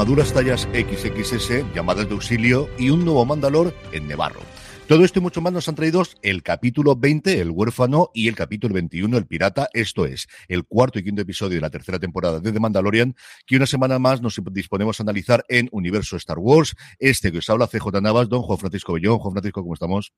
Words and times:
armaduras 0.00 0.32
tallas 0.32 0.62
XXS, 0.72 1.74
llamadas 1.74 2.08
de 2.08 2.14
auxilio 2.14 2.70
y 2.78 2.88
un 2.88 3.04
nuevo 3.04 3.26
Mandalor 3.26 3.74
en 3.92 4.08
Nevarro. 4.08 4.40
Todo 4.88 5.04
esto 5.04 5.18
y 5.18 5.22
mucho 5.22 5.42
más 5.42 5.52
nos 5.52 5.68
han 5.68 5.74
traído 5.74 6.02
el 6.22 6.42
capítulo 6.42 6.96
20, 6.96 7.38
El 7.38 7.50
huérfano, 7.50 8.10
y 8.14 8.26
el 8.26 8.34
capítulo 8.34 8.72
21, 8.72 9.18
El 9.18 9.26
pirata. 9.26 9.68
Esto 9.74 10.06
es 10.06 10.26
el 10.48 10.64
cuarto 10.64 10.98
y 10.98 11.04
quinto 11.04 11.20
episodio 11.20 11.56
de 11.56 11.60
la 11.60 11.68
tercera 11.68 11.98
temporada 11.98 12.40
de 12.40 12.50
The 12.50 12.58
Mandalorian, 12.58 13.14
que 13.44 13.56
una 13.56 13.66
semana 13.66 13.98
más 13.98 14.22
nos 14.22 14.40
disponemos 14.50 14.98
a 14.98 15.02
analizar 15.02 15.44
en 15.50 15.68
Universo 15.70 16.16
Star 16.16 16.38
Wars. 16.38 16.74
Este 16.98 17.30
que 17.30 17.36
os 17.36 17.50
habla 17.50 17.66
CJ 17.66 18.00
Navas, 18.00 18.30
don 18.30 18.40
Juan 18.40 18.58
Francisco 18.58 18.94
Bellón. 18.94 19.18
Juan 19.18 19.34
Francisco, 19.34 19.60
¿cómo 19.60 19.74
estamos? 19.74 20.14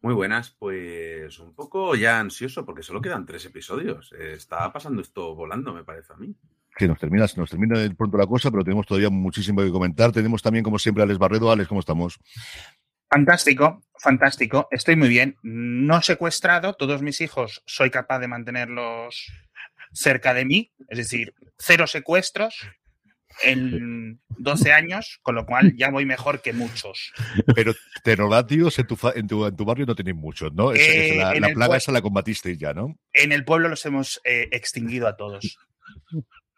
Muy 0.00 0.14
buenas, 0.14 0.54
pues 0.60 1.40
un 1.40 1.56
poco 1.56 1.96
ya 1.96 2.20
ansioso 2.20 2.64
porque 2.64 2.84
solo 2.84 3.00
quedan 3.00 3.26
tres 3.26 3.44
episodios. 3.46 4.12
Está 4.12 4.72
pasando 4.72 5.02
esto 5.02 5.34
volando, 5.34 5.74
me 5.74 5.82
parece 5.82 6.12
a 6.12 6.16
mí. 6.16 6.36
Sí, 6.78 6.88
nos 6.88 6.98
termina, 6.98 7.26
nos 7.36 7.50
termina 7.50 7.76
pronto 7.96 8.16
la 8.16 8.26
cosa, 8.26 8.50
pero 8.50 8.64
tenemos 8.64 8.86
todavía 8.86 9.10
muchísimo 9.10 9.62
que 9.62 9.70
comentar. 9.70 10.10
Tenemos 10.12 10.42
también, 10.42 10.64
como 10.64 10.78
siempre, 10.78 11.02
a 11.02 11.04
Alex 11.04 11.18
Barredo. 11.18 11.50
Alex, 11.50 11.68
¿cómo 11.68 11.80
estamos? 11.80 12.18
Fantástico, 13.10 13.82
fantástico. 13.98 14.68
Estoy 14.70 14.96
muy 14.96 15.08
bien. 15.08 15.36
No 15.42 16.00
secuestrado, 16.00 16.72
todos 16.72 17.02
mis 17.02 17.20
hijos 17.20 17.62
soy 17.66 17.90
capaz 17.90 18.20
de 18.20 18.28
mantenerlos 18.28 19.26
cerca 19.92 20.32
de 20.32 20.46
mí, 20.46 20.72
es 20.88 20.96
decir, 20.96 21.34
cero 21.58 21.86
secuestros 21.86 22.56
en 23.42 24.20
12 24.38 24.72
años, 24.72 25.18
con 25.22 25.34
lo 25.34 25.46
cual 25.46 25.74
ya 25.76 25.90
voy 25.90 26.06
mejor 26.06 26.40
que 26.40 26.52
muchos. 26.52 27.12
Pero 27.54 27.74
terolátios 28.02 28.78
en 28.78 28.86
tu, 28.86 28.98
en 29.14 29.26
tu, 29.26 29.46
en 29.46 29.56
tu 29.56 29.64
barrio 29.64 29.86
no 29.86 29.94
tenéis 29.94 30.16
muchos, 30.16 30.52
¿no? 30.52 30.72
Eh, 30.72 31.16
la, 31.16 31.48
plaga 31.50 31.76
esa 31.76 31.92
la 31.92 32.02
combatisteis 32.02 32.58
ya, 32.58 32.72
¿no? 32.72 32.98
En 33.12 33.32
el 33.32 33.44
pueblo 33.44 33.68
los 33.68 33.84
hemos 33.86 34.20
eh, 34.24 34.48
extinguido 34.52 35.06
a 35.06 35.16
todos. 35.16 35.58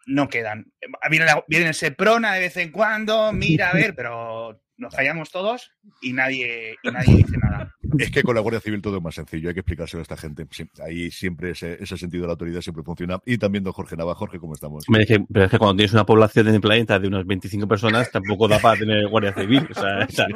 No 0.05 0.29
quedan. 0.29 0.71
Viene, 1.09 1.25
viene 1.47 1.69
ese 1.69 1.91
prona 1.91 2.33
de 2.33 2.41
vez 2.41 2.57
en 2.57 2.71
cuando, 2.71 3.33
mira 3.33 3.69
a 3.69 3.73
ver, 3.73 3.95
pero 3.95 4.61
nos 4.77 4.93
callamos 4.93 5.31
todos 5.31 5.71
y 6.01 6.13
nadie, 6.13 6.75
y 6.83 6.91
nadie 6.91 7.17
dice 7.17 7.37
nada. 7.37 7.73
Es 7.97 8.11
que 8.11 8.23
con 8.23 8.35
la 8.35 8.41
Guardia 8.41 8.59
Civil 8.59 8.81
todo 8.81 8.97
es 8.97 9.03
más 9.03 9.15
sencillo, 9.15 9.47
hay 9.47 9.53
que 9.53 9.61
explicárselo 9.61 10.01
a 10.01 10.03
esta 10.03 10.17
gente. 10.17 10.45
ahí 10.83 11.11
siempre 11.11 11.51
ese, 11.51 11.85
sentido 11.85 12.23
de 12.23 12.27
la 12.27 12.33
autoridad 12.33 12.61
siempre 12.61 12.83
funciona. 12.83 13.19
Y 13.25 13.37
también 13.37 13.63
don 13.63 13.73
Jorge 13.73 13.95
Nava. 13.95 14.15
Jorge, 14.15 14.39
¿cómo 14.39 14.53
estamos? 14.53 14.85
pero 14.87 15.45
es 15.45 15.51
que 15.51 15.57
cuando 15.57 15.77
tienes 15.77 15.93
una 15.93 16.05
población 16.05 16.47
en 16.49 16.55
el 16.55 16.61
planeta 16.61 16.99
de 16.99 17.07
unas 17.07 17.25
25 17.25 17.67
personas, 17.67 18.11
tampoco 18.11 18.47
da 18.47 18.59
para 18.59 18.77
tener 18.77 19.07
Guardia 19.07 19.33
Civil. 19.33 19.67
O 19.71 19.73
sea, 19.73 20.27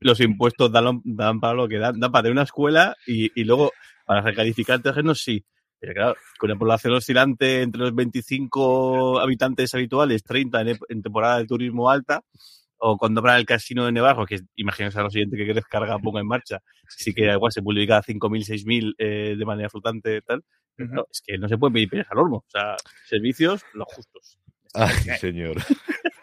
los, 0.00 0.20
impuestos 0.20 0.72
dan, 0.72 1.00
dan, 1.04 1.40
para 1.40 1.54
lo 1.54 1.68
que 1.68 1.78
dan, 1.78 2.00
dan 2.00 2.10
para 2.10 2.22
tener 2.22 2.32
una 2.32 2.42
escuela 2.42 2.96
y, 3.06 3.30
y 3.40 3.44
luego 3.44 3.72
para 4.04 4.22
recalificar 4.22 4.80
terrenos 4.80 5.20
sí. 5.22 5.44
Pero 5.80 5.94
claro, 5.94 6.16
con 6.38 6.50
una 6.50 6.58
población 6.58 6.94
oscilante 6.94 7.62
entre 7.62 7.80
los 7.80 7.94
25 7.94 9.20
habitantes 9.20 9.74
habituales, 9.74 10.24
30 10.24 10.62
en 10.88 11.02
temporada 11.02 11.38
de 11.38 11.46
turismo 11.46 11.90
alta, 11.90 12.22
o 12.78 12.96
cuando 12.96 13.20
habrá 13.20 13.36
el 13.36 13.46
casino 13.46 13.84
de 13.84 13.92
Nevarro, 13.92 14.26
que 14.26 14.40
imagínense 14.56 14.98
a 14.98 15.02
lo 15.02 15.10
siguiente 15.10 15.36
que 15.36 15.54
descarga 15.54 15.98
ponga 15.98 16.20
en 16.20 16.26
marcha, 16.26 16.60
sí 16.88 17.12
que 17.12 17.30
igual 17.30 17.52
se 17.52 17.62
publica 17.62 18.02
5.000, 18.02 18.44
6.000 18.44 18.94
eh, 18.98 19.36
de 19.36 19.44
manera 19.44 19.68
flotante 19.68 20.22
tal, 20.22 20.44
pero 20.76 21.08
es 21.10 21.20
que 21.24 21.38
no 21.38 21.48
se 21.48 21.58
puede 21.58 21.74
pedir 21.74 21.88
peras 21.88 22.06
al 22.10 22.18
horno, 22.18 22.36
o 22.36 22.44
sea, 22.48 22.76
servicios 23.04 23.62
los 23.74 23.86
justos. 23.88 24.38
Ay, 24.74 24.94
señor. 25.18 25.56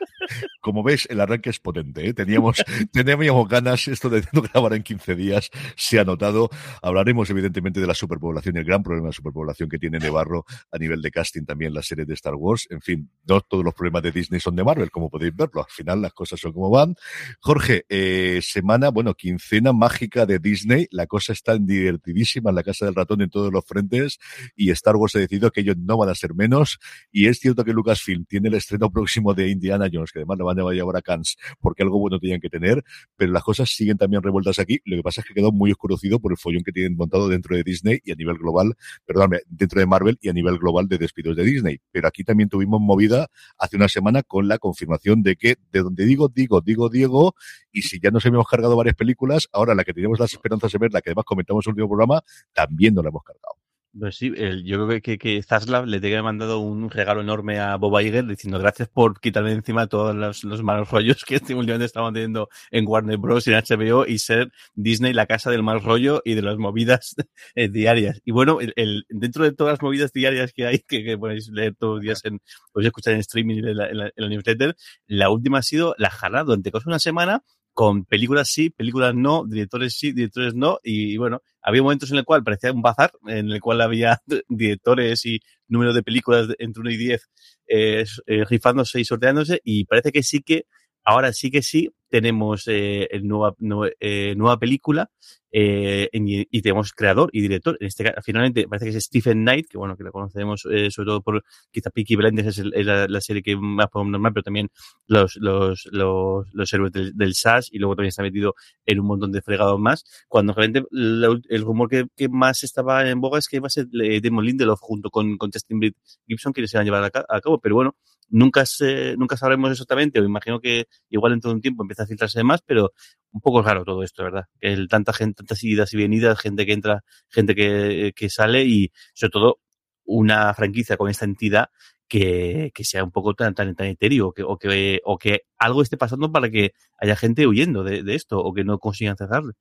Como 0.61 0.83
veis, 0.83 1.07
el 1.09 1.21
arranque 1.21 1.49
es 1.49 1.59
potente. 1.59 2.07
¿eh? 2.07 2.13
Teníamos, 2.13 2.63
teníamos 2.91 3.47
ganas, 3.47 3.87
esto 3.87 4.09
de 4.09 4.23
grabar 4.31 4.73
en 4.73 4.83
15 4.83 5.15
días 5.15 5.49
se 5.75 5.99
ha 5.99 6.03
notado. 6.03 6.49
Hablaremos, 6.81 7.29
evidentemente, 7.29 7.79
de 7.79 7.87
la 7.87 7.93
superpoblación 7.93 8.55
y 8.55 8.59
el 8.59 8.65
gran 8.65 8.83
problema 8.83 9.07
de 9.07 9.13
superpoblación 9.13 9.69
que 9.69 9.79
tiene 9.79 9.99
Nevarro 9.99 10.45
a 10.71 10.77
nivel 10.77 11.01
de 11.01 11.11
casting 11.11 11.43
también 11.45 11.73
la 11.73 11.81
serie 11.81 12.05
de 12.05 12.13
Star 12.13 12.35
Wars. 12.35 12.67
En 12.69 12.81
fin, 12.81 13.09
no 13.27 13.41
todos 13.41 13.63
los 13.63 13.73
problemas 13.73 14.03
de 14.03 14.11
Disney 14.11 14.39
son 14.39 14.55
de 14.55 14.63
Marvel, 14.63 14.91
como 14.91 15.09
podéis 15.09 15.35
verlo. 15.35 15.61
Al 15.61 15.71
final 15.71 16.01
las 16.01 16.13
cosas 16.13 16.39
son 16.39 16.53
como 16.53 16.69
van. 16.69 16.95
Jorge, 17.39 17.85
eh, 17.89 18.39
semana, 18.41 18.89
bueno, 18.89 19.13
quincena 19.13 19.73
mágica 19.73 20.25
de 20.25 20.39
Disney. 20.39 20.87
La 20.91 21.07
cosa 21.07 21.33
está 21.33 21.57
divertidísima 21.57 22.49
en 22.49 22.55
la 22.55 22.63
casa 22.63 22.85
del 22.85 22.95
ratón 22.95 23.21
en 23.21 23.29
todos 23.29 23.51
los 23.51 23.65
frentes 23.65 24.19
y 24.55 24.71
Star 24.71 24.95
Wars 24.95 25.15
ha 25.15 25.19
decidido 25.19 25.51
que 25.51 25.61
ellos 25.61 25.77
no 25.77 25.97
van 25.97 26.09
a 26.09 26.15
ser 26.15 26.33
menos. 26.33 26.79
Y 27.11 27.27
es 27.27 27.39
cierto 27.39 27.63
que 27.63 27.73
Lucasfilm 27.73 28.25
tiene 28.25 28.49
el 28.49 28.55
estreno 28.55 28.91
próximo 28.91 29.33
de 29.33 29.49
Indiana 29.49 29.89
Jones, 29.91 30.11
que 30.11 30.24
además 30.25 30.37
lo 30.37 30.45
van 30.45 30.59
a 30.59 30.71
llevar 30.73 30.97
a 30.97 31.01
Cannes 31.01 31.37
porque 31.59 31.83
algo 31.83 31.99
bueno 31.99 32.19
tenían 32.19 32.39
que 32.39 32.49
tener, 32.49 32.83
pero 33.15 33.31
las 33.31 33.43
cosas 33.43 33.69
siguen 33.69 33.97
también 33.97 34.21
revueltas 34.21 34.59
aquí. 34.59 34.79
Lo 34.85 34.97
que 34.97 35.03
pasa 35.03 35.21
es 35.21 35.27
que 35.27 35.33
quedó 35.33 35.51
muy 35.51 35.71
oscurecido 35.71 36.19
por 36.19 36.31
el 36.31 36.37
follón 36.37 36.63
que 36.63 36.71
tienen 36.71 36.95
montado 36.95 37.29
dentro 37.29 37.55
de 37.55 37.63
Disney 37.63 37.99
y 38.03 38.11
a 38.11 38.15
nivel 38.15 38.37
global, 38.37 38.75
perdón, 39.05 39.31
dentro 39.47 39.79
de 39.79 39.85
Marvel 39.85 40.17
y 40.21 40.29
a 40.29 40.33
nivel 40.33 40.57
global 40.57 40.87
de 40.87 40.97
despidos 40.97 41.35
de 41.35 41.43
Disney. 41.43 41.79
Pero 41.91 42.07
aquí 42.07 42.23
también 42.23 42.49
tuvimos 42.49 42.81
movida 42.81 43.27
hace 43.57 43.75
una 43.77 43.87
semana 43.87 44.23
con 44.23 44.47
la 44.47 44.57
confirmación 44.57 45.23
de 45.23 45.35
que 45.35 45.55
de 45.71 45.81
donde 45.81 46.05
digo, 46.05 46.29
digo, 46.29 46.61
digo, 46.61 46.89
Diego, 46.89 47.35
y 47.71 47.83
si 47.83 47.99
ya 47.99 48.11
nos 48.11 48.25
hemos 48.25 48.47
cargado 48.47 48.75
varias 48.75 48.95
películas, 48.95 49.47
ahora 49.51 49.75
la 49.75 49.83
que 49.83 49.93
teníamos 49.93 50.19
las 50.19 50.33
esperanzas 50.33 50.71
de 50.71 50.77
ver, 50.79 50.93
la 50.93 51.01
que 51.01 51.09
además 51.09 51.25
comentamos 51.25 51.65
en 51.65 51.71
el 51.71 51.73
último 51.73 51.89
programa, 51.89 52.21
también 52.53 52.93
nos 52.93 53.03
la 53.03 53.09
hemos 53.09 53.23
cargado. 53.23 53.64
Pues 53.97 54.17
sí, 54.17 54.33
yo 54.65 54.85
creo 54.85 55.01
que, 55.01 55.17
que 55.17 55.41
Zaslav 55.41 55.85
le 55.85 56.01
tiene 56.01 56.21
mandado 56.21 56.59
un 56.59 56.89
regalo 56.89 57.21
enorme 57.21 57.59
a 57.59 57.77
Bob 57.77 57.97
Iger 58.01 58.25
diciendo 58.25 58.59
gracias 58.59 58.89
por 58.89 59.21
quitarme 59.21 59.53
encima 59.53 59.87
todos 59.87 60.13
los, 60.13 60.63
malos 60.63 60.91
rollos 60.91 61.23
que 61.23 61.35
este 61.35 61.55
últimamente 61.55 61.85
estamos 61.85 62.11
teniendo 62.11 62.49
en 62.71 62.85
Warner 62.85 63.17
Bros. 63.17 63.47
y 63.47 63.53
en 63.53 63.61
HBO 63.61 64.05
y 64.05 64.19
ser 64.19 64.51
Disney 64.73 65.13
la 65.13 65.27
casa 65.27 65.49
del 65.49 65.63
mal 65.63 65.81
rollo 65.81 66.21
y 66.25 66.33
de 66.33 66.41
las 66.41 66.57
movidas 66.57 67.15
eh, 67.55 67.69
diarias. 67.69 68.19
Y 68.25 68.31
bueno, 68.31 68.57
el, 68.59 69.05
dentro 69.07 69.45
de 69.45 69.53
todas 69.53 69.73
las 69.73 69.81
movidas 69.81 70.11
diarias 70.11 70.51
que 70.51 70.65
hay, 70.65 70.79
que, 70.79 71.05
que 71.05 71.17
podéis 71.17 71.47
leer 71.47 71.75
todos 71.75 71.95
los 71.95 72.03
días 72.03 72.25
en, 72.25 72.41
podéis 72.73 72.87
escuchar 72.87 73.13
en 73.13 73.21
streaming 73.21 73.55
y 73.55 73.59
en 73.59 73.77
la, 73.77 73.87
en 73.87 73.97
la, 73.97 74.27
newsletter, 74.27 74.75
la 75.07 75.29
última 75.29 75.59
ha 75.59 75.63
sido 75.63 75.95
La 75.97 76.09
Jarra, 76.09 76.43
durante 76.43 76.69
casi 76.69 76.89
una 76.89 76.99
semana 76.99 77.43
con 77.75 78.05
películas 78.05 78.49
sí, 78.49 78.69
películas 78.69 79.13
no, 79.13 79.43
directores 79.45 79.97
sí, 79.97 80.13
directores 80.13 80.55
no, 80.55 80.79
y, 80.81 81.17
bueno, 81.17 81.41
había 81.61 81.83
momentos 81.83 82.09
en 82.09 82.17
el 82.17 82.23
cual 82.23 82.41
parecía 82.41 82.71
un 82.71 82.81
bazar, 82.81 83.11
en 83.27 83.51
el 83.51 83.59
cual 83.59 83.81
había 83.81 84.21
directores 84.47 85.25
y 85.25 85.41
número 85.67 85.93
de 85.93 86.01
películas 86.01 86.47
entre 86.57 86.79
1 86.79 86.91
y 86.91 86.97
10 86.97 87.29
eh, 87.67 88.05
eh, 88.27 88.45
rifándose 88.45 89.01
y 89.01 89.05
sorteándose, 89.05 89.59
y 89.65 89.83
parece 89.83 90.13
que 90.13 90.23
sí 90.23 90.41
que, 90.41 90.67
ahora 91.03 91.33
sí 91.33 91.51
que 91.51 91.61
sí, 91.61 91.89
tenemos 92.09 92.63
eh, 92.67 93.09
el 93.11 93.27
nueva, 93.27 93.53
eh, 93.99 94.35
nueva 94.37 94.57
película 94.57 95.11
eh, 95.57 96.09
y 96.11 96.61
tenemos 96.61 96.91
creador 96.91 97.29
y 97.31 97.39
director. 97.39 97.77
En 97.79 97.87
este 97.87 98.03
caso, 98.03 98.17
finalmente 98.21 98.67
parece 98.67 98.91
que 98.91 98.97
es 98.97 99.05
Stephen 99.05 99.43
Knight, 99.43 99.67
que 99.69 99.77
bueno, 99.77 99.95
que 99.95 100.03
lo 100.03 100.11
conocemos 100.11 100.67
eh, 100.69 100.91
sobre 100.91 101.07
todo 101.07 101.21
por 101.21 101.45
quizá 101.71 101.91
Peaky 101.91 102.17
Blinders 102.17 102.57
es, 102.57 102.85
la, 102.85 103.21
serie 103.21 103.41
que 103.41 103.55
más 103.55 103.87
podemos 103.87 104.11
normal, 104.11 104.33
pero 104.33 104.43
también 104.43 104.67
los, 105.07 105.37
los, 105.37 105.87
los, 105.93 106.45
los 106.53 106.73
héroes 106.73 106.91
del, 106.91 107.15
del, 107.15 107.35
SAS 107.35 107.69
y 107.71 107.79
luego 107.79 107.95
también 107.95 108.09
está 108.09 108.21
metido 108.21 108.53
en 108.85 108.99
un 108.99 109.07
montón 109.07 109.31
de 109.31 109.41
fregados 109.41 109.79
más. 109.79 110.03
Cuando 110.27 110.51
realmente 110.51 110.89
el 110.91 111.61
rumor 111.61 111.87
que, 111.87 112.05
que, 112.17 112.27
más 112.27 112.63
estaba 112.63 113.09
en 113.09 113.21
boga 113.21 113.39
es 113.39 113.47
que 113.47 113.55
iba 113.55 113.67
a 113.67 113.69
ser 113.69 113.87
Damon 114.21 114.43
Lindelof 114.43 114.81
junto 114.81 115.09
con, 115.09 115.37
con 115.37 115.51
Justin 115.53 115.79
Gibson 116.27 116.51
quienes 116.51 116.69
se 116.69 116.77
van 116.77 116.81
a 116.81 116.85
llevar 116.85 117.11
a, 117.29 117.39
cabo, 117.39 117.61
pero 117.61 117.75
bueno, 117.75 117.95
nunca 118.29 118.65
se, 118.65 119.15
nunca 119.17 119.37
sabremos 119.37 119.71
exactamente, 119.71 120.19
o 120.19 120.23
imagino 120.23 120.59
que 120.59 120.87
igual 121.09 121.33
en 121.33 121.41
todo 121.41 121.53
un 121.53 121.61
tiempo 121.61 121.83
empieza 121.83 122.03
a 122.03 122.07
filtrarse 122.07 122.43
más, 122.43 122.61
pero 122.65 122.91
un 123.31 123.41
poco 123.41 123.61
raro 123.61 123.83
todo 123.83 124.03
esto, 124.03 124.23
¿verdad? 124.23 124.45
Que 124.59 124.73
el, 124.73 124.87
tanta 124.87 125.13
gente, 125.13 125.35
tantas 125.37 125.63
idas 125.63 125.93
y 125.93 125.97
venidas, 125.97 126.39
gente 126.39 126.65
que 126.65 126.73
entra, 126.73 127.03
gente 127.29 127.55
que, 127.55 128.13
que 128.15 128.29
sale 128.29 128.65
y 128.65 128.91
sobre 129.13 129.31
todo 129.31 129.59
una 130.05 130.53
franquicia 130.53 130.97
con 130.97 131.09
esta 131.09 131.25
entidad 131.25 131.69
que, 132.07 132.71
que 132.73 132.83
sea 132.83 133.03
un 133.03 133.11
poco 133.11 133.33
tan, 133.33 133.53
tan, 133.55 133.75
tan 133.75 133.87
etéreo 133.87 134.31
que, 134.31 134.43
o, 134.43 134.57
que, 134.57 135.01
o 135.03 135.17
que 135.17 135.41
algo 135.57 135.81
esté 135.81 135.97
pasando 135.97 136.31
para 136.31 136.49
que 136.49 136.71
haya 136.97 137.15
gente 137.15 137.47
huyendo 137.47 137.83
de, 137.83 138.03
de 138.03 138.15
esto 138.15 138.39
o 138.39 138.53
que 138.53 138.63
no 138.63 138.79
consigan 138.79 139.17
cerrarle. 139.17 139.53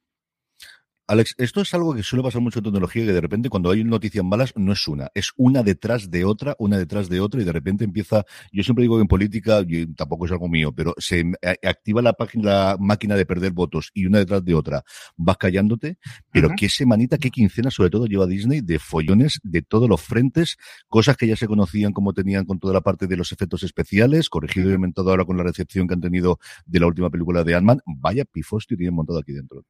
Alex, 1.06 1.34
esto 1.36 1.60
es 1.60 1.74
algo 1.74 1.94
que 1.94 2.02
suele 2.02 2.22
pasar 2.22 2.40
mucho 2.40 2.60
en 2.60 2.64
tecnología, 2.64 3.04
que 3.04 3.12
de 3.12 3.20
repente 3.20 3.50
cuando 3.50 3.70
hay 3.70 3.84
noticias 3.84 4.24
malas 4.24 4.54
no 4.56 4.72
es 4.72 4.88
una, 4.88 5.10
es 5.14 5.32
una 5.36 5.62
detrás 5.62 6.10
de 6.10 6.24
otra, 6.24 6.56
una 6.58 6.78
detrás 6.78 7.10
de 7.10 7.20
otra, 7.20 7.42
y 7.42 7.44
de 7.44 7.52
repente 7.52 7.84
empieza, 7.84 8.24
yo 8.50 8.62
siempre 8.62 8.84
digo 8.84 8.96
que 8.96 9.02
en 9.02 9.08
política, 9.08 9.62
y 9.68 9.84
tampoco 9.92 10.24
es 10.24 10.32
algo 10.32 10.48
mío, 10.48 10.72
pero 10.72 10.94
se 10.96 11.22
activa 11.62 12.00
la 12.00 12.14
página, 12.14 12.44
la 12.44 12.76
máquina 12.80 13.16
de 13.16 13.26
perder 13.26 13.52
votos 13.52 13.90
y 13.92 14.06
una 14.06 14.20
detrás 14.20 14.42
de 14.46 14.54
otra, 14.54 14.82
vas 15.18 15.36
callándote, 15.36 15.98
pero 16.32 16.48
qué 16.56 16.70
semanita, 16.70 17.18
qué 17.18 17.30
quincena 17.30 17.70
sobre 17.70 17.90
todo 17.90 18.06
lleva 18.06 18.26
Disney 18.26 18.62
de 18.62 18.78
follones 18.78 19.40
de 19.42 19.60
todos 19.60 19.90
los 19.90 20.00
frentes, 20.00 20.56
cosas 20.88 21.18
que 21.18 21.26
ya 21.26 21.36
se 21.36 21.46
conocían 21.46 21.92
como 21.92 22.14
tenían 22.14 22.46
con 22.46 22.58
toda 22.58 22.72
la 22.72 22.80
parte 22.80 23.06
de 23.06 23.18
los 23.18 23.30
efectos 23.30 23.62
especiales, 23.62 24.30
corregido 24.30 24.70
y 24.70 24.74
inventado 24.74 25.10
ahora 25.10 25.26
con 25.26 25.36
la 25.36 25.42
recepción 25.42 25.86
que 25.86 25.92
han 25.92 26.00
tenido 26.00 26.38
de 26.64 26.80
la 26.80 26.86
última 26.86 27.10
película 27.10 27.44
de 27.44 27.56
Ant-Man, 27.56 27.80
vaya 27.84 28.24
pifostio 28.24 28.78
tienen 28.78 28.94
montado 28.94 29.18
aquí 29.18 29.32
dentro. 29.32 29.66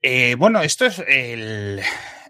Eh, 0.00 0.36
bueno, 0.36 0.62
esto 0.62 0.86
es 0.86 1.02
el, 1.06 1.82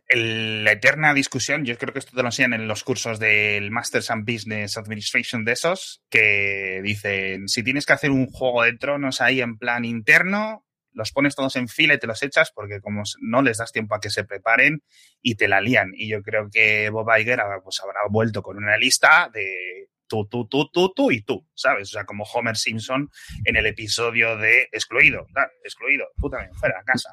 la 0.09 0.73
eterna 0.73 1.13
discusión. 1.13 1.65
Yo 1.65 1.77
creo 1.77 1.93
que 1.93 1.99
esto 1.99 2.13
te 2.17 2.23
lo 2.23 2.29
enseñan 2.29 2.55
en 2.55 2.69
los 2.69 2.83
cursos 2.83 3.19
del 3.19 3.71
Masters 3.71 4.11
and 4.11 4.31
Business 4.31 4.79
Administration 4.79 5.45
de 5.45 5.53
esos, 5.53 6.03
que 6.09 6.81
dicen, 6.83 7.49
si 7.49 7.63
tienes 7.63 7.85
que 7.85 7.93
hacer 7.93 8.11
un 8.11 8.27
juego 8.27 8.63
de 8.63 8.77
tronos 8.77 9.21
ahí 9.21 9.41
en 9.43 9.59
plan 9.59 9.85
interno, 9.85 10.65
los 10.93 11.13
pones 11.13 11.37
todos 11.37 11.57
en 11.57 11.69
fila 11.69 11.95
y 11.95 11.99
te 11.99 12.07
los 12.07 12.23
echas 12.23 12.51
porque 12.53 12.81
como 12.81 13.03
no 13.21 13.43
les 13.43 13.59
das 13.59 13.71
tiempo 13.71 13.95
a 13.95 14.01
que 14.01 14.11
se 14.11 14.25
preparen 14.25 14.83
y 15.21 15.35
te 15.35 15.47
la 15.47 15.61
lían. 15.61 15.93
Y 15.95 16.09
yo 16.09 16.23
creo 16.23 16.49
que 16.51 16.89
Bob 16.89 17.09
Iger 17.19 17.41
pues, 17.63 17.81
habrá 17.81 18.01
vuelto 18.09 18.43
con 18.43 18.57
una 18.57 18.79
lista 18.79 19.31
de 19.33 19.91
tú, 20.09 20.27
tú, 20.27 20.49
tú, 20.49 20.71
tú, 20.73 20.93
tú 20.95 21.11
y 21.11 21.21
tú, 21.21 21.47
¿sabes? 21.55 21.91
O 21.91 21.93
sea, 21.93 22.05
como 22.05 22.25
Homer 22.25 22.57
Simpson 22.57 23.11
en 23.45 23.57
el 23.57 23.67
episodio 23.67 24.39
de 24.39 24.69
excluido, 24.73 25.27
excluido, 25.63 26.07
puta, 26.17 26.49
fuera, 26.55 26.81
a 26.81 26.85
casa. 26.85 27.11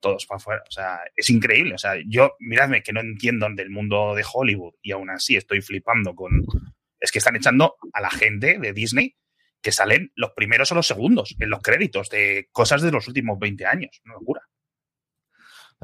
Todos 0.00 0.26
para 0.26 0.38
afuera. 0.38 0.62
O 0.66 0.70
sea, 0.70 1.00
es 1.14 1.28
increíble. 1.30 1.74
O 1.74 1.78
sea, 1.78 1.94
yo, 2.06 2.34
miradme, 2.40 2.82
que 2.82 2.92
no 2.92 3.00
entiendo 3.00 3.46
del 3.54 3.70
mundo 3.70 4.14
de 4.14 4.24
Hollywood 4.30 4.74
y 4.82 4.92
aún 4.92 5.10
así 5.10 5.36
estoy 5.36 5.60
flipando 5.60 6.14
con. 6.14 6.44
Es 6.98 7.12
que 7.12 7.18
están 7.18 7.36
echando 7.36 7.76
a 7.92 8.00
la 8.00 8.10
gente 8.10 8.58
de 8.58 8.72
Disney 8.72 9.16
que 9.62 9.72
salen 9.72 10.12
los 10.14 10.30
primeros 10.30 10.72
o 10.72 10.74
los 10.74 10.86
segundos 10.86 11.36
en 11.38 11.50
los 11.50 11.60
créditos 11.60 12.08
de 12.08 12.48
cosas 12.52 12.82
de 12.82 12.90
los 12.90 13.06
últimos 13.08 13.38
20 13.38 13.66
años. 13.66 14.00
Una 14.04 14.14
locura. 14.14 14.42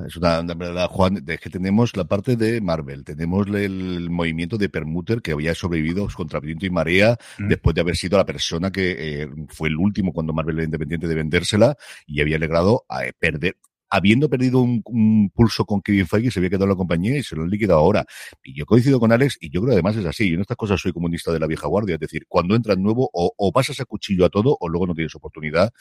Es 0.05 0.15
una, 0.17 0.43
verdad, 0.43 0.89
Juan, 0.89 1.25
es 1.27 1.41
que 1.41 1.49
tenemos 1.49 1.97
la 1.97 2.05
parte 2.05 2.37
de 2.37 2.61
Marvel, 2.61 3.03
tenemos 3.03 3.47
el 3.47 4.11
movimiento 4.11 4.59
de 4.59 4.69
Permuter 4.69 5.23
que 5.23 5.33
había 5.33 5.55
sobrevivido 5.55 6.07
contra 6.15 6.39
viento 6.39 6.67
y 6.67 6.71
marea 6.71 7.17
mm. 7.39 7.49
después 7.49 7.75
de 7.75 7.81
haber 7.81 7.97
sido 7.97 8.19
la 8.19 8.27
persona 8.27 8.71
que 8.71 9.23
eh, 9.23 9.29
fue 9.49 9.71
el 9.71 9.77
último 9.77 10.13
cuando 10.13 10.35
Marvel 10.35 10.57
era 10.57 10.65
independiente 10.67 11.09
de 11.09 11.15
vendérsela 11.15 11.77
y 12.07 12.21
había 12.21 12.39
logrado 12.39 12.85
a, 12.91 13.07
eh, 13.07 13.15
perder, 13.19 13.57
habiendo 13.91 14.29
perdido 14.29 14.61
un, 14.61 15.31
pulso 15.35 15.65
con 15.65 15.81
Kevin 15.83 16.07
Feige, 16.07 16.31
se 16.31 16.41
había 16.41 16.51
quedado 16.51 16.65
en 16.65 16.71
la 16.71 16.77
compañía 16.77 17.19
y 17.19 17.23
se 17.23 17.37
lo 17.37 17.43
han 17.43 17.51
liquidado 17.51 17.81
ahora. 17.81 18.05
Y 18.43 18.55
yo 18.55 18.67
coincido 18.67 18.99
con 19.01 19.13
Alex, 19.13 19.39
y 19.41 19.51
yo 19.51 19.61
creo 19.61 19.71
que 19.71 19.75
además 19.75 19.97
es 19.97 20.07
así. 20.07 20.29
Yo 20.29 20.35
en 20.35 20.41
estas 20.41 20.57
cosas 20.57 20.81
soy 20.81 20.93
comunista 20.93 21.33
de 21.33 21.41
la 21.41 21.47
vieja 21.47 21.67
guardia. 21.67 21.95
Es 21.95 22.01
decir, 22.01 22.27
cuando 22.29 22.55
entras 22.55 22.79
nuevo, 22.79 23.09
o, 23.13 23.33
o 23.37 23.53
pasas 23.53 23.81
a 23.81 23.85
cuchillo 23.85 24.25
a 24.25 24.31
todo, 24.31 24.57
o 24.61 24.69
luego 24.69 24.87
no 24.87 24.95
tienes 24.95 25.15
oportunidad. 25.15 25.73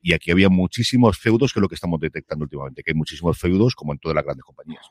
Y 0.00 0.14
aquí 0.14 0.30
había 0.30 0.48
muchísimos 0.48 1.18
feudos, 1.18 1.52
que 1.52 1.60
es 1.60 1.62
lo 1.62 1.68
que 1.68 1.76
estamos 1.76 2.00
detectando 2.00 2.44
últimamente, 2.44 2.82
que 2.82 2.90
hay 2.90 2.96
muchísimos 2.96 3.38
feudos, 3.38 3.74
como 3.74 3.92
en 3.92 3.98
todas 3.98 4.14
las 4.14 4.24
grandes 4.24 4.44
compañías. 4.44 4.86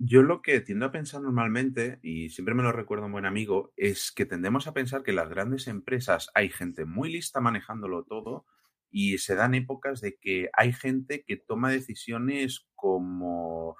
Yo 0.00 0.22
lo 0.22 0.42
que 0.42 0.60
tiendo 0.60 0.86
a 0.86 0.92
pensar 0.92 1.20
normalmente, 1.20 1.98
y 2.02 2.30
siempre 2.30 2.54
me 2.54 2.62
lo 2.62 2.70
recuerdo 2.70 3.06
un 3.06 3.12
buen 3.12 3.26
amigo, 3.26 3.72
es 3.76 4.12
que 4.12 4.26
tendemos 4.26 4.68
a 4.68 4.72
pensar 4.72 5.02
que 5.02 5.10
en 5.10 5.16
las 5.16 5.28
grandes 5.28 5.66
empresas 5.66 6.30
hay 6.34 6.50
gente 6.50 6.84
muy 6.84 7.10
lista 7.10 7.40
manejándolo 7.40 8.04
todo, 8.04 8.46
y 8.90 9.18
se 9.18 9.34
dan 9.34 9.54
épocas 9.54 10.00
de 10.00 10.16
que 10.16 10.50
hay 10.52 10.72
gente 10.72 11.24
que 11.26 11.36
toma 11.36 11.70
decisiones 11.70 12.66
como 12.74 13.76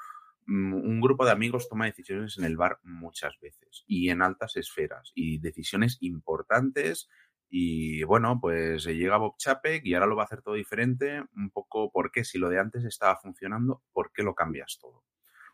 mm, 0.47 0.75
un 0.75 1.01
grupo 1.01 1.25
de 1.25 1.33
amigos 1.33 1.69
toma 1.69 1.87
decisiones 1.87 2.39
en 2.39 2.45
el 2.45 2.57
bar 2.57 2.79
muchas 2.83 3.39
veces 3.41 3.85
y 3.87 4.11
en 4.11 4.23
altas 4.23 4.57
esferas 4.57 5.13
y 5.15 5.39
decisiones 5.39 5.99
importantes 6.01 7.09
y 7.51 8.03
bueno, 8.05 8.39
pues 8.41 8.85
llega 8.85 9.17
Bob 9.17 9.37
Chapek 9.39 9.85
y 9.87 9.95
ahora 9.95 10.07
lo 10.07 10.17
va 10.17 10.25
a 10.25 10.27
hacer 10.27 10.43
todo 10.43 10.55
diferente, 10.55 11.25
un 11.35 11.51
poco 11.51 11.91
porque 11.91 12.25
si 12.25 12.39
lo 12.39 12.51
de 12.51 12.59
antes 12.59 12.85
estaba 12.85 13.17
funcionando, 13.17 13.83
¿por 13.93 14.13
qué 14.13 14.23
lo 14.23 14.35
cambias 14.35 14.79
todo? 14.79 15.05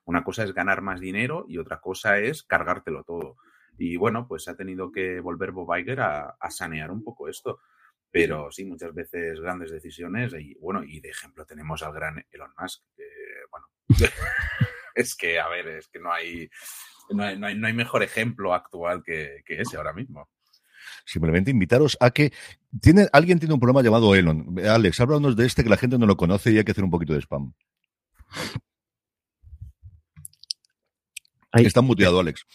Una 0.04 0.24
cosa 0.24 0.42
es 0.42 0.52
ganar 0.52 0.82
más 0.82 1.00
dinero 1.00 1.46
y 1.48 1.58
otra 1.58 1.80
cosa 1.80 2.18
es 2.18 2.42
cargártelo 2.42 3.04
todo. 3.04 3.36
Y 3.78 3.96
bueno, 3.96 4.26
pues 4.26 4.48
ha 4.48 4.56
tenido 4.56 4.90
que 4.90 5.20
volver 5.20 5.52
Bob 5.52 5.74
Iger 5.76 6.00
a 6.00 6.36
sanear 6.50 6.90
un 6.90 7.02
poco 7.02 7.28
esto. 7.28 7.60
Pero 8.14 8.48
sí, 8.52 8.64
muchas 8.64 8.94
veces 8.94 9.40
grandes 9.40 9.72
decisiones. 9.72 10.32
Y 10.34 10.54
bueno, 10.60 10.84
y 10.84 11.00
de 11.00 11.08
ejemplo 11.08 11.44
tenemos 11.44 11.82
al 11.82 11.92
gran 11.92 12.24
Elon 12.30 12.52
Musk, 12.56 12.84
que 12.96 13.02
bueno, 13.50 13.66
es 14.94 15.16
que, 15.16 15.40
a 15.40 15.48
ver, 15.48 15.66
es 15.66 15.88
que 15.88 15.98
no 15.98 16.12
hay, 16.12 16.48
no 17.10 17.24
hay, 17.24 17.58
no 17.58 17.66
hay, 17.66 17.72
mejor 17.72 18.04
ejemplo 18.04 18.54
actual 18.54 19.02
que, 19.02 19.42
que 19.44 19.60
ese 19.60 19.76
ahora 19.76 19.92
mismo 19.92 20.30
simplemente 21.04 21.50
invitaros 21.50 21.96
a 21.98 22.10
que 22.10 22.32
tiene, 22.80 23.08
alguien 23.12 23.40
tiene 23.40 23.54
un 23.54 23.60
programa 23.60 23.82
llamado 23.82 24.14
Elon. 24.14 24.54
Alex, 24.64 25.00
háblanos 25.00 25.34
de 25.34 25.46
este 25.46 25.64
que 25.64 25.70
la 25.70 25.76
gente 25.76 25.98
no 25.98 26.06
lo 26.06 26.16
conoce 26.16 26.52
y 26.52 26.58
hay 26.58 26.64
que 26.64 26.70
hacer 26.70 26.84
un 26.84 26.90
poquito 26.90 27.14
de 27.14 27.20
spam. 27.20 27.52
Está 31.52 31.80
muteado, 31.80 32.20
Alex. 32.20 32.46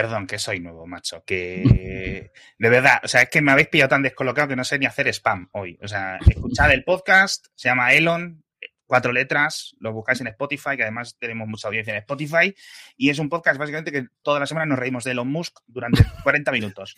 Perdón, 0.00 0.28
que 0.28 0.38
soy 0.38 0.60
nuevo, 0.60 0.86
macho. 0.86 1.24
Que 1.24 2.30
de 2.58 2.68
verdad, 2.68 3.00
o 3.02 3.08
sea, 3.08 3.22
es 3.22 3.30
que 3.30 3.42
me 3.42 3.50
habéis 3.50 3.66
pillado 3.66 3.88
tan 3.88 4.02
descolocado 4.02 4.46
que 4.46 4.54
no 4.54 4.62
sé 4.62 4.78
ni 4.78 4.86
hacer 4.86 5.08
spam 5.08 5.48
hoy. 5.50 5.76
O 5.82 5.88
sea, 5.88 6.20
escuchad 6.24 6.70
el 6.70 6.84
podcast, 6.84 7.48
se 7.56 7.68
llama 7.68 7.92
Elon, 7.92 8.44
cuatro 8.86 9.10
letras, 9.10 9.74
lo 9.80 9.92
buscáis 9.92 10.20
en 10.20 10.28
Spotify, 10.28 10.76
que 10.76 10.84
además 10.84 11.16
tenemos 11.18 11.48
mucha 11.48 11.66
audiencia 11.66 11.92
en 11.92 11.98
Spotify, 11.98 12.54
y 12.96 13.10
es 13.10 13.18
un 13.18 13.28
podcast 13.28 13.58
básicamente 13.58 13.90
que 13.90 14.06
toda 14.22 14.38
la 14.38 14.46
semana 14.46 14.66
nos 14.66 14.78
reímos 14.78 15.02
de 15.02 15.10
Elon 15.10 15.26
Musk 15.26 15.58
durante 15.66 16.04
40 16.22 16.52
minutos. 16.52 16.94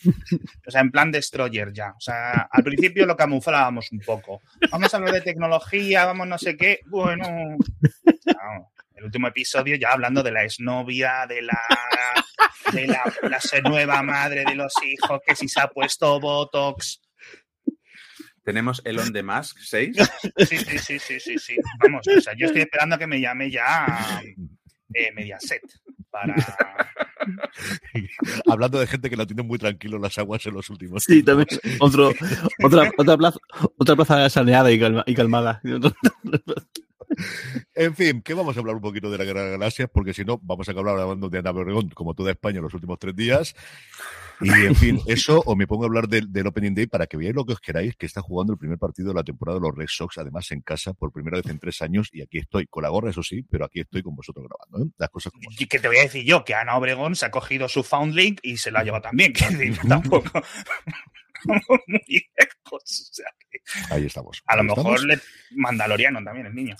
O 0.67 0.71
sea, 0.71 0.83
en 0.83 0.91
plan 0.91 1.11
destroyer 1.11 1.73
ya. 1.73 1.95
O 1.97 2.01
sea, 2.01 2.49
al 2.51 2.63
principio 2.63 3.07
lo 3.07 3.17
camuflábamos 3.17 3.93
un 3.93 4.01
poco. 4.01 4.43
Vamos 4.71 4.93
a 4.93 4.99
hablar 4.99 5.15
de 5.15 5.23
tecnología, 5.23 6.05
vamos 6.05 6.29
no 6.29 6.37
sé 6.37 6.55
qué. 6.59 6.81
Bueno, 6.87 7.25
el 9.01 9.07
último 9.07 9.29
episodio 9.29 9.77
ya 9.77 9.93
hablando 9.93 10.23
de 10.23 10.31
la 10.31 10.45
exnovia, 10.45 11.27
de 11.27 11.43
la 11.43 11.59
de 12.73 12.87
la, 12.87 13.03
nueva 13.65 14.03
madre 14.03 14.45
de 14.45 14.55
los 14.55 14.73
hijos, 14.85 15.21
que 15.27 15.35
si 15.35 15.49
se 15.49 15.61
ha 15.61 15.69
puesto 15.69 16.21
Botox. 16.21 17.01
¿Tenemos 18.45 18.81
Elon 18.85 19.13
de 19.13 19.23
Musk 19.23 19.59
6? 19.59 19.97
Sí, 20.47 20.59
sí, 20.59 20.79
sí, 20.79 20.99
sí, 20.99 21.21
sí, 21.21 21.39
sí. 21.39 21.57
Vamos, 21.83 22.07
o 22.07 22.21
sea, 22.21 22.35
yo 22.37 22.47
estoy 22.47 22.63
esperando 22.63 22.99
que 22.99 23.07
me 23.07 23.21
llame 23.21 23.51
ya 23.51 24.23
eh, 24.95 25.13
Mediaset 25.13 25.63
para... 26.11 26.35
Hablando 28.47 28.81
de 28.81 28.87
gente 28.87 29.11
que 29.11 29.17
la 29.17 29.27
tiene 29.27 29.43
muy 29.43 29.59
tranquilo 29.59 29.99
las 29.99 30.19
aguas 30.19 30.45
en 30.47 30.55
los 30.55 30.71
últimos 30.71 31.05
Sí, 31.05 31.23
también 31.23 31.47
otro, 31.79 32.13
otra, 32.63 32.91
otra, 32.97 33.17
plaza, 33.17 33.39
otra 33.77 33.97
plaza 33.97 34.31
saneada 34.31 34.73
y, 34.73 34.81
y 35.07 35.15
calmada. 35.15 35.61
en 37.75 37.95
fin, 37.95 38.23
que 38.23 38.35
vamos 38.35 38.57
a 38.57 38.61
hablar 38.61 38.77
un 38.77 38.83
poquito 38.83 39.11
de 39.11 39.19
la 39.19 39.25
Guerra 39.25 39.45
de 39.45 39.51
Galaxias, 39.53 39.89
porque 39.93 40.15
si 40.15 40.25
no, 40.25 40.39
vamos 40.43 40.69
a 40.69 40.73
acabar 40.73 40.99
hablando 40.99 41.29
de 41.29 41.39
Ana 41.39 41.51
Obregón, 41.51 41.89
como 41.91 42.15
toda 42.15 42.31
España, 42.31 42.61
los 42.61 42.75
últimos 42.75 42.99
tres 42.99 43.15
días. 43.17 43.55
Y 44.41 44.51
en 44.51 44.75
fin, 44.75 45.01
eso, 45.07 45.43
o 45.45 45.55
me 45.55 45.67
pongo 45.67 45.85
a 45.85 45.87
hablar 45.87 46.09
del, 46.09 46.47
Opening 46.47 46.75
Day 46.75 46.87
para 46.87 47.07
que 47.07 47.17
veáis 47.17 47.35
lo 47.35 47.45
que 47.45 47.53
os 47.53 47.61
queráis, 47.61 47.95
que 47.97 48.07
está 48.07 48.23
jugando 48.23 48.53
el 48.53 48.59
primer 48.59 48.79
partido 48.79 49.09
de 49.09 49.15
la 49.15 49.25
temporada 49.25 49.59
de 49.59 49.67
los 49.67 49.77
Red 49.77 49.89
Sox, 49.89 50.19
además 50.19 50.51
en 50.53 50.63
casa, 50.63 50.95
por 50.95 51.13
primera 51.13 51.37
vez 51.37 51.47
en 51.47 51.59
tres 51.59 51.83
años, 51.83 52.09
y 52.13 52.23
aquí 52.23 52.39
estoy, 52.39 52.67
con 52.67 52.83
la 52.83 52.89
gorra, 52.89 53.11
eso 53.11 53.23
sí, 53.23 53.43
pero 53.43 53.67
aquí 53.67 53.81
estoy 53.81 54.03
con 54.03 54.17
vosotros 54.17 54.47
grabando, 54.49 54.87
¿eh? 54.87 54.93
Las 54.99 55.11
cosas 55.11 55.33
como 55.33 55.51
Y 55.59 55.67
que 55.67 55.79
te 55.79 55.89
voy 55.89 55.99
a 55.99 56.03
decir 56.03 56.25
yo, 56.25 56.45
que 56.45 56.55
Ana 56.55 56.77
Obregón 56.77 57.17
se 57.17 57.27
ha 57.27 57.31
cogido 57.31 57.69
su 57.69 57.83
Foundlink 57.83 58.41
y 58.43 58.57
se 58.57 58.71
la 58.71 58.83
lleva 58.83 59.01
también, 59.01 59.33
que 59.33 59.45
tampoco. 59.89 60.43
muy 61.87 62.29
lejos. 62.37 63.23
Ahí 63.91 64.07
estamos. 64.07 64.43
A 64.47 64.57
lo 64.57 64.65
mejor 64.65 65.05
le 65.05 65.19
Mandaloriano 65.53 66.23
también, 66.23 66.47
el 66.47 66.55
niño. 66.55 66.77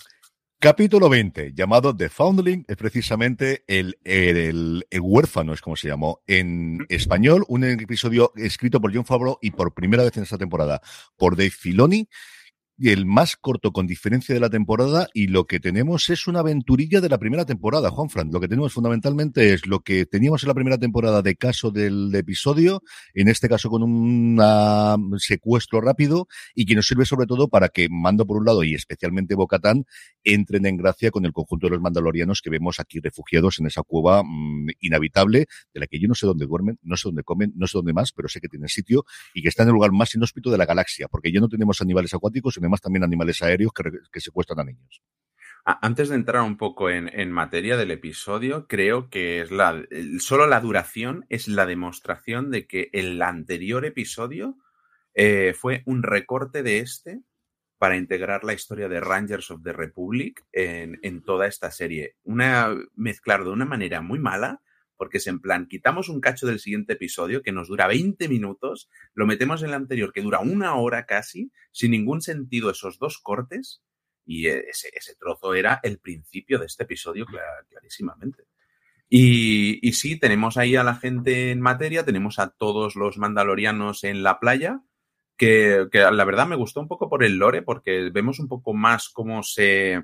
Capítulo 0.61 1.09
20, 1.09 1.53
llamado 1.55 1.97
The 1.97 2.07
Foundling, 2.07 2.65
es 2.67 2.77
precisamente 2.77 3.63
el, 3.65 3.97
el, 4.03 4.85
el, 4.91 5.01
huérfano, 5.01 5.55
es 5.55 5.61
como 5.61 5.75
se 5.75 5.87
llamó 5.87 6.21
en 6.27 6.85
español, 6.87 7.43
un 7.47 7.63
episodio 7.63 8.31
escrito 8.35 8.79
por 8.79 8.93
John 8.93 9.03
Favreau 9.03 9.39
y 9.41 9.49
por 9.49 9.73
primera 9.73 10.03
vez 10.03 10.15
en 10.17 10.23
esta 10.23 10.37
temporada 10.37 10.79
por 11.17 11.35
Dave 11.35 11.49
Filoni, 11.49 12.07
el 12.89 13.05
más 13.05 13.35
corto 13.35 13.71
con 13.71 13.85
diferencia 13.85 14.33
de 14.33 14.41
la 14.41 14.49
temporada 14.49 15.07
y 15.13 15.27
lo 15.27 15.45
que 15.45 15.59
tenemos 15.59 16.09
es 16.09 16.27
una 16.27 16.39
aventurilla 16.39 17.01
de 17.01 17.09
la 17.09 17.17
primera 17.19 17.45
temporada, 17.45 17.89
Juan 17.89 18.09
Fran. 18.09 18.31
Lo 18.31 18.39
que 18.39 18.47
tenemos 18.47 18.73
fundamentalmente 18.73 19.53
es 19.53 19.67
lo 19.67 19.81
que 19.81 20.05
teníamos 20.05 20.43
en 20.43 20.47
la 20.47 20.53
primera 20.53 20.77
temporada 20.77 21.21
de 21.21 21.35
caso 21.35 21.71
del 21.71 22.13
episodio, 22.15 22.81
en 23.13 23.27
este 23.27 23.47
caso 23.49 23.69
con 23.69 23.83
un 23.83 24.39
secuestro 25.19 25.81
rápido 25.81 26.27
y 26.55 26.65
que 26.65 26.75
nos 26.75 26.87
sirve 26.87 27.05
sobre 27.05 27.27
todo 27.27 27.47
para 27.47 27.69
que 27.69 27.87
Mando 27.89 28.25
por 28.25 28.37
un 28.37 28.45
lado 28.45 28.63
y 28.63 28.73
especialmente 28.73 29.35
Bocatán 29.35 29.85
entren 30.23 30.65
en 30.65 30.77
gracia 30.77 31.11
con 31.11 31.25
el 31.25 31.33
conjunto 31.33 31.67
de 31.67 31.71
los 31.71 31.81
mandalorianos 31.81 32.41
que 32.41 32.49
vemos 32.49 32.79
aquí 32.79 32.99
refugiados 32.99 33.59
en 33.59 33.67
esa 33.67 33.83
cueva 33.83 34.23
mmm, 34.23 34.69
inhabitable 34.79 35.47
de 35.73 35.79
la 35.79 35.87
que 35.87 35.99
yo 35.99 36.07
no 36.07 36.15
sé 36.15 36.25
dónde 36.25 36.45
duermen, 36.45 36.79
no 36.83 36.97
sé 36.97 37.09
dónde 37.09 37.23
comen, 37.23 37.53
no 37.55 37.67
sé 37.67 37.77
dónde 37.77 37.93
más, 37.93 38.11
pero 38.11 38.27
sé 38.27 38.39
que 38.39 38.47
tienen 38.47 38.69
sitio 38.69 39.05
y 39.33 39.41
que 39.41 39.49
está 39.49 39.63
en 39.63 39.69
el 39.69 39.73
lugar 39.73 39.91
más 39.91 40.13
inhóspito 40.15 40.49
de 40.49 40.57
la 40.57 40.65
galaxia, 40.65 41.07
porque 41.07 41.31
ya 41.31 41.39
no 41.39 41.47
tenemos 41.47 41.81
animales 41.81 42.13
acuáticos, 42.13 42.57
más 42.71 42.81
también 42.81 43.03
animales 43.03 43.41
aéreos 43.43 43.71
que, 43.73 43.83
que 44.11 44.19
secuestran 44.19 44.59
a 44.59 44.63
niños. 44.63 45.01
Antes 45.63 46.09
de 46.09 46.15
entrar 46.15 46.41
un 46.41 46.57
poco 46.57 46.89
en, 46.89 47.07
en, 47.07 47.31
materia 47.31 47.77
del 47.77 47.91
episodio, 47.91 48.65
creo 48.67 49.09
que 49.09 49.41
es 49.41 49.51
la, 49.51 49.79
solo 50.17 50.47
la 50.47 50.59
duración 50.59 51.25
es 51.29 51.47
la 51.47 51.67
demostración 51.67 52.49
de 52.49 52.65
que 52.65 52.89
el 52.93 53.21
anterior 53.21 53.85
episodio 53.85 54.57
eh, 55.13 55.53
fue 55.55 55.83
un 55.85 56.01
recorte 56.01 56.63
de 56.63 56.79
este 56.79 57.21
para 57.77 57.95
integrar 57.95 58.43
la 58.43 58.53
historia 58.53 58.89
de 58.89 59.01
Rangers 59.01 59.51
of 59.51 59.61
the 59.63 59.73
Republic 59.73 60.43
en, 60.51 60.99
en 61.03 61.21
toda 61.21 61.45
esta 61.45 61.69
serie. 61.69 62.15
Una 62.23 62.75
mezclar 62.95 63.43
de 63.43 63.51
una 63.51 63.65
manera 63.65 64.01
muy 64.01 64.17
mala, 64.17 64.61
porque 65.01 65.17
es 65.17 65.25
en 65.25 65.39
plan, 65.39 65.65
quitamos 65.65 66.09
un 66.09 66.21
cacho 66.21 66.45
del 66.45 66.59
siguiente 66.59 66.93
episodio 66.93 67.41
que 67.41 67.51
nos 67.51 67.69
dura 67.69 67.87
20 67.87 68.29
minutos, 68.29 68.87
lo 69.15 69.25
metemos 69.25 69.63
en 69.63 69.69
el 69.69 69.73
anterior 69.73 70.13
que 70.13 70.21
dura 70.21 70.41
una 70.41 70.75
hora 70.75 71.07
casi, 71.07 71.51
sin 71.71 71.89
ningún 71.89 72.21
sentido 72.21 72.69
esos 72.69 72.99
dos 72.99 73.17
cortes, 73.17 73.81
y 74.27 74.45
ese, 74.45 74.91
ese 74.93 75.15
trozo 75.15 75.55
era 75.55 75.79
el 75.81 75.97
principio 75.97 76.59
de 76.59 76.67
este 76.67 76.83
episodio 76.83 77.25
clar, 77.25 77.65
clarísimamente. 77.67 78.43
Y, 79.09 79.79
y, 79.81 79.93
sí, 79.93 80.19
tenemos 80.19 80.57
ahí 80.57 80.75
a 80.75 80.83
la 80.83 80.93
gente 80.93 81.49
en 81.49 81.61
materia, 81.61 82.05
tenemos 82.05 82.37
a 82.37 82.51
todos 82.51 82.95
los 82.95 83.17
mandalorianos 83.17 84.03
en 84.03 84.21
la 84.21 84.39
playa, 84.39 84.81
que, 85.35 85.87
que 85.91 85.97
la 85.97 86.25
verdad 86.25 86.45
me 86.45 86.57
gustó 86.57 86.79
un 86.79 86.87
poco 86.87 87.09
por 87.09 87.23
el 87.23 87.37
lore, 87.37 87.63
porque 87.63 88.11
vemos 88.13 88.37
un 88.37 88.47
poco 88.47 88.75
más 88.75 89.09
cómo 89.09 89.41
se 89.41 90.03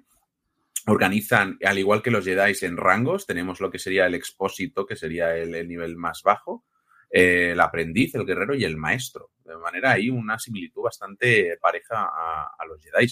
organizan, 0.88 1.58
al 1.64 1.78
igual 1.78 2.02
que 2.02 2.12
los 2.12 2.26
Jedi 2.26 2.54
en 2.62 2.78
rangos, 2.78 3.26
tenemos 3.26 3.60
lo 3.60 3.70
que 3.70 3.80
sería 3.80 4.06
el 4.06 4.16
expósito, 4.16 4.86
que 4.86 4.96
sería 4.96 5.36
el, 5.36 5.54
el 5.54 5.68
nivel 5.68 5.98
más 5.98 6.24
bajo, 6.24 6.66
eh, 7.10 7.52
el 7.52 7.60
aprendiz, 7.60 8.16
el 8.16 8.26
guerrero 8.26 8.56
y 8.56 8.64
el 8.64 8.78
maestro. 8.78 9.32
De 9.44 9.58
manera 9.58 9.92
hay 9.92 10.10
una 10.10 10.38
similitud 10.38 10.82
bastante 10.82 11.58
pareja 11.62 12.10
a, 12.10 12.66
los 12.68 12.82
Jedi. 12.82 13.08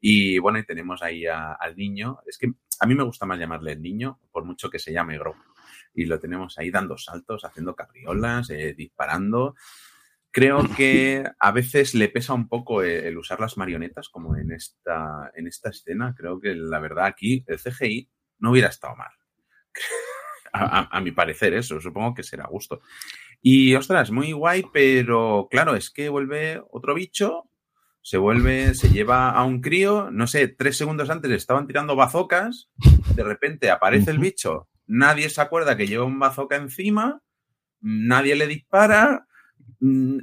Y 0.00 0.38
bueno, 0.38 0.62
tenemos 0.64 1.02
ahí 1.02 1.26
al 1.26 1.76
niño. 1.76 2.20
Es 2.26 2.38
que 2.38 2.52
a 2.80 2.86
mí 2.86 2.94
me 2.94 3.02
gusta 3.02 3.26
más 3.26 3.38
llamarle 3.38 3.72
el 3.72 3.82
niño, 3.82 4.20
por 4.30 4.44
mucho 4.44 4.70
que 4.70 4.78
se 4.78 4.92
llame 4.92 5.18
Grogu. 5.18 5.42
Y 5.94 6.06
lo 6.06 6.18
tenemos 6.18 6.58
ahí 6.58 6.70
dando 6.70 6.96
saltos, 6.96 7.44
haciendo 7.44 7.74
cabriolas, 7.74 8.48
eh, 8.50 8.74
disparando. 8.76 9.56
Creo 10.30 10.68
que 10.76 11.24
a 11.38 11.52
veces 11.52 11.94
le 11.94 12.08
pesa 12.08 12.34
un 12.34 12.48
poco 12.48 12.82
el, 12.82 13.04
el 13.04 13.18
usar 13.18 13.40
las 13.40 13.56
marionetas, 13.56 14.08
como 14.08 14.36
en 14.36 14.52
esta, 14.52 15.30
en 15.34 15.46
esta 15.46 15.70
escena. 15.70 16.14
Creo 16.16 16.38
que 16.40 16.54
la 16.54 16.78
verdad 16.80 17.06
aquí 17.06 17.44
el 17.46 17.58
CGI 17.58 18.08
no 18.38 18.50
hubiera 18.52 18.68
estado 18.68 18.94
mal. 18.96 19.10
A, 20.52 20.80
a- 20.80 20.88
a 20.96 21.00
mi 21.02 21.12
parecer, 21.12 21.52
eso, 21.52 21.78
supongo 21.78 22.14
que 22.14 22.22
será 22.22 22.44
a 22.44 22.48
gusto. 22.48 22.80
Y 23.42 23.74
ostras, 23.74 24.10
muy 24.10 24.32
guay, 24.32 24.64
pero 24.72 25.46
claro, 25.50 25.76
es 25.76 25.90
que 25.90 26.08
vuelve 26.08 26.62
otro 26.70 26.94
bicho, 26.94 27.50
se 28.00 28.16
vuelve, 28.16 28.74
se 28.74 28.88
lleva 28.88 29.30
a 29.30 29.44
un 29.44 29.60
crío, 29.60 30.10
no 30.10 30.26
sé, 30.26 30.48
tres 30.48 30.78
segundos 30.78 31.10
antes 31.10 31.30
estaban 31.32 31.66
tirando 31.66 31.96
bazocas, 31.96 32.70
de 33.14 33.22
repente 33.24 33.70
aparece 33.70 34.10
el 34.10 34.18
bicho, 34.18 34.68
nadie 34.86 35.28
se 35.28 35.42
acuerda 35.42 35.76
que 35.76 35.86
lleva 35.86 36.06
un 36.06 36.18
bazooka 36.18 36.56
encima, 36.56 37.20
nadie 37.80 38.34
le 38.34 38.46
dispara, 38.46 39.27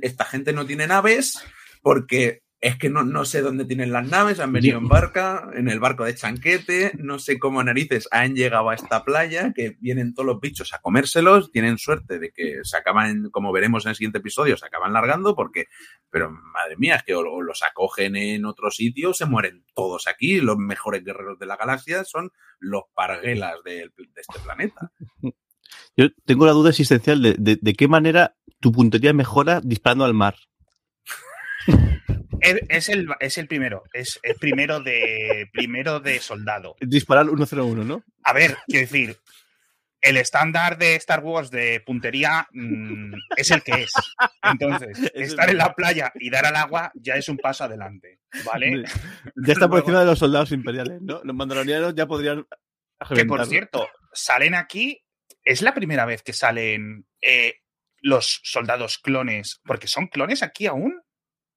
esta 0.02 0.26
gente 0.26 0.54
no 0.54 0.66
tiene 0.66 0.88
naves, 0.88 1.44
porque 1.82 2.44
es 2.66 2.78
que 2.78 2.90
no, 2.90 3.04
no 3.04 3.26
sé 3.26 3.42
dónde 3.42 3.66
tienen 3.66 3.92
las 3.92 4.08
naves, 4.08 4.40
han 4.40 4.52
venido 4.52 4.80
en 4.80 4.88
barca, 4.88 5.52
en 5.54 5.70
el 5.70 5.80
barco 5.80 6.04
de 6.04 6.16
Chanquete, 6.16 6.94
no 6.98 7.20
sé 7.20 7.38
cómo 7.38 7.64
narices 7.64 8.08
han 8.10 8.34
llegado 8.34 8.70
a 8.72 8.74
esta 8.74 9.04
playa, 9.04 9.54
que 9.54 9.78
vienen 9.80 10.16
todos 10.16 10.26
los 10.26 10.40
bichos 10.40 10.74
a 10.74 10.80
comérselos, 10.80 11.52
tienen 11.52 11.78
suerte 11.78 12.18
de 12.18 12.32
que 12.32 12.62
se 12.64 12.76
acaban, 12.76 13.30
como 13.30 13.52
veremos 13.52 13.86
en 13.86 13.92
el 13.92 13.96
siguiente 13.96 14.18
episodio, 14.18 14.58
se 14.58 14.66
acaban 14.66 14.94
largando, 14.94 15.36
porque, 15.36 15.66
pero 16.10 16.32
madre 16.32 16.76
mía, 16.78 16.96
es 16.96 17.04
que 17.04 17.14
o, 17.14 17.40
los 17.40 17.62
acogen 17.62 18.16
en 18.16 18.46
otro 18.46 18.72
sitio, 18.72 19.14
se 19.14 19.26
mueren 19.26 19.64
todos 19.76 20.08
aquí, 20.08 20.42
los 20.42 20.58
mejores 20.58 21.04
guerreros 21.04 21.38
de 21.38 21.46
la 21.46 21.58
galaxia 21.58 22.04
son 22.04 22.32
los 22.58 22.86
parguelas 22.96 23.58
de, 23.64 23.92
de 23.96 24.22
este 24.22 24.40
planeta. 24.40 24.92
Yo 25.98 26.08
tengo 26.26 26.46
la 26.46 26.52
duda 26.52 26.70
existencial 26.70 27.22
de, 27.22 27.36
de, 27.38 27.58
de 27.62 27.74
qué 27.74 27.88
manera 27.88 28.36
tu 28.60 28.72
puntería 28.72 29.14
mejora 29.14 29.62
disparando 29.64 30.06
al 30.06 30.14
mar. 30.14 30.36
Es, 32.42 32.60
es 32.70 32.90
el, 32.90 33.08
es 33.20 33.38
el 33.38 33.48
primero, 33.48 33.84
es 33.94 34.20
el 34.24 34.36
primero 34.36 34.80
de, 34.82 35.50
primero 35.52 36.00
de 36.00 36.20
soldado. 36.20 36.76
Disparar 36.82 37.26
101, 37.26 37.84
¿no? 37.84 38.04
A 38.24 38.34
ver, 38.34 38.58
quiero 38.68 38.82
decir, 38.82 39.18
el 40.02 40.18
estándar 40.18 40.78
de 40.78 40.96
Star 40.96 41.22
Wars 41.22 41.50
de 41.50 41.82
puntería 41.84 42.48
mm, 42.52 43.14
es 43.36 43.50
el 43.50 43.64
que 43.64 43.84
es. 43.84 43.94
Entonces, 44.44 45.00
Es 45.14 45.30
estar 45.30 45.50
en 45.50 45.58
la 45.58 45.74
playa 45.74 46.12
y 46.16 46.30
dar 46.30 46.46
al 46.46 46.56
agua 46.56 46.92
ya 46.94 47.16
es 47.16 47.28
un 47.30 47.38
paso 47.38 47.64
adelante, 47.64 48.20
¿vale? 48.46 48.84
Ya 49.36 49.54
está 49.54 49.68
por 49.70 49.80
encima 49.80 50.02
de 50.02 50.06
los 50.06 50.20
soldados 50.20 50.52
imperiales, 50.52 51.02
¿no? 51.02 51.22
Los 51.24 51.36
mandalorianos 51.36 51.96
ya 51.96 52.06
podrían. 52.06 52.46
Que 53.14 53.26
por 53.26 53.46
cierto, 53.46 53.88
salen 54.14 54.54
aquí, 54.54 55.02
es 55.46 55.62
la 55.62 55.74
primera 55.74 56.06
vez 56.06 56.24
que 56.24 56.34
salen 56.34 57.08
eh, 57.22 57.62
los 58.02 58.42
soldados 58.44 58.98
clones, 58.98 59.62
porque 59.64 59.88
son 59.88 60.08
clones 60.08 60.44
aquí 60.44 60.66
aún. 60.66 61.02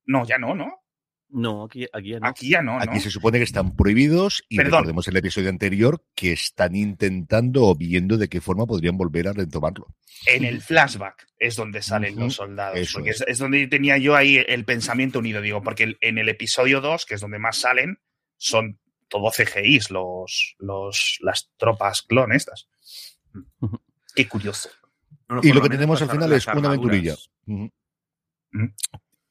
No, 0.04 0.26
ya 0.26 0.38
no, 0.38 0.54
¿no? 0.54 0.85
No, 1.30 1.64
aquí, 1.64 1.87
aquí 1.92 2.11
ya 2.11 2.21
no. 2.21 2.26
Aquí 2.26 2.49
ya 2.49 2.62
no, 2.62 2.78
¿no? 2.78 2.83
Aquí 2.83 3.00
se 3.00 3.11
supone 3.11 3.38
que 3.38 3.45
están 3.45 3.76
prohibidos 3.76 4.45
y 4.49 4.57
Perdón. 4.57 4.73
recordemos 4.73 5.09
el 5.09 5.16
episodio 5.16 5.50
anterior 5.50 6.02
que 6.14 6.33
están 6.33 6.75
intentando 6.75 7.64
o 7.66 7.75
viendo 7.75 8.16
de 8.16 8.28
qué 8.28 8.40
forma 8.40 8.64
podrían 8.64 8.97
volver 8.97 9.28
a 9.28 9.33
retomarlo. 9.35 9.95
En 10.26 10.45
el 10.45 10.62
flashback 10.62 11.26
es 11.38 11.57
donde 11.57 11.83
salen 11.83 12.16
los 12.16 12.37
soldados. 12.37 12.78
eso 12.78 12.95
porque 12.95 13.11
es. 13.11 13.21
es. 13.21 13.28
es 13.28 13.38
donde 13.38 13.66
tenía 13.66 13.99
yo 13.99 14.16
ahí 14.16 14.37
el 14.37 14.64
pensamiento 14.64 15.18
unido, 15.18 15.42
digo, 15.42 15.62
porque 15.62 15.97
en 16.00 16.16
el 16.16 16.30
episodio 16.30 16.80
2, 16.80 17.04
que 17.04 17.14
es 17.14 17.21
donde 17.21 17.38
más 17.38 17.59
salen, 17.59 17.99
son 18.38 18.80
todo 19.09 19.30
CGIs, 19.30 19.90
los, 19.90 20.57
los, 20.59 21.18
las 21.21 21.50
tropas 21.59 22.02
clon 22.02 22.33
estas. 22.33 22.68
Qué 24.14 24.28
curioso. 24.28 24.71
Bueno, 25.28 25.42
Y 25.45 25.52
lo 25.52 25.62
que 25.62 25.68
tenemos 25.68 26.00
al 26.02 26.11
final 26.11 26.33
es 26.33 26.47
una 26.47 26.68
aventurilla. 26.68 27.14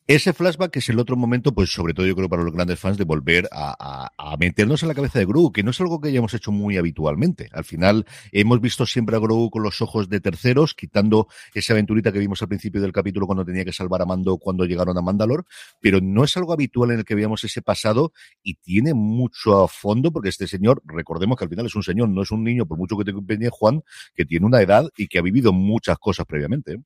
Ese 0.10 0.32
flashback 0.32 0.78
es 0.78 0.88
el 0.88 1.00
otro 1.00 1.18
momento, 1.18 1.54
pues 1.54 1.70
sobre 1.70 1.94
todo 1.94 2.06
yo 2.06 2.16
creo 2.16 2.30
para 2.30 2.42
los 2.42 2.54
grandes 2.54 2.80
fans, 2.80 2.98
de 2.98 3.04
volver 3.04 3.50
a, 3.52 3.76
a- 4.18 4.32
a 4.34 4.38
meternos 4.38 4.82
en 4.82 4.88
la 4.88 4.96
cabeza 4.96 5.20
de 5.20 5.26
Grogu, 5.26 5.52
que 5.52 5.64
no 5.64 5.72
es 5.72 5.82
algo 5.82 6.00
que 6.00 6.08
hayamos 6.08 6.34
hecho 6.34 6.54
muy 6.54 6.78
habitualmente. 6.78 7.50
Al 7.52 7.66
final 7.66 8.06
hemos 8.32 8.62
visto 8.62 8.86
siempre 8.86 9.18
a 9.18 9.20
Grogu 9.20 9.50
con 9.50 9.64
los 9.64 9.82
ojos 9.82 10.08
de 10.08 10.22
terceros, 10.22 10.74
quitando 10.76 11.28
esa 11.54 11.74
aventurita 11.74 12.14
que 12.14 12.20
vimos 12.20 12.42
al 12.42 12.48
principio 12.48 12.80
del 12.80 12.94
capítulo 12.94 13.26
cuando 13.28 13.44
tenía 13.44 13.66
que 13.66 13.74
salvar 13.74 14.02
a 14.02 14.06
Mando 14.06 14.38
cuando 14.38 14.64
llegaron 14.64 14.98
a 14.98 15.02
Mandalor, 15.02 15.46
pero 15.82 16.00
no 16.02 16.24
es 16.24 16.38
algo 16.38 16.54
habitual 16.54 16.92
en 16.92 17.00
el 17.00 17.06
que 17.06 17.16
veamos 17.16 17.44
ese 17.44 17.62
pasado 17.62 18.14
y 18.42 18.54
tiene 18.56 18.94
mucho 18.94 19.62
a 19.62 19.68
fondo, 19.68 20.14
porque 20.14 20.30
este 20.30 20.48
señor, 20.48 20.82
recordemos 20.86 21.38
que 21.38 21.44
al 21.44 21.50
final 21.50 21.66
es 21.66 21.76
un 21.76 21.84
señor, 21.84 22.08
no 22.08 22.22
es 22.22 22.32
un 22.32 22.46
niño, 22.46 22.66
por 22.66 22.78
mucho 22.78 22.98
que 22.98 23.04
te 23.04 23.12
empeñe 23.12 23.50
Juan, 23.52 23.82
que 24.16 24.24
tiene 24.26 24.46
una 24.46 24.62
edad 24.62 24.88
y 24.96 25.08
que 25.10 25.20
ha 25.20 25.22
vivido 25.22 25.52
muchas 25.52 25.98
cosas 25.98 26.26
previamente. 26.26 26.78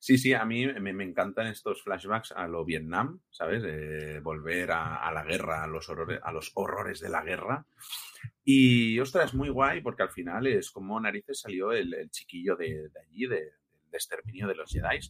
Sí, 0.00 0.16
sí, 0.16 0.32
a 0.32 0.46
mí 0.46 0.66
me, 0.66 1.04
encantan 1.04 1.46
estos 1.46 1.82
flashbacks 1.82 2.32
a 2.32 2.48
lo 2.48 2.64
Vietnam, 2.64 3.20
¿sabes? 3.30 3.62
Eh, 3.66 4.20
volver 4.20 4.70
a, 4.72 5.12
la 5.12 5.22
guerra, 5.24 5.62
a 5.62 5.66
los, 5.66 5.90
horrores, 5.90 6.18
a 6.22 6.32
los 6.32 6.52
horrores 6.54 7.00
de 7.00 7.10
la 7.10 7.22
guerra. 7.22 7.66
Y, 8.42 8.98
ostras, 8.98 9.34
muy 9.34 9.50
guay 9.50 9.82
porque 9.82 10.02
al 10.02 10.10
final 10.10 10.46
es 10.46 10.70
como 10.70 10.98
narices 10.98 11.40
salió 11.40 11.72
el, 11.72 12.10
chiquillo 12.10 12.56
de, 12.56 12.88
de 12.88 13.00
allí, 13.00 13.26
de 13.26 13.52
exterminio 13.92 14.48
de 14.48 14.54
los 14.54 14.72
Jedi. 14.72 15.00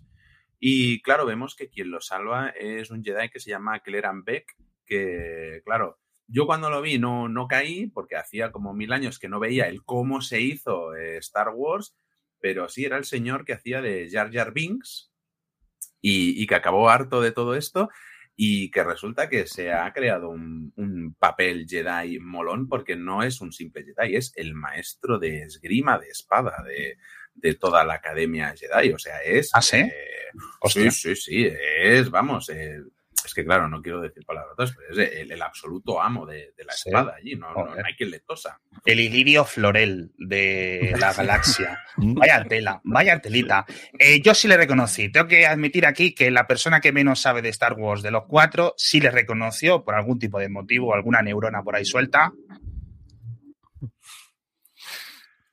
Y 0.58 1.00
claro, 1.02 1.24
vemos 1.24 1.54
que 1.54 1.70
quien 1.70 1.92
lo 1.92 2.00
salva 2.00 2.48
es 2.48 2.90
un 2.90 3.04
Jedi 3.04 3.28
que 3.30 3.38
se 3.38 3.50
llama 3.50 3.80
Cleran 3.80 4.24
Beck, 4.24 4.56
que, 4.84 5.62
claro, 5.64 6.00
yo 6.26 6.46
cuando 6.46 6.68
lo 6.68 6.82
vi 6.82 6.98
no, 6.98 7.28
no 7.28 7.46
caí 7.46 7.86
porque 7.86 8.16
hacía 8.16 8.50
como 8.50 8.74
mil 8.74 8.92
años 8.92 9.20
que 9.20 9.28
no 9.28 9.38
veía 9.38 9.68
el 9.68 9.84
cómo 9.84 10.20
se 10.20 10.40
hizo 10.40 10.96
eh, 10.96 11.18
Star 11.18 11.50
Wars, 11.54 11.96
pero 12.40 12.68
sí 12.68 12.84
era 12.84 12.96
el 12.96 13.04
señor 13.04 13.44
que 13.44 13.52
hacía 13.52 13.80
de 13.80 14.08
Jar 14.10 14.32
Jar 14.32 14.52
Binks 14.52 15.12
y, 16.00 16.42
y 16.42 16.46
que 16.46 16.54
acabó 16.54 16.88
harto 16.88 17.20
de 17.20 17.32
todo 17.32 17.54
esto 17.54 17.90
y 18.42 18.70
que 18.70 18.82
resulta 18.82 19.28
que 19.28 19.46
se 19.46 19.70
ha 19.70 19.92
creado 19.92 20.30
un, 20.30 20.72
un, 20.76 21.14
papel 21.18 21.66
Jedi 21.68 22.18
molón 22.20 22.68
porque 22.68 22.96
no 22.96 23.22
es 23.22 23.42
un 23.42 23.52
simple 23.52 23.84
Jedi, 23.84 24.16
es 24.16 24.32
el 24.34 24.54
maestro 24.54 25.18
de 25.18 25.42
esgrima, 25.42 25.98
de 25.98 26.08
espada, 26.08 26.64
de, 26.66 26.96
de 27.34 27.54
toda 27.56 27.84
la 27.84 27.94
academia 27.94 28.54
Jedi. 28.56 28.92
O 28.92 28.98
sea, 28.98 29.18
es... 29.18 29.50
¿Ah, 29.52 29.60
sí? 29.60 29.76
Eh, 29.76 29.90
sí, 30.70 30.90
sí, 30.90 31.16
sí, 31.16 31.48
es, 31.82 32.08
vamos, 32.08 32.48
eh, 32.48 32.80
es 33.24 33.34
que 33.34 33.44
claro, 33.44 33.68
no 33.68 33.82
quiero 33.82 34.00
decir 34.00 34.24
palabras, 34.24 34.54
pero 34.56 35.02
es 35.02 35.12
el, 35.12 35.32
el 35.32 35.42
absoluto 35.42 36.00
amo 36.00 36.26
de, 36.26 36.52
de 36.56 36.64
la 36.64 36.72
Sí. 36.72 36.88
espada 36.88 37.14
allí, 37.18 37.34
no, 37.36 37.52
no, 37.52 37.64
no 37.64 37.70
Joder. 37.70 37.86
hay 37.86 37.94
quien 37.94 38.10
le 38.10 38.20
tosa. 38.20 38.60
El 38.84 39.00
ilirio 39.00 39.44
florel 39.44 40.12
de 40.18 40.94
la 40.98 41.12
galaxia. 41.14 41.78
Mm. 41.96 42.14
Vaya 42.14 42.44
tela, 42.44 42.80
vaya 42.84 43.20
telita. 43.20 43.64
Eh, 43.98 44.20
yo 44.22 44.34
sí 44.34 44.48
le 44.48 44.56
reconocí. 44.56 45.10
Tengo 45.10 45.26
que 45.26 45.46
admitir 45.46 45.86
aquí 45.86 46.14
que 46.14 46.30
la 46.30 46.46
persona 46.46 46.80
que 46.80 46.92
menos 46.92 47.20
sabe 47.20 47.42
de 47.42 47.48
Star 47.50 47.74
Wars 47.74 48.02
de 48.02 48.10
los 48.10 48.24
cuatro 48.26 48.74
sí 48.76 49.00
le 49.00 49.10
reconoció 49.10 49.84
por 49.84 49.94
algún 49.94 50.18
tipo 50.18 50.38
de 50.38 50.48
motivo, 50.48 50.94
alguna 50.94 51.22
neurona 51.22 51.62
por 51.62 51.76
ahí 51.76 51.84
suelta. 51.84 52.32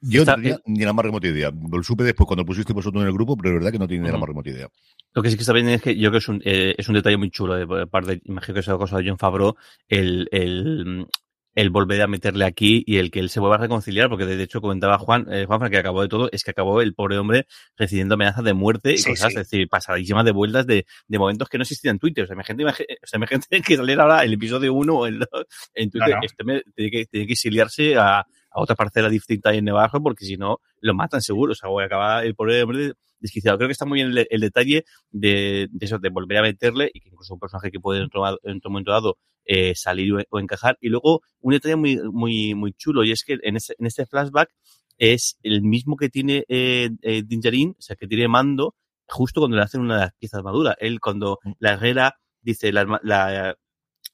Yo 0.10 0.22
Está- 0.22 0.36
tenía 0.36 0.60
ni 0.66 0.84
la 0.86 0.94
más 0.94 1.06
remota 1.06 1.28
idea. 1.28 1.52
Lo 1.72 1.84
supe 1.84 2.04
después 2.04 2.28
cuando 2.28 2.46
pusiste 2.46 2.74
vosotros 2.74 3.02
en 3.02 3.08
el 3.08 3.14
grupo, 3.14 3.36
pero 3.36 3.50
es 3.50 3.56
verdad 3.56 3.72
que 3.72 3.80
no 3.80 3.88
tenía 3.88 4.04
ni 4.04 4.08
la 4.08 4.14
Ujú. 4.14 4.22
más 4.22 4.28
remota 4.30 4.50
idea. 4.50 4.68
Lo 5.14 5.22
que 5.24 5.30
sí 5.30 5.36
que 5.36 5.42
está 5.42 5.54
bien 5.54 5.70
es 5.70 5.82
que 5.82 5.96
yo 5.96 6.10
creo 6.10 6.12
que 6.12 6.18
es 6.20 6.28
un, 6.30 6.42
eh, 6.46 6.76
es 6.78 6.88
un 6.88 6.96
detalle 6.96 7.18
muy 7.18 7.30
chulo 7.32 7.56
de 7.56 7.88
parte, 7.88 8.22
imagino 8.26 8.54
que 8.54 8.60
es 8.62 8.68
una 8.68 8.78
cosa 8.78 8.98
de 8.98 9.10
John 9.10 9.18
Favreau, 9.18 9.56
el, 9.88 10.28
el, 10.32 11.08
el 11.56 11.70
volver 11.72 12.02
a 12.04 12.08
meterle 12.08 12.46
aquí 12.46 12.84
y 12.86 12.98
el 12.98 13.10
que 13.10 13.20
él 13.20 13.30
se 13.32 13.40
vuelva 13.40 13.56
a 13.56 13.60
reconciliar, 13.60 14.10
porque 14.10 14.28
de 14.28 14.44
hecho 14.44 14.62
comentaba 14.62 15.00
Juan, 15.00 15.26
eh, 15.32 15.46
Juanfran 15.48 15.72
que 15.72 15.78
acabó 15.80 16.04
de 16.04 16.08
todo, 16.08 16.30
es 16.32 16.44
que 16.44 16.52
acabó 16.52 16.82
el 16.82 16.94
pobre 16.94 17.18
hombre 17.18 17.48
recibiendo 17.76 18.14
amenazas 18.14 18.44
de 18.44 18.54
muerte 18.54 18.94
y 18.94 18.98
Sí, 19.00 19.10
cosas, 19.10 19.34
sí. 19.34 19.40
es 19.40 19.50
decir, 19.50 19.68
pasadísimas 19.68 20.24
de 20.24 20.32
vueltas 20.34 20.68
de, 20.68 20.86
de 21.08 21.18
momentos 21.20 21.50
que 21.50 21.58
no 21.58 21.64
existían 21.64 21.96
en 21.96 22.00
Twitter. 22.00 22.26
O 22.26 22.28
sea, 22.28 22.36
imagínate, 22.36 22.64
imagi- 22.64 22.98
o 23.04 23.08
sea, 23.08 23.18
imagínate 23.18 23.62
que 23.66 23.76
saliera 23.76 24.04
ahora 24.04 24.24
el 24.24 24.34
episodio 24.34 24.72
1 24.74 24.96
o 24.96 25.08
el 25.08 25.18
2 25.20 25.28
en 25.74 25.90
Twitter, 25.90 26.10
No, 26.10 26.16
no. 26.18 26.22
este 26.24 26.44
me- 26.44 26.62
tiene, 26.76 26.92
que, 26.92 27.06
tiene 27.08 27.26
que 27.26 27.34
exiliarse 27.34 27.96
a, 27.98 28.24
a 28.58 28.62
otra 28.62 28.76
parcela 28.76 29.08
distinta 29.10 29.52
ahí 29.52 29.60
en 29.60 29.66
Nevajo, 29.66 30.02
porque 30.02 30.26
si 30.26 30.36
no, 30.36 30.60
lo 30.82 30.94
matan 30.96 31.22
seguro. 31.22 31.52
O 31.52 31.56
sea, 31.56 31.70
o 31.70 31.80
acaba 31.80 32.24
el 32.24 32.34
pobre 32.34 32.64
hombre 32.64 32.94
desquiciado. 33.20 33.58
Creo 33.58 33.68
que 33.68 33.74
está 33.74 33.86
muy 33.86 33.98
bien 33.98 34.10
el, 34.10 34.28
el 34.30 34.42
detalle 34.42 34.84
de, 35.12 35.68
de 35.72 35.86
eso, 35.86 36.00
de 36.00 36.10
volver 36.10 36.40
a 36.40 36.42
meterle 36.42 36.90
y 36.92 37.00
que 37.02 37.10
incluso 37.10 37.36
un 37.36 37.40
personaje 37.40 37.70
que 37.70 37.80
puede 37.80 38.00
en 38.00 38.06
otro, 38.06 38.26
en 38.44 38.58
otro 38.58 38.72
momento 38.72 38.92
dado 38.92 39.18
eh, 39.46 39.76
salir 39.76 40.12
o, 40.14 40.22
o 40.32 40.40
encajar. 40.40 40.78
Y 40.82 40.90
luego 40.90 41.22
un 41.40 41.54
detalle 41.54 41.76
muy, 41.76 42.00
muy, 42.12 42.56
muy 42.56 42.74
chulo 42.74 43.04
y 43.04 43.12
es 43.12 43.24
que 43.24 43.38
en, 43.44 43.56
este 43.56 44.06
flashback 44.08 44.50
es 44.98 45.38
el 45.44 45.62
mismo 45.62 45.96
que 45.96 46.10
tiene 46.10 46.44
eh, 46.48 46.90
eh, 47.04 47.22
Dinjarin, 47.24 47.76
o 47.78 47.82
sea, 47.82 47.96
que 47.96 48.08
tiene 48.08 48.28
mando 48.28 48.76
justo 49.08 49.40
cuando 49.40 49.58
le 49.58 49.64
hacen 49.64 49.82
una 49.82 49.96
de 49.96 50.02
las 50.02 50.14
piezas 50.16 50.42
maduras. 50.44 50.76
Él 50.80 51.00
cuando 51.00 51.38
la 51.60 51.74
herrera 51.74 52.16
dice 52.42 52.74
la, 52.74 53.00
la, 53.04 53.56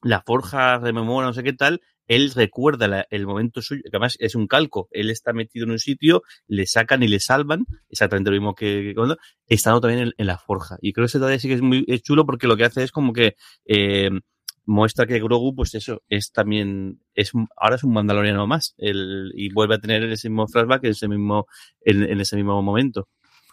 la 0.02 0.22
forja 0.22 0.78
rememora 0.78 1.26
no 1.26 1.32
sé 1.32 1.42
qué 1.42 1.54
tal, 1.54 1.80
él 2.06 2.32
recuerda 2.34 2.88
la, 2.88 3.06
el 3.10 3.26
momento 3.26 3.62
suyo, 3.62 3.82
que 3.82 3.90
además 3.96 4.16
es 4.18 4.34
un 4.34 4.46
calco, 4.46 4.88
él 4.90 5.10
está 5.10 5.32
metido 5.32 5.64
en 5.64 5.72
un 5.72 5.78
sitio, 5.78 6.22
le 6.46 6.66
sacan 6.66 7.02
y 7.02 7.08
le 7.08 7.20
salvan, 7.20 7.66
exactamente 7.88 8.30
lo 8.30 8.36
mismo 8.36 8.54
que, 8.54 8.92
cuando, 8.94 9.16
estando 9.46 9.80
también 9.80 10.12
en, 10.16 10.26
la 10.26 10.38
forja. 10.38 10.76
Y 10.80 10.92
creo 10.92 11.04
que 11.04 11.08
ese 11.08 11.18
todavía 11.18 11.38
sí 11.38 11.48
que 11.48 11.54
es 11.54 11.62
muy 11.62 11.84
es 11.86 12.02
chulo 12.02 12.26
porque 12.26 12.46
lo 12.46 12.56
que 12.56 12.64
hace 12.64 12.82
es 12.82 12.92
como 12.92 13.12
que 13.12 13.34
eh, 13.66 14.10
muestra 14.66 15.06
que 15.06 15.20
Grogu, 15.20 15.54
pues 15.54 15.74
eso, 15.74 16.02
es 16.08 16.32
también, 16.32 17.00
es 17.14 17.32
ahora 17.56 17.76
es 17.76 17.84
un 17.84 17.92
mandaloriano 17.92 18.46
más, 18.46 18.74
el, 18.78 19.32
y 19.34 19.52
vuelve 19.52 19.76
a 19.76 19.78
tener 19.78 20.04
ese 20.04 20.28
mismo 20.28 20.46
flashback 20.48 20.84
en 20.84 20.90
ese 20.90 21.08
mismo, 21.08 21.46
en 21.82 22.20
ese 22.20 22.36
mismo 22.36 22.60
momento. 22.62 23.08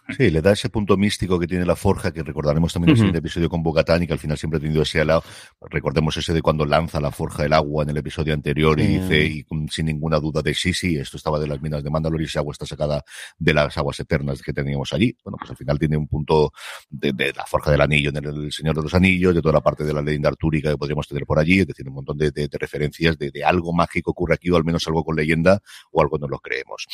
Sí, 0.08 0.30
le 0.30 0.42
da 0.42 0.52
ese 0.52 0.68
punto 0.68 0.96
místico 0.96 1.38
que 1.38 1.46
tiene 1.46 1.64
la 1.64 1.76
forja, 1.76 2.12
que 2.12 2.22
recordaremos 2.22 2.72
también 2.72 2.90
en 2.90 2.92
el 2.92 2.96
siguiente 2.96 3.18
episodio 3.20 3.48
con 3.48 3.62
Bogatán 3.62 4.02
y 4.02 4.06
que 4.06 4.12
al 4.12 4.18
final 4.18 4.36
siempre 4.36 4.58
ha 4.58 4.60
tenido 4.60 4.82
ese 4.82 5.00
alado. 5.00 5.22
Recordemos 5.70 6.16
ese 6.16 6.32
de 6.32 6.42
cuando 6.42 6.66
lanza 6.66 7.00
la 7.00 7.12
forja 7.12 7.44
el 7.44 7.52
agua 7.52 7.84
en 7.84 7.90
el 7.90 7.96
episodio 7.96 8.34
anterior 8.34 8.78
y 8.80 8.98
dice, 8.98 9.24
y 9.24 9.46
sin 9.70 9.86
ninguna 9.86 10.18
duda 10.18 10.42
de 10.42 10.54
sí, 10.54 10.72
sí, 10.72 10.96
esto 10.96 11.16
estaba 11.16 11.38
de 11.38 11.46
las 11.46 11.62
minas 11.62 11.84
de 11.84 11.90
Mandalore 11.90 12.24
y 12.24 12.26
ese 12.26 12.38
agua 12.38 12.52
está 12.52 12.66
sacada 12.66 13.04
de 13.38 13.54
las 13.54 13.78
aguas 13.78 13.98
eternas 14.00 14.42
que 14.42 14.52
teníamos 14.52 14.92
allí. 14.92 15.16
Bueno, 15.24 15.36
pues 15.38 15.50
al 15.50 15.56
final 15.56 15.78
tiene 15.78 15.96
un 15.96 16.08
punto 16.08 16.52
de, 16.90 17.12
de 17.12 17.32
la 17.32 17.46
forja 17.46 17.70
del 17.70 17.80
anillo 17.80 18.10
en 18.10 18.16
el, 18.16 18.26
el, 18.26 18.52
Señor 18.52 18.74
de 18.76 18.82
los 18.82 18.94
Anillos, 18.94 19.34
de 19.34 19.40
toda 19.40 19.54
la 19.54 19.60
parte 19.60 19.84
de 19.84 19.94
la 19.94 20.02
leyenda 20.02 20.28
artúrica 20.28 20.70
que 20.70 20.76
podríamos 20.76 21.06
tener 21.06 21.24
por 21.24 21.38
allí, 21.38 21.60
es 21.60 21.66
decir, 21.66 21.88
un 21.88 21.94
montón 21.94 22.18
de, 22.18 22.30
de, 22.32 22.48
de 22.48 22.58
referencias 22.58 23.16
de, 23.18 23.30
algo 23.44 23.72
mágico 23.72 24.10
ocurre 24.10 24.34
aquí, 24.34 24.50
o 24.50 24.56
al 24.56 24.64
menos 24.64 24.86
algo 24.88 25.04
con 25.04 25.16
leyenda, 25.16 25.60
o 25.90 26.02
algo 26.02 26.18
no 26.18 26.26
lo 26.26 26.38
creemos. 26.38 26.86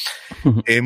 Eh, 0.66 0.80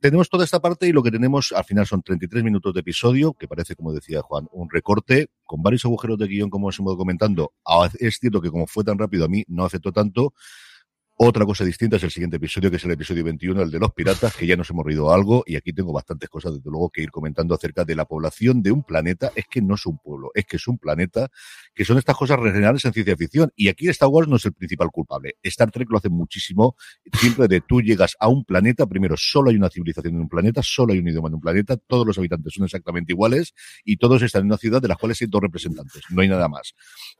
tenemos 0.00 0.28
toda 0.28 0.44
esta 0.44 0.60
parte 0.60 0.86
y 0.86 0.92
lo 0.92 1.02
que 1.02 1.10
tenemos 1.10 1.52
al 1.52 1.64
final 1.68 1.86
son 1.86 2.02
33 2.02 2.42
minutos 2.42 2.74
de 2.74 2.80
episodio, 2.80 3.34
que 3.34 3.46
parece, 3.46 3.76
como 3.76 3.92
decía 3.92 4.22
Juan, 4.22 4.48
un 4.50 4.68
recorte 4.68 5.28
con 5.44 5.62
varios 5.62 5.84
agujeros 5.84 6.18
de 6.18 6.26
guion, 6.26 6.50
como 6.50 6.66
hemos 6.66 6.80
ido 6.80 6.96
comentando. 6.96 7.52
Ah, 7.64 7.88
es 8.00 8.18
cierto 8.18 8.40
que 8.40 8.50
como 8.50 8.66
fue 8.66 8.82
tan 8.82 8.98
rápido 8.98 9.24
a 9.26 9.28
mí 9.28 9.44
no 9.46 9.64
afectó 9.64 9.92
tanto, 9.92 10.34
otra 11.20 11.44
cosa 11.44 11.64
distinta 11.64 11.96
es 11.96 12.04
el 12.04 12.12
siguiente 12.12 12.36
episodio, 12.36 12.70
que 12.70 12.76
es 12.76 12.84
el 12.84 12.92
episodio 12.92 13.24
21, 13.24 13.62
el 13.62 13.72
de 13.72 13.80
los 13.80 13.92
piratas, 13.92 14.36
que 14.36 14.46
ya 14.46 14.54
nos 14.54 14.70
hemos 14.70 14.86
reído 14.86 15.12
algo, 15.12 15.42
y 15.46 15.56
aquí 15.56 15.72
tengo 15.72 15.92
bastantes 15.92 16.28
cosas, 16.28 16.54
desde 16.54 16.70
luego, 16.70 16.90
que 16.90 17.02
ir 17.02 17.10
comentando 17.10 17.56
acerca 17.56 17.84
de 17.84 17.96
la 17.96 18.04
población 18.04 18.62
de 18.62 18.70
un 18.70 18.84
planeta. 18.84 19.32
Es 19.34 19.46
que 19.50 19.60
no 19.60 19.74
es 19.74 19.84
un 19.84 19.98
pueblo, 19.98 20.30
es 20.36 20.46
que 20.46 20.58
es 20.58 20.68
un 20.68 20.78
planeta, 20.78 21.28
que 21.74 21.84
son 21.84 21.98
estas 21.98 22.16
cosas 22.16 22.38
regionales 22.38 22.84
en 22.84 22.92
ciencia 22.92 23.16
ficción. 23.16 23.50
Y 23.56 23.66
aquí 23.66 23.88
Star 23.88 24.08
Wars 24.08 24.28
no 24.28 24.36
es 24.36 24.44
el 24.44 24.52
principal 24.52 24.90
culpable. 24.92 25.34
Star 25.42 25.72
Trek 25.72 25.90
lo 25.90 25.98
hace 25.98 26.08
muchísimo, 26.08 26.76
siempre 27.14 27.48
de 27.48 27.62
tú 27.62 27.82
llegas 27.82 28.14
a 28.20 28.28
un 28.28 28.44
planeta, 28.44 28.86
primero 28.86 29.16
solo 29.16 29.50
hay 29.50 29.56
una 29.56 29.70
civilización 29.70 30.14
en 30.14 30.20
un 30.20 30.28
planeta, 30.28 30.62
solo 30.62 30.92
hay 30.92 31.00
un 31.00 31.08
idioma 31.08 31.30
en 31.30 31.34
un 31.34 31.40
planeta, 31.40 31.76
todos 31.76 32.06
los 32.06 32.16
habitantes 32.16 32.54
son 32.54 32.64
exactamente 32.64 33.12
iguales, 33.12 33.54
y 33.84 33.96
todos 33.96 34.22
están 34.22 34.42
en 34.42 34.46
una 34.46 34.56
ciudad 34.56 34.80
de 34.80 34.86
las 34.86 34.96
cuales 34.96 35.20
hay 35.20 35.26
dos 35.28 35.42
representantes, 35.42 36.00
no 36.10 36.22
hay 36.22 36.28
nada 36.28 36.48
más. 36.48 36.74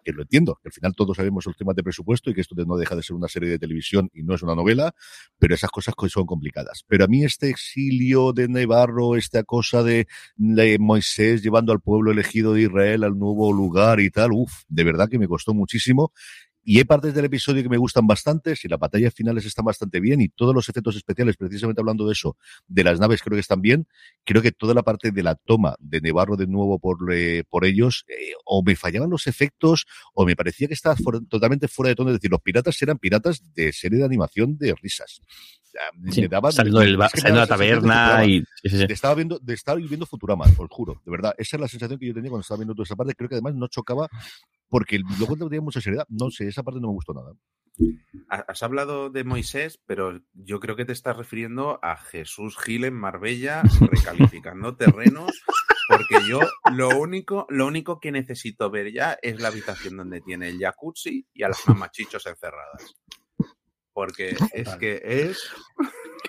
Que 0.05 0.12
lo 0.12 0.23
entiendo, 0.23 0.57
que 0.62 0.69
al 0.69 0.73
final 0.73 0.95
todos 0.95 1.17
sabemos 1.17 1.45
los 1.47 1.57
temas 1.57 1.75
de 1.75 1.83
presupuesto 1.83 2.31
y 2.31 2.35
que 2.35 2.43
esto 2.43 2.55
no 2.64 2.76
deja 2.76 2.95
de 2.95 3.02
ser 3.02 3.17
una 3.17 3.26
serie 3.26 3.49
de 3.49 3.59
televisión 3.59 3.88
y 3.92 4.23
no 4.23 4.35
es 4.35 4.42
una 4.42 4.54
novela, 4.54 4.95
pero 5.38 5.54
esas 5.54 5.71
cosas 5.71 5.95
son 6.09 6.26
complicadas. 6.26 6.85
Pero 6.87 7.04
a 7.04 7.09
mí 7.09 7.25
este 7.25 7.49
exilio 7.49 8.33
de 8.33 8.49
Navarro, 8.49 9.16
esta 9.16 9.45
cosa 9.45 9.83
de, 9.83 10.07
de 10.37 10.78
Moisés 10.78 11.42
llevando 11.42 11.73
al 11.73 11.80
pueblo 11.80 12.11
elegido 12.11 12.54
de 12.54 12.62
Israel 12.62 13.04
al 13.04 13.18
nuevo 13.18 13.52
lugar 13.52 14.00
y 14.00 14.11
tal, 14.11 14.33
uff, 14.33 14.62
de 14.68 14.85
verdad 14.85 15.09
que 15.09 15.18
me 15.18 15.29
costó 15.29 15.55
muchísimo. 15.55 16.12
Y 16.70 16.76
hay 16.76 16.85
partes 16.85 17.14
del 17.14 17.24
episodio 17.24 17.62
que 17.62 17.70
me 17.70 17.78
gustan 17.78 18.07
bastante, 18.07 18.54
si 18.54 18.68
las 18.68 18.78
batallas 18.78 19.14
finales 19.14 19.46
están 19.46 19.64
bastante 19.64 20.00
bien 20.00 20.20
y 20.20 20.28
todos 20.28 20.54
los 20.54 20.68
efectos 20.68 20.96
especiales, 20.96 21.38
precisamente 21.38 21.81
hablando 21.81 22.07
de 22.07 22.12
eso, 22.12 22.37
de 22.66 22.85
las 22.85 23.00
naves 23.00 23.22
creo 23.22 23.37
que 23.37 23.40
están 23.40 23.62
bien, 23.62 23.87
creo 24.22 24.42
que 24.42 24.52
toda 24.52 24.74
la 24.74 24.83
parte 24.83 25.11
de 25.11 25.22
la 25.22 25.35
toma 25.35 25.76
de 25.81 26.02
Nevarro 26.02 26.37
de 26.37 26.46
nuevo 26.46 26.78
por, 26.78 27.11
eh, 27.11 27.44
por 27.48 27.64
ellos, 27.64 28.04
eh, 28.09 28.33
o 28.44 28.62
me 28.62 28.76
fallaban 28.76 29.09
los 29.09 29.26
efectos, 29.26 29.87
o 30.12 30.26
me 30.26 30.37
parecía 30.37 30.68
que 30.68 30.74
estaba 30.74 30.94
totalmente 31.31 31.68
fuera 31.68 31.88
de 31.88 31.94
tono, 31.94 32.11
es 32.11 32.16
decir, 32.16 32.31
los 32.31 32.42
piratas 32.42 32.83
eran 32.83 32.98
piratas 32.98 33.42
de 33.54 33.72
serie 33.72 34.00
de 34.00 34.04
animación 34.04 34.59
de 34.59 34.74
risas. 34.74 35.22
Sí, 36.11 36.26
daban, 36.28 36.52
saliendo, 36.52 36.81
del, 36.81 37.00
es 37.00 37.12
que 37.12 37.20
saliendo 37.20 37.40
de 37.40 37.46
la 37.46 37.48
taberna 37.48 38.24
y... 38.24 38.42
Sí, 38.62 38.68
sí, 38.68 38.87
Estaba 38.88 39.14
viendo, 39.14 39.38
de 39.38 39.54
estar 39.54 39.76
viendo 39.76 40.07
Futurama, 40.07 40.44
os 40.44 40.68
juro, 40.70 41.00
de 41.04 41.11
verdad. 41.11 41.35
Esa 41.38 41.57
es 41.57 41.61
la 41.61 41.68
sensación 41.68 41.98
que 41.98 42.07
yo 42.07 42.14
tenía 42.14 42.31
cuando 42.31 42.42
estaba 42.42 42.59
viendo 42.59 42.74
toda 42.74 42.85
esa 42.85 42.96
parte. 42.96 43.14
Creo 43.14 43.28
que 43.28 43.37
además 43.37 43.54
no 43.54 43.68
chocaba 43.68 44.09
porque 44.68 44.98
luego 45.18 45.37
tenía 45.37 45.61
mucha 45.61 45.81
seriedad. 45.81 46.07
No 46.09 46.31
sé, 46.31 46.48
esa 46.48 46.62
parte 46.62 46.81
no 46.81 46.88
me 46.88 46.94
gustó 46.94 47.14
nada. 47.14 47.33
Has 48.28 48.62
hablado 48.62 49.09
de 49.09 49.24
Moisés, 49.24 49.81
pero 49.87 50.20
yo 50.33 50.59
creo 50.61 50.76
que 50.76 50.85
te 50.85 50.92
estás 50.92 51.16
refiriendo 51.16 51.78
a 51.83 51.96
Jesús 51.96 52.59
Gil 52.59 52.85
en 52.85 52.94
Marbella 52.94 53.62
recalificando 53.81 54.76
terrenos, 54.76 55.31
porque 55.88 56.28
yo 56.28 56.40
lo 56.72 56.88
único, 56.98 57.46
lo 57.48 57.66
único 57.66 58.00
que 58.00 58.11
necesito 58.11 58.70
ver 58.70 58.92
ya 58.92 59.16
es 59.22 59.40
la 59.40 59.48
habitación 59.48 59.96
donde 59.96 60.20
tiene 60.20 60.48
el 60.48 60.59
jacuzzi 60.59 61.26
y 61.33 61.42
a 61.44 61.48
las 61.48 61.66
mamachichos 61.68 62.26
encerradas. 62.26 62.96
Porque 63.99 64.37
es 64.55 64.69
que 64.77 65.03
es. 65.03 65.43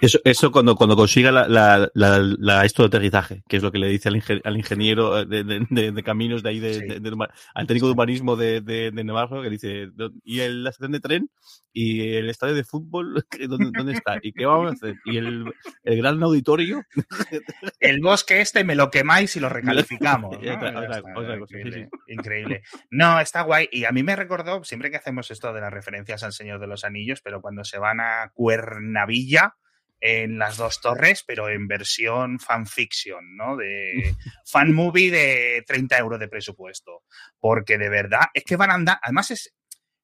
Eso, 0.01 0.19
eso 0.23 0.51
cuando, 0.51 0.75
cuando 0.75 0.95
consiga 0.95 1.31
la, 1.31 1.47
la, 1.47 1.89
la, 1.93 2.19
la, 2.19 2.65
esto 2.65 2.81
de 2.81 2.87
aterrizaje, 2.87 3.43
que 3.47 3.57
es 3.57 3.63
lo 3.63 3.71
que 3.71 3.77
le 3.77 3.87
dice 3.89 4.09
al, 4.09 4.15
ingen, 4.15 4.41
al 4.43 4.57
ingeniero 4.57 5.25
de, 5.25 5.43
de, 5.43 5.67
de, 5.69 5.91
de, 5.91 6.03
caminos 6.03 6.41
de 6.41 6.49
ahí, 6.49 6.59
de, 6.59 6.73
sí. 6.73 7.11
al 7.53 7.67
técnico 7.67 7.87
de 7.87 7.91
urbanismo 7.91 8.35
de, 8.35 8.61
de, 8.61 8.91
Navarro, 9.03 9.43
que 9.43 9.49
dice, 9.49 9.89
¿y 10.23 10.39
el, 10.39 10.63
la 10.63 10.69
estación 10.71 10.93
de 10.93 10.99
tren? 10.99 11.29
¿Y 11.73 12.15
el 12.15 12.29
estadio 12.29 12.55
de 12.55 12.63
fútbol? 12.63 13.25
¿Dónde, 13.49 13.71
dónde 13.77 13.93
está? 13.93 14.17
¿Y 14.21 14.31
qué 14.31 14.45
vamos 14.45 14.71
a 14.71 14.73
hacer? 14.73 14.95
¿Y 15.05 15.17
el, 15.17 15.53
el 15.83 15.97
gran 15.97 16.23
auditorio? 16.23 16.83
el 17.79 17.99
bosque 18.01 18.41
este 18.41 18.63
me 18.63 18.75
lo 18.75 18.89
quemáis 18.89 19.35
y 19.35 19.39
lo 19.39 19.49
recalificamos. 19.49 20.41
¿no? 20.41 20.53
otra, 20.55 20.79
otra 20.79 21.01
cosa, 21.13 21.35
increíble, 21.35 21.89
sí. 21.91 22.13
increíble. 22.13 22.63
No, 22.89 23.19
está 23.19 23.41
guay. 23.41 23.69
Y 23.71 23.85
a 23.85 23.91
mí 23.91 24.01
me 24.01 24.15
recordó, 24.15 24.63
siempre 24.63 24.89
que 24.89 24.97
hacemos 24.97 25.29
esto 25.29 25.51
de 25.53 25.61
las 25.61 25.73
referencias 25.73 26.23
al 26.23 26.33
Señor 26.33 26.59
de 26.59 26.67
los 26.67 26.83
Anillos, 26.83 27.21
pero 27.21 27.41
cuando 27.41 27.58
se 27.63 27.79
van 27.79 27.99
a 27.99 28.31
Cuernavilla, 28.33 29.55
en 30.01 30.39
las 30.39 30.57
dos 30.57 30.79
torres, 30.81 31.23
pero 31.25 31.49
en 31.49 31.67
versión 31.67 32.39
fanfiction, 32.39 33.35
¿no? 33.35 33.57
De 33.57 34.15
fan 34.45 34.73
movie 34.73 35.11
de 35.11 35.63
30 35.67 35.97
euros 35.97 36.19
de 36.19 36.27
presupuesto. 36.27 37.03
Porque 37.39 37.77
de 37.77 37.89
verdad 37.89 38.27
es 38.33 38.43
que 38.43 38.55
van 38.55 38.71
a 38.71 38.75
andar. 38.75 38.99
Además, 39.01 39.31
es, 39.31 39.53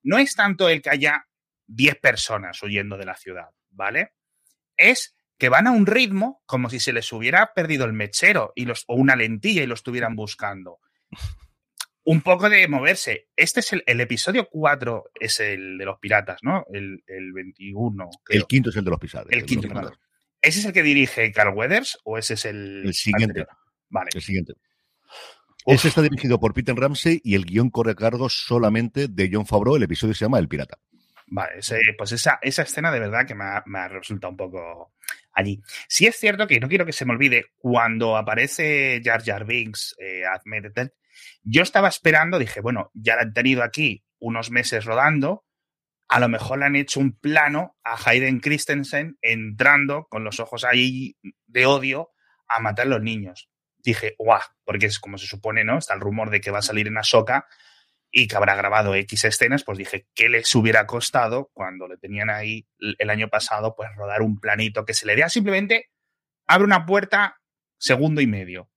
no 0.04 0.18
es 0.18 0.36
tanto 0.36 0.70
el 0.70 0.82
que 0.82 0.90
haya 0.90 1.26
10 1.68 2.00
personas 2.00 2.62
huyendo 2.62 2.98
de 2.98 3.06
la 3.06 3.16
ciudad, 3.16 3.50
¿vale? 3.70 4.14
Es 4.78 5.16
que 5.38 5.50
van 5.50 5.68
a 5.68 5.72
un 5.72 5.86
ritmo 5.86 6.42
como 6.46 6.70
si 6.70 6.80
se 6.80 6.94
les 6.94 7.12
hubiera 7.12 7.54
perdido 7.54 7.86
el 7.86 7.94
mechero 7.94 8.54
y 8.56 8.66
los, 8.66 8.84
o 8.88 8.96
una 8.96 9.16
lentilla 9.16 9.64
y 9.64 9.68
lo 9.68 9.76
estuvieran 9.76 10.16
buscando. 10.16 10.80
Un 12.06 12.22
poco 12.22 12.50
de 12.50 12.68
moverse. 12.68 13.30
Este 13.36 13.60
es 13.60 13.74
el, 13.74 13.84
el 13.86 14.00
episodio 14.00 14.48
4, 14.50 15.12
es 15.20 15.40
el 15.40 15.78
de 15.78 15.86
los 15.86 16.00
piratas, 16.00 16.40
¿no? 16.44 16.66
El, 16.72 17.04
el 17.08 17.34
21. 17.34 18.10
Creo. 18.24 18.42
El 18.42 18.48
quinto 18.48 18.70
es 18.70 18.76
el 18.76 18.86
de 18.86 18.92
los 18.92 19.00
piratas. 19.00 19.32
El, 19.32 19.40
el 19.40 19.46
quinto, 19.46 19.68
perdón. 19.68 19.98
¿Ese 20.42 20.60
es 20.60 20.66
el 20.66 20.74
que 20.74 20.84
dirige 20.84 21.32
Carl 21.32 21.56
Weathers 21.56 22.00
o 22.04 22.18
ese 22.18 22.36
es 22.36 22.46
el. 22.46 22.84
El 22.86 22.94
siguiente. 22.94 23.42
Anterior? 23.42 23.50
Vale. 23.90 24.10
El 24.14 24.22
siguiente. 24.22 24.54
Uf. 25.66 25.74
Ese 25.74 25.88
está 25.88 26.04
dirigido 26.04 26.40
por 26.40 26.54
Peter 26.54 26.76
Ramsey 26.76 27.20
y 27.24 27.34
el 27.34 27.46
guion 27.46 27.72
corre 27.72 27.92
a 27.92 27.96
cargo 27.96 28.30
solamente 28.30 29.08
de 29.08 29.30
John 29.34 29.48
Favreau. 29.48 29.76
El 29.76 29.84
episodio 29.84 30.14
se 30.14 30.26
llama 30.26 30.38
El 30.38 30.48
Pirata. 30.48 30.78
Vale, 31.28 31.58
ese, 31.58 31.80
pues 31.98 32.12
esa, 32.12 32.38
esa 32.42 32.62
escena 32.62 32.92
de 32.92 33.00
verdad 33.00 33.26
que 33.26 33.34
me 33.34 33.46
ha, 33.46 33.64
me 33.66 33.80
ha 33.80 33.88
resultado 33.88 34.30
un 34.30 34.38
poco 34.38 34.94
allí. 35.34 35.62
Sí 35.88 36.06
es 36.06 36.18
cierto 36.18 36.46
que 36.46 36.60
no 36.60 36.70
quiero 36.70 36.86
que 36.86 36.94
se 36.94 37.06
me 37.06 37.14
olvide, 37.14 37.46
cuando 37.58 38.16
aparece 38.16 39.02
Jar 39.04 39.24
Jar 39.24 39.46
Binks, 39.46 39.96
eh, 40.00 40.24
Ahmed 40.26 40.72
yo 41.44 41.64
estaba 41.64 41.88
esperando, 41.88 42.40
dije, 42.40 42.62
bueno, 42.62 42.92
ya 42.94 43.16
la 43.16 43.24
han 43.24 43.34
tenido 43.34 43.64
aquí 43.64 44.04
unos 44.20 44.52
meses 44.52 44.86
rodando, 44.86 45.46
a 46.08 46.20
lo 46.20 46.30
mejor 46.30 46.60
le 46.60 46.66
han 46.66 46.76
hecho 46.76 47.00
un 47.00 47.18
plano 47.18 47.78
a 47.84 47.98
Hayden 48.04 48.40
Christensen 48.40 49.18
entrando 49.22 50.08
con 50.10 50.24
los 50.24 50.40
ojos 50.40 50.64
ahí 50.64 51.18
de 51.48 51.66
odio 51.66 52.12
a 52.48 52.60
matar 52.60 52.86
a 52.86 52.90
los 52.90 53.02
niños. 53.02 53.50
Dije, 53.78 54.16
guau, 54.18 54.42
porque 54.64 54.86
es 54.88 55.00
como 55.00 55.18
se 55.18 55.28
supone, 55.28 55.64
¿no? 55.64 55.78
Está 55.78 55.94
el 55.94 56.00
rumor 56.00 56.30
de 56.30 56.42
que 56.42 56.52
va 56.52 56.60
a 56.60 56.64
salir 56.64 56.88
en 56.88 56.98
Ahsoka 56.98 57.48
y 58.12 58.28
que 58.28 58.36
habrá 58.36 58.56
grabado 58.56 58.96
X 58.96 59.26
escenas, 59.26 59.64
pues 59.64 59.78
dije, 59.78 60.08
¿qué 60.16 60.30
les 60.30 60.54
hubiera 60.56 60.88
costado 60.88 61.50
cuando 61.54 61.88
le 61.88 61.98
tenían 61.98 62.30
ahí 62.30 62.68
el 62.80 63.10
año 63.10 63.28
pasado, 63.30 63.76
pues 63.76 63.90
rodar 63.96 64.22
un 64.22 64.40
planito 64.40 64.86
que 64.86 64.94
se 64.94 65.06
le 65.06 65.16
dé 65.16 65.28
simplemente, 65.30 65.90
abre 66.48 66.66
una 66.66 66.86
puerta, 66.86 67.42
segundo 67.78 68.22
y 68.22 68.28
medio. 68.28 68.70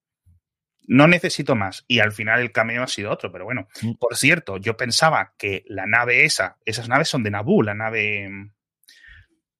No 0.88 1.07
necesito 1.07 1.55
más. 1.55 1.85
Y 1.87 2.01
al 2.01 2.12
final 2.12 2.40
el 2.40 2.51
cameo 2.51 2.83
ha 2.83 2.88
sido 2.88 3.12
otro, 3.12 3.31
pero 3.31 3.44
bueno. 3.44 3.68
Mm. 3.83 3.92
Por 4.01 4.16
cierto, 4.16 4.57
yo 4.57 4.77
pensaba 4.77 5.35
que 5.37 5.62
la 5.66 5.85
nave 5.87 6.24
esa, 6.24 6.57
esas 6.64 6.88
naves 6.88 7.09
son 7.09 7.22
de 7.22 7.31
Naboo, 7.31 7.62
la 7.62 7.74
nave 7.74 8.29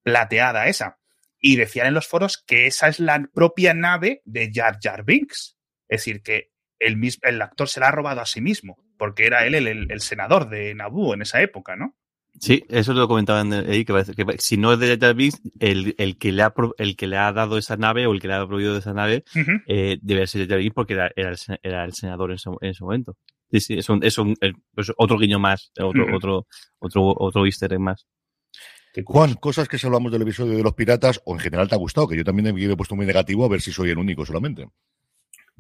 plateada 0.03 0.69
esa. 0.69 0.99
Y 1.39 1.57
decían 1.57 1.87
en 1.87 1.95
los 1.95 2.09
foros 2.09 2.43
que 2.45 2.67
esa 2.67 2.89
es 2.89 2.99
la 2.99 3.29
propia 3.33 3.75
nave 3.75 4.23
de 4.25 4.51
Jar 4.53 4.79
Jar 4.81 5.05
Binks. 5.05 5.59
Es 5.87 6.01
decir, 6.01 6.23
que 6.23 6.51
el, 6.79 6.97
mismo, 6.97 7.29
el 7.29 7.43
actor 7.43 7.69
se 7.69 7.81
la 7.81 7.89
ha 7.89 7.93
robado 7.93 8.23
a 8.23 8.27
sí 8.27 8.41
mismo, 8.41 8.83
porque 8.97 9.27
era 9.27 9.45
él 9.45 9.55
el, 9.55 9.69
el, 9.69 9.93
el 9.93 10.01
senador 10.01 10.49
de 10.49 10.75
Naboo 10.75 11.13
en 11.13 11.23
esa 11.23 11.43
época, 11.43 11.77
¿no? 11.77 11.95
Sí, 12.41 12.63
eso 12.69 12.93
lo 12.95 13.09
comentaban 13.09 13.53
ahí, 13.53 13.85
que, 13.85 13.93
parece, 13.93 14.15
que 14.15 14.25
si 14.39 14.57
no 14.57 14.73
es 14.73 14.79
de 14.79 14.97
Jar 14.99 15.15
Binks, 15.15 15.41
el, 15.59 15.95
el, 15.99 16.19
que 16.19 16.33
le 16.33 16.43
ha, 16.43 16.55
el 16.79 16.97
que 16.97 17.07
le 17.07 17.17
ha 17.17 17.33
dado 17.33 17.59
esa 17.59 17.77
nave 17.77 18.07
o 18.07 18.13
el 18.13 18.21
que 18.21 18.29
le 18.29 18.35
ha 18.35 18.47
prohibido 18.47 18.77
esa 18.77 18.93
nave 18.93 19.25
uh 19.35 19.39
-huh. 19.39 19.63
eh, 19.67 19.99
debe 20.03 20.27
ser 20.27 20.49
Jar 20.49 20.59
Binks 20.59 20.75
porque 20.75 20.95
era, 20.95 21.11
era, 21.17 21.31
el, 21.31 21.37
era 21.63 21.85
el 21.85 21.93
senador 21.95 22.31
en 22.31 22.37
ese, 22.37 22.51
en 22.61 22.71
ese 22.71 22.85
momento. 22.85 23.17
Sí, 23.51 23.61
sí, 23.61 23.75
es, 23.79 23.89
un, 23.89 24.05
es, 24.05 24.19
un, 24.19 24.35
es 24.41 24.93
otro 24.97 25.19
guiño 25.19 25.39
más, 25.39 25.73
otro, 25.81 26.05
uh 26.05 26.07
-huh. 26.07 26.17
otro, 26.17 26.47
otro, 26.79 27.15
otro 27.17 27.47
easter 27.47 27.73
egg 27.73 27.81
más. 27.81 28.07
Juan, 29.05 29.35
cosas 29.35 29.69
que 29.69 29.79
si 29.79 29.87
hablamos 29.87 30.11
del 30.13 30.23
episodio 30.23 30.57
de 30.57 30.63
los 30.63 30.75
piratas 30.75 31.21
o 31.25 31.35
en 31.35 31.41
general 31.41 31.69
te 31.69 31.75
ha 31.75 31.79
gustado, 31.79 32.09
que 32.09 32.17
yo 32.17 32.25
también 32.25 32.49
he 32.49 32.77
puesto 32.77 32.97
muy 32.97 33.07
negativo 33.07 33.45
a 33.45 33.49
ver 33.49 33.61
si 33.61 33.73
soy 33.73 33.91
el 33.91 33.99
único 33.99 34.25
solamente. 34.25 34.67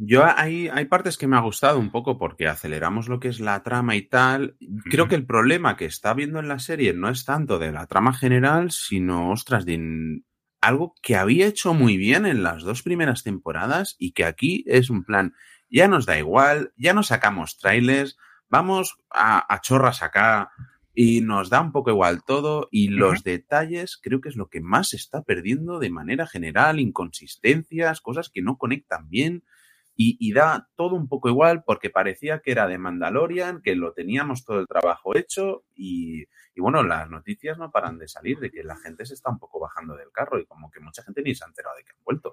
Yo 0.01 0.25
hay, 0.25 0.69
hay 0.69 0.85
partes 0.85 1.19
que 1.19 1.27
me 1.27 1.37
ha 1.37 1.41
gustado 1.41 1.81
un 1.81 1.91
poco 1.91 2.19
porque 2.19 2.47
aceleramos 2.47 3.09
lo 3.09 3.19
que 3.19 3.27
es 3.27 3.41
la 3.41 3.65
trama 3.65 3.97
y 3.97 4.03
tal. 4.03 4.57
Creo 4.85 5.09
que 5.09 5.17
el 5.17 5.27
problema 5.27 5.77
que 5.77 5.87
está 5.87 6.15
viendo 6.15 6.39
en 6.39 6.47
la 6.47 6.61
serie 6.61 6.95
no 6.95 7.09
es 7.09 7.25
tanto 7.25 7.59
de 7.59 7.73
la 7.73 7.89
trama 7.89 8.15
general, 8.15 8.71
sino, 8.71 9.33
ostras, 9.33 9.67
de 9.67 10.23
algo 10.61 10.95
que 11.03 11.17
había 11.17 11.49
hecho 11.49 11.75
muy 11.75 11.97
bien 11.97 12.27
en 12.27 12.45
las 12.45 12.63
dos 12.63 12.85
primeras 12.85 13.25
temporadas 13.25 13.97
y 13.99 14.13
que 14.13 14.25
aquí 14.25 14.65
es 14.69 14.89
un 14.89 15.03
plan, 15.03 15.35
ya 15.69 15.89
nos 15.89 16.07
da 16.07 16.17
igual, 16.17 16.73
ya 16.77 16.95
no 16.95 17.03
sacamos 17.03 17.59
trailers, 17.59 18.17
vamos 18.49 18.99
a, 19.11 19.53
a 19.53 19.61
chorras 19.61 20.05
acá 20.05 20.53
y 20.95 21.23
nos 21.23 21.51
da 21.51 21.61
un 21.61 21.73
poco 21.73 21.91
igual 21.91 22.23
todo 22.25 22.69
y 22.71 22.89
los 22.89 23.25
detalles 23.25 23.99
creo 24.01 24.21
que 24.21 24.29
es 24.29 24.37
lo 24.37 24.49
que 24.49 24.61
más 24.61 24.91
se 24.91 24.97
está 24.97 25.23
perdiendo 25.23 25.81
de 25.81 25.91
manera 25.91 26.27
general, 26.27 26.79
inconsistencias, 26.79 28.01
cosas 28.01 28.31
que 28.31 28.43
no 28.43 28.59
conectan 28.59 29.09
bien 29.09 29.43
y, 30.01 30.33
da 30.33 30.69
todo 30.77 30.95
un 30.95 31.09
poco 31.09 31.29
igual 31.29 31.65
porque 31.65 31.91
parecía 31.91 32.39
que 32.39 32.53
era 32.53 32.69
de 32.69 32.79
Mandalorian, 32.79 33.61
que 33.63 33.75
lo 33.75 33.95
teníamos 33.95 34.45
todo 34.45 34.61
el 34.61 34.69
trabajo 34.69 35.17
hecho 35.17 35.65
y, 35.75 36.25
bueno, 36.57 36.85
las 36.85 37.11
noticias 37.11 37.59
no 37.59 37.73
paran 37.73 37.99
de 37.99 38.07
salir 38.07 38.39
de 38.39 38.53
que 38.53 38.63
la 38.63 38.77
gente 38.77 39.05
se 39.07 39.15
está 39.15 39.31
un 39.31 39.41
poco 39.41 39.59
bajando 39.59 39.97
del 39.97 40.13
carro 40.13 40.39
y 40.39 40.47
como 40.47 40.71
que 40.71 40.79
mucha 40.79 41.03
gente 41.03 41.21
ni 41.23 41.35
se 41.35 41.43
ha 41.43 41.49
enterado 41.49 41.75
de 41.77 41.83
que 41.83 41.91
han 41.91 42.05
vuelto. 42.05 42.33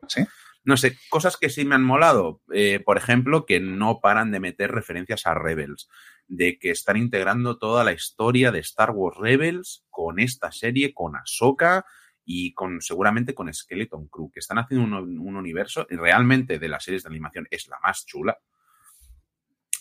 No 0.64 0.78
sé, 0.78 0.96
cosas 1.10 1.38
que 1.38 1.50
sí 1.50 1.66
me 1.66 1.74
han 1.74 1.84
molado, 1.84 2.44
eh, 2.54 2.80
por 2.86 2.98
ejemplo, 2.98 3.48
que 3.48 3.60
no 3.60 4.00
paran 4.00 4.32
de 4.32 4.40
meter 4.40 4.72
referencias 4.72 5.26
a 5.26 5.34
Rebels, 5.34 5.90
de 6.28 6.60
que 6.60 6.70
están 6.70 6.98
integrando 6.98 7.58
toda 7.58 7.84
la 7.84 7.94
historia 7.94 8.52
de 8.52 8.60
Star 8.60 8.92
Wars 8.92 9.18
Rebels 9.18 9.88
con 9.90 10.20
esta 10.20 10.52
serie, 10.52 10.94
con 10.94 11.16
Ahsoka, 11.16 11.84
y 12.26 12.54
con 12.54 12.82
seguramente 12.82 13.36
con 13.36 13.54
Skeleton 13.54 14.08
Crew, 14.08 14.32
que 14.32 14.40
están 14.40 14.58
haciendo 14.58 15.04
un, 15.04 15.36
universo 15.36 15.86
y 15.90 15.96
realmente 15.96 16.58
de 16.58 16.68
las 16.68 16.84
series 16.84 17.04
de 17.04 17.10
animación 17.10 17.48
es 17.52 17.68
la 17.68 17.78
más 17.84 18.06
chula 18.06 18.40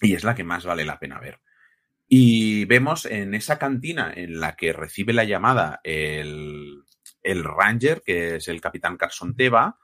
y 0.01 0.15
es 0.15 0.25
la 0.25 0.35
que 0.35 0.45
más 0.45 0.67
vale 0.67 0.85
la 0.85 0.99
pena 0.99 1.19
ver. 1.19 1.41
Y 2.07 2.67
vemos 2.67 3.07
en 3.07 3.35
esa 3.35 3.59
cantina 3.59 4.13
en 4.15 4.39
la 4.39 4.57
que 4.57 4.75
recibe 4.75 5.15
la 5.15 5.25
llamada 5.25 5.81
el, 5.83 6.85
Ranger, 7.25 8.03
que 8.05 8.37
es 8.37 8.49
el 8.49 8.61
capitán 8.61 8.99
Carson 8.99 9.35
Teva, 9.35 9.79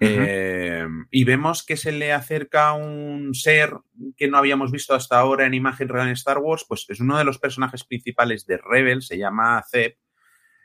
eh, 0.00 0.86
y 1.10 1.24
vemos 1.24 1.66
que 1.66 1.76
se 1.76 1.90
le 1.90 2.12
acerca 2.12 2.72
un 2.72 3.34
ser 3.34 3.74
que 4.16 4.28
no 4.28 4.38
habíamos 4.38 4.70
visto 4.70 4.94
hasta 4.94 5.18
ahora 5.18 5.44
en 5.44 5.54
imagen 5.54 5.88
real 5.88 6.06
en 6.06 6.12
Star 6.12 6.38
Wars, 6.38 6.64
pues 6.66 6.86
es 6.88 7.00
uno 7.00 7.18
de 7.18 7.24
los 7.24 7.38
personajes 7.38 7.84
principales 7.84 8.46
de 8.46 8.58
Rebel, 8.58 9.02
se 9.02 9.18
llama 9.18 9.62
Zeb, 9.68 9.96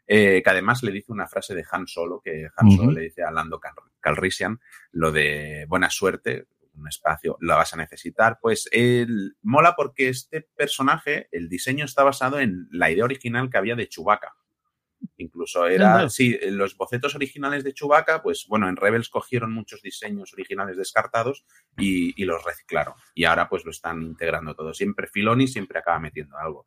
eh, 0.06 0.42
que 0.44 0.50
además 0.50 0.84
le 0.84 0.92
dice 0.92 1.12
una 1.12 1.28
frase 1.28 1.56
de 1.56 1.66
Han 1.72 1.88
Solo, 1.88 2.22
que 2.24 2.50
Han 2.56 2.72
Solo 2.72 2.92
le 2.92 3.02
dice 3.02 3.24
a 3.24 3.32
Lando 3.32 3.60
Calrissian, 4.00 4.60
lo 4.92 5.12
de 5.12 5.66
buena 5.68 5.90
suerte, 5.90 6.48
un 6.76 6.88
espacio, 6.88 7.38
la 7.42 7.56
vas 7.56 7.74
a 7.74 7.78
necesitar. 7.78 8.40
Pues 8.42 8.68
él, 8.72 9.36
mola 9.42 9.76
porque 9.76 10.10
este 10.10 10.42
personaje, 10.42 11.28
el 11.32 11.48
diseño 11.50 11.86
está 11.86 12.04
basado 12.04 12.40
en 12.40 12.68
la 12.72 12.92
idea 12.92 13.06
original 13.06 13.50
que 13.50 13.58
había 13.58 13.76
de 13.76 13.88
Chewbacca. 13.88 14.36
Incluso 15.18 15.68
era, 15.68 16.10
sí, 16.10 16.38
los 16.52 16.78
bocetos 16.78 17.14
originales 17.16 17.64
de 17.64 17.74
Chewbacca, 17.74 18.22
pues 18.22 18.46
bueno, 18.48 18.70
en 18.70 18.78
Rebels 18.78 19.10
cogieron 19.10 19.52
muchos 19.52 19.82
diseños 19.82 20.32
originales 20.34 20.78
descartados 20.78 21.46
y, 21.78 22.22
y 22.22 22.26
los 22.26 22.44
reciclaron. 22.44 22.96
Y 23.14 23.26
ahora 23.26 23.50
pues 23.50 23.66
lo 23.66 23.72
están 23.72 24.02
integrando 24.02 24.56
todo. 24.56 24.74
Siempre 24.74 25.08
Filoni 25.08 25.48
siempre 25.48 25.80
acaba 25.80 26.00
metiendo 26.00 26.38
algo. 26.38 26.66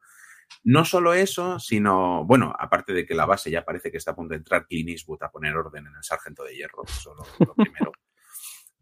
No 0.64 0.84
solo 0.84 1.14
eso, 1.14 1.58
sino, 1.60 2.24
bueno, 2.24 2.54
aparte 2.58 2.92
de 2.92 3.06
que 3.06 3.14
la 3.14 3.26
base 3.26 3.50
ya 3.50 3.64
parece 3.64 3.90
que 3.90 3.98
está 3.98 4.10
a 4.12 4.16
punto 4.16 4.32
de 4.32 4.38
entrar 4.38 4.66
Clint 4.66 4.88
Eastwood 4.88 5.22
a 5.22 5.30
poner 5.30 5.56
orden 5.56 5.86
en 5.86 5.94
el 5.94 6.02
Sargento 6.02 6.44
de 6.44 6.56
Hierro, 6.56 6.82
eso 6.86 7.14
lo, 7.14 7.46
lo 7.46 7.54
primero. 7.54 7.92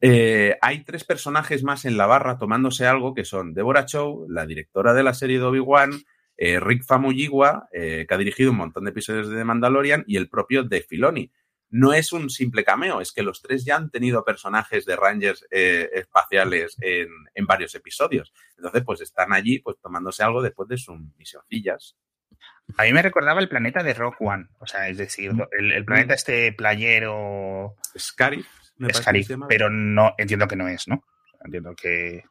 Eh, 0.06 0.58
hay 0.60 0.84
tres 0.84 1.02
personajes 1.02 1.62
más 1.62 1.86
en 1.86 1.96
la 1.96 2.04
barra 2.04 2.36
tomándose 2.36 2.86
algo 2.86 3.14
que 3.14 3.24
son 3.24 3.54
Deborah 3.54 3.86
Chow, 3.86 4.26
la 4.28 4.44
directora 4.44 4.92
de 4.92 5.02
la 5.02 5.14
serie 5.14 5.38
de 5.38 5.44
Obi-Wan, 5.46 5.92
eh, 6.36 6.60
Rick 6.60 6.84
Famuyiwa, 6.84 7.68
eh, 7.72 8.04
que 8.06 8.14
ha 8.14 8.18
dirigido 8.18 8.50
un 8.50 8.58
montón 8.58 8.84
de 8.84 8.90
episodios 8.90 9.30
de 9.30 9.36
The 9.36 9.44
Mandalorian, 9.44 10.04
y 10.06 10.18
el 10.18 10.28
propio 10.28 10.64
De 10.64 10.82
Filoni 10.82 11.30
no 11.70 11.92
es 11.92 12.12
un 12.12 12.30
simple 12.30 12.64
cameo, 12.64 13.00
es 13.00 13.12
que 13.12 13.22
los 13.22 13.42
tres 13.42 13.64
ya 13.64 13.76
han 13.76 13.90
tenido 13.90 14.24
personajes 14.24 14.84
de 14.84 14.96
Rangers 14.96 15.46
eh, 15.50 15.90
espaciales 15.92 16.76
en, 16.80 17.46
varios 17.46 17.74
episodios. 17.74 18.32
Entonces, 18.56 18.82
pues 18.84 19.00
están 19.00 19.32
allí 19.32 19.58
pues 19.58 19.78
tomándose 19.80 20.22
algo 20.22 20.40
después 20.42 20.68
de 20.68 20.78
sus 20.78 20.96
misioncillas. 21.16 21.96
A 22.76 22.84
mí 22.84 22.92
me 22.92 23.02
recordaba 23.02 23.40
el 23.40 23.48
planeta 23.48 23.82
de 23.82 23.92
Rock 23.92 24.16
One, 24.20 24.46
o 24.58 24.66
sea, 24.66 24.88
es 24.88 24.96
decir, 24.96 25.34
mm. 25.34 25.48
el, 25.58 25.84
planeta 25.84 26.14
mm. 26.14 26.16
este 26.16 26.52
playero... 26.52 27.74
Scarif, 27.98 28.46
me 28.76 28.92
Scarif, 28.92 29.30
pero 29.48 29.68
no, 29.68 30.14
entiendo 30.16 30.48
que 30.48 30.56
no 30.56 30.68
es, 30.68 30.88
¿no? 30.88 31.04
Entiendo 31.44 31.74
que... 31.74 32.24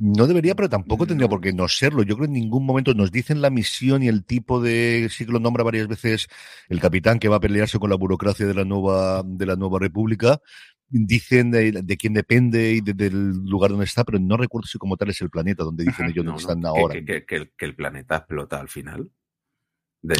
No 0.00 0.28
debería, 0.28 0.54
pero 0.54 0.68
tampoco 0.68 1.08
tendría 1.08 1.28
por 1.28 1.40
qué 1.40 1.52
no 1.52 1.66
serlo. 1.66 2.04
Yo 2.04 2.14
creo 2.14 2.28
que 2.28 2.34
en 2.36 2.40
ningún 2.40 2.64
momento 2.64 2.94
nos 2.94 3.10
dicen 3.10 3.42
la 3.42 3.50
misión 3.50 4.04
y 4.04 4.08
el 4.08 4.24
tipo 4.24 4.60
de, 4.60 5.08
sí 5.10 5.26
que 5.26 5.32
lo 5.32 5.40
nombra 5.40 5.64
varias 5.64 5.88
veces 5.88 6.28
el 6.68 6.80
capitán 6.80 7.18
que 7.18 7.28
va 7.28 7.36
a 7.36 7.40
pelearse 7.40 7.80
con 7.80 7.90
la 7.90 7.96
burocracia 7.96 8.46
de 8.46 8.54
la 8.54 8.64
nueva, 8.64 9.24
de 9.24 9.44
la 9.44 9.56
nueva 9.56 9.80
república. 9.80 10.40
Dicen 10.88 11.50
de, 11.50 11.96
quién 11.98 12.14
depende 12.14 12.74
y 12.74 12.80
del 12.80 13.44
lugar 13.44 13.70
donde 13.70 13.86
está, 13.86 14.04
pero 14.04 14.20
no 14.20 14.36
recuerdo 14.36 14.68
si 14.68 14.78
como 14.78 14.96
tal 14.96 15.10
es 15.10 15.20
el 15.20 15.30
planeta 15.30 15.64
donde 15.64 15.84
dicen 15.84 16.06
ellos 16.06 16.24
dónde 16.24 16.40
están 16.40 16.64
ahora. 16.64 16.94
Que, 16.94 17.50
el, 17.58 17.74
planeta 17.74 18.18
explota 18.18 18.60
al 18.60 18.68
final. 18.68 19.10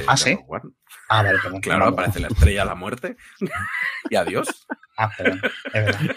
ah, 0.09 0.17
sí. 0.17 0.37
Ah, 1.09 1.23
vale, 1.23 1.39
claro, 1.63 1.85
aparece 1.87 2.19
la 2.19 2.29
estrella 2.29 2.63
a 2.63 2.67
la 2.67 2.75
muerte 2.75 3.17
y 4.11 4.17
adiós. 4.17 4.67
Ah, 4.97 5.11
perdón, 5.17 5.41
es 5.67 5.73
verdad. 5.73 6.17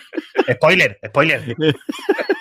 Spoiler, 0.55 0.99
spoiler. 1.05 1.55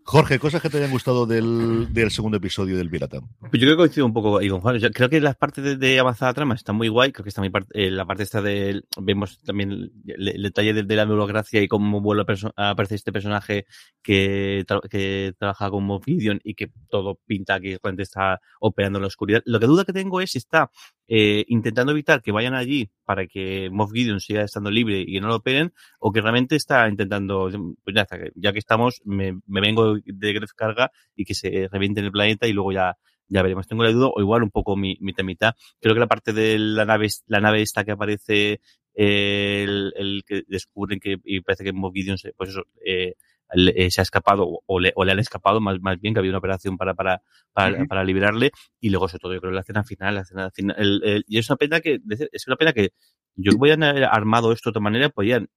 Jorge, 0.11 0.39
cosas 0.39 0.61
que 0.61 0.69
te 0.69 0.77
hayan 0.77 0.91
gustado 0.91 1.25
del, 1.25 1.87
segundo 2.09 2.35
episodio 2.35 2.75
del 2.75 2.89
Pirata. 2.89 3.21
Pues 3.21 3.53
yo 3.53 3.59
creo 3.59 3.71
que 3.71 3.77
coincido 3.77 4.05
un 4.05 4.11
poco 4.11 4.39
ahí 4.39 4.49
con 4.49 4.59
Juan. 4.59 4.77
creo 4.93 5.09
que 5.09 5.21
las 5.21 5.37
partes 5.37 5.79
de, 5.79 5.99
avanzada 5.99 6.33
trama 6.33 6.53
están 6.53 6.75
muy 6.75 6.89
guay. 6.89 7.13
Creo 7.13 7.23
que 7.23 7.29
está 7.29 7.39
muy 7.39 7.49
eh, 7.73 7.89
la 7.89 8.05
parte 8.05 8.23
esta 8.23 8.41
de. 8.41 8.81
Vemos 8.99 9.41
también 9.41 9.89
el, 10.05 10.43
detalle 10.43 10.73
de, 10.73 10.95
la 10.97 11.05
burocracia 11.05 11.61
y 11.61 11.69
cómo 11.69 12.01
vuelve 12.01 12.25
a 12.57 12.71
aparecer 12.71 12.95
este 12.97 13.13
personaje 13.13 13.65
que, 14.03 14.65
que 14.89 15.33
trabaja 15.39 15.69
como 15.69 16.01
Gideon 16.01 16.41
y 16.43 16.55
que 16.55 16.73
todo 16.89 17.17
pinta 17.25 17.61
que 17.61 17.79
realmente 17.81 18.03
está 18.03 18.41
operando 18.59 18.97
en 18.99 19.03
la 19.03 19.07
oscuridad. 19.07 19.41
Lo 19.45 19.61
que 19.61 19.65
duda 19.65 19.85
que 19.85 19.93
tengo 19.93 20.19
es 20.19 20.31
si 20.31 20.39
está 20.39 20.69
eh, 21.13 21.43
intentando 21.49 21.91
evitar 21.91 22.21
que 22.21 22.31
vayan 22.31 22.53
allí 22.53 22.89
para 23.03 23.27
que 23.27 23.69
Moff 23.69 23.91
Gideon 23.91 24.21
siga 24.21 24.43
estando 24.43 24.71
libre 24.71 25.03
y 25.05 25.19
no 25.19 25.27
lo 25.27 25.35
operen, 25.35 25.73
o 25.99 26.09
que 26.09 26.21
realmente 26.21 26.55
está 26.55 26.87
intentando, 26.87 27.49
pues 27.83 27.93
ya, 27.93 28.07
ya 28.35 28.53
que 28.53 28.59
estamos, 28.59 29.01
me, 29.03 29.37
vengo 29.45 29.97
de 30.05 30.33
Gref 30.33 30.51
Carga 30.53 30.91
y 31.15 31.25
que 31.25 31.33
se 31.33 31.67
reviente 31.71 31.99
en 31.99 32.07
el 32.07 32.11
planeta 32.11 32.47
y 32.47 32.53
luego 32.53 32.71
ya, 32.71 32.97
ya 33.27 33.41
veremos. 33.41 33.67
Tengo 33.67 33.83
la 33.83 33.91
duda, 33.91 34.07
o 34.13 34.21
igual 34.21 34.43
un 34.43 34.51
poco 34.51 34.75
mi, 34.75 34.97
mi 34.99 35.13
temita. 35.13 35.55
Creo 35.79 35.93
que 35.93 35.99
la 35.99 36.07
parte 36.07 36.33
de 36.33 36.59
la 36.59 36.85
nave, 36.85 37.07
la 37.27 37.39
nave 37.39 37.61
esta 37.61 37.83
que 37.83 37.91
aparece, 37.91 38.59
el, 38.93 39.93
el 39.95 40.23
que 40.25 40.43
descubren 40.47 40.99
que, 40.99 41.17
y 41.23 41.41
parece 41.41 41.63
que 41.63 41.73
Moff 41.73 41.93
Gideon, 41.93 42.17
pues 42.35 42.49
eso, 42.49 42.63
eh, 42.85 43.13
eh, 43.53 43.91
se 43.91 44.01
ha 44.01 44.03
escapado 44.03 44.61
o 44.65 44.79
le, 44.79 44.93
o 44.95 45.03
le, 45.03 45.11
han 45.11 45.19
escapado, 45.19 45.59
más, 45.59 45.79
más 45.81 45.99
bien 45.99 46.13
que 46.13 46.19
había 46.19 46.31
una 46.31 46.39
operación 46.39 46.77
para, 46.77 46.93
para, 46.93 47.21
para, 47.53 47.85
para 47.85 48.03
liberarle 48.03 48.51
y 48.79 48.89
luego 48.89 49.09
sobre 49.09 49.19
todo 49.19 49.33
yo 49.33 49.41
creo 49.41 49.51
la 49.51 49.61
escena 49.61 49.83
final, 49.83 50.15
la 50.15 50.21
escena 50.21 50.51
final 50.51 50.75
el, 50.77 51.25
y 51.27 51.37
es 51.37 51.49
una 51.49 51.57
pena 51.57 51.81
que, 51.81 51.99
es 52.31 52.47
una 52.47 52.55
pena 52.55 52.71
que 52.71 52.91
yo 53.35 53.51
podían 53.57 53.83
haber 53.83 54.05
armado 54.05 54.53
esto 54.53 54.69
de 54.69 54.71
otra 54.71 54.81
manera, 54.81 55.09
podían 55.09 55.49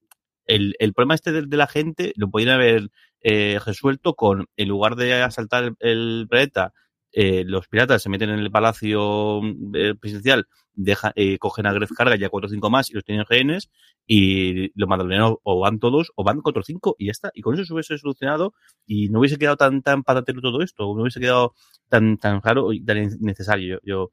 el, 0.47 0.75
el 0.79 0.93
problema 0.93 1.15
este 1.15 1.33
de, 1.33 1.57
la 1.57 1.67
gente 1.67 2.13
lo 2.17 2.31
podían 2.31 2.51
haber 2.51 2.91
eh, 3.25 3.59
resuelto 3.65 4.15
con, 4.15 4.47
en 4.57 4.69
lugar 4.69 4.97
de 4.97 5.15
asaltar 5.23 5.75
el, 5.81 6.27
planeta, 6.29 6.73
eh, 7.11 7.45
los 7.47 7.69
piratas 7.69 8.03
se 8.03 8.11
meten 8.11 8.31
en 8.31 8.41
el 8.41 8.51
palacio 8.51 9.41
eh, 9.75 9.95
presidencial, 9.99 10.47
deja, 10.75 11.13
eh, 11.17 11.39
cogen 11.39 11.67
a 11.67 11.73
Gref 11.73 11.93
Carga 11.97 12.17
y 12.17 12.25
a 12.25 12.29
cuatro 12.29 12.49
o 12.49 12.51
cinco 12.51 12.71
más 12.71 12.91
y 12.91 12.95
los 12.95 13.05
tienen 13.05 13.25
rehenes 13.29 13.71
y 14.07 14.79
los 14.79 14.89
mandalorianos 14.89 15.37
o 15.43 15.61
van 15.61 15.79
todos 15.79 16.13
o 16.17 16.25
van 16.25 16.43
cuatro 16.43 16.61
o 16.61 16.65
cinco 16.65 16.97
y 16.99 17.07
ya 17.07 17.13
está. 17.13 17.31
Y 17.35 17.41
con 17.43 17.55
eso 17.55 17.65
se 17.65 17.73
hubiese 17.73 17.99
solucionado 17.99 18.53
y 18.87 19.09
no 19.09 19.21
hubiese 19.21 19.39
quedado 19.39 19.57
tan, 19.57 19.83
tan 19.83 20.03
patatero 20.03 20.41
todo 20.43 20.61
esto, 20.63 20.85
no 20.85 21.03
hubiese 21.03 21.21
quedado 21.21 21.55
tan, 21.89 22.19
tan 22.19 22.43
raro 22.43 22.73
y 22.73 22.85
tan 22.85 22.99
innecesario. 22.99 23.79
Yo, 23.85 24.11
yo, 24.11 24.13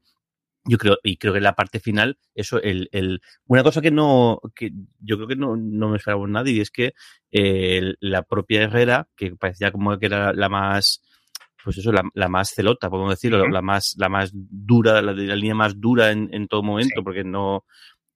creo, 0.78 0.98
y 1.02 1.16
creo 1.16 1.32
que 1.32 1.38
en 1.38 1.44
la 1.44 1.54
parte 1.54 1.80
final, 1.80 2.18
eso, 2.34 2.60
el, 2.62 2.88
el, 2.92 3.20
una 3.46 3.62
cosa 3.62 3.80
que 3.80 3.90
no, 3.90 4.40
que 4.54 4.70
yo 5.00 5.16
creo 5.16 5.28
que 5.28 5.36
no, 5.36 5.56
no 5.56 5.88
me 5.88 5.96
esperaba 5.96 6.26
nadie, 6.28 6.52
y 6.54 6.60
es 6.60 6.70
que 6.70 6.94
eh, 7.30 7.94
la 8.00 8.22
propia 8.22 8.62
Herrera, 8.62 9.08
que 9.16 9.34
parecía 9.36 9.72
como 9.72 9.98
que 9.98 10.06
era 10.06 10.32
la 10.32 10.48
más, 10.48 11.02
pues 11.64 11.78
eso, 11.78 11.92
la, 11.92 12.02
la 12.14 12.28
más 12.28 12.50
celota, 12.50 12.90
podemos 12.90 13.10
decirlo, 13.10 13.48
la 13.48 13.62
más, 13.62 13.94
la 13.98 14.08
más 14.08 14.30
dura, 14.32 15.02
la, 15.02 15.12
la 15.12 15.36
línea 15.36 15.54
más 15.54 15.80
dura 15.80 16.10
en, 16.12 16.28
en 16.32 16.46
todo 16.46 16.62
momento, 16.62 17.02
porque 17.02 17.24
no, 17.24 17.64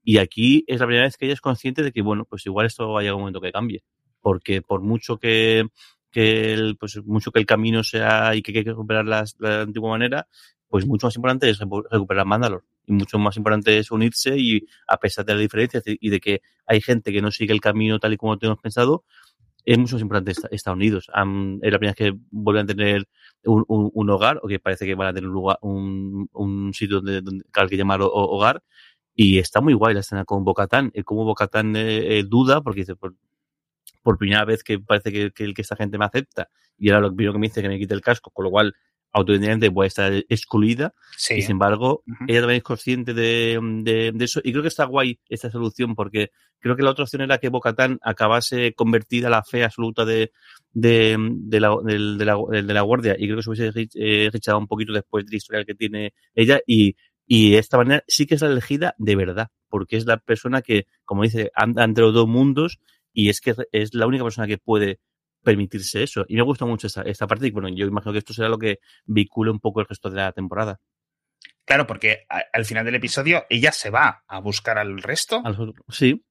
y 0.02 0.18
aquí 0.18 0.64
es 0.68 0.78
la 0.78 0.86
primera 0.86 1.06
vez 1.06 1.16
que 1.16 1.24
ella 1.24 1.34
es 1.34 1.40
consciente 1.40 1.82
de 1.82 1.90
que, 1.90 2.00
bueno, 2.00 2.26
pues 2.26 2.46
igual 2.46 2.66
esto 2.66 2.88
va 2.92 3.00
a 3.00 3.02
llegar 3.02 3.16
un 3.16 3.22
momento 3.22 3.40
que 3.40 3.50
cambie, 3.50 3.82
porque 4.20 4.62
por 4.62 4.80
mucho 4.80 5.18
que, 5.18 5.66
que 6.12 6.54
el, 6.54 6.76
pues 6.76 7.04
mucho 7.04 7.32
que 7.32 7.40
el 7.40 7.46
camino 7.46 7.82
sea 7.82 8.36
y 8.36 8.40
que 8.42 8.56
hay 8.56 8.62
que 8.64 8.70
recuperar 8.70 9.04
la, 9.04 9.24
la 9.40 9.62
antigua 9.62 9.90
manera, 9.90 10.28
pues 10.68 10.86
mucho 10.86 11.06
más 11.06 11.16
importante 11.16 11.48
es 11.48 11.58
recuperar 11.58 12.26
Mandalor. 12.26 12.64
y 12.86 12.92
mucho 12.92 13.18
más 13.18 13.36
importante 13.36 13.78
es 13.78 13.90
unirse 13.90 14.36
y 14.36 14.66
a 14.86 14.96
pesar 14.98 15.24
de 15.24 15.34
las 15.34 15.42
diferencias 15.42 15.82
y 15.86 16.10
de 16.10 16.20
que 16.20 16.42
hay 16.66 16.80
gente 16.80 17.12
que 17.12 17.22
no 17.22 17.30
sigue 17.30 17.52
el 17.52 17.60
camino 17.60 17.98
tal 17.98 18.12
y 18.12 18.16
como 18.16 18.32
lo 18.32 18.38
tenemos 18.38 18.60
pensado, 18.60 19.04
es 19.66 19.78
mucho 19.78 19.96
más 19.96 20.02
importante 20.02 20.32
estar, 20.52 20.74
unidos. 20.74 21.08
es 21.08 21.12
la 21.72 21.78
primera 21.78 21.92
vez 21.92 21.96
que 21.96 22.14
vuelven 22.30 22.64
a 22.64 22.66
tener 22.66 23.08
un, 23.44 24.10
hogar, 24.10 24.38
o 24.42 24.46
que 24.46 24.60
parece 24.60 24.86
que 24.86 24.94
van 24.94 25.08
a 25.08 25.12
tener 25.12 25.28
un 25.28 25.34
lugar, 25.34 25.58
un, 25.60 26.70
sitio 26.72 27.00
donde, 27.00 27.20
donde 27.20 27.44
que 27.68 27.76
llamar 27.76 28.00
hogar, 28.00 28.62
y 29.12 29.38
está 29.38 29.60
muy 29.60 29.74
guay 29.74 29.94
la 29.94 30.00
escena 30.00 30.24
con 30.24 30.44
Bocatán, 30.44 30.92
como 31.04 31.24
Bocatán 31.24 31.74
eh, 31.74 32.18
eh, 32.18 32.24
duda, 32.24 32.60
porque 32.60 32.80
dice, 32.80 32.94
por, 32.94 33.16
primera 34.18 34.44
vez 34.44 34.62
que 34.62 34.78
parece 34.78 35.10
que, 35.10 35.32
que, 35.32 35.52
que, 35.52 35.62
esta 35.62 35.74
gente 35.74 35.98
me 35.98 36.04
acepta, 36.04 36.48
y 36.78 36.90
ahora 36.90 37.08
lo 37.08 37.14
primero 37.14 37.32
que 37.32 37.38
me 37.40 37.48
dice 37.48 37.60
que 37.60 37.68
me 37.68 37.78
quite 37.78 37.94
el 37.94 38.02
casco, 38.02 38.30
con 38.30 38.44
lo 38.44 38.52
cual 38.52 38.72
automáticamente 39.16 39.70
puede 39.70 39.88
estar 39.88 40.12
excluida. 40.28 40.94
Y 41.30 41.40
sin 41.40 41.52
embargo, 41.52 42.04
ella 42.28 42.40
también 42.40 42.58
es 42.58 42.62
consciente 42.62 43.14
de, 43.14 43.58
de, 43.82 44.24
eso. 44.24 44.40
Y 44.44 44.52
creo 44.52 44.60
que 44.60 44.68
está 44.68 44.84
guay 44.84 45.18
esta 45.28 45.50
solución 45.50 45.94
porque 45.94 46.30
creo 46.60 46.76
que 46.76 46.82
la 46.82 46.90
otra 46.90 47.04
opción 47.04 47.22
era 47.22 47.38
que 47.38 47.48
Bocatán 47.48 47.98
acabase 48.02 48.74
convertida 48.74 49.28
a 49.28 49.30
la 49.30 49.42
fe 49.42 49.64
absoluta 49.64 50.04
de, 50.04 50.32
de, 50.70 51.16
de, 51.18 51.60
la, 51.60 51.74
de, 51.82 52.24
la, 52.26 52.36
de 52.50 52.74
la 52.74 52.82
guardia. 52.82 53.16
Y 53.18 53.24
creo 53.24 53.36
que 53.36 53.42
se 53.42 53.50
hubiese 53.50 53.88
eh, 53.94 54.28
rechazado 54.30 54.58
un 54.58 54.66
poquito 54.66 54.92
después 54.92 55.24
de 55.24 55.30
la 55.30 55.36
historia 55.36 55.64
que 55.64 55.74
tiene 55.74 56.12
ella. 56.34 56.60
Y, 56.66 56.96
y 57.26 57.52
de 57.52 57.58
esta 57.58 57.78
manera 57.78 58.04
sí 58.06 58.26
que 58.26 58.34
es 58.34 58.42
la 58.42 58.48
elegida 58.48 58.94
de 58.98 59.16
verdad. 59.16 59.48
Porque 59.70 59.96
es 59.96 60.04
la 60.04 60.18
persona 60.18 60.60
que, 60.60 60.86
como 61.06 61.22
dice, 61.22 61.50
anda 61.54 61.84
entre 61.84 62.04
los 62.04 62.12
dos 62.12 62.28
mundos 62.28 62.80
y 63.14 63.30
es 63.30 63.40
que 63.40 63.54
es 63.72 63.94
la 63.94 64.06
única 64.06 64.24
persona 64.24 64.46
que 64.46 64.58
puede 64.58 65.00
permitirse 65.46 66.02
eso. 66.02 66.24
Y 66.26 66.34
me 66.34 66.42
gusta 66.42 66.66
mucho 66.66 66.88
esta, 66.88 67.02
esta 67.02 67.28
parte 67.28 67.46
y 67.46 67.52
bueno, 67.52 67.68
yo 67.68 67.86
imagino 67.86 68.12
que 68.12 68.18
esto 68.18 68.32
será 68.32 68.48
lo 68.48 68.58
que 68.58 68.80
vincule 69.04 69.52
un 69.52 69.60
poco 69.60 69.80
el 69.80 69.86
resto 69.86 70.10
de 70.10 70.16
la 70.16 70.32
temporada. 70.32 70.80
Claro, 71.64 71.86
porque 71.86 72.26
al 72.52 72.64
final 72.64 72.84
del 72.84 72.96
episodio 72.96 73.44
ella 73.48 73.70
se 73.70 73.90
va 73.90 74.24
a 74.26 74.40
buscar 74.40 74.76
al 74.76 75.00
resto. 75.00 75.42
Sí. 75.88 76.24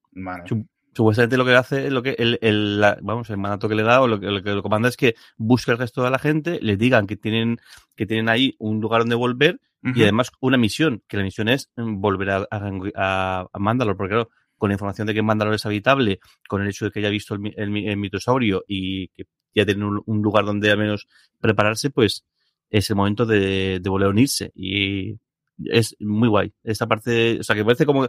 Supuestamente 0.94 1.38
lo 1.38 1.46
que 1.46 1.54
hace, 1.54 1.90
lo 1.90 2.02
que 2.02 2.14
el, 2.18 2.38
el 2.42 2.82
vamos, 3.00 3.30
el 3.30 3.38
mandato 3.38 3.70
que 3.70 3.74
le 3.74 3.82
da 3.82 4.02
o 4.02 4.06
lo 4.06 4.20
que, 4.20 4.26
lo 4.26 4.42
que 4.42 4.50
lo 4.50 4.62
comanda 4.62 4.90
es 4.90 4.98
que 4.98 5.14
busque 5.38 5.70
al 5.70 5.78
resto 5.78 6.02
de 6.02 6.10
la 6.10 6.18
gente, 6.18 6.58
le 6.60 6.76
digan 6.76 7.06
que 7.06 7.16
tienen, 7.16 7.58
que 7.94 8.04
tienen 8.04 8.28
ahí 8.28 8.54
un 8.58 8.80
lugar 8.80 9.00
donde 9.00 9.14
volver 9.14 9.60
y 9.82 10.02
además 10.02 10.32
una 10.40 10.58
misión, 10.58 11.04
que 11.06 11.16
la 11.16 11.22
misión 11.22 11.48
es 11.48 11.70
volver 11.76 12.30
a, 12.30 12.48
a, 12.50 13.46
a 13.52 13.58
Mandalor, 13.58 13.96
porque 13.96 14.14
claro, 14.14 14.30
con 14.56 14.70
la 14.70 14.74
información 14.74 15.06
de 15.06 15.14
que 15.14 15.22
Mandalor 15.22 15.54
es 15.54 15.66
habitable, 15.66 16.20
con 16.48 16.62
el 16.62 16.68
hecho 16.68 16.86
de 16.86 16.90
que 16.90 17.00
haya 17.00 17.10
visto 17.10 17.34
el, 17.34 17.70
mitosaurio 17.70 18.64
y 18.66 19.08
que 19.08 19.24
ya 19.54 19.64
tiene 19.64 19.84
un, 19.84 20.22
lugar 20.22 20.44
donde 20.44 20.70
al 20.70 20.78
menos 20.78 21.06
prepararse, 21.40 21.90
pues 21.90 22.24
es 22.70 22.90
el 22.90 22.96
momento 22.96 23.26
de, 23.26 23.80
volver 23.84 24.08
a 24.08 24.10
unirse. 24.10 24.52
Y 24.54 25.18
es 25.64 25.96
muy 26.00 26.28
guay. 26.28 26.52
Esta 26.62 26.86
parte, 26.86 27.40
o 27.40 27.42
sea, 27.42 27.56
que 27.56 27.64
parece 27.64 27.86
como. 27.86 28.08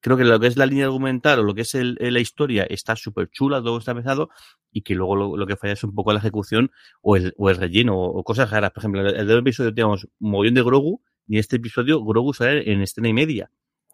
creo 0.00 0.16
que 0.16 0.24
lo 0.24 0.40
que 0.40 0.46
es 0.46 0.56
la 0.56 0.66
línea 0.66 0.86
argumental 0.86 1.40
o 1.40 1.42
lo 1.42 1.54
que 1.54 1.62
es 1.62 1.74
la 1.74 2.20
historia 2.20 2.64
está 2.64 2.96
súper 2.96 3.30
chula, 3.30 3.62
todo 3.62 3.78
está 3.78 3.92
empezado, 3.92 4.30
y 4.70 4.82
que 4.82 4.94
luego 4.94 5.36
lo, 5.36 5.46
que 5.46 5.56
falla 5.56 5.74
es 5.74 5.84
un 5.84 5.94
poco 5.94 6.12
la 6.12 6.18
ejecución 6.18 6.70
o 7.02 7.16
el, 7.16 7.34
o 7.36 7.50
el 7.50 7.56
relleno 7.56 7.98
o, 7.98 8.22
cosas 8.24 8.50
raras. 8.50 8.72
Por 8.72 8.82
ejemplo, 8.82 9.00
el, 9.06 9.30
el 9.30 9.38
episodio 9.38 9.74
tenemos 9.74 10.04
un 10.18 10.30
mogollón 10.30 10.54
de 10.54 10.62
Grogu, 10.62 11.02
y 11.26 11.38
este 11.38 11.56
episodio 11.56 12.02
Grogu 12.02 12.32
sale 12.32 12.72
en 12.72 12.80
escena 12.80 13.08
y 13.08 13.12
media 13.12 13.50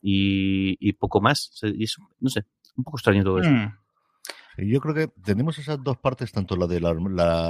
y, 0.07 0.93
poco 0.95 1.21
más. 1.21 1.51
Y 1.63 1.85
es, 1.85 1.97
no 2.21 2.29
sé, 2.29 2.45
un 2.77 2.85
poco 2.85 2.99
extraño 2.99 3.25
todo 3.25 3.41
eso. 3.41 3.51
Mm. 3.51 3.73
Yo 4.57 4.81
creo 4.81 4.95
que 4.95 5.09
tenemos 5.25 5.59
esas 5.59 5.83
dos 5.83 5.97
partes, 5.97 6.31
tanto 6.31 6.57
la 6.57 6.69
de 6.69 6.81
la, 6.81 6.95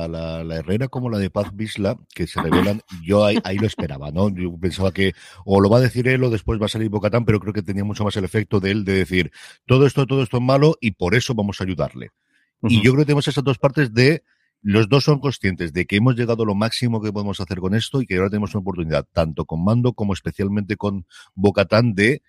la, 0.09 0.57
Herrera 0.57 0.89
como 0.89 1.11
la 1.11 1.19
de 1.19 1.29
Paz 1.29 1.55
Bisla, 1.55 1.99
que 2.15 2.27
se 2.27 2.41
revelan. 2.41 2.81
Yo 3.05 3.27
ahí, 3.27 3.37
ahí, 3.45 3.59
lo 3.59 3.67
esperaba, 3.67 4.11
¿no? 4.11 4.31
Yo 4.31 4.57
pensaba 4.59 4.91
que 4.91 5.13
o 5.45 5.61
lo 5.61 5.69
va 5.69 5.79
a 5.79 5.83
decir 5.83 6.09
él 6.09 6.25
o 6.25 6.31
después 6.31 6.61
va 6.61 6.67
a 6.67 6.71
salir 6.71 6.89
Bocatán, 6.89 7.27
pero 7.27 7.41
creo 7.41 7.53
que 7.53 7.63
tenía 7.63 7.85
mucho 7.85 8.05
más 8.05 8.17
el 8.17 8.25
efecto 8.25 8.59
de 8.59 8.71
él 8.71 8.85
de 8.85 8.95
decir 8.95 9.33
todo 9.67 9.85
esto, 9.85 10.07
todo 10.07 10.23
esto 10.23 10.39
es 10.39 10.43
malo 10.43 10.77
y 10.81 10.93
por 10.93 11.15
eso 11.15 11.35
vamos 11.35 11.61
a 11.61 11.65
ayudarle. 11.65 12.11
Y 12.63 12.77
yo 12.77 12.93
creo 12.93 13.03
que 13.03 13.07
tenemos 13.07 13.29
esas 13.29 13.45
dos 13.45 13.59
partes 13.59 13.93
de 13.93 14.23
los 14.63 14.89
dos 14.89 15.05
son 15.05 15.21
conscientes 15.21 15.75
de 15.75 15.85
que 15.85 15.97
hemos 15.97 16.17
llegado 16.17 16.45
a 16.45 16.47
lo 16.47 16.55
máximo 16.55 17.03
que 17.03 17.13
podemos 17.13 17.39
hacer 17.39 17.59
con 17.59 17.75
esto 17.75 18.01
y 18.01 18.07
que 18.07 18.17
ahora 18.17 18.31
tenemos 18.31 18.55
una 18.55 18.63
oportunidad, 18.63 19.07
tanto 19.13 19.45
con 19.45 19.63
Mando 19.63 19.93
como 19.93 20.15
especialmente 20.15 20.79
con 20.79 21.05
Bocatán, 21.35 21.95
de 21.95 22.23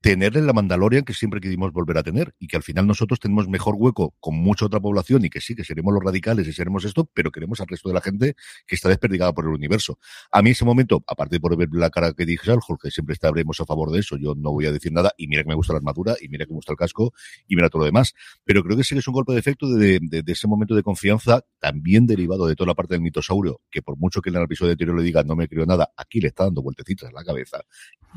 tener 0.00 0.36
en 0.36 0.46
la 0.46 0.52
Mandalorian 0.52 1.04
que 1.04 1.12
siempre 1.12 1.40
queríamos 1.40 1.72
volver 1.72 1.98
a 1.98 2.02
tener 2.02 2.34
y 2.38 2.46
que 2.46 2.56
al 2.56 2.62
final 2.62 2.86
nosotros 2.86 3.18
tenemos 3.18 3.48
mejor 3.48 3.74
hueco 3.76 4.14
con 4.20 4.36
mucha 4.36 4.66
otra 4.66 4.78
población 4.78 5.24
y 5.24 5.30
que 5.30 5.40
sí, 5.40 5.56
que 5.56 5.64
seremos 5.64 5.92
los 5.92 6.02
radicales 6.02 6.46
y 6.46 6.52
seremos 6.52 6.84
esto, 6.84 7.10
pero 7.12 7.32
queremos 7.32 7.60
al 7.60 7.66
resto 7.66 7.88
de 7.88 7.94
la 7.94 8.00
gente 8.00 8.36
que 8.66 8.76
está 8.76 8.88
desperdigada 8.88 9.32
por 9.32 9.44
el 9.46 9.50
universo. 9.50 9.98
A 10.30 10.40
mí 10.42 10.50
ese 10.50 10.64
momento, 10.64 11.02
aparte 11.06 11.36
de 11.36 11.40
por 11.40 11.56
ver 11.56 11.68
la 11.72 11.90
cara 11.90 12.12
que 12.12 12.24
dije 12.24 12.46
Jorge, 12.46 12.74
que 12.80 12.90
siempre 12.90 13.14
estaremos 13.14 13.60
a 13.60 13.66
favor 13.66 13.90
de 13.90 13.98
eso, 13.98 14.16
yo 14.16 14.34
no 14.36 14.52
voy 14.52 14.66
a 14.66 14.72
decir 14.72 14.92
nada 14.92 15.12
y 15.16 15.26
mira 15.26 15.42
que 15.42 15.48
me 15.48 15.54
gusta 15.56 15.72
la 15.72 15.78
armadura 15.78 16.14
y 16.20 16.28
mira 16.28 16.44
que 16.46 16.52
me 16.52 16.56
gusta 16.56 16.72
el 16.72 16.78
casco 16.78 17.12
y 17.48 17.56
mira 17.56 17.68
todo 17.68 17.80
lo 17.80 17.86
demás, 17.86 18.14
pero 18.44 18.62
creo 18.62 18.76
que 18.76 18.84
sí 18.84 18.94
que 18.94 19.00
es 19.00 19.08
un 19.08 19.14
golpe 19.14 19.32
de 19.32 19.40
efecto 19.40 19.68
de, 19.68 19.98
de, 20.00 20.22
ese 20.26 20.46
momento 20.46 20.76
de 20.76 20.82
confianza 20.82 21.44
también 21.58 22.06
derivado 22.06 22.46
de 22.46 22.54
toda 22.54 22.68
la 22.68 22.74
parte 22.74 22.94
del 22.94 23.00
mitosaurio, 23.00 23.60
que 23.70 23.82
por 23.82 23.98
mucho 23.98 24.22
que 24.22 24.30
en 24.30 24.36
el 24.36 24.42
episodio 24.44 24.72
anterior 24.72 24.96
le 24.96 25.02
diga 25.02 25.24
no 25.24 25.34
me 25.34 25.48
creo 25.48 25.66
nada, 25.66 25.92
aquí 25.96 26.20
le 26.20 26.28
está 26.28 26.44
dando 26.44 26.62
vueltecitas 26.62 27.08
en 27.08 27.14
la 27.14 27.24
cabeza 27.24 27.62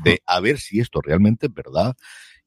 de 0.04 0.22
a 0.26 0.40
ver 0.40 0.58
si 0.58 0.80
esto 0.80 1.00
realmente 1.00 1.46
es 1.46 1.54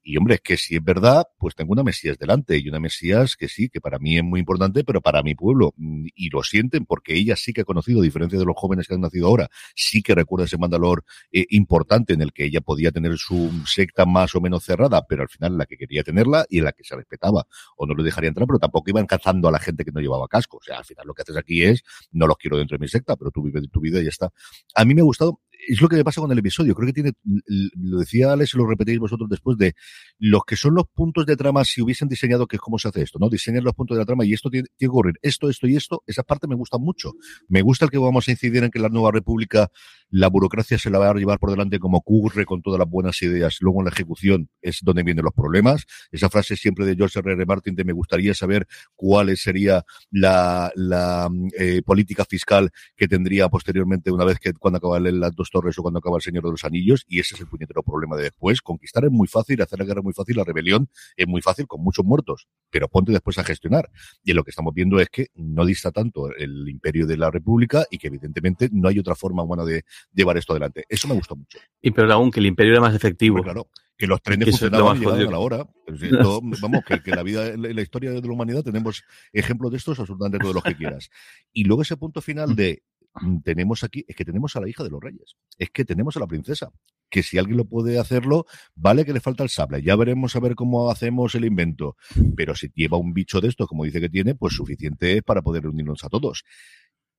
y 0.08 0.16
hombre, 0.18 0.36
es 0.36 0.40
que 0.40 0.56
si 0.56 0.76
es 0.76 0.84
verdad, 0.84 1.24
pues 1.36 1.56
tengo 1.56 1.72
una 1.72 1.82
Mesías 1.82 2.16
delante 2.16 2.56
y 2.56 2.68
una 2.68 2.78
Mesías 2.78 3.34
que 3.34 3.48
sí, 3.48 3.68
que 3.68 3.80
para 3.80 3.98
mí 3.98 4.16
es 4.16 4.22
muy 4.22 4.38
importante, 4.38 4.84
pero 4.84 5.00
para 5.00 5.20
mi 5.24 5.34
pueblo, 5.34 5.74
mm, 5.76 6.06
y 6.14 6.30
lo 6.30 6.44
sienten 6.44 6.86
porque 6.86 7.14
ella 7.14 7.34
sí 7.34 7.52
que 7.52 7.62
ha 7.62 7.64
conocido, 7.64 8.00
a 8.00 8.04
diferencia 8.04 8.38
de 8.38 8.44
los 8.44 8.54
jóvenes 8.56 8.86
que 8.86 8.94
han 8.94 9.00
nacido 9.00 9.26
ahora, 9.26 9.48
sí 9.74 10.02
que 10.02 10.14
recuerda 10.14 10.44
ese 10.44 10.58
mandalor 10.58 11.04
eh, 11.32 11.44
importante 11.50 12.14
en 12.14 12.22
el 12.22 12.32
que 12.32 12.44
ella 12.44 12.60
podía 12.60 12.92
tener 12.92 13.16
su 13.18 13.50
secta 13.66 14.06
más 14.06 14.32
o 14.36 14.40
menos 14.40 14.62
cerrada, 14.62 15.04
pero 15.08 15.22
al 15.22 15.28
final 15.28 15.58
la 15.58 15.66
que 15.66 15.76
quería 15.76 16.04
tenerla 16.04 16.46
y 16.48 16.60
la 16.60 16.70
que 16.70 16.84
se 16.84 16.94
respetaba, 16.94 17.44
o 17.76 17.84
no 17.84 17.92
lo 17.92 18.04
dejaría 18.04 18.28
entrar, 18.28 18.46
pero 18.46 18.60
tampoco 18.60 18.88
iban 18.90 19.06
cazando 19.06 19.48
a 19.48 19.50
la 19.50 19.58
gente 19.58 19.84
que 19.84 19.90
no 19.90 20.00
llevaba 20.00 20.28
casco. 20.28 20.58
O 20.58 20.62
sea, 20.62 20.78
al 20.78 20.84
final 20.84 21.04
lo 21.04 21.14
que 21.14 21.22
haces 21.22 21.36
aquí 21.36 21.64
es, 21.64 21.82
no 22.12 22.28
los 22.28 22.36
quiero 22.36 22.58
dentro 22.58 22.78
de 22.78 22.82
mi 22.82 22.86
secta, 22.88 23.16
pero 23.16 23.32
tú 23.32 23.42
vives 23.42 23.64
tu 23.72 23.80
vida 23.80 24.00
y 24.00 24.04
ya 24.04 24.10
está. 24.10 24.32
A 24.76 24.84
mí 24.84 24.94
me 24.94 25.00
ha 25.00 25.04
gustado, 25.04 25.40
es 25.68 25.80
lo 25.80 25.88
que 25.88 25.96
me 25.96 26.04
pasa 26.04 26.20
con 26.20 26.30
el 26.30 26.38
episodio. 26.38 26.74
Creo 26.74 26.86
que 26.86 26.92
tiene, 26.92 27.12
lo 27.24 27.98
decía 27.98 28.32
Alex 28.32 28.54
y 28.54 28.58
lo 28.58 28.66
repetéis 28.66 28.98
vosotros 28.98 29.28
después 29.28 29.56
de 29.58 29.74
los 30.18 30.42
que 30.44 30.56
son 30.56 30.74
los 30.74 30.86
puntos 30.86 31.26
de 31.26 31.36
trama, 31.36 31.64
si 31.64 31.82
hubiesen 31.82 32.08
diseñado 32.08 32.46
que 32.46 32.56
es 32.56 32.60
cómo 32.60 32.78
se 32.78 32.88
hace 32.88 33.02
esto, 33.02 33.18
¿no? 33.18 33.28
Diseñan 33.28 33.64
los 33.64 33.74
puntos 33.74 33.96
de 33.96 34.02
la 34.02 34.06
trama 34.06 34.24
y 34.24 34.32
esto 34.32 34.50
tiene, 34.50 34.68
que 34.78 34.86
ocurrir. 34.86 35.14
Esto, 35.22 35.48
esto 35.48 35.66
y 35.66 35.76
esto, 35.76 36.02
esa 36.06 36.22
parte 36.22 36.46
me 36.46 36.54
gusta 36.54 36.78
mucho. 36.78 37.12
Me 37.48 37.62
gusta 37.62 37.84
el 37.84 37.90
que 37.90 37.98
vamos 37.98 38.28
a 38.28 38.30
incidir 38.30 38.62
en 38.64 38.70
que 38.70 38.78
la 38.78 38.88
nueva 38.88 39.10
república, 39.12 39.70
la 40.08 40.28
burocracia 40.28 40.78
se 40.78 40.90
la 40.90 40.98
va 40.98 41.10
a 41.10 41.14
llevar 41.14 41.38
por 41.38 41.50
delante 41.50 41.78
como 41.78 41.98
ocurre 41.98 42.44
con 42.44 42.62
todas 42.62 42.78
las 42.78 42.88
buenas 42.88 43.20
ideas. 43.22 43.58
Luego 43.60 43.80
en 43.80 43.86
la 43.86 43.90
ejecución 43.90 44.48
es 44.62 44.80
donde 44.82 45.02
vienen 45.02 45.24
los 45.24 45.34
problemas. 45.34 45.84
Esa 46.10 46.28
frase 46.28 46.56
siempre 46.56 46.84
de 46.84 46.94
George 46.94 47.18
R. 47.18 47.32
R. 47.32 47.46
Martin 47.46 47.74
de 47.74 47.84
me 47.84 47.92
gustaría 47.92 48.34
saber 48.34 48.66
cuál 48.94 49.36
sería 49.36 49.84
la, 50.10 50.70
la 50.74 51.28
eh, 51.58 51.82
política 51.84 52.24
fiscal 52.24 52.70
que 52.96 53.08
tendría 53.08 53.48
posteriormente 53.48 54.10
una 54.10 54.24
vez 54.24 54.38
que 54.38 54.52
cuando 54.52 54.78
acaban 54.78 55.20
las 55.20 55.34
dos 55.34 55.45
torres 55.50 55.78
o 55.78 55.82
cuando 55.82 55.98
acaba 55.98 56.16
el 56.16 56.22
Señor 56.22 56.44
de 56.44 56.50
los 56.50 56.64
Anillos 56.64 57.04
y 57.08 57.20
ese 57.20 57.34
es 57.34 57.40
el 57.40 57.46
puñetero 57.48 57.82
problema 57.82 58.16
de 58.16 58.24
después. 58.24 58.60
Conquistar 58.60 59.04
es 59.04 59.10
muy 59.10 59.28
fácil, 59.28 59.60
hacer 59.62 59.78
la 59.78 59.84
guerra 59.84 60.00
es 60.00 60.04
muy 60.04 60.12
fácil, 60.12 60.36
la 60.36 60.44
rebelión 60.44 60.88
es 61.16 61.26
muy 61.26 61.42
fácil 61.42 61.66
con 61.66 61.82
muchos 61.82 62.04
muertos, 62.04 62.48
pero 62.70 62.88
ponte 62.88 63.12
después 63.12 63.38
a 63.38 63.44
gestionar. 63.44 63.90
Y 64.22 64.32
lo 64.32 64.44
que 64.44 64.50
estamos 64.50 64.74
viendo 64.74 65.00
es 65.00 65.08
que 65.08 65.28
no 65.34 65.64
dista 65.64 65.90
tanto 65.90 66.30
el 66.34 66.68
imperio 66.68 67.06
de 67.06 67.16
la 67.16 67.30
República 67.30 67.86
y 67.90 67.98
que 67.98 68.08
evidentemente 68.08 68.68
no 68.72 68.88
hay 68.88 68.98
otra 68.98 69.14
forma 69.14 69.42
buena 69.42 69.64
de 69.64 69.84
llevar 70.12 70.36
esto 70.36 70.52
adelante. 70.52 70.84
Eso 70.88 71.08
me 71.08 71.14
gustó 71.14 71.36
mucho. 71.36 71.58
Y 71.80 71.90
pero 71.90 72.12
aún 72.12 72.30
que 72.30 72.40
el 72.40 72.46
imperio 72.46 72.72
era 72.72 72.80
más 72.80 72.94
efectivo. 72.94 73.42
claro 73.42 73.68
que 73.98 74.06
los 74.06 74.20
trenes 74.20 74.50
funcionaban 74.50 75.02
a 75.02 75.30
la 75.30 75.38
hora. 75.38 75.66
vamos, 76.60 76.84
que, 76.84 77.10
la 77.12 77.22
vida, 77.22 77.48
en 77.48 77.74
la 77.74 77.80
historia 77.80 78.10
de 78.10 78.20
la 78.20 78.32
humanidad 78.32 78.62
tenemos 78.62 79.02
ejemplos 79.32 79.70
de 79.70 79.78
estos 79.78 79.98
absolutamente 79.98 80.38
todos 80.38 80.54
los 80.54 80.62
que 80.62 80.76
quieras. 80.76 81.08
Y 81.52 81.64
luego 81.64 81.82
ese 81.82 81.96
punto 81.96 82.20
final 82.20 82.54
de 82.54 82.82
Mm, 82.95 82.95
tenemos 83.44 83.84
aquí, 83.84 84.04
es 84.06 84.16
que 84.16 84.24
tenemos 84.24 84.56
a 84.56 84.60
la 84.60 84.68
hija 84.68 84.84
de 84.84 84.90
los 84.90 85.00
reyes, 85.00 85.36
es 85.58 85.70
que 85.70 85.84
tenemos 85.84 86.16
a 86.16 86.20
la 86.20 86.26
princesa, 86.26 86.70
que 87.08 87.22
si 87.22 87.38
alguien 87.38 87.56
lo 87.56 87.64
puede 87.64 87.98
hacerlo, 87.98 88.46
vale 88.74 89.04
que 89.04 89.12
le 89.12 89.20
falta 89.20 89.42
el 89.42 89.48
sable, 89.48 89.82
ya 89.82 89.96
veremos 89.96 90.36
a 90.36 90.40
ver 90.40 90.54
cómo 90.54 90.90
hacemos 90.90 91.34
el 91.34 91.44
invento, 91.44 91.96
pero 92.36 92.54
si 92.54 92.70
lleva 92.74 92.98
un 92.98 93.12
bicho 93.12 93.40
de 93.40 93.48
esto, 93.48 93.66
como 93.66 93.84
dice 93.84 94.00
que 94.00 94.08
tiene, 94.08 94.34
pues 94.34 94.54
suficiente 94.54 95.18
es 95.18 95.22
para 95.22 95.42
poder 95.42 95.66
unirnos 95.66 96.04
a 96.04 96.08
todos. 96.08 96.44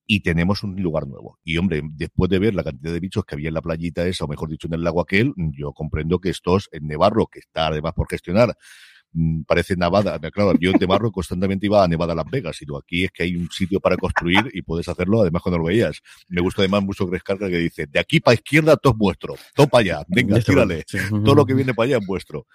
Y 0.09 0.21
tenemos 0.21 0.63
un 0.63 0.81
lugar 0.81 1.05
nuevo. 1.05 1.37
Y 1.43 1.57
hombre, 1.57 1.81
después 1.83 2.29
de 2.29 2.39
ver 2.39 2.55
la 2.55 2.63
cantidad 2.63 2.93
de 2.93 2.99
bichos 3.01 3.25
que 3.25 3.35
había 3.35 3.49
en 3.49 3.53
la 3.53 3.61
playita 3.61 4.07
esa, 4.07 4.23
o 4.23 4.27
mejor 4.29 4.47
dicho, 4.49 4.67
en 4.67 4.75
el 4.75 4.81
lago 4.81 5.01
aquel, 5.01 5.33
yo 5.35 5.73
comprendo 5.73 6.19
que 6.19 6.29
estos 6.29 6.69
en 6.71 6.87
Nevarro, 6.87 7.27
que 7.27 7.39
está 7.39 7.67
además 7.67 7.91
por 7.93 8.07
gestionar, 8.07 8.55
Mm, 8.55 8.96
parece 9.45 9.75
Nevada. 9.75 10.19
Claro, 10.31 10.53
yo 10.59 10.71
de 10.73 10.85
Barro 10.85 11.11
constantemente 11.11 11.65
iba 11.65 11.83
a 11.83 11.87
Nevada 11.87 12.13
Las 12.15 12.25
Vegas, 12.29 12.61
y 12.61 12.65
aquí 12.77 13.05
es 13.05 13.11
que 13.11 13.23
hay 13.23 13.35
un 13.35 13.49
sitio 13.49 13.79
para 13.79 13.97
construir 13.97 14.49
y 14.53 14.61
puedes 14.61 14.87
hacerlo, 14.87 15.21
además 15.21 15.41
cuando 15.41 15.59
lo 15.59 15.65
veías. 15.65 16.01
Me 16.29 16.41
gusta 16.41 16.61
además 16.61 16.83
mucho 16.83 17.07
Carga 17.23 17.49
que 17.49 17.57
dice, 17.57 17.87
de 17.87 17.99
aquí 17.99 18.19
para 18.19 18.35
izquierda 18.35 18.77
todo 18.77 18.93
es 18.93 18.97
vuestro, 18.99 19.35
todo 19.55 19.67
para 19.67 19.81
allá, 19.81 20.05
venga, 20.07 20.39
tírale, 20.39 20.85
todo 21.23 21.35
lo 21.35 21.45
que 21.45 21.53
viene 21.53 21.73
para 21.73 21.87
allá 21.87 21.97
es 21.97 22.05
vuestro. 22.05 22.45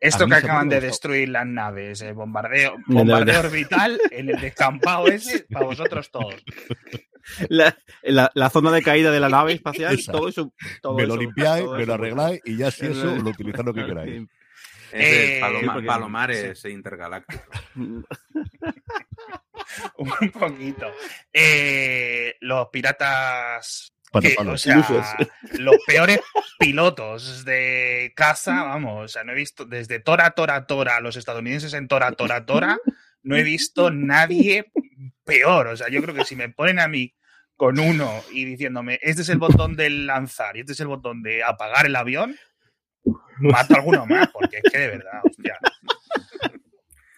Esto 0.00 0.26
que 0.26 0.34
acaban 0.34 0.68
de 0.68 0.80
destruir 0.80 1.28
las 1.28 1.46
naves, 1.46 2.00
el 2.02 2.14
bombardeo, 2.14 2.76
bombardeo 2.86 3.40
orbital, 3.40 4.00
en 4.12 4.30
el 4.30 4.40
descampado 4.40 5.08
ese, 5.08 5.44
para 5.50 5.66
vosotros 5.66 6.10
todos. 6.10 6.36
la, 7.48 7.76
la, 8.02 8.30
la 8.32 8.50
zona 8.50 8.70
de 8.70 8.82
caída 8.82 9.10
de 9.10 9.18
la 9.18 9.28
nave 9.28 9.54
espacial, 9.54 9.98
todo 10.06 10.28
eso. 10.28 10.52
Todo 10.80 10.94
me 10.94 11.06
lo 11.06 11.14
eso, 11.14 11.22
limpiáis, 11.22 11.64
todo 11.64 11.76
me 11.76 11.86
lo 11.86 11.94
arregláis 11.94 12.40
y 12.44 12.56
ya 12.56 12.70
si 12.70 12.86
Eso 12.86 13.00
eso 13.00 13.16
es. 13.16 13.22
lo 13.24 13.30
utilizad 13.30 13.64
lo 13.64 13.74
que 13.74 13.86
queráis. 13.86 14.28
Es 14.92 15.14
Eh, 15.14 15.38
Paloma- 15.40 15.72
porque- 15.74 15.86
Palomares 15.86 16.64
intergalácticos. 16.64 17.46
Un 19.96 20.30
poquito. 20.32 20.86
Eh, 21.32 22.36
los 22.40 22.68
piratas. 22.68 23.92
que, 24.22 24.36
o 24.38 24.56
sea, 24.56 24.76
los 25.58 25.76
peores 25.86 26.20
pilotos 26.58 27.44
de 27.44 28.12
casa, 28.16 28.62
vamos, 28.64 29.04
o 29.04 29.08
sea, 29.08 29.22
no 29.24 29.32
he 29.32 29.34
visto 29.34 29.66
desde 29.66 30.00
Tora, 30.00 30.30
Tora, 30.30 30.66
Tora, 30.66 31.00
los 31.00 31.16
estadounidenses 31.16 31.74
en 31.74 31.88
Tora, 31.88 32.12
Tora, 32.12 32.46
Tora, 32.46 32.78
no 33.22 33.36
he 33.36 33.42
visto 33.42 33.90
nadie 33.90 34.70
peor. 35.24 35.66
O 35.68 35.76
sea, 35.76 35.88
yo 35.90 36.00
creo 36.02 36.14
que 36.14 36.24
si 36.24 36.36
me 36.36 36.48
ponen 36.48 36.78
a 36.80 36.88
mí 36.88 37.14
con 37.56 37.78
uno 37.78 38.10
y 38.32 38.44
diciéndome, 38.46 38.98
este 39.02 39.22
es 39.22 39.28
el 39.28 39.38
botón 39.38 39.76
de 39.76 39.90
lanzar 39.90 40.56
y 40.56 40.60
este 40.60 40.72
es 40.72 40.80
el 40.80 40.86
botón 40.86 41.22
de 41.22 41.42
apagar 41.44 41.84
el 41.86 41.96
avión, 41.96 42.36
mato 43.40 43.74
a 43.74 43.78
alguno 43.78 44.06
más, 44.06 44.28
porque 44.32 44.58
es 44.62 44.72
que 44.72 44.78
de 44.78 44.88
verdad, 44.88 45.20
hostia. 45.24 45.58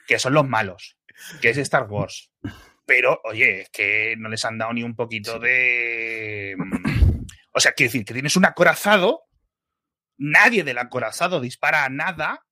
Que 0.07 0.19
son 0.19 0.35
los 0.35 0.49
malos, 0.49 0.97
que 1.41 1.51
es 1.51 1.57
Star 1.59 1.85
Wars. 1.85 2.31
Pero, 2.85 3.21
oye, 3.25 3.61
es 3.63 3.71
que 3.71 4.17
no 4.19 4.29
les 4.29 4.45
han 4.45 4.59
dado 4.59 4.73
ni 4.73 4.83
un 4.83 4.97
poquito 4.97 5.39
de. 5.39 6.57
mm, 6.59 7.25
O 7.53 7.61
sea, 7.61 7.73
quiero 7.73 7.89
decir, 7.93 8.05
que 8.05 8.15
tienes 8.15 8.37
un 8.37 8.45
acorazado, 8.45 9.23
nadie 10.19 10.65
del 10.65 10.79
acorazado 10.79 11.41
dispara 11.41 11.85
a 11.85 11.89
nada. 11.89 12.45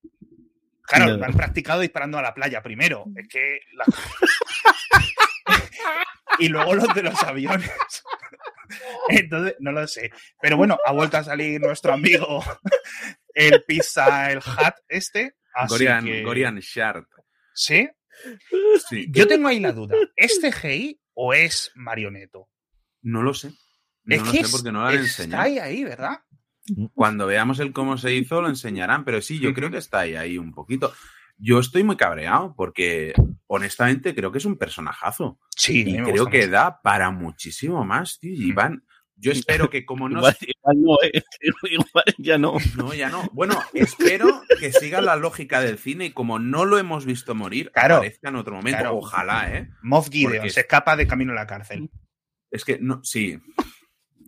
Claro, 0.83 1.17
lo 1.17 1.25
han 1.25 1.35
practicado 1.35 1.81
disparando 1.81 2.19
a 2.19 2.23
la 2.23 2.35
playa 2.35 2.63
primero. 2.63 3.05
Es 3.17 3.27
que. 3.29 3.61
la- 3.75 3.85
y 6.39 6.49
luego 6.49 6.75
los 6.75 6.95
de 6.95 7.03
los 7.03 7.21
aviones. 7.25 7.71
Entonces, 9.09 9.57
no 9.61 9.73
lo 9.73 9.87
sé. 9.89 10.11
Pero 10.41 10.57
bueno, 10.57 10.79
ha 10.87 10.93
vuelto 10.93 11.17
a 11.17 11.25
salir 11.25 11.61
nuestro 11.61 11.93
amigo, 11.95 12.45
el 13.39 13.63
Pizza, 13.67 14.31
el 14.33 14.39
Hat 14.45 14.77
este. 14.89 15.35
Así 15.55 15.75
Gorian, 15.75 16.05
que- 16.05 16.23
Gorian 16.23 16.59
Shard. 16.59 17.05
¿Sí? 17.55 17.89
Sí. 18.89 19.07
Yo 19.11 19.27
tengo 19.27 19.49
ahí 19.49 19.61
la 19.61 19.73
duda. 19.73 19.97
¿Es 20.17 20.41
CGI 20.41 21.01
o 21.15 21.33
es 21.35 21.71
marioneto? 21.75 22.49
No 23.03 23.23
lo 23.23 23.33
sé. 23.35 23.53
No 24.05 24.15
es 24.17 24.23
lo 24.27 24.33
que 24.33 24.45
sé 24.45 24.51
porque 24.51 24.73
no 24.73 24.81
lo 24.83 24.87
han 24.89 24.95
está 24.95 25.23
enseñado. 25.23 25.43
ahí, 25.45 25.59
ahí, 25.59 25.85
¿verdad? 25.85 26.19
Cuando 26.95 27.27
veamos 27.27 27.61
el 27.61 27.73
cómo 27.73 27.97
se 27.97 28.15
hizo, 28.15 28.41
lo 28.43 28.49
enseñarán. 28.49 29.05
Pero 29.05 29.21
sí, 29.23 29.39
yo 29.39 29.55
creo 29.55 29.71
que 29.71 29.79
está 29.79 30.01
ahí, 30.01 30.17
ahí 30.17 30.37
un 30.39 30.53
poquito. 30.53 30.93
Yo 31.37 31.61
estoy 31.61 31.85
muy 31.85 31.97
cabreado 31.97 32.55
porque, 32.57 33.13
honestamente, 33.47 34.15
creo 34.15 34.33
que 34.33 34.39
es 34.39 34.45
un 34.45 34.59
personajazo. 34.59 35.39
Sí, 35.57 35.83
Y 35.87 35.97
creo 36.03 36.27
que 36.27 36.39
mucho. 36.41 36.51
da 36.51 36.81
para 36.83 37.11
muchísimo 37.11 37.85
más, 37.85 38.19
tío. 38.19 38.33
Y 38.35 38.53
van. 38.53 38.85
Yo 39.15 39.33
espero 39.33 39.69
que 39.71 39.85
como 39.85 40.09
no 40.09 40.21
Igual, 40.73 40.77
igual 40.77 40.83
no, 40.83 40.97
eh. 41.03 41.23
igual 41.71 42.05
ya 42.19 42.39
no. 42.39 42.55
No, 42.77 42.95
ya 42.95 43.09
no. 43.11 43.29
Bueno, 43.33 43.61
espero 43.75 44.43
que 44.61 44.73
siga 44.73 45.01
la 45.01 45.17
lógica 45.17 45.61
del 45.61 45.79
cine 45.79 46.07
y 46.07 46.11
como 46.13 46.39
no 46.39 46.65
lo 46.65 46.79
hemos 46.79 47.05
visto 47.05 47.35
morir, 47.35 47.71
Claro. 47.73 47.97
aparezca 47.97 48.29
en 48.29 48.37
otro 48.37 48.55
momento. 48.57 48.79
Claro. 48.81 48.97
Ojalá, 48.97 49.55
¿eh? 49.57 49.71
Moff 49.83 50.09
Gideon 50.11 50.33
Porque- 50.39 50.51
se 50.51 50.61
escapa 50.61 50.97
de 50.97 51.07
camino 51.07 51.33
a 51.33 51.37
la 51.37 51.47
cárcel. 51.47 51.91
Es 52.51 52.65
que 52.65 52.79
no, 52.81 53.01
sí, 53.05 53.39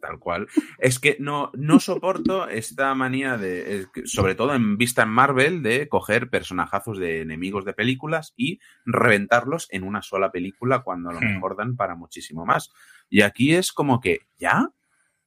tal 0.00 0.18
cual. 0.18 0.46
Es 0.78 0.98
que 0.98 1.16
no, 1.20 1.50
no 1.54 1.80
soporto 1.80 2.48
esta 2.48 2.94
manía 2.94 3.36
de, 3.38 3.76
es 3.80 3.86
que, 3.88 4.06
sobre 4.06 4.34
todo 4.34 4.54
en 4.54 4.76
vista 4.78 5.02
en 5.02 5.08
Marvel, 5.10 5.62
de 5.62 5.88
coger 5.88 6.28
personajazos 6.30 6.98
de 6.98 7.20
enemigos 7.22 7.64
de 7.64 7.72
películas 7.74 8.32
y 8.36 8.60
reventarlos 8.84 9.68
en 9.70 9.82
una 9.84 10.02
sola 10.02 10.30
película 10.32 10.82
cuando 10.82 11.10
a 11.10 11.12
lo 11.14 11.20
Hmm. 11.20 11.34
mejor 11.34 11.56
dan 11.56 11.76
para 11.76 11.94
muchísimo 11.96 12.44
más. 12.46 12.70
Y 13.08 13.22
aquí 13.22 13.54
es 13.54 13.72
como 13.72 14.00
que, 14.00 14.20
¿ya? 14.38 14.68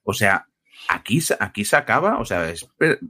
O 0.04 0.14
sea, 0.14 0.48
aquí, 0.90 1.22
se- 1.22 1.38
aquí 1.40 1.66
se 1.66 1.76
acaba, 1.76 2.20
o 2.20 2.26
sea, 2.26 2.50
es 2.50 2.70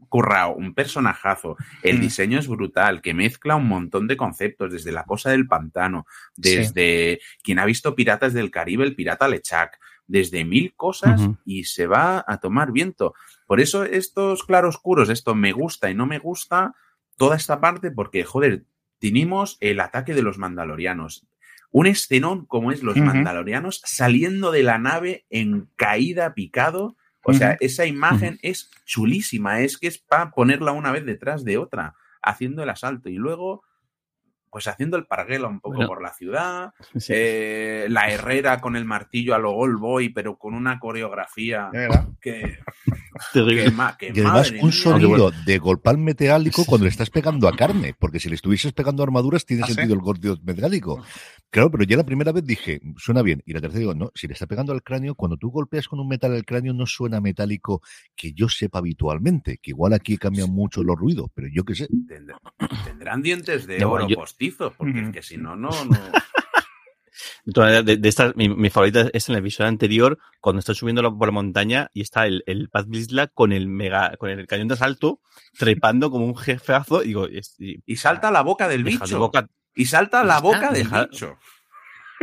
currao, 0.10 0.54
un 0.56 0.74
personajazo, 0.74 1.58
el 1.82 1.98
Hmm. 1.98 2.02
diseño 2.02 2.40
es 2.40 2.48
brutal, 2.48 3.02
que 3.02 3.14
mezcla 3.14 3.56
un 3.56 3.68
montón 3.68 4.08
de 4.08 4.18
conceptos, 4.18 4.72
desde 4.72 4.92
la 4.92 5.04
cosa 5.06 5.32
del 5.32 5.48
pantano, 5.48 6.06
Sí. 6.36 6.56
desde 6.58 7.20
quien 7.44 7.60
ha 7.60 7.66
visto 7.66 7.96
Piratas 7.96 8.34
del 8.34 8.52
Caribe, 8.52 8.84
el 8.86 8.96
pirata 8.96 9.28
Lechak, 9.28 9.80
desde 10.06 10.44
mil 10.46 10.74
cosas 10.76 11.22
y 11.46 11.64
se 11.64 11.88
va 11.88 12.24
a 12.28 12.38
tomar 12.38 12.72
viento. 12.74 13.14
Por 13.48 13.62
eso 13.62 13.84
estos 13.86 14.44
claroscuros, 14.44 15.10
esto 15.10 15.34
me 15.34 15.54
gusta 15.54 15.90
y 15.90 15.96
no 15.96 16.06
me 16.06 16.20
gusta 16.20 16.76
toda 17.18 17.38
esta 17.38 17.62
parte 17.62 17.90
porque, 17.90 18.24
joder, 18.26 18.66
tenemos 19.00 19.58
el 19.62 19.80
ataque 19.80 20.14
de 20.14 20.22
los 20.22 20.38
mandalorianos. 20.38 21.26
Un 21.72 21.88
escenón 21.88 22.46
como 22.46 22.72
es 22.72 22.84
los 22.84 22.96
mandalorianos 22.98 23.82
saliendo 23.86 24.52
de 24.52 24.64
la 24.64 24.78
nave 24.78 25.26
en 25.30 25.70
caída 25.76 26.34
picado. 26.34 26.96
O 27.26 27.34
sea, 27.34 27.58
esa 27.62 27.86
imagen 27.86 28.38
es 28.42 28.70
chulísima, 28.86 29.62
es 29.62 29.78
que 29.78 29.88
es 29.88 29.98
para 29.98 30.32
ponerla 30.32 30.72
una 30.74 30.92
vez 30.92 31.06
detrás 31.06 31.44
de 31.44 31.58
otra, 31.58 31.96
haciendo 32.22 32.64
el 32.64 32.70
asalto 32.70 33.10
y 33.10 33.16
luego, 33.16 33.64
pues 34.50 34.68
haciendo 34.68 34.98
el 34.98 35.06
parguela 35.08 35.48
un 35.48 35.60
poco 35.62 35.76
Bueno. 35.78 35.88
por 35.88 36.02
la 36.02 36.14
ciudad, 36.14 36.74
Sí. 36.98 37.14
eh, 37.16 37.88
la 37.90 38.10
herrera 38.10 38.60
con 38.62 38.76
el 38.76 38.86
martillo 38.86 39.34
a 39.36 39.40
lo 39.40 39.52
Old 39.54 39.80
Boy, 39.80 40.10
pero 40.10 40.38
con 40.38 40.54
una 40.54 40.80
coreografía 40.80 41.70
que, 42.22 42.60
Terrible. 43.34 43.72
ma- 43.72 43.98
Y 44.02 44.20
además 44.20 44.52
un 44.52 44.58
mía. 44.64 44.72
sonido 44.72 45.32
de 45.46 45.58
golpal 45.58 45.98
metálico 45.98 46.66
cuando 46.66 46.86
le 46.86 46.90
estás 46.92 47.10
pegando 47.10 47.48
a 47.48 47.56
carne, 47.56 47.96
porque 47.98 48.20
si 48.20 48.30
le 48.30 48.36
estuvieses 48.36 48.74
pegando 48.74 49.04
armaduras 49.04 49.46
tiene 49.46 49.64
¿Ah, 49.64 49.68
sí? 49.68 49.74
sentido 49.74 49.94
el 49.96 50.02
golpe 50.02 50.36
metálico. 50.44 51.04
Claro, 51.50 51.70
pero 51.70 51.84
ya 51.84 51.98
la 51.98 52.04
primera 52.04 52.32
vez 52.32 52.44
dije, 52.46 52.82
suena 52.98 53.22
bien, 53.22 53.44
y 53.46 53.54
la 53.54 53.62
tercera 53.62 53.80
digo, 53.80 53.94
no, 53.94 54.12
si 54.16 54.28
le 54.28 54.34
está 54.34 54.48
pegando 54.48 54.74
al 54.74 54.82
cráneo, 54.82 55.14
cuando 55.14 55.38
tú 55.38 55.52
golpeas 55.52 55.88
con 55.88 56.00
un 56.00 56.08
metal 56.08 56.34
al 56.34 56.46
cráneo 56.46 56.74
no 56.74 56.88
suena 56.88 57.22
metálico 57.22 57.82
que 58.16 58.34
yo 58.34 58.50
sepa 58.50 58.80
habitualmente, 58.80 59.60
que 59.62 59.70
igual 59.72 59.94
aquí 59.94 60.18
cambian 60.18 60.50
mucho 60.50 60.84
los 60.84 60.98
ruidos, 60.98 61.28
pero 61.34 61.48
yo 61.54 61.64
qué 61.64 61.76
sé. 61.76 61.88
Tendrán, 62.86 63.22
dientes 63.22 63.68
de 63.68 63.80
Ya, 63.80 63.88
oro 63.88 64.08
yo- 64.08 64.16
postizos, 64.16 64.74
porque 64.76 65.00
es 65.02 65.10
que 65.12 65.22
si 65.22 65.38
no, 65.38 65.56
no, 65.56 65.70
no. 65.86 65.98
De 67.46 67.84
de, 67.98 68.10
estas, 68.10 68.36
mi, 68.36 68.50
mi 68.50 68.70
favorita 68.70 69.10
es 69.14 69.30
en 69.30 69.36
el 69.36 69.40
episodio 69.40 69.68
anterior, 69.70 70.18
cuando 70.40 70.60
está 70.60 70.74
subiendo 70.74 71.02
la- 71.02 71.12
por 71.12 71.28
la 71.28 71.32
montaña 71.34 71.90
y 71.94 72.02
está 72.02 72.26
el, 72.28 72.44
el 72.48 72.70
Paz 72.70 72.88
Vizsla 72.88 73.28
con 73.28 73.52
el 73.54 73.68
mega, 73.68 74.16
con 74.18 74.30
el 74.30 74.48
cañón 74.48 74.68
de 74.68 74.74
asalto, 74.76 75.22
trepando 75.58 76.10
como 76.12 76.26
un 76.26 76.36
jefeazo. 76.36 77.04
Y 77.04 77.08
digo, 77.08 77.28
y- 77.28 77.82
Y 77.86 77.96
salta 77.98 78.32
la 78.32 78.42
boca 78.42 78.68
del 78.68 78.84
de 78.84 78.92
bicho. 78.92 79.20
boca- 79.20 79.48
Y 79.76 79.86
salta 79.86 80.24
la 80.24 80.36
está, 80.38 80.42
boca 80.44 80.72
del 80.72 80.84
deja- 80.84 81.06
bicho. 81.06 81.38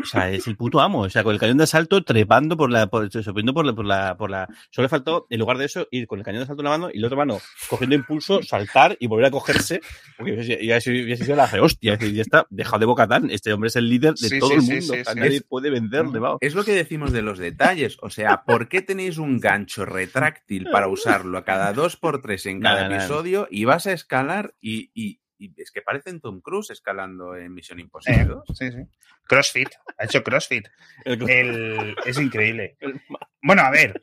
O 0.03 0.07
sea, 0.07 0.31
es 0.31 0.47
el 0.47 0.57
puto 0.57 0.81
amo. 0.81 1.01
O 1.03 1.11
sea, 1.11 1.23
con 1.23 1.33
el 1.35 1.41
cañón 1.41 1.59
de 1.59 1.65
asalto, 1.65 2.03
trepando 2.05 2.57
por 2.57 2.71
la, 2.71 2.87
por, 2.89 3.11
subiendo 3.11 3.53
por 3.55 3.65
la, 3.67 3.75
por 3.75 3.85
la, 3.87 4.17
por 4.17 4.31
la. 4.31 4.49
Solo 4.71 4.85
le 4.85 4.89
faltó, 4.89 5.27
en 5.31 5.39
lugar 5.41 5.59
de 5.59 5.67
eso, 5.67 5.87
ir 5.91 6.07
con 6.07 6.19
el 6.19 6.25
cañón 6.25 6.41
de 6.41 6.45
asalto 6.45 6.63
en 6.63 6.65
la 6.65 6.71
mano 6.71 6.91
y 6.93 6.99
la 6.99 7.07
otra 7.07 7.17
mano 7.19 7.39
cogiendo 7.69 7.95
impulso, 7.97 8.43
saltar 8.43 8.97
y 9.01 9.07
volver 9.07 9.27
a 9.27 9.31
cogerse. 9.31 9.81
Porque 10.17 10.43
ya, 10.67 10.81
sido 10.81 11.37
la 11.37 11.47
re 11.47 11.61
hostia. 11.61 11.95
Es 11.95 12.01
decir, 12.01 12.15
ya 12.15 12.23
está, 12.23 12.47
dejado 12.51 12.81
de 12.81 12.87
bocatán. 12.87 13.31
Este 13.31 13.53
hombre 13.53 13.69
es 13.69 13.77
el 13.77 13.89
líder 13.89 14.15
de 14.15 14.29
Sí, 14.29 14.39
todo 14.39 14.51
sí, 14.51 14.55
el 14.57 14.63
mundo. 14.63 14.95
sí, 14.95 15.03
nadie 15.17 15.37
Es- 15.37 15.43
puede 15.45 15.71
venderle, 15.71 16.19
vamos. 16.19 16.39
Es 16.41 16.55
lo 16.55 16.65
que 16.65 16.73
decimos 16.73 17.13
de 17.13 17.23
los 17.23 17.39
detalles. 17.39 17.97
O 18.03 18.11
sea, 18.11 18.43
¿por 18.45 18.69
qué 18.69 18.83
tenéis 18.83 19.19
un 19.19 19.39
gancho 19.41 19.85
retráctil 19.85 20.69
para 20.73 20.89
usarlo 20.89 21.39
a 21.39 21.45
cada 21.45 21.73
dos 21.73 21.97
por 21.97 22.21
tres 22.21 22.47
en 22.47 22.61
cada 22.61 22.75
Nada, 22.77 22.89
nada. 22.89 23.01
episodio 23.05 23.49
y 23.51 23.65
vas 23.65 23.87
a 23.87 23.93
escalar 23.93 24.55
y, 24.61 24.91
y- 24.95 25.20
y 25.47 25.53
es 25.61 25.71
que 25.71 25.83
parecen 25.83 26.21
Tom 26.21 26.41
Cruise 26.41 26.71
escalando 26.71 27.35
en 27.37 27.53
Misión 27.55 27.81
Imposible 27.81 28.23
Eh, 28.23 28.27
2? 28.27 28.45
sí, 28.55 28.71
sí. 28.71 28.79
CrossFit. 29.27 29.69
Ha 29.99 30.05
hecho 30.05 30.23
CrossFit. 30.23 30.69
El- 31.05 31.29
El- 31.31 31.97
es 32.05 32.19
increíble. 32.19 32.77
Bueno, 33.43 33.63
a 33.63 33.71
ver. 33.71 34.03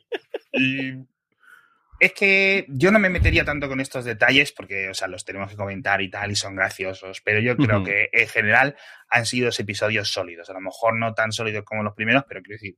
Es 2.00 2.12
que 2.12 2.64
yo 2.68 2.92
no 2.92 3.00
me 3.00 3.08
metería 3.08 3.44
tanto 3.44 3.68
con 3.68 3.80
estos 3.80 4.04
detalles 4.04 4.52
porque, 4.52 4.88
o 4.88 4.94
sea, 4.94 5.08
los 5.08 5.24
tenemos 5.24 5.50
que 5.50 5.56
comentar 5.56 6.00
y 6.00 6.10
tal, 6.10 6.30
y 6.30 6.36
son 6.36 6.54
graciosos. 6.54 7.20
Pero 7.24 7.40
yo 7.40 7.56
creo 7.56 7.82
que 7.82 8.08
en 8.12 8.28
general 8.28 8.76
han 9.08 9.26
sido 9.26 9.50
episodios 9.56 10.08
sólidos. 10.12 10.48
A 10.48 10.52
lo 10.52 10.60
mejor 10.60 10.96
no 10.96 11.14
tan 11.14 11.32
sólidos 11.32 11.64
como 11.64 11.82
los 11.82 11.94
primeros, 11.94 12.24
pero 12.28 12.40
quiero 12.42 12.54
decir, 12.60 12.76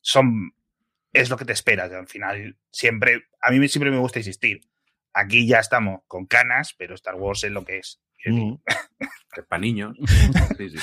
son. 0.00 0.52
Es 1.14 1.30
lo 1.30 1.38
que 1.38 1.46
te 1.46 1.54
esperas. 1.54 1.90
Al 1.92 2.08
final, 2.08 2.58
siempre. 2.70 3.28
A 3.40 3.50
mí 3.50 3.68
siempre 3.68 3.90
me 3.90 3.98
gusta 3.98 4.18
insistir. 4.18 4.60
Aquí 5.12 5.46
ya 5.46 5.58
estamos 5.58 6.00
con 6.06 6.26
canas, 6.26 6.74
pero 6.76 6.94
Star 6.94 7.14
Wars 7.14 7.44
es 7.44 7.50
lo 7.50 7.64
que 7.64 7.78
es. 7.78 8.00
Mm. 8.24 8.54
Que 9.32 9.42
para 9.42 9.60
niños. 9.60 9.96
Sí, 10.56 10.70
sí. 10.70 10.78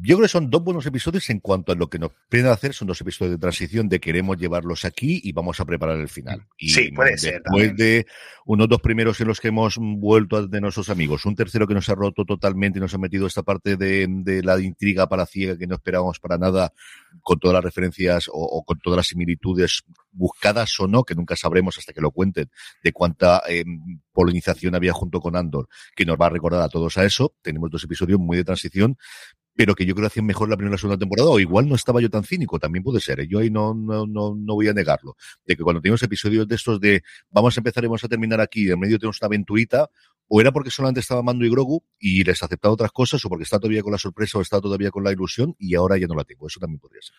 Yo 0.00 0.16
creo 0.16 0.24
que 0.24 0.28
son 0.28 0.48
dos 0.48 0.64
buenos 0.64 0.86
episodios 0.86 1.28
en 1.28 1.40
cuanto 1.40 1.70
a 1.70 1.74
lo 1.74 1.88
que 1.90 1.98
nos 1.98 2.12
piden 2.30 2.46
hacer. 2.46 2.72
Son 2.72 2.88
dos 2.88 3.00
episodios 3.02 3.32
de 3.32 3.38
transición 3.38 3.90
de 3.90 4.00
queremos 4.00 4.38
llevarlos 4.38 4.86
aquí 4.86 5.20
y 5.22 5.32
vamos 5.32 5.60
a 5.60 5.66
preparar 5.66 5.98
el 5.98 6.08
final. 6.08 6.46
Y 6.56 6.70
Sí, 6.70 6.90
puede 6.92 7.18
ser 7.18 7.42
Después 7.42 7.76
de 7.76 8.06
unos 8.46 8.68
dos 8.68 8.80
primeros 8.80 9.20
en 9.20 9.28
los 9.28 9.38
que 9.38 9.48
hemos 9.48 9.76
vuelto 9.78 10.46
de 10.46 10.60
nuestros 10.62 10.88
amigos, 10.88 11.26
un 11.26 11.36
tercero 11.36 11.66
que 11.66 11.74
nos 11.74 11.90
ha 11.90 11.94
roto 11.94 12.24
totalmente 12.24 12.78
y 12.78 12.80
nos 12.80 12.94
ha 12.94 12.98
metido 12.98 13.26
esta 13.26 13.42
parte 13.42 13.76
de, 13.76 14.06
de 14.08 14.42
la 14.42 14.58
intriga 14.60 15.08
para 15.08 15.26
ciega 15.26 15.58
que 15.58 15.66
no 15.66 15.74
esperábamos 15.74 16.18
para 16.18 16.38
nada, 16.38 16.72
con 17.20 17.38
todas 17.38 17.54
las 17.54 17.64
referencias 17.64 18.28
o, 18.28 18.32
o 18.32 18.64
con 18.64 18.78
todas 18.78 18.96
las 18.96 19.08
similitudes 19.08 19.82
buscadas 20.10 20.78
o 20.80 20.86
no, 20.86 21.04
que 21.04 21.14
nunca 21.14 21.36
sabremos 21.36 21.76
hasta 21.78 21.92
que 21.92 22.00
lo 22.00 22.10
cuenten, 22.10 22.50
de 22.82 22.92
cuánta 22.92 23.42
eh, 23.46 23.64
polinización 24.12 24.74
había 24.74 24.92
junto 24.92 25.20
con 25.20 25.36
Andor, 25.36 25.68
que 25.94 26.06
nos 26.06 26.16
va 26.16 26.26
a 26.26 26.30
recordar 26.30 26.62
a 26.62 26.68
todos 26.68 26.96
a 26.98 27.04
eso. 27.04 27.34
Tenemos 27.42 27.70
dos 27.70 27.84
episodios 27.84 28.18
muy 28.18 28.36
de 28.38 28.44
transición 28.44 28.96
pero 29.54 29.74
que 29.74 29.84
yo 29.84 29.94
creo 29.94 30.04
que 30.04 30.08
hacían 30.08 30.26
mejor 30.26 30.48
la 30.48 30.56
primera 30.56 30.72
y 30.72 30.76
la 30.76 30.78
segunda 30.78 30.98
temporada, 30.98 31.30
o 31.30 31.38
igual 31.38 31.68
no 31.68 31.74
estaba 31.74 32.00
yo 32.00 32.10
tan 32.10 32.24
cínico, 32.24 32.58
también 32.58 32.82
puede 32.82 33.00
ser, 33.00 33.20
¿eh? 33.20 33.28
yo 33.28 33.38
ahí 33.38 33.50
no, 33.50 33.74
no, 33.74 34.06
no, 34.06 34.34
no 34.36 34.54
voy 34.54 34.68
a 34.68 34.72
negarlo, 34.72 35.16
de 35.44 35.56
que 35.56 35.62
cuando 35.62 35.80
tenemos 35.80 36.02
episodios 36.02 36.48
de 36.48 36.54
estos 36.54 36.80
de 36.80 37.02
vamos 37.30 37.56
a 37.56 37.60
empezar 37.60 37.84
y 37.84 37.86
vamos 37.86 38.04
a 38.04 38.08
terminar 38.08 38.40
aquí, 38.40 38.70
en 38.70 38.78
medio 38.78 38.98
tenemos 38.98 39.20
una 39.20 39.26
aventurita, 39.26 39.88
o 40.28 40.40
era 40.40 40.50
porque 40.50 40.70
solamente 40.70 41.00
estaba 41.00 41.22
Mando 41.22 41.44
y 41.44 41.50
Grogu 41.50 41.84
y 41.98 42.24
les 42.24 42.42
aceptado 42.42 42.74
otras 42.74 42.92
cosas, 42.92 43.24
o 43.24 43.28
porque 43.28 43.44
está 43.44 43.58
todavía 43.58 43.82
con 43.82 43.92
la 43.92 43.98
sorpresa 43.98 44.38
o 44.38 44.40
está 44.40 44.60
todavía 44.60 44.90
con 44.90 45.04
la 45.04 45.12
ilusión 45.12 45.54
y 45.58 45.74
ahora 45.74 45.98
ya 45.98 46.06
no 46.06 46.14
la 46.14 46.24
tengo, 46.24 46.46
eso 46.46 46.58
también 46.58 46.80
podría 46.80 47.02
ser. 47.02 47.16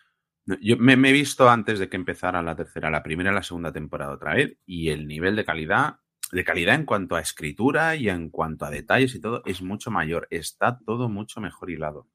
Yo 0.60 0.76
me, 0.76 0.96
me 0.96 1.10
he 1.10 1.12
visto 1.12 1.48
antes 1.48 1.78
de 1.78 1.88
que 1.88 1.96
empezara 1.96 2.42
la 2.42 2.54
tercera, 2.54 2.90
la 2.90 3.02
primera 3.02 3.30
y 3.30 3.34
la 3.34 3.42
segunda 3.42 3.72
temporada 3.72 4.12
otra 4.12 4.34
vez, 4.34 4.58
y 4.66 4.88
el 4.90 5.06
nivel 5.06 5.36
de 5.36 5.44
calidad 5.44 6.00
de 6.32 6.44
calidad 6.44 6.74
en 6.74 6.84
cuanto 6.84 7.14
a 7.14 7.20
escritura 7.20 7.94
y 7.94 8.08
en 8.08 8.28
cuanto 8.30 8.64
a 8.64 8.70
detalles 8.70 9.14
y 9.14 9.20
todo 9.20 9.42
es 9.46 9.62
mucho 9.62 9.90
mayor. 9.90 10.26
Está 10.30 10.78
todo 10.84 11.08
mucho 11.08 11.40
mejor 11.40 11.70
hilado. 11.70 12.08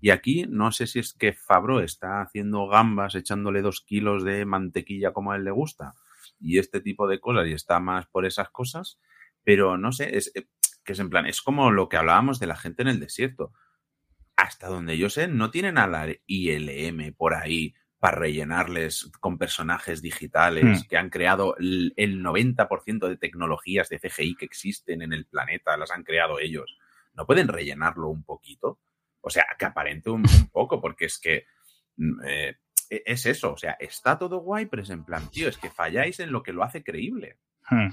Y 0.00 0.10
aquí 0.10 0.46
no 0.48 0.72
sé 0.72 0.86
si 0.86 0.98
es 0.98 1.14
que 1.14 1.32
Fabro 1.32 1.80
está 1.80 2.20
haciendo 2.20 2.66
gambas 2.68 3.14
echándole 3.14 3.62
dos 3.62 3.80
kilos 3.80 4.24
de 4.24 4.44
mantequilla 4.44 5.12
como 5.12 5.32
a 5.32 5.36
él 5.36 5.44
le 5.44 5.50
gusta 5.50 5.94
y 6.40 6.58
este 6.58 6.80
tipo 6.80 7.08
de 7.08 7.20
cosas 7.20 7.46
y 7.48 7.52
está 7.52 7.80
más 7.80 8.06
por 8.06 8.26
esas 8.26 8.50
cosas, 8.50 8.98
pero 9.44 9.78
no 9.78 9.92
sé, 9.92 10.16
es 10.16 10.32
eh, 10.34 10.46
que 10.84 10.92
es 10.92 10.98
en 10.98 11.10
plan, 11.10 11.26
es 11.26 11.42
como 11.42 11.70
lo 11.70 11.88
que 11.88 11.96
hablábamos 11.96 12.38
de 12.38 12.46
la 12.46 12.56
gente 12.56 12.82
en 12.82 12.88
el 12.88 13.00
desierto. 13.00 13.52
Hasta 14.36 14.68
donde 14.68 14.98
yo 14.98 15.08
sé, 15.08 15.28
no 15.28 15.50
tienen 15.50 15.78
a 15.78 15.86
la 15.86 16.08
ILM 16.26 17.14
por 17.14 17.34
ahí 17.34 17.74
para 17.98 18.18
rellenarles 18.18 19.10
con 19.20 19.38
personajes 19.38 20.02
digitales 20.02 20.64
Hmm. 20.64 20.88
que 20.88 20.96
han 20.98 21.10
creado 21.10 21.56
el, 21.56 21.94
el 21.96 22.22
90% 22.22 23.08
de 23.08 23.16
tecnologías 23.16 23.88
de 23.88 23.98
CGI 23.98 24.36
que 24.36 24.44
existen 24.44 25.00
en 25.02 25.12
el 25.12 25.26
planeta, 25.26 25.76
las 25.76 25.90
han 25.90 26.04
creado 26.04 26.38
ellos. 26.38 26.76
¿No 27.14 27.26
pueden 27.26 27.48
rellenarlo 27.48 28.08
un 28.08 28.22
poquito? 28.22 28.78
O 29.26 29.30
sea, 29.30 29.44
que 29.58 29.64
aparente 29.64 30.08
un, 30.08 30.22
poco, 30.52 30.80
porque 30.80 31.06
es 31.06 31.18
que 31.18 31.46
mm, 31.96 32.24
eh, 32.24 32.56
e- 32.88 33.02
es 33.04 33.26
eso, 33.26 33.54
o 33.54 33.56
sea, 33.56 33.76
está 33.80 34.16
todo 34.16 34.38
guay, 34.38 34.66
pero 34.66 34.84
es 34.84 34.90
en 34.90 35.04
plan, 35.04 35.28
tío, 35.32 35.48
es 35.48 35.58
que 35.58 35.68
falláis 35.68 36.20
en 36.20 36.30
lo 36.30 36.44
que 36.44 36.52
lo 36.52 36.62
hace 36.62 36.84
creíble. 36.84 37.36
Hmm. 37.68 37.88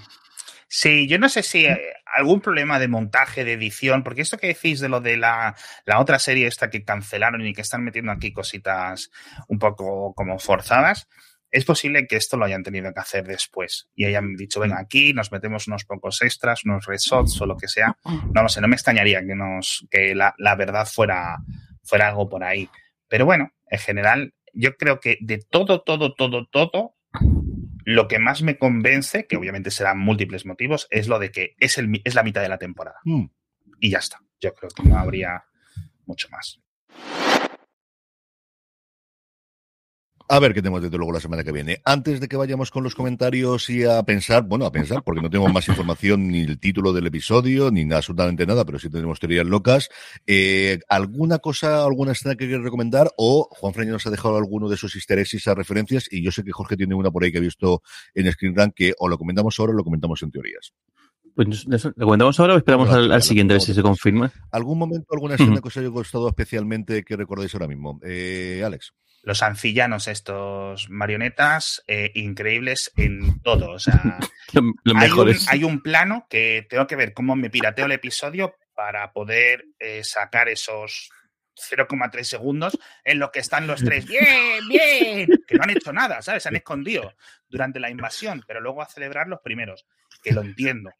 Sí, 0.67 1.07
yo 1.07 1.17
no 1.17 1.29
sé 1.29 1.41
si 1.41 1.65
eh, 1.65 1.93
algún 2.05 2.39
problema 2.39 2.77
de 2.77 2.87
montaje, 2.87 3.43
de 3.43 3.53
edición, 3.53 4.03
porque 4.03 4.21
esto 4.21 4.37
que 4.37 4.45
decís 4.45 4.79
de 4.79 4.89
lo 4.89 5.01
de 5.01 5.17
la, 5.17 5.55
la 5.85 5.99
otra 5.99 6.19
serie 6.19 6.45
esta 6.45 6.69
que 6.69 6.85
cancelaron 6.85 7.43
y 7.43 7.53
que 7.55 7.61
están 7.61 7.83
metiendo 7.83 8.11
aquí 8.11 8.31
cositas 8.31 9.09
un 9.47 9.57
poco 9.57 10.13
como 10.13 10.37
forzadas, 10.37 11.07
es 11.53 11.65
posible 11.65 12.07
que 12.07 12.15
esto 12.15 12.35
lo 12.35 12.45
hayan 12.45 12.63
tenido 12.63 12.91
que 12.91 12.99
hacer 12.99 13.27
después 13.27 13.87
y 13.95 14.05
hayan 14.05 14.35
dicho, 14.35 14.59
venga, 14.59 14.79
aquí 14.79 15.13
nos 15.13 15.31
metemos 15.31 15.67
unos 15.67 15.85
pocos 15.85 16.19
extras, 16.23 16.65
unos 16.65 16.87
resorts 16.87 17.39
o 17.39 17.45
lo 17.45 17.55
que 17.55 17.67
sea. 17.67 17.95
No 18.33 18.41
lo 18.41 18.49
sé, 18.49 18.59
no 18.59 18.67
me 18.67 18.75
extrañaría 18.75 19.23
que, 19.23 19.35
nos, 19.35 19.85
que 19.91 20.15
la, 20.15 20.33
la 20.39 20.55
verdad 20.55 20.87
fuera, 20.87 21.37
fuera 21.83 22.07
algo 22.07 22.27
por 22.27 22.43
ahí. 22.43 22.67
Pero 23.07 23.25
bueno, 23.25 23.51
en 23.67 23.79
general, 23.79 24.33
yo 24.51 24.75
creo 24.77 24.99
que 24.99 25.19
de 25.21 25.37
todo, 25.47 25.83
todo, 25.83 26.15
todo, 26.15 26.47
todo, 26.47 26.95
lo 27.85 28.07
que 28.07 28.17
más 28.17 28.41
me 28.41 28.57
convence, 28.57 29.27
que 29.27 29.37
obviamente 29.37 29.69
serán 29.69 29.99
múltiples 29.99 30.47
motivos, 30.47 30.87
es 30.89 31.07
lo 31.07 31.19
de 31.19 31.29
que 31.29 31.55
es, 31.59 31.77
el, 31.77 32.01
es 32.03 32.15
la 32.15 32.23
mitad 32.23 32.41
de 32.41 32.49
la 32.49 32.57
temporada. 32.57 32.99
Mm. 33.03 33.25
Y 33.79 33.91
ya 33.91 33.99
está. 33.99 34.19
Yo 34.41 34.55
creo 34.55 34.71
que 34.71 34.81
no 34.81 34.97
habría 34.97 35.43
mucho 36.07 36.29
más. 36.29 36.59
A 40.29 40.39
ver 40.39 40.53
qué 40.53 40.61
tenemos 40.61 40.81
desde 40.81 40.97
luego 40.97 41.11
la 41.11 41.19
semana 41.19 41.43
que 41.43 41.51
viene. 41.51 41.81
Antes 41.83 42.19
de 42.19 42.27
que 42.27 42.37
vayamos 42.37 42.71
con 42.71 42.83
los 42.83 42.95
comentarios 42.95 43.69
y 43.69 43.83
a 43.83 44.01
pensar, 44.03 44.43
bueno, 44.43 44.65
a 44.65 44.71
pensar, 44.71 45.03
porque 45.03 45.21
no 45.21 45.29
tengo 45.29 45.49
más 45.49 45.67
información 45.67 46.29
ni 46.29 46.41
el 46.41 46.59
título 46.59 46.93
del 46.93 47.07
episodio, 47.07 47.69
ni 47.71 47.83
nada, 47.83 47.97
absolutamente 47.97 48.45
nada, 48.45 48.63
pero 48.63 48.79
sí 48.79 48.89
tenemos 48.89 49.19
teorías 49.19 49.45
locas. 49.45 49.89
Eh, 50.25 50.79
¿Alguna 50.87 51.39
cosa, 51.39 51.83
alguna 51.83 52.13
escena 52.13 52.35
que 52.35 52.47
quieres 52.47 52.63
recomendar? 52.63 53.11
O 53.17 53.49
Juan 53.51 53.73
Freña 53.73 53.91
nos 53.91 54.07
ha 54.07 54.11
dejado 54.11 54.37
alguno 54.37 54.69
de 54.69 54.75
esos 54.75 54.95
easter 54.95 55.19
eggs 55.19 55.33
y 55.33 55.37
esas 55.37 55.55
referencias, 55.55 56.07
y 56.09 56.23
yo 56.23 56.31
sé 56.31 56.43
que 56.43 56.51
Jorge 56.51 56.77
tiene 56.77 56.95
una 56.95 57.11
por 57.11 57.23
ahí 57.23 57.31
que 57.31 57.39
ha 57.39 57.41
visto 57.41 57.81
en 58.15 58.31
Screen 58.31 58.55
Run 58.55 58.71
que 58.71 58.93
o 58.97 59.09
lo 59.09 59.17
comentamos 59.17 59.59
ahora 59.59 59.73
o 59.73 59.75
lo 59.75 59.83
comentamos 59.83 60.23
en 60.23 60.31
teorías. 60.31 60.73
Pues 61.35 61.65
¿lo 61.65 62.05
comentamos 62.05 62.39
ahora 62.39 62.53
o 62.53 62.57
esperamos 62.57 62.89
al, 62.89 63.21
siguiente 63.23 63.53
a 63.53 63.55
ver 63.55 63.61
si 63.61 63.73
se 63.73 63.81
confirma? 63.81 64.31
¿Algún 64.51 64.77
momento, 64.77 65.07
alguna 65.11 65.35
escena 65.35 65.59
que 65.59 65.67
os 65.67 65.77
haya 65.77 65.87
gustado 65.87 66.29
especialmente 66.29 67.03
que 67.03 67.15
recordáis 67.17 67.53
ahora 67.55 67.67
mismo? 67.67 67.99
Eh, 68.03 68.61
Alex. 68.63 68.93
Los 69.23 69.41
ancillanos, 69.41 70.07
estos 70.07 70.89
marionetas, 70.89 71.83
eh, 71.87 72.11
increíbles 72.13 72.91
en 72.97 73.41
todo. 73.41 73.71
O 73.71 73.79
sea, 73.79 74.19
Los 74.83 74.97
hay 74.97 75.11
un, 75.11 75.35
hay 75.47 75.63
un 75.63 75.81
plano 75.81 76.27
que 76.29 76.67
tengo 76.69 76.85
que 76.85 76.95
ver 76.95 77.13
cómo 77.13 77.35
me 77.35 77.49
pirateo 77.49 77.85
el 77.85 77.93
episodio 77.93 78.55
para 78.75 79.11
poder 79.13 79.65
eh, 79.79 80.03
sacar 80.03 80.49
esos 80.49 81.09
0,3 81.55 82.23
segundos 82.23 82.77
en 83.03 83.19
los 83.19 83.31
que 83.31 83.39
están 83.39 83.67
los 83.67 83.83
tres. 83.83 84.05
¡Bien, 84.07 84.67
bien! 84.67 85.29
Que 85.47 85.55
no 85.55 85.63
han 85.63 85.69
hecho 85.69 85.93
nada, 85.93 86.21
¿sabes? 86.21 86.43
Se 86.43 86.49
han 86.49 86.55
escondido 86.55 87.15
durante 87.47 87.79
la 87.79 87.89
invasión, 87.89 88.43
pero 88.47 88.61
luego 88.61 88.81
a 88.81 88.87
celebrar 88.87 89.27
los 89.27 89.39
primeros. 89.41 89.85
Que 90.21 90.31
lo 90.31 90.41
entiendo. 90.41 90.91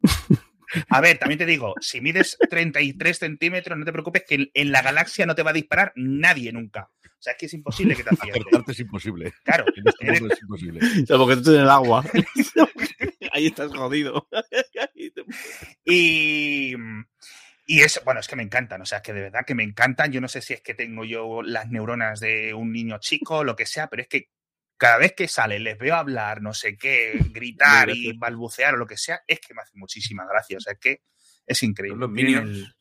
A 0.90 1.00
ver, 1.00 1.18
también 1.18 1.38
te 1.38 1.46
digo, 1.46 1.74
si 1.80 2.00
mides 2.00 2.36
33 2.50 3.18
centímetros, 3.18 3.78
no 3.78 3.84
te 3.84 3.92
preocupes 3.92 4.24
que 4.28 4.34
en- 4.36 4.50
en 4.54 4.72
la 4.72 4.82
galaxia 4.82 5.26
no 5.26 5.34
te 5.34 5.42
va 5.42 5.50
a 5.50 5.54
disparar 5.54 5.92
nadie 5.96 6.52
nunca. 6.52 6.90
O 7.04 7.20
sea, 7.20 7.32
es 7.32 7.38
que 7.38 7.46
es 7.46 7.54
imposible 7.54 7.96
que 7.96 8.04
te 8.04 8.10
acierte. 8.14 8.40
Acertarte 8.40 8.72
es 8.72 8.80
imposible. 8.80 9.32
Claro, 9.44 9.64
En 9.76 9.88
este 9.88 10.06
eres- 10.06 10.22
es 10.32 10.42
imposible. 10.42 10.80
Salvo 11.06 11.26
que 11.26 11.34
tú 11.34 11.40
estés 11.40 11.54
en 11.54 11.60
el 11.62 11.70
agua. 11.70 12.04
Ahí 13.32 13.46
estás 13.46 13.72
jodido. 13.74 14.28
Y, 15.84 16.74
y 17.66 17.80
es, 17.80 18.00
bueno, 18.04 18.20
es 18.20 18.28
que 18.28 18.36
me 18.36 18.42
encantan, 18.42 18.80
o 18.82 18.86
sea, 18.86 19.00
que 19.02 19.12
de 19.12 19.22
verdad 19.22 19.44
que 19.46 19.54
me 19.54 19.62
encantan. 19.62 20.12
Yo 20.12 20.20
no 20.20 20.28
sé 20.28 20.40
si 20.40 20.54
es 20.54 20.60
que 20.60 20.74
tengo 20.74 21.04
yo 21.04 21.42
las 21.42 21.68
neuronas 21.68 22.20
de 22.20 22.54
un 22.54 22.72
niño 22.72 22.98
chico 22.98 23.38
o 23.38 23.44
lo 23.44 23.56
que 23.56 23.66
sea, 23.66 23.88
pero 23.88 24.02
es 24.02 24.08
que 24.08 24.28
cada 24.78 24.96
vez 24.98 25.12
que 25.16 25.28
sale, 25.28 25.58
les 25.58 25.76
veo 25.78 25.94
hablar, 25.96 26.40
no 26.40 26.54
sé 26.54 26.76
qué, 26.78 27.12
gritar 27.32 27.90
y 27.90 28.16
balbucear 28.16 28.74
o 28.74 28.78
lo 28.78 28.86
que 28.86 28.96
sea, 28.96 29.20
es 29.26 29.40
que 29.40 29.52
me 29.54 29.60
hace 29.62 29.72
muchísima 29.76 30.24
gracia. 30.26 30.56
O 30.56 30.60
sea, 30.60 30.72
es 30.74 30.78
que 30.78 31.02
es 31.46 31.62
increíble. 31.62 31.98
Los 32.00 32.10
Minions. 32.10 32.48
el- 32.58 32.74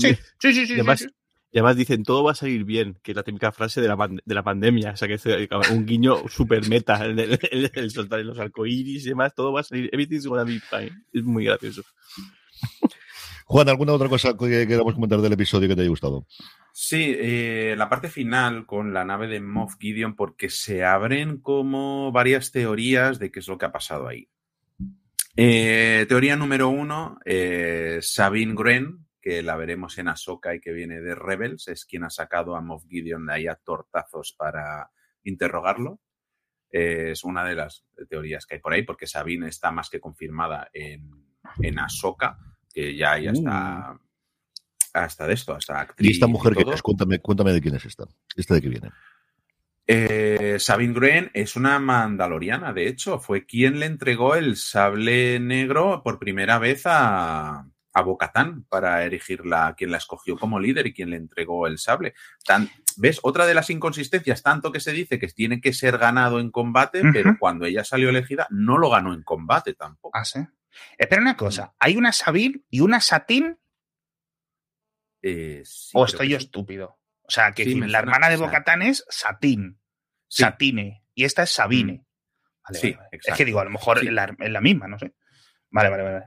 Sí, 0.00 0.14
sí, 0.40 0.52
sí, 0.52 0.66
sí, 0.66 0.74
además, 0.74 1.00
sí. 1.00 1.06
y 1.52 1.58
además 1.58 1.74
dicen, 1.76 2.02
todo 2.02 2.22
va 2.22 2.32
a 2.32 2.34
salir 2.34 2.64
bien, 2.64 2.98
que 3.02 3.12
es 3.12 3.16
la 3.16 3.22
típica 3.22 3.50
frase 3.50 3.80
de 3.80 3.88
la, 3.88 3.96
de 4.24 4.34
la 4.34 4.42
pandemia. 4.42 4.90
O 4.90 4.96
sea, 4.98 5.08
que 5.08 5.14
es 5.14 5.24
eh, 5.24 5.48
un 5.72 5.86
guiño 5.86 6.28
super 6.28 6.68
meta, 6.68 7.02
el, 7.04 7.18
el- 7.18 7.38
el- 7.50 7.70
el 7.74 7.90
soltar 7.90 8.20
los 8.20 8.38
arcoíris 8.38 9.06
y 9.06 9.08
demás, 9.08 9.34
todo 9.34 9.52
va 9.54 9.60
a 9.60 9.64
salir, 9.64 9.88
everything's 9.92 10.26
gonna 10.26 10.44
be 10.44 10.60
fine. 10.60 10.92
Es 11.14 11.22
muy 11.22 11.44
gracioso. 11.46 11.82
Juan, 13.46 13.68
¿alguna 13.68 13.92
otra 13.94 14.08
cosa 14.08 14.36
que 14.36 14.66
queramos 14.66 14.94
comentar 14.94 15.20
del 15.20 15.32
episodio 15.32 15.66
que 15.68 15.74
te 15.74 15.80
haya 15.80 15.90
gustado? 15.90 16.26
Sí, 16.72 17.14
eh, 17.18 17.74
la 17.76 17.88
parte 17.88 18.08
final 18.08 18.66
con 18.66 18.92
la 18.92 19.04
nave 19.04 19.26
de 19.26 19.40
Moff 19.40 19.76
Gideon, 19.78 20.14
porque 20.14 20.48
se 20.48 20.84
abren 20.84 21.40
como 21.40 22.12
varias 22.12 22.52
teorías 22.52 23.18
de 23.18 23.30
qué 23.30 23.40
es 23.40 23.48
lo 23.48 23.58
que 23.58 23.66
ha 23.66 23.72
pasado 23.72 24.06
ahí. 24.06 24.28
Eh, 25.36 26.06
teoría 26.08 26.36
número 26.36 26.68
uno, 26.68 27.18
eh, 27.24 27.98
Sabine 28.02 28.54
Wren, 28.54 29.06
que 29.20 29.42
la 29.42 29.56
veremos 29.56 29.98
en 29.98 30.08
Ahsoka 30.08 30.54
y 30.54 30.60
que 30.60 30.72
viene 30.72 31.00
de 31.00 31.14
Rebels, 31.14 31.68
es 31.68 31.84
quien 31.84 32.04
ha 32.04 32.10
sacado 32.10 32.56
a 32.56 32.60
Moff 32.60 32.86
Gideon 32.88 33.26
de 33.26 33.32
ahí 33.34 33.46
a 33.46 33.56
tortazos 33.56 34.34
para 34.36 34.90
interrogarlo. 35.24 36.00
Es 36.70 37.24
una 37.24 37.44
de 37.44 37.56
las 37.56 37.84
teorías 38.08 38.46
que 38.46 38.54
hay 38.54 38.60
por 38.60 38.72
ahí, 38.72 38.82
porque 38.84 39.06
Sabine 39.06 39.48
está 39.48 39.72
más 39.72 39.90
que 39.90 39.98
confirmada 39.98 40.70
en, 40.72 41.10
en 41.60 41.78
Ahsoka, 41.80 42.38
que 42.72 42.96
ya, 42.96 43.18
ya 43.18 43.32
está 43.32 43.98
hasta 44.94 45.26
de 45.26 45.34
esto, 45.34 45.54
hasta 45.54 45.80
actriz. 45.80 46.08
Y 46.08 46.12
esta 46.12 46.26
mujer 46.26 46.54
que 46.54 46.64
es, 46.72 46.82
cuéntame, 46.82 47.18
cuéntame 47.20 47.52
de 47.52 47.60
quién 47.60 47.74
es 47.74 47.84
esta. 47.84 48.04
¿Esta 48.36 48.54
de 48.54 48.60
qué 48.62 48.68
viene? 48.68 48.90
Eh, 49.86 50.56
Sabine 50.60 50.94
Wren 50.94 51.30
es 51.34 51.56
una 51.56 51.78
mandaloriana, 51.80 52.72
de 52.72 52.86
hecho, 52.86 53.18
fue 53.18 53.44
quien 53.44 53.80
le 53.80 53.86
entregó 53.86 54.36
el 54.36 54.56
sable 54.56 55.40
negro 55.40 56.02
por 56.04 56.20
primera 56.20 56.58
vez 56.60 56.82
a, 56.84 57.66
a 57.92 58.02
Bocatán 58.02 58.64
para 58.68 59.02
erigirla, 59.04 59.74
quien 59.76 59.90
la 59.90 59.96
escogió 59.96 60.36
como 60.38 60.60
líder 60.60 60.86
y 60.86 60.92
quien 60.92 61.10
le 61.10 61.16
entregó 61.16 61.66
el 61.66 61.78
sable. 61.78 62.14
Tan- 62.44 62.70
¿Ves? 62.96 63.18
Otra 63.22 63.46
de 63.46 63.54
las 63.54 63.68
inconsistencias, 63.70 64.42
tanto 64.42 64.70
que 64.70 64.78
se 64.78 64.92
dice 64.92 65.18
que 65.18 65.26
tiene 65.28 65.60
que 65.60 65.72
ser 65.72 65.98
ganado 65.98 66.38
en 66.38 66.50
combate, 66.52 67.02
pero 67.12 67.36
cuando 67.38 67.64
ella 67.66 67.82
salió 67.82 68.10
elegida 68.10 68.46
no 68.50 68.78
lo 68.78 68.90
ganó 68.90 69.12
en 69.14 69.22
combate 69.22 69.74
tampoco. 69.74 70.16
Ah, 70.16 70.24
sí. 70.24 70.40
Espera 70.98 71.20
una 71.22 71.36
cosa, 71.36 71.74
¿hay 71.80 71.96
una 71.96 72.12
Sabine 72.12 72.60
y 72.70 72.80
una 72.80 73.00
Satín 73.00 73.58
Eh, 75.22 75.62
sí, 75.64 75.90
o 75.94 76.04
estoy 76.04 76.28
yo 76.30 76.38
sí. 76.38 76.44
estúpido? 76.46 76.98
O 77.22 77.30
sea, 77.30 77.52
que 77.52 77.62
Sí, 77.64 77.70
decir, 77.70 77.80
me 77.82 77.88
la 77.88 77.98
hermana 78.00 78.28
de 78.28 78.36
Bocatán 78.36 78.82
es 78.82 79.04
Satín, 79.08 79.78
Sí. 80.28 80.42
Satine, 80.42 81.02
y 81.14 81.24
esta 81.24 81.42
es 81.44 81.50
Sabine. 81.50 82.04
Vale, 82.64 82.78
Sí, 82.78 82.92
vale, 82.92 83.06
vale. 83.10 83.20
Es 83.24 83.34
que 83.36 83.44
digo, 83.44 83.60
a 83.60 83.64
lo 83.64 83.70
mejor 83.70 84.00
Sí. 84.00 84.06
es, 84.08 84.12
la, 84.12 84.34
es 84.38 84.50
la 84.50 84.60
misma, 84.60 84.88
no 84.88 84.98
sé. 84.98 85.12
Vale, 85.70 85.88
vale, 85.90 86.02
vale. 86.02 86.24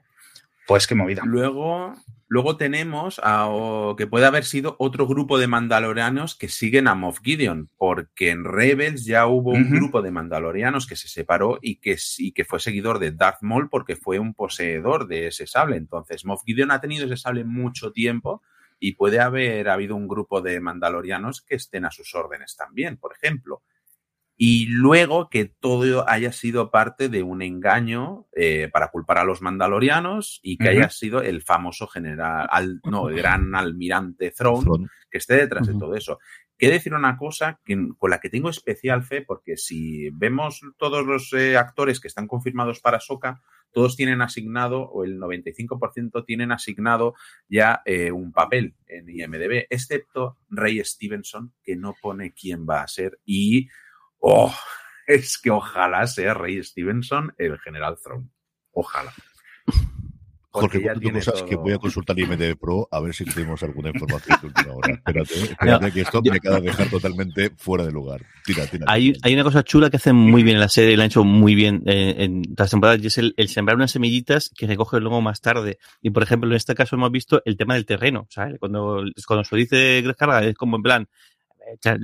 Pues 0.65 0.87
qué 0.87 0.95
movida. 0.95 1.23
Luego, 1.25 1.93
luego 2.29 2.55
tenemos 2.55 3.19
a- 3.21 3.47
o- 3.49 3.97
que 3.97 4.07
puede 4.07 4.25
haber 4.25 4.45
sido 4.45 4.77
otro 4.79 5.05
grupo 5.07 5.37
de 5.37 5.47
mandalorianos 5.47 6.35
que 6.35 6.47
siguen 6.47 6.87
a 6.87 6.95
Moff 6.95 7.19
Gideon, 7.21 7.69
porque 7.77 8.29
en 8.29 8.45
Rebels 8.45 9.03
ya 9.05 9.27
hubo 9.27 9.51
un 9.51 9.69
grupo 9.69 10.01
de 10.01 10.11
mandalorianos 10.11 10.87
que 10.87 10.95
se 10.95 11.09
separó 11.09 11.59
y 11.61 11.81
que, 11.81 11.97
sí- 11.97 12.31
que 12.31 12.45
fue 12.45 12.61
seguidor 12.61 12.99
de 12.99 13.11
Darth 13.11 13.41
Maul 13.41 13.67
porque 13.69 13.97
fue 13.97 14.19
un 14.19 14.33
poseedor 14.33 15.07
de 15.07 15.27
ese 15.27 15.47
sable. 15.47 15.75
Entonces, 15.75 16.23
Moff 16.23 16.43
Gideon 16.45 16.71
ha 16.71 16.79
tenido 16.79 17.05
ese 17.05 17.17
sable 17.17 17.43
mucho 17.43 17.91
tiempo 17.91 18.41
y 18.85 18.95
puede 18.95 19.21
haber 19.21 19.69
habido 19.69 19.95
un 19.95 20.09
grupo 20.09 20.41
de 20.41 20.59
mandalorianos 20.59 21.41
que 21.41 21.55
estén 21.55 21.85
a 21.85 21.91
sus 21.91 22.13
órdenes 22.15 22.57
también, 22.57 22.97
por 22.97 23.13
ejemplo. 23.13 23.63
Y 24.35 24.65
luego 24.65 25.29
que 25.29 25.45
todo 25.45 26.03
haya 26.09 26.33
sido 26.33 26.69
parte 26.69 27.07
de 27.07 27.23
un 27.23 27.41
engaño 27.41 28.27
eh, 28.35 28.69
para 28.73 28.89
culpar 28.89 29.19
a 29.19 29.23
los 29.23 29.41
mandalorianos 29.41 30.41
y 30.43 30.57
que 30.57 30.67
haya 30.67 30.89
sido 30.89 31.21
el 31.21 31.41
famoso 31.41 31.87
general, 31.87 32.45
al, 32.51 32.81
no, 32.83 33.07
el 33.07 33.15
gran 33.15 33.55
almirante 33.55 34.31
Throne, 34.31 34.89
que 35.09 35.19
esté 35.19 35.35
detrás 35.35 35.65
de 35.65 35.75
todo 35.75 35.95
eso. 35.95 36.19
Quiero 36.63 36.75
decir 36.75 36.93
una 36.93 37.17
cosa 37.17 37.59
con 37.97 38.09
la 38.09 38.21
que 38.21 38.29
tengo 38.29 38.49
especial 38.49 39.03
fe, 39.03 39.21
porque 39.21 39.57
si 39.57 40.09
vemos 40.11 40.61
todos 40.77 41.05
los 41.05 41.33
eh, 41.33 41.57
actores 41.57 41.99
que 41.99 42.07
están 42.07 42.25
confirmados 42.25 42.79
para 42.79 43.01
Soca, 43.01 43.41
todos 43.73 43.97
tienen 43.97 44.21
asignado, 44.21 44.83
o 44.83 45.03
el 45.03 45.19
95% 45.19 46.23
tienen 46.25 46.53
asignado 46.53 47.15
ya 47.49 47.81
eh, 47.83 48.13
un 48.13 48.31
papel 48.31 48.75
en 48.87 49.09
IMDB, 49.09 49.65
excepto 49.69 50.37
Ray 50.49 50.81
Stevenson, 50.85 51.53
que 51.61 51.75
no 51.75 51.97
pone 52.01 52.31
quién 52.31 52.65
va 52.65 52.81
a 52.81 52.87
ser. 52.87 53.19
Y, 53.25 53.67
oh, 54.19 54.55
es 55.05 55.37
que 55.37 55.51
ojalá 55.51 56.07
sea 56.07 56.33
Ray 56.33 56.63
Stevenson 56.63 57.33
el 57.37 57.59
General 57.59 57.97
Throne. 58.01 58.29
Ojalá. 58.71 59.13
Jorge, 60.55 60.81
cuatro 60.83 61.11
cosas 61.13 61.41
que 61.41 61.55
voy 61.55 61.73
a 61.73 61.79
consultar 61.79 62.19
IMDB 62.19 62.55
Pro 62.59 62.87
a 62.91 62.99
ver 62.99 63.15
si 63.15 63.25
tenemos 63.25 63.63
alguna 63.63 63.89
información 63.89 64.37
de 64.39 64.47
última 64.47 64.73
hora. 64.75 64.93
Espérate, 64.93 65.33
espérate 65.51 65.91
que 65.91 66.01
esto 66.01 66.21
me 66.21 66.37
acaba 66.37 66.57
de 66.57 66.67
dejar 66.67 66.89
totalmente 66.91 67.49
fuera 67.57 67.83
de 67.83 67.91
lugar. 67.91 68.21
Tira, 68.45 68.67
tira. 68.67 68.85
Hay, 68.87 69.13
hay 69.23 69.33
una 69.33 69.43
cosa 69.43 69.63
chula 69.63 69.89
que 69.89 69.97
hacen 69.97 70.15
muy 70.15 70.43
bien 70.43 70.57
en 70.57 70.61
la 70.61 70.69
serie, 70.69 70.95
la 70.95 71.05
han 71.05 71.07
hecho 71.07 71.23
muy 71.23 71.55
bien 71.55 71.81
eh, 71.87 72.17
en 72.19 72.43
las 72.55 72.69
temporadas, 72.69 73.01
y 73.01 73.07
es 73.07 73.17
el, 73.17 73.33
sembrar 73.47 73.77
unas 73.77 73.89
semillitas 73.89 74.51
que 74.55 74.67
recoge 74.67 74.99
luego 74.99 75.21
más 75.21 75.41
tarde. 75.41 75.79
Y 76.03 76.11
por 76.11 76.21
ejemplo, 76.21 76.47
en 76.51 76.55
este 76.55 76.75
caso 76.75 76.97
hemos 76.97 77.11
visto 77.11 77.41
el 77.45 77.57
tema 77.57 77.73
del 77.73 77.87
terreno. 77.87 78.27
¿sabes? 78.29 78.59
Cuando, 78.59 79.03
cuando 79.25 79.43
se 79.43 79.55
dice 79.55 80.01
Greg 80.03 80.15
Carga, 80.15 80.43
es 80.43 80.53
como 80.53 80.75
en 80.75 80.83
plan, 80.83 81.07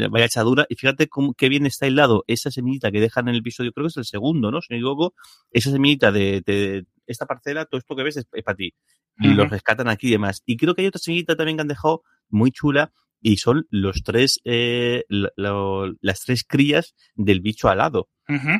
vaya 0.09 0.25
echadura. 0.25 0.65
Y 0.69 0.75
fíjate 0.75 1.07
cómo, 1.07 1.33
qué 1.33 1.49
bien 1.49 1.65
está 1.65 1.85
aislado 1.85 2.23
esa 2.27 2.51
semillita 2.51 2.91
que 2.91 2.99
dejan 2.99 3.27
en 3.27 3.35
el 3.35 3.41
episodio, 3.41 3.71
creo 3.71 3.85
que 3.85 3.89
es 3.89 3.97
el 3.97 4.05
segundo, 4.05 4.51
¿no? 4.51 4.61
Si 4.61 4.67
no 4.71 4.75
me 4.75 4.79
equivoco, 4.79 5.13
esa 5.51 5.71
semillita 5.71 6.11
de, 6.11 6.41
de, 6.45 6.85
esta 7.09 7.25
parcela, 7.25 7.65
todo 7.65 7.79
esto 7.79 7.95
que 7.95 8.03
ves 8.03 8.17
es, 8.17 8.25
para 8.43 8.55
ti. 8.55 8.73
Y 9.21 9.33
los 9.33 9.49
rescatan 9.49 9.89
aquí 9.89 10.07
y 10.07 10.11
demás. 10.11 10.41
Y 10.45 10.55
creo 10.55 10.73
que 10.73 10.81
hay 10.81 10.87
otra 10.87 10.99
semillita 10.99 11.35
también 11.35 11.57
que 11.57 11.61
han 11.61 11.67
dejado 11.67 12.03
muy 12.29 12.51
chula 12.51 12.93
y 13.21 13.37
son 13.37 13.67
los 13.69 14.03
tres, 14.03 14.39
eh, 14.45 15.03
las 15.09 16.21
tres 16.21 16.45
crías 16.47 16.95
del 17.15 17.41
bicho 17.41 17.69
alado. 17.69 18.09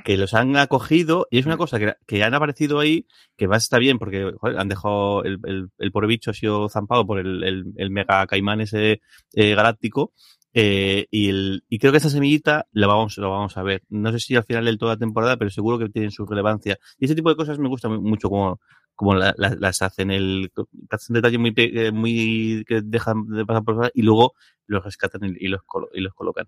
Que 0.04 0.18
los 0.18 0.34
han 0.34 0.58
acogido 0.58 1.28
y 1.30 1.38
es 1.38 1.46
una 1.46 1.56
cosa 1.56 1.78
que, 1.78 1.94
que 2.08 2.24
han 2.24 2.34
aparecido 2.34 2.80
ahí 2.80 3.06
que 3.38 3.48
más 3.48 3.62
está 3.62 3.78
bien 3.78 4.00
porque 4.00 4.32
han 4.42 4.68
dejado 4.68 5.24
el, 5.24 5.38
el, 5.44 5.68
el 5.78 5.92
pobre 5.92 6.08
bicho 6.08 6.32
ha 6.32 6.34
sido 6.34 6.70
zampado 6.70 7.06
por 7.06 7.20
el, 7.20 7.44
el, 7.78 7.92
mega 7.92 8.26
caimán 8.26 8.62
ese 8.62 9.00
eh, 9.34 9.54
galáctico 9.54 10.12
eh, 10.54 11.06
y, 11.12 11.30
el, 11.30 11.64
y 11.70 11.78
creo 11.78 11.92
que 11.92 12.00
esa 12.00 12.10
semillita 12.10 12.68
la 12.72 12.88
vamos, 12.88 13.18
la 13.18 13.28
vamos 13.28 13.58
a 13.58 13.64
ver. 13.64 13.84
No 13.90 14.12
sé 14.12 14.20
si 14.20 14.36
al 14.36 14.46
final 14.46 14.66
de 14.66 14.78
toda 14.78 14.94
la 14.94 15.00
temporada, 15.00 15.38
pero 15.38 15.50
seguro 15.50 15.78
que 15.78 15.90
tienen 15.90 16.12
su 16.12 16.26
relevancia. 16.26 16.78
Y 16.98 17.06
ese 17.06 17.16
tipo 17.16 17.30
de 17.30 17.36
cosas 17.36 17.60
me 17.60 17.70
gusta 17.70 17.90
mucho 17.90 18.30
como, 18.30 18.60
como 18.96 19.16
las 19.16 19.82
hacen. 19.82 20.12
El, 20.12 20.52
hacen 20.90 21.14
detalles 21.14 21.40
muy, 21.40 21.54
eh, 21.56 21.92
muy 21.92 22.64
que 22.68 22.82
dejan 22.84 23.28
de 23.28 23.46
pasar 23.46 23.64
por 23.64 23.92
y 23.94 24.02
luego 24.02 24.34
los 24.66 24.84
rescatan 24.84 25.36
y, 25.38 25.48
los, 25.48 25.62
y 25.94 26.02
los 26.02 26.14
colocan. 26.14 26.48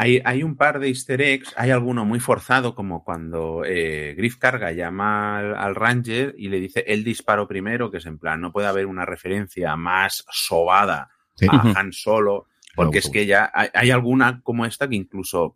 Hay, 0.00 0.22
hay, 0.24 0.44
un 0.44 0.56
par 0.56 0.78
de 0.78 0.86
easter 0.86 1.20
eggs, 1.20 1.52
hay 1.56 1.70
alguno 1.70 2.04
muy 2.04 2.20
forzado, 2.20 2.76
como 2.76 3.02
cuando 3.02 3.64
eh, 3.66 4.14
Griff 4.16 4.36
Carga 4.36 4.70
llama 4.70 5.40
al, 5.40 5.74
Ranger 5.74 6.36
y 6.38 6.46
le 6.46 6.60
dice 6.60 6.84
el 6.86 7.02
disparo 7.02 7.48
primero, 7.48 7.90
que 7.90 7.96
es 7.96 8.06
en 8.06 8.16
plan, 8.16 8.40
no 8.40 8.52
puede 8.52 8.68
haber 8.68 8.86
una 8.86 9.04
referencia 9.04 9.74
más 9.74 10.24
sobada 10.30 11.10
a 11.50 11.72
Han 11.74 11.92
Solo 11.92 12.46
porque 12.74 12.98
es 12.98 13.10
que 13.10 13.26
ya 13.26 13.50
hay, 13.52 13.90
alguna 13.90 14.40
como 14.42 14.64
esta 14.64 14.88
que 14.88 14.96
incluso 14.96 15.54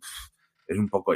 es 0.67 0.77
un 0.77 0.89
poco. 0.89 1.15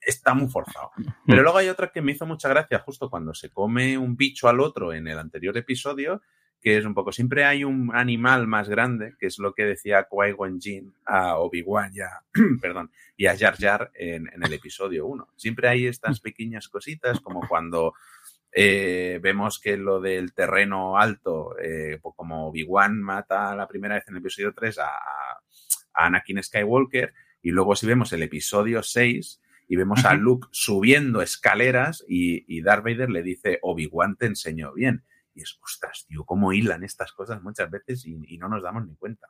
Está 0.00 0.34
muy 0.34 0.48
forzado. 0.48 0.90
Pero 1.26 1.42
luego 1.42 1.58
hay 1.58 1.68
otra 1.68 1.90
que 1.90 2.02
me 2.02 2.12
hizo 2.12 2.26
mucha 2.26 2.48
gracia 2.48 2.80
justo 2.80 3.10
cuando 3.10 3.34
se 3.34 3.50
come 3.50 3.96
un 3.98 4.16
bicho 4.16 4.48
al 4.48 4.60
otro 4.60 4.92
en 4.92 5.08
el 5.08 5.18
anterior 5.18 5.56
episodio, 5.56 6.22
que 6.60 6.78
es 6.78 6.84
un 6.84 6.94
poco. 6.94 7.12
Siempre 7.12 7.44
hay 7.44 7.64
un 7.64 7.90
animal 7.94 8.46
más 8.46 8.68
grande, 8.68 9.14
que 9.18 9.26
es 9.26 9.38
lo 9.38 9.54
que 9.54 9.64
decía 9.64 10.08
Qui-Gon 10.10 10.60
Jinn 10.60 10.94
a 11.04 11.36
Obi-Wan 11.38 11.92
ya, 11.92 12.24
perdón, 12.60 12.90
y 13.16 13.26
a 13.26 13.36
Jar 13.36 13.56
Jar 13.58 13.90
en, 13.94 14.28
en 14.32 14.42
el 14.42 14.52
episodio 14.52 15.06
1. 15.06 15.28
Siempre 15.36 15.68
hay 15.68 15.86
estas 15.86 16.20
pequeñas 16.20 16.68
cositas, 16.68 17.20
como 17.20 17.46
cuando 17.46 17.94
eh, 18.56 19.18
vemos 19.20 19.58
que 19.58 19.76
lo 19.76 20.00
del 20.00 20.32
terreno 20.32 20.96
alto, 20.96 21.58
eh, 21.58 21.98
como 22.14 22.48
Obi-Wan 22.48 23.02
mata 23.02 23.56
la 23.56 23.66
primera 23.66 23.96
vez 23.96 24.04
en 24.06 24.14
el 24.14 24.20
episodio 24.20 24.54
3 24.54 24.78
a, 24.78 24.86
a, 24.86 26.06
Anakin 26.06 26.40
Skywalker, 26.42 27.12
y 27.42 27.50
luego 27.50 27.74
si 27.74 27.86
vemos 27.86 28.12
el 28.12 28.22
episodio 28.22 28.82
6 28.82 29.40
y 29.66 29.76
vemos 29.76 30.04
a 30.04 30.14
Luke 30.14 30.46
subiendo 30.52 31.20
escaleras 31.20 32.04
y, 32.08 32.44
y 32.46 32.62
Darth 32.62 32.84
Vader 32.84 33.10
le 33.10 33.22
dice, 33.22 33.58
Obi-Wan 33.62 34.16
te 34.16 34.26
enseñó 34.26 34.72
bien. 34.72 35.04
Y 35.34 35.42
es, 35.42 35.58
ostras, 35.60 36.06
tío, 36.06 36.24
cómo 36.24 36.52
hilan 36.52 36.84
estas 36.84 37.12
cosas 37.12 37.42
muchas 37.42 37.68
veces 37.70 38.06
y, 38.06 38.16
y 38.28 38.38
no 38.38 38.48
nos 38.48 38.62
damos 38.62 38.86
ni 38.86 38.94
cuenta. 38.94 39.26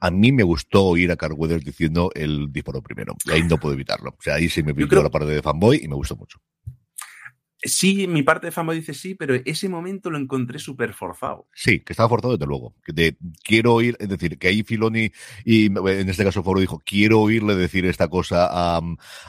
A 0.00 0.10
mí 0.10 0.32
me 0.32 0.42
gustó 0.42 0.84
oír 0.86 1.12
a 1.12 1.16
Carl 1.16 1.34
Weathers 1.36 1.64
diciendo 1.64 2.10
el 2.14 2.50
disparo 2.50 2.82
primero. 2.82 3.14
Y 3.24 3.32
ahí 3.32 3.42
no 3.42 3.58
puedo 3.58 3.74
evitarlo. 3.74 4.10
O 4.10 4.22
sea, 4.22 4.36
ahí 4.36 4.48
sí 4.48 4.62
me 4.62 4.74
pintó 4.74 4.90
creo... 4.90 5.02
la 5.02 5.10
parte 5.10 5.28
de 5.28 5.42
fanboy 5.42 5.80
y 5.82 5.88
me 5.88 5.94
gustó 5.94 6.16
mucho. 6.16 6.40
Sí, 7.64 8.06
mi 8.06 8.22
parte 8.22 8.48
de 8.48 8.52
fama 8.52 8.74
dice 8.74 8.92
sí, 8.92 9.14
pero 9.14 9.34
ese 9.44 9.70
momento 9.70 10.10
lo 10.10 10.18
encontré 10.18 10.58
súper 10.58 10.92
forzado. 10.92 11.48
Sí, 11.54 11.80
que 11.80 11.94
estaba 11.94 12.10
forzado 12.10 12.34
desde 12.36 12.46
luego. 12.46 12.74
Quiero 13.42 13.74
oír, 13.74 13.96
es 13.98 14.08
decir, 14.08 14.38
que 14.38 14.48
ahí 14.48 14.62
Filoni 14.62 15.10
y 15.46 15.66
en 15.66 16.08
este 16.08 16.24
caso 16.24 16.42
Foro 16.42 16.60
dijo, 16.60 16.82
quiero 16.84 17.20
oírle 17.20 17.54
decir 17.54 17.86
esta 17.86 18.08
cosa 18.08 18.48
a, 18.50 18.80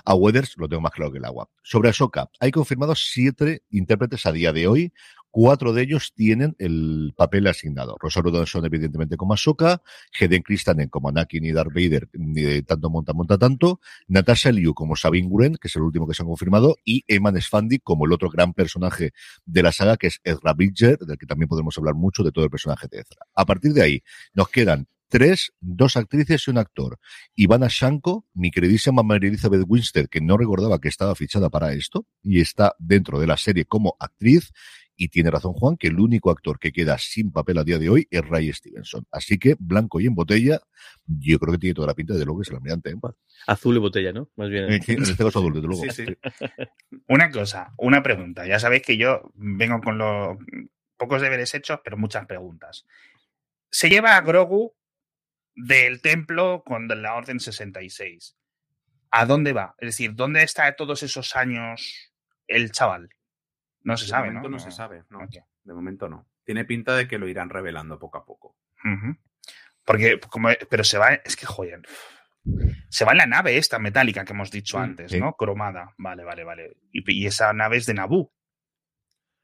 a 0.03 0.15
Weathers, 0.15 0.55
lo 0.57 0.67
tengo 0.67 0.81
más 0.81 0.91
claro 0.91 1.13
que 1.13 1.19
el 1.19 1.25
agua. 1.25 1.49
Sobre 1.63 1.89
Ahsoka, 1.89 2.29
hay 2.39 2.51
confirmados 2.51 3.07
siete 3.09 3.63
intérpretes 3.69 4.25
a 4.25 4.33
día 4.33 4.51
de 4.51 4.67
hoy, 4.67 4.93
Cuatro 5.37 5.73
de 5.73 5.81
ellos 5.81 6.13
tienen 6.15 6.55
el 6.59 7.13
papel 7.13 7.45
asignado. 7.47 7.97
Rosario 7.99 8.31
Dawson, 8.31 8.63
evidentemente, 8.63 9.17
como 9.17 9.33
Ahsoka, 9.33 9.81
Heden 10.17 10.41
Christanen 10.41 10.87
como 10.87 11.09
Anakin 11.09 11.43
y 11.43 11.51
Darth 11.51 11.73
Vader, 11.73 12.07
ni 12.13 12.41
de 12.41 12.63
tanto 12.63 12.89
monta, 12.89 13.11
monta 13.11 13.37
tanto, 13.37 13.81
Natasha 14.07 14.53
Liu 14.53 14.73
como 14.73 14.95
Sabine 14.95 15.27
Guren, 15.27 15.57
que 15.57 15.67
es 15.67 15.75
el 15.75 15.81
último 15.81 16.07
que 16.07 16.13
se 16.13 16.23
han 16.23 16.29
confirmado, 16.29 16.77
y 16.85 17.03
Eman 17.09 17.35
Sfandi 17.41 17.79
como 17.79 18.05
el 18.05 18.13
otro 18.13 18.29
gran 18.29 18.53
personaje 18.53 19.11
de 19.45 19.61
la 19.61 19.73
saga, 19.73 19.97
que 19.97 20.07
es 20.07 20.21
Ezra 20.23 20.53
Bridger, 20.53 20.99
del 20.99 21.17
que 21.17 21.25
también 21.25 21.49
podemos 21.49 21.77
hablar 21.77 21.95
mucho 21.95 22.23
de 22.23 22.31
todo 22.31 22.45
el 22.45 22.49
personaje 22.49 22.87
de 22.89 22.99
Ezra. 22.99 23.27
A 23.35 23.45
partir 23.45 23.73
de 23.73 23.81
ahí, 23.81 24.03
nos 24.33 24.47
quedan 24.47 24.87
tres, 25.09 25.51
dos 25.59 25.97
actrices 25.97 26.47
y 26.47 26.51
un 26.51 26.59
actor. 26.59 26.97
Ivana 27.35 27.67
Shanko, 27.69 28.25
mi 28.33 28.51
queridísima 28.51 29.03
Mary 29.03 29.27
Elizabeth 29.27 29.65
Winstead, 29.67 30.07
que 30.07 30.21
no 30.21 30.37
recordaba 30.37 30.79
que 30.79 30.87
estaba 30.87 31.13
fichada 31.13 31.49
para 31.49 31.73
esto, 31.73 32.05
y 32.23 32.39
está 32.39 32.73
dentro 32.79 33.19
de 33.19 33.27
la 33.27 33.35
serie 33.35 33.65
como 33.65 33.97
actriz, 33.99 34.53
y 34.97 35.09
tiene 35.09 35.29
razón 35.29 35.53
Juan, 35.53 35.77
que 35.77 35.87
el 35.87 35.99
único 35.99 36.31
actor 36.31 36.59
que 36.59 36.71
queda 36.71 36.97
sin 36.97 37.31
papel 37.31 37.57
a 37.57 37.63
día 37.63 37.77
de 37.77 37.89
hoy 37.89 38.07
es 38.09 38.21
Ray 38.27 38.51
Stevenson. 38.53 39.05
Así 39.11 39.37
que, 39.37 39.55
blanco 39.59 39.99
y 39.99 40.07
en 40.07 40.15
botella, 40.15 40.61
yo 41.05 41.37
creo 41.39 41.53
que 41.53 41.59
tiene 41.59 41.73
toda 41.73 41.87
la 41.87 41.93
pinta 41.93 42.13
de 42.13 42.25
lo 42.25 42.35
que 42.35 42.43
es 42.43 42.49
el 42.49 42.55
almirante. 42.55 42.91
¿eh? 42.91 42.95
Azul 43.47 43.75
y 43.75 43.79
botella, 43.79 44.13
¿no? 44.13 44.29
Más 44.35 44.49
bien. 44.49 44.65
En 44.65 44.73
este 44.73 44.95
caso 44.95 45.39
azul, 45.39 45.53
desde 45.53 45.67
luego. 45.67 45.83
Sí, 45.83 46.05
sí. 46.05 46.17
una 47.07 47.29
cosa, 47.29 47.73
una 47.77 48.01
pregunta. 48.01 48.47
Ya 48.47 48.59
sabéis 48.59 48.83
que 48.83 48.97
yo 48.97 49.31
vengo 49.35 49.81
con 49.81 49.97
los 49.97 50.37
pocos 50.97 51.21
deberes 51.21 51.53
hechos, 51.53 51.79
pero 51.83 51.97
muchas 51.97 52.25
preguntas. 52.25 52.85
Se 53.69 53.89
lleva 53.89 54.15
a 54.15 54.21
Grogu 54.21 54.73
del 55.55 56.01
templo 56.01 56.63
con 56.65 56.87
la 56.87 57.15
Orden 57.15 57.39
66. 57.39 58.37
¿A 59.11 59.25
dónde 59.25 59.53
va? 59.53 59.75
Es 59.79 59.89
decir, 59.89 60.13
¿dónde 60.13 60.43
está 60.43 60.75
todos 60.75 61.03
esos 61.03 61.35
años 61.35 62.11
el 62.47 62.71
chaval? 62.71 63.09
No 63.85 63.95
se 63.97 64.05
de 64.05 64.09
sabe, 64.09 64.27
momento 64.27 64.49
¿no? 64.49 64.57
no, 64.57 64.59
se 64.59 64.71
sabe, 64.71 65.03
no. 65.09 65.23
Okay. 65.23 65.41
De 65.63 65.73
momento 65.73 66.09
no. 66.09 66.27
Tiene 66.43 66.65
pinta 66.65 66.95
de 66.95 67.07
que 67.07 67.19
lo 67.19 67.27
irán 67.27 67.49
revelando 67.49 67.99
poco 67.99 68.17
a 68.17 68.25
poco. 68.25 68.57
Uh 68.83 68.87
-huh. 68.89 69.19
Porque, 69.85 70.19
como, 70.19 70.49
pero 70.69 70.83
se 70.83 70.97
va, 70.97 71.13
es 71.13 71.35
que 71.35 71.45
joder. 71.45 71.83
Se 72.89 73.05
va 73.05 73.11
en 73.11 73.19
la 73.19 73.27
nave 73.27 73.57
esta 73.57 73.77
metálica 73.77 74.25
que 74.25 74.33
hemos 74.33 74.49
dicho 74.49 74.79
antes, 74.79 75.11
sí. 75.11 75.19
¿no? 75.19 75.33
Cromada. 75.33 75.93
Vale, 75.97 76.23
vale, 76.23 76.43
vale. 76.43 76.77
Y, 76.91 77.03
y, 77.11 77.27
esa 77.27 77.53
nave 77.53 77.77
es 77.77 77.85
de 77.85 77.93
Naboo. 77.93 78.33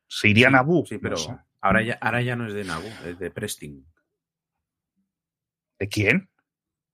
Se 0.08 0.28
iría 0.28 0.48
sí, 0.48 0.54
a 0.54 0.58
Naboo. 0.58 0.86
Sí, 0.88 0.98
pero 0.98 1.16
no 1.16 1.18
sé. 1.18 1.38
ahora, 1.62 1.84
ya, 1.84 1.98
ahora 2.02 2.22
ya 2.24 2.36
no 2.36 2.48
es 2.48 2.54
de 2.54 2.64
Naboo, 2.64 2.92
es 3.06 3.20
de 3.20 3.30
Presting. 3.30 3.86
¿De 5.80 5.88
quién? 5.88 6.30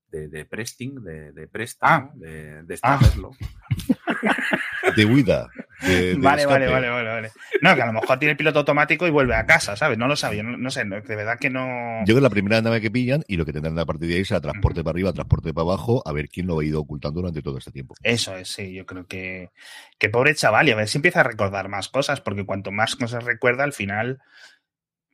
De, 0.08 0.28
de 0.28 0.46
Presting, 0.46 1.02
de, 1.02 1.32
de 1.32 1.48
Presta, 1.48 1.96
ah. 1.96 2.12
de, 2.14 2.64
de. 2.64 2.80
Ah. 2.84 3.00
de 4.96 5.06
huida. 5.06 5.50
De, 5.82 5.88
de 6.16 6.16
vale, 6.16 6.46
vale, 6.46 6.68
vale, 6.68 6.90
vale, 6.90 7.10
vale. 7.10 7.32
No, 7.62 7.76
que 7.76 7.82
a 7.82 7.86
lo 7.86 7.94
mejor 7.94 8.20
tiene 8.20 8.32
el 8.32 8.38
piloto 8.38 8.60
automático 8.60 9.08
y 9.08 9.12
vuelve 9.12 9.36
a 9.36 9.46
casa, 9.46 9.76
¿sabes? 9.76 9.98
No 9.98 10.08
lo 10.08 10.16
sabía, 10.16 10.44
no, 10.44 10.58
no 10.58 10.72
sé, 10.72 10.84
de 10.86 11.16
verdad 11.16 11.38
que 11.40 11.50
no. 11.50 12.00
Yo 12.00 12.06
creo 12.06 12.18
que 12.18 12.22
la 12.22 12.30
primera 12.30 12.62
nave 12.62 12.82
que 12.82 12.92
pillan 12.92 13.24
y 13.28 13.38
lo 13.38 13.46
que 13.46 13.54
tendrán 13.54 13.78
a 13.78 13.86
partir 13.86 14.10
de 14.10 14.16
ahí 14.16 14.26
será 14.26 14.42
transporte 14.42 14.80
uh 14.80 14.82
-huh. 14.82 14.86
para 14.86 14.94
arriba, 14.94 15.14
transporte 15.14 15.54
para 15.54 15.64
abajo, 15.64 16.02
a 16.06 16.14
ver 16.14 16.30
quién 16.30 16.48
lo 16.48 16.60
ha 16.60 16.66
ido 16.66 16.80
ocultando 16.80 17.22
durante 17.22 17.42
todo 17.42 17.58
este 17.58 17.72
tiempo. 17.72 17.96
Eso 18.04 18.36
es, 18.36 18.50
sí, 18.50 18.74
yo 18.74 18.86
creo 18.86 19.06
que. 19.06 19.52
Que 20.00 20.10
pobre 20.10 20.36
chaval, 20.36 20.68
y 20.68 20.72
a 20.72 20.76
ver 20.76 20.88
si 20.88 20.98
empieza 20.98 21.22
a 21.22 21.24
recordar 21.24 21.70
más 21.70 21.90
cosas, 21.90 22.22
porque 22.22 22.46
cuanto 22.46 22.72
más 22.72 22.96
cosas 22.96 23.24
recuerda, 23.24 23.64
al 23.64 23.74
final 23.74 24.20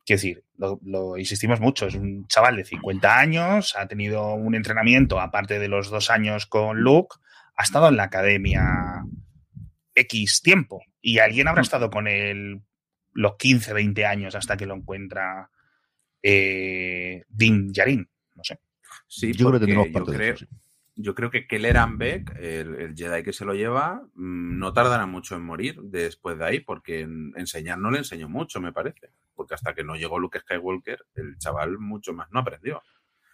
quiero 0.06 0.18
decir, 0.18 0.44
lo, 0.58 0.80
lo, 0.84 1.18
insistimos 1.18 1.60
mucho, 1.60 1.88
es 1.88 1.96
un 1.96 2.28
chaval 2.28 2.58
de 2.58 2.66
50 2.66 3.20
años, 3.20 3.76
ha 3.78 3.88
tenido 3.88 4.34
un 4.34 4.54
entrenamiento, 4.56 5.20
aparte 5.20 5.60
de 5.60 5.68
los 5.68 5.90
dos 5.90 6.10
años 6.10 6.46
con 6.46 6.82
Luke, 6.82 7.16
ha 7.56 7.64
estado 7.64 7.88
en 7.88 7.98
la 7.98 8.04
academia 8.04 9.06
X 9.96 10.42
tiempo 10.42 10.84
y 11.02 11.20
alguien 11.20 11.48
habrá 11.48 11.62
estado 11.62 11.90
con 11.90 12.08
él 12.08 12.62
los 13.14 13.36
15, 13.38 13.74
20 13.74 14.06
años 14.06 14.36
hasta 14.36 14.58
que 14.58 14.66
lo 14.66 14.76
encuentra 14.76 15.50
eh, 16.22 17.24
Din 17.28 17.74
Yarin, 17.74 18.08
no 18.36 18.44
sé. 18.44 18.60
Sí, 19.08 19.34
yo 19.34 19.50
creo 19.50 19.60
que 19.60 19.92
parte 19.92 19.94
yo 19.94 20.06
creo, 20.06 20.18
de 20.18 20.30
eso, 20.30 20.46
sí. 20.46 20.56
yo 20.96 21.14
creo 21.14 21.30
que 21.30 21.48
Kelleran 21.48 21.98
Beck, 21.98 22.36
el, 22.40 22.76
el, 22.76 22.96
Jedi 22.96 23.24
que 23.24 23.34
se 23.34 23.46
lo 23.46 23.54
lleva, 23.54 24.02
mm, 24.16 24.58
no 24.58 24.74
tardará 24.74 25.06
mucho 25.06 25.36
en 25.36 25.44
morir 25.44 25.80
después 25.84 26.38
de 26.38 26.46
ahí, 26.46 26.60
porque 26.62 27.02
en, 27.02 27.34
enseñar 27.36 27.78
no 27.78 27.92
le 27.92 28.00
enseñó 28.00 28.30
mucho, 28.30 28.62
me 28.62 28.72
parece. 28.72 29.12
Porque 29.36 29.56
hasta 29.56 29.74
que 29.74 29.84
no 29.84 29.96
llegó 29.96 30.20
Luke 30.20 30.40
Skywalker, 30.40 31.06
el 31.16 31.38
chaval 31.38 31.80
mucho 31.80 32.14
más 32.14 32.30
no 32.32 32.40
aprendió. 32.40 32.82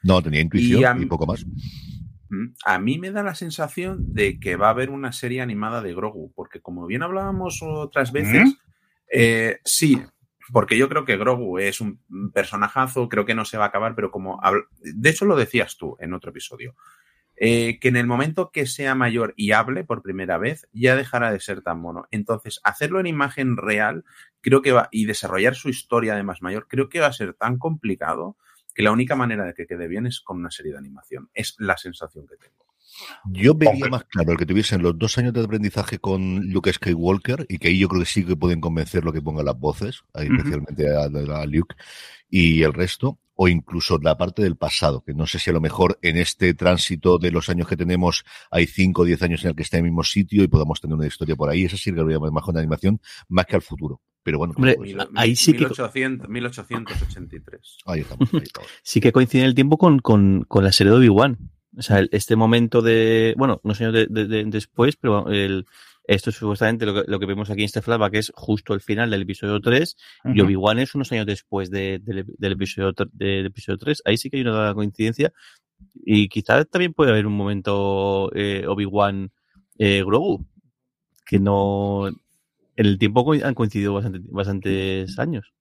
No, 0.04 0.22
tenía 0.22 0.42
intuición 0.42 0.82
y, 0.82 0.84
a, 0.86 0.96
y 0.98 1.06
poco 1.06 1.26
más. 1.26 1.46
A 2.66 2.80
mí 2.80 3.00
me 3.00 3.12
da 3.12 3.24
la 3.24 3.36
sensación 3.36 4.14
de 4.14 4.40
que 4.40 4.56
va 4.56 4.68
a 4.68 4.72
haber 4.72 4.90
una 4.90 5.12
serie 5.12 5.42
animada 5.42 5.82
de 5.82 5.94
Grogu, 5.94 6.32
porque 6.36 6.62
como 6.62 6.86
bien 6.86 7.04
hablábamos 7.04 7.62
otras 7.62 8.12
veces, 8.12 8.48
¿Mm? 8.48 8.52
eh, 9.12 9.60
sí, 9.66 10.02
porque 10.52 10.78
yo 10.78 10.90
creo 10.90 11.06
que 11.06 11.18
Grogu 11.18 11.60
es 11.60 11.82
un 11.82 12.00
personajazo, 12.34 13.10
creo 13.10 13.26
que 13.26 13.36
no 13.36 13.46
se 13.46 13.58
va 13.58 13.66
a 13.66 13.68
acabar, 13.68 13.96
pero 13.96 14.12
como... 14.12 14.40
De 14.82 15.10
hecho, 15.10 15.26
lo 15.26 15.36
decías 15.36 15.78
tú 15.78 15.96
en 16.00 16.14
otro 16.14 16.32
episodio, 16.32 16.76
eh, 17.42 17.80
que 17.80 17.88
en 17.88 17.96
el 17.96 18.06
momento 18.06 18.52
que 18.52 18.66
sea 18.66 18.96
mayor 18.96 19.34
y 19.38 19.54
hable 19.54 19.86
por 19.86 20.02
primera 20.02 20.38
vez, 20.38 20.68
ya 20.74 20.96
dejará 20.96 21.32
de 21.32 21.40
ser 21.40 21.62
tan 21.62 21.80
mono. 21.80 22.06
Entonces, 22.12 22.60
hacerlo 22.64 23.00
en 23.00 23.08
imagen 23.08 23.56
real, 23.56 24.04
creo 24.42 24.62
que 24.62 24.74
va, 24.74 24.90
y 24.92 25.06
desarrollar 25.06 25.56
su 25.56 25.70
historia 25.70 26.14
además 26.14 26.42
mayor, 26.42 26.68
creo 26.68 26.90
que 26.90 27.00
va 27.00 27.08
a 27.08 27.14
ser 27.14 27.34
tan 27.34 27.58
complicado 27.58 28.36
que 28.80 28.84
la 28.84 28.94
única 28.94 29.14
manera 29.14 29.44
de 29.44 29.54
que 29.54 29.68
quede 29.68 29.90
bien 29.90 30.06
es 30.06 30.22
con 30.22 30.38
una 30.38 30.50
serie 30.50 30.72
de 30.72 30.78
animación. 30.78 31.30
Es 31.34 31.54
la 31.58 31.76
sensación 31.76 32.26
que 32.26 32.38
tengo. 32.38 32.66
Yo 33.26 33.54
vería 33.54 33.90
más 33.90 34.06
claro 34.06 34.32
el 34.32 34.38
que 34.38 34.46
tuviesen 34.46 34.82
los 34.82 34.98
dos 34.98 35.18
años 35.18 35.34
de 35.34 35.44
aprendizaje 35.44 36.00
con 36.00 36.50
Luke 36.50 36.72
Skywalker 36.72 37.46
y 37.50 37.58
que 37.58 37.68
ahí 37.68 37.78
yo 37.78 37.90
creo 37.90 38.04
que 38.04 38.06
sí 38.10 38.24
que 38.24 38.38
pueden 38.38 38.62
convencer 38.62 39.04
lo 39.04 39.12
que 39.12 39.22
pongan 39.22 39.48
las 39.48 39.60
voces, 39.60 40.04
especialmente 40.14 40.86
uh 40.86 40.96
-huh. 40.96 41.30
a, 41.30 41.42
a, 41.42 41.46
Luke 41.46 41.76
y 42.30 42.64
el 42.64 42.72
resto, 42.72 43.20
o 43.36 43.50
incluso 43.50 44.00
la 44.02 44.18
parte 44.18 44.44
del 44.44 44.56
pasado, 44.56 45.04
que 45.04 45.14
no 45.14 45.28
sé 45.28 45.40
si 45.40 45.50
a 45.50 45.54
lo 45.54 45.60
mejor 45.60 46.00
en 46.02 46.16
este 46.16 46.54
tránsito 46.54 47.18
de 47.18 47.32
los 47.32 47.50
años 47.50 47.68
que 47.68 47.76
tenemos 47.76 48.24
hay 48.50 48.66
5 48.66 49.02
o 49.02 49.04
10 49.04 49.22
años 49.24 49.44
en 49.44 49.50
el 49.50 49.56
que 49.58 49.64
está 49.64 49.76
en 49.76 49.84
el 49.84 49.92
mismo 49.92 50.06
sitio 50.06 50.42
y 50.42 50.48
podamos 50.48 50.80
tener 50.80 50.96
una 50.96 51.06
historia 51.06 51.36
por 51.36 51.50
ahí. 51.50 51.66
Esa 51.66 51.76
sí 51.76 51.92
que 51.94 52.00
habría 52.00 52.18
mejor 52.18 52.54
de 52.54 52.62
animación 52.62 53.02
más 53.28 53.46
que 53.46 53.58
al 53.58 53.62
futuro. 53.62 54.00
Pero 54.24 54.38
bueno, 54.38 54.54
Hombre, 54.56 54.76
pues, 54.76 54.96
ahí 55.16 55.36
sí 55.36 55.54
1800, 55.54 56.28
que... 56.28 56.34
1883. 56.34 57.78
Ahí 57.86 58.02
estamos. 58.02 58.34
Ahí 58.34 58.42
estamos. 58.44 58.70
sí 58.84 59.00
que 59.00 59.12
coincide 59.12 59.46
el 59.46 59.56
tiempo 59.56 59.78
con, 59.78 60.00
con, 60.00 60.44
con 60.48 60.64
la 60.64 60.72
serie 60.72 60.92
de 60.92 61.00
Obi-Wan. 61.00 61.38
O 61.78 61.82
sea, 61.82 62.04
este 62.12 62.36
momento 62.36 62.82
de, 62.82 63.34
bueno, 63.38 63.62
unos 63.64 63.80
años 63.80 63.94
de, 63.94 64.08
de, 64.08 64.26
de, 64.26 64.44
después, 64.46 64.98
pero 64.98 65.30
el, 65.30 65.66
esto 66.10 66.32
es 66.32 66.36
supuestamente 66.36 66.86
lo 66.86 66.96
que, 66.96 67.04
lo 67.10 67.20
que, 67.20 67.26
vemos 67.28 67.50
aquí 67.50 67.62
en 67.62 67.66
este 67.66 67.84
flashback 67.84 68.16
es 68.16 68.32
justo 68.36 68.74
el 68.74 68.82
final 68.82 69.12
del 69.12 69.22
episodio 69.22 69.62
3 69.62 69.96
uh 70.26 70.28
-huh. 70.28 70.36
y 70.36 70.42
Obi-Wan 70.42 70.80
es 70.80 70.96
unos 70.96 71.12
años 71.12 71.28
después 71.28 71.70
de, 71.70 72.00
de, 72.00 72.26
del, 72.38 72.52
episodio, 72.52 72.94
del 73.14 73.46
episodio 73.46 73.78
3. 73.78 74.02
Ahí 74.06 74.18
sí 74.18 74.30
que 74.30 74.38
hay 74.38 74.42
una 74.42 74.74
coincidencia 74.74 75.32
y 76.04 76.28
quizás 76.28 76.68
también 76.68 76.94
puede 76.94 77.12
haber 77.12 77.28
un 77.28 77.38
momento 77.38 78.32
eh, 78.34 78.66
Obi-Wan 78.68 79.32
eh, 79.78 80.04
Grogu 80.04 80.46
que 81.26 81.40
no 81.40 82.10
el 82.80 82.98
tiempo 82.98 83.34
han 83.34 83.54
coincidido 83.54 83.94
bastante, 83.94 84.20
bastantes 84.24 85.20
años. 85.20 85.54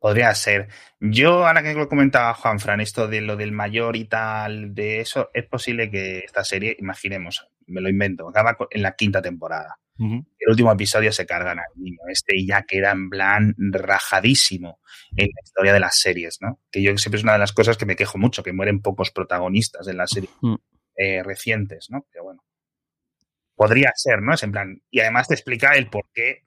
Podría 0.00 0.34
ser. 0.34 0.68
Yo, 0.98 1.46
ahora 1.46 1.62
que 1.62 1.74
lo 1.74 1.88
comentaba 1.88 2.34
Juan 2.34 2.58
Fran, 2.58 2.80
esto 2.80 3.06
de 3.06 3.20
lo 3.20 3.36
del 3.36 3.52
mayor 3.52 3.94
y 3.94 4.06
tal, 4.06 4.74
de 4.74 5.00
eso, 5.00 5.30
es 5.32 5.46
posible 5.46 5.90
que 5.90 6.18
esta 6.18 6.42
serie, 6.42 6.76
imaginemos, 6.80 7.46
me 7.66 7.80
lo 7.80 7.88
invento, 7.88 8.28
acaba 8.28 8.56
en 8.70 8.82
la 8.82 8.96
quinta 8.96 9.22
temporada. 9.22 9.78
Uh 9.98 10.06
-huh. 10.06 10.26
El 10.38 10.50
último 10.50 10.72
episodio 10.72 11.12
se 11.12 11.24
cargan 11.24 11.58
al 11.58 11.72
niño 11.76 12.00
este 12.08 12.36
y 12.36 12.46
ya 12.48 12.62
queda 12.62 12.90
en 12.90 13.08
plan 13.10 13.54
rajadísimo 13.56 14.80
en 15.16 15.26
la 15.26 15.40
historia 15.42 15.72
de 15.72 15.80
las 15.80 15.98
series, 16.00 16.38
¿no? 16.40 16.60
Que 16.70 16.82
yo 16.82 16.98
siempre 16.98 17.18
es 17.18 17.22
una 17.22 17.34
de 17.34 17.38
las 17.38 17.52
cosas 17.52 17.76
que 17.76 17.86
me 17.86 17.96
quejo 17.96 18.18
mucho, 18.18 18.42
que 18.42 18.52
mueren 18.52 18.82
pocos 18.82 19.12
protagonistas 19.12 19.86
en 19.86 19.96
las 19.96 20.10
series 20.10 20.32
uh 20.42 20.48
-huh. 20.48 20.58
eh, 20.96 21.22
recientes, 21.22 21.86
¿no? 21.90 22.04
Pero 22.10 22.24
bueno. 22.24 22.42
Podría 23.54 23.90
ser, 23.94 24.20
¿no? 24.20 24.34
Es 24.34 24.42
en 24.42 24.52
plan. 24.52 24.82
Y 24.90 25.00
además 25.00 25.28
te 25.28 25.34
explica 25.34 25.72
el 25.72 25.88
por 25.88 26.10
qué 26.12 26.45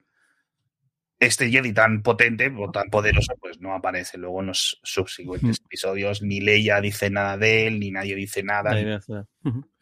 este 1.20 1.50
Jedi 1.50 1.74
tan 1.74 2.02
potente 2.02 2.52
o 2.58 2.70
tan 2.70 2.88
poderoso, 2.88 3.34
pues 3.38 3.60
no 3.60 3.74
aparece 3.74 4.16
luego 4.16 4.40
en 4.40 4.48
los 4.48 4.80
subsiguientes 4.82 5.60
mm. 5.60 5.64
episodios. 5.66 6.22
Ni 6.22 6.40
Leia 6.40 6.80
dice 6.80 7.10
nada 7.10 7.36
de 7.36 7.66
él, 7.66 7.78
ni 7.78 7.90
nadie 7.90 8.16
dice 8.16 8.42
nada. 8.42 8.70
Nadie. 8.70 8.98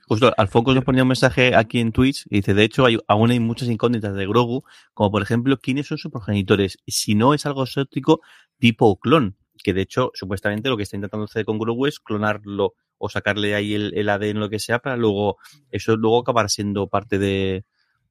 Justo 0.08 0.32
al 0.36 0.48
Focus 0.48 0.74
nos 0.74 0.84
ponía 0.84 1.02
un 1.02 1.08
mensaje 1.08 1.54
aquí 1.54 1.80
en 1.80 1.92
Twitch 1.92 2.26
y 2.30 2.36
dice, 2.36 2.54
de 2.54 2.64
hecho, 2.64 2.86
hay, 2.86 2.98
aún 3.06 3.30
hay 3.30 3.40
muchas 3.40 3.68
incógnitas 3.68 4.14
de 4.14 4.26
Grogu, 4.26 4.64
como 4.94 5.10
por 5.10 5.22
ejemplo, 5.22 5.58
quiénes 5.58 5.86
son 5.86 5.98
sus 5.98 6.10
progenitores. 6.10 6.78
Si 6.86 7.14
no 7.14 7.34
es 7.34 7.46
algo 7.46 7.62
exótico 7.62 8.20
tipo 8.58 8.98
clon, 8.98 9.36
que 9.62 9.74
de 9.74 9.82
hecho, 9.82 10.10
supuestamente 10.14 10.70
lo 10.70 10.76
que 10.76 10.84
está 10.84 10.96
intentando 10.96 11.26
hacer 11.26 11.44
con 11.44 11.58
Grogu 11.58 11.86
es 11.86 12.00
clonarlo 12.00 12.74
o 12.96 13.08
sacarle 13.08 13.54
ahí 13.54 13.74
el, 13.74 13.92
el 13.94 14.08
ADN, 14.08 14.40
lo 14.40 14.48
que 14.48 14.58
sea, 14.58 14.80
para 14.80 14.96
luego, 14.96 15.36
eso 15.70 15.96
luego 15.96 16.20
acabar 16.20 16.48
siendo 16.48 16.88
parte 16.88 17.18
de, 17.18 17.64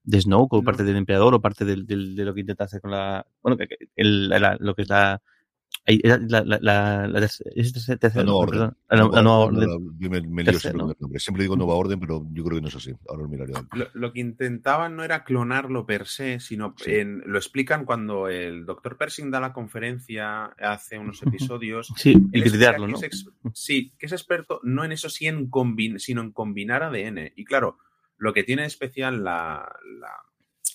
de 0.08 0.22
Snoke 0.22 0.54
o 0.54 0.58
no. 0.58 0.64
parte 0.64 0.84
del 0.84 0.96
emperador 0.96 1.36
o 1.36 1.42
parte 1.42 1.66
del, 1.66 1.86
del, 1.86 2.16
de 2.16 2.26
lo 2.26 2.34
que 2.34 2.40
intenta 2.40 2.64
hacer 2.64 2.82
con 2.82 2.92
la 2.92 3.28
bueno 3.42 3.58
el, 3.96 4.30
la, 4.30 4.58
lo 4.60 4.74
que 4.74 4.84
es 4.84 4.90
la 4.90 5.22
la, 5.86 6.18
la, 6.18 6.44
la, 6.44 7.08
la, 7.08 7.20
tercera, 7.22 8.24
nueva 8.26 8.40
orden. 8.40 8.60
La, 8.90 8.98
nueva, 8.98 9.22
nueva 9.22 9.38
orden. 9.38 9.70
Yo 9.98 10.10
me, 10.10 10.22
me 10.22 10.44
lío 10.44 10.60
siempre 10.60 10.82
el 10.82 10.98
nombre. 11.00 11.20
Siempre 11.20 11.44
digo 11.44 11.56
nueva 11.56 11.76
orden, 11.76 12.00
pero 12.00 12.26
yo 12.34 12.44
creo 12.44 12.58
que 12.58 12.62
no 12.62 12.68
es 12.68 12.76
así. 12.76 12.94
Ahora 13.08 13.24
lo 13.24 13.30
miraré. 13.30 13.54
Lo, 13.74 13.88
lo 13.94 14.12
que 14.12 14.20
intentaban 14.20 14.98
no 14.98 15.04
era 15.06 15.24
clonarlo 15.24 15.86
per 15.86 16.06
se, 16.08 16.42
sino 16.42 16.74
sí. 16.78 16.96
en, 16.96 17.24
lo 17.26 17.38
explican 17.38 17.86
cuando 17.86 18.28
el 18.28 18.66
doctor 18.66 18.98
Pershing 18.98 19.32
da 19.32 19.40
la 19.40 19.54
conferencia 19.54 20.46
hace 20.60 21.00
unos 21.00 21.22
episodios. 21.24 21.94
Sí, 21.96 22.18
y 22.34 22.42
criticarlo, 22.42 22.88
¿no? 22.88 23.00
Que 23.00 23.08
es, 23.08 23.30
sí, 23.54 23.94
que 23.98 24.08
es 24.08 24.12
experto 24.12 24.60
no 24.64 24.84
en 24.84 24.92
eso, 24.92 25.10
sí 25.10 25.28
en 25.28 25.50
combin, 25.50 26.00
sino 26.00 26.22
en 26.22 26.32
combinar 26.32 26.84
ADN. 26.84 27.32
Y 27.36 27.46
claro, 27.46 27.78
lo 28.18 28.34
que 28.34 28.44
tiene 28.44 28.66
especial 28.66 29.24
la, 29.24 29.72
la, 30.00 30.14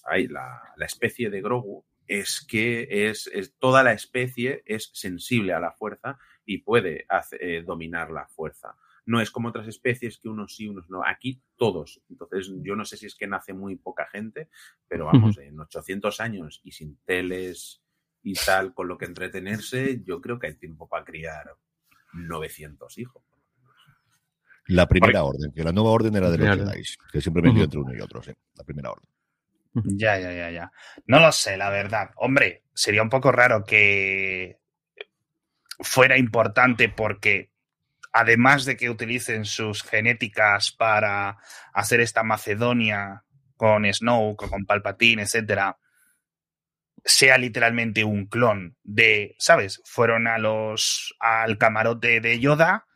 ay, 0.04 0.28
la, 0.28 0.62
la 0.76 0.86
especie 0.86 1.30
de 1.30 1.42
Grogu 1.42 1.84
es 2.06 2.44
que 2.46 3.08
es, 3.08 3.28
es, 3.32 3.54
toda 3.58 3.82
la 3.82 3.92
especie 3.92 4.62
es 4.66 4.90
sensible 4.92 5.52
a 5.52 5.60
la 5.60 5.72
fuerza 5.72 6.18
y 6.44 6.58
puede 6.58 7.06
hacer, 7.08 7.42
eh, 7.42 7.62
dominar 7.62 8.10
la 8.10 8.26
fuerza. 8.28 8.76
No 9.04 9.20
es 9.20 9.30
como 9.30 9.48
otras 9.48 9.66
especies 9.66 10.18
que 10.18 10.28
unos 10.28 10.54
sí, 10.54 10.68
unos 10.68 10.88
no. 10.88 11.04
Aquí 11.04 11.42
todos. 11.56 12.00
Entonces, 12.08 12.52
yo 12.62 12.76
no 12.76 12.84
sé 12.84 12.96
si 12.96 13.06
es 13.06 13.16
que 13.16 13.26
nace 13.26 13.52
muy 13.52 13.76
poca 13.76 14.06
gente, 14.06 14.48
pero 14.86 15.06
vamos, 15.06 15.38
en 15.38 15.58
800 15.58 16.20
años 16.20 16.60
y 16.62 16.72
sin 16.72 16.98
teles 17.04 17.82
y 18.22 18.34
tal, 18.34 18.74
con 18.74 18.86
lo 18.86 18.98
que 18.98 19.06
entretenerse, 19.06 20.02
yo 20.04 20.20
creo 20.20 20.38
que 20.38 20.46
hay 20.46 20.54
tiempo 20.54 20.88
para 20.88 21.04
criar 21.04 21.56
900 22.12 22.96
hijos. 22.98 23.24
La 24.66 24.86
primera 24.86 25.22
Porque... 25.22 25.36
orden, 25.36 25.52
que 25.52 25.64
la 25.64 25.72
nueva 25.72 25.90
orden 25.90 26.14
era 26.16 26.30
de 26.30 26.38
los 26.38 26.56
Jedi, 26.56 26.82
que 27.12 27.20
siempre 27.20 27.42
me 27.42 27.50
uh 27.50 27.54
-huh. 27.54 27.64
entre 27.64 27.78
uno 27.80 27.94
y 27.94 28.00
otro, 28.00 28.22
sí, 28.22 28.32
la 28.54 28.64
primera 28.64 28.90
orden. 28.90 29.08
Ya, 29.74 30.18
ya, 30.18 30.32
ya, 30.32 30.50
ya. 30.50 30.72
No 31.06 31.18
lo 31.18 31.32
sé, 31.32 31.56
la 31.56 31.70
verdad. 31.70 32.10
Hombre, 32.16 32.64
sería 32.74 33.02
un 33.02 33.08
poco 33.08 33.32
raro 33.32 33.64
que 33.64 34.58
fuera 35.80 36.18
importante 36.18 36.88
porque 36.88 37.50
además 38.12 38.64
de 38.64 38.76
que 38.76 38.90
utilicen 38.90 39.44
sus 39.44 39.82
genéticas 39.82 40.72
para 40.72 41.38
hacer 41.72 42.00
esta 42.00 42.22
Macedonia 42.22 43.24
con 43.56 43.90
Snoke, 43.92 44.48
con 44.48 44.66
Palpatine, 44.66 45.22
etcétera, 45.22 45.78
sea 47.04 47.38
literalmente 47.38 48.04
un 48.04 48.26
clon 48.26 48.76
de, 48.82 49.34
¿sabes? 49.38 49.80
Fueron 49.84 50.26
a 50.26 50.38
los 50.38 51.14
al 51.18 51.58
camarote 51.58 52.20
de 52.20 52.38
Yoda, 52.38 52.86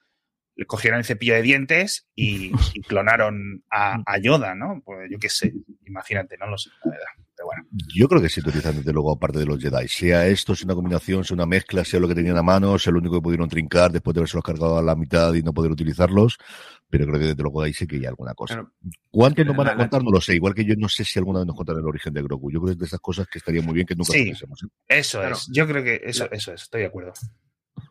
cogieron 0.65 0.99
el 0.99 1.05
cepillo 1.05 1.35
de 1.35 1.43
dientes 1.43 2.09
y, 2.15 2.51
y 2.75 2.81
clonaron 2.83 3.63
a, 3.71 4.03
a, 4.07 4.19
Yoda, 4.19 4.55
¿no? 4.55 4.81
Pues 4.85 5.09
yo 5.11 5.19
qué 5.19 5.29
sé, 5.29 5.53
imagínate, 5.87 6.37
no 6.39 6.47
lo 6.47 6.57
sé, 6.57 6.71
la 6.85 6.93
verdad. 6.93 7.07
Pero 7.37 7.47
bueno. 7.49 7.65
Yo 7.95 8.09
creo 8.09 8.23
que 8.23 8.31
sí 8.31 8.41
utilizan 8.41 8.77
desde 8.77 8.95
luego 8.95 9.13
aparte 9.13 9.39
de 9.39 9.45
los 9.45 9.61
Jedi. 9.61 9.87
Sea 9.89 10.27
esto, 10.27 10.55
sea 10.55 10.65
una 10.65 10.75
combinación, 10.75 11.23
sea 11.23 11.35
una 11.35 11.45
mezcla, 11.45 11.85
sea 11.85 12.01
lo 12.01 12.09
que 12.09 12.15
tenían 12.15 12.39
a 12.39 12.43
mano, 12.43 12.79
sea 12.79 12.95
lo 12.95 12.99
único 12.99 13.17
que 13.17 13.21
pudieron 13.21 13.47
trincar 13.49 13.93
después 13.93 14.15
de 14.15 14.21
haberse 14.21 14.39
los 14.39 14.45
cargado 14.45 14.79
a 14.79 14.83
la 14.83 14.97
mitad 14.97 15.35
y 15.35 15.43
no 15.43 15.53
poder 15.53 15.71
utilizarlos. 15.71 16.39
Pero 16.89 17.05
creo 17.07 17.19
que 17.19 17.27
desde 17.27 17.43
luego 17.43 17.61
ahí 17.61 17.75
sí 17.75 17.87
que 17.87 17.97
hay 17.97 18.07
alguna 18.07 18.33
cosa. 18.33 18.55
Claro. 18.55 18.73
¿Cuánto 19.11 19.45
nos 19.45 19.55
van 19.55 19.69
a 19.69 19.77
contar? 19.77 20.03
No 20.03 20.11
lo 20.11 20.21
sé. 20.23 20.35
Igual 20.35 20.55
que 20.55 20.65
yo 20.65 20.75
no 20.79 20.89
sé 20.89 21.05
si 21.05 21.19
alguna 21.19 21.41
vez 21.41 21.47
nos 21.47 21.57
contarán 21.57 21.83
el 21.83 21.89
origen 21.89 22.15
de 22.15 22.23
Grogu. 22.23 22.51
Yo 22.51 22.61
creo 22.61 22.69
que 22.69 22.73
es 22.73 22.79
de 22.79 22.87
esas 22.87 23.01
cosas 23.01 23.27
que 23.29 23.39
estaría 23.39 23.61
muy 23.61 23.75
bien 23.75 23.87
que 23.87 23.97
nunca 23.97 24.15
sí, 24.15 24.31
¿eh? 24.31 24.35
Eso 24.89 25.19
claro. 25.19 25.35
es. 25.35 25.47
Yo 25.53 25.67
creo 25.67 25.85
que 25.85 26.01
eso, 26.05 26.31
eso 26.31 26.55
es. 26.55 26.63
Estoy 26.63 26.83
de 26.83 26.87
acuerdo 26.87 27.13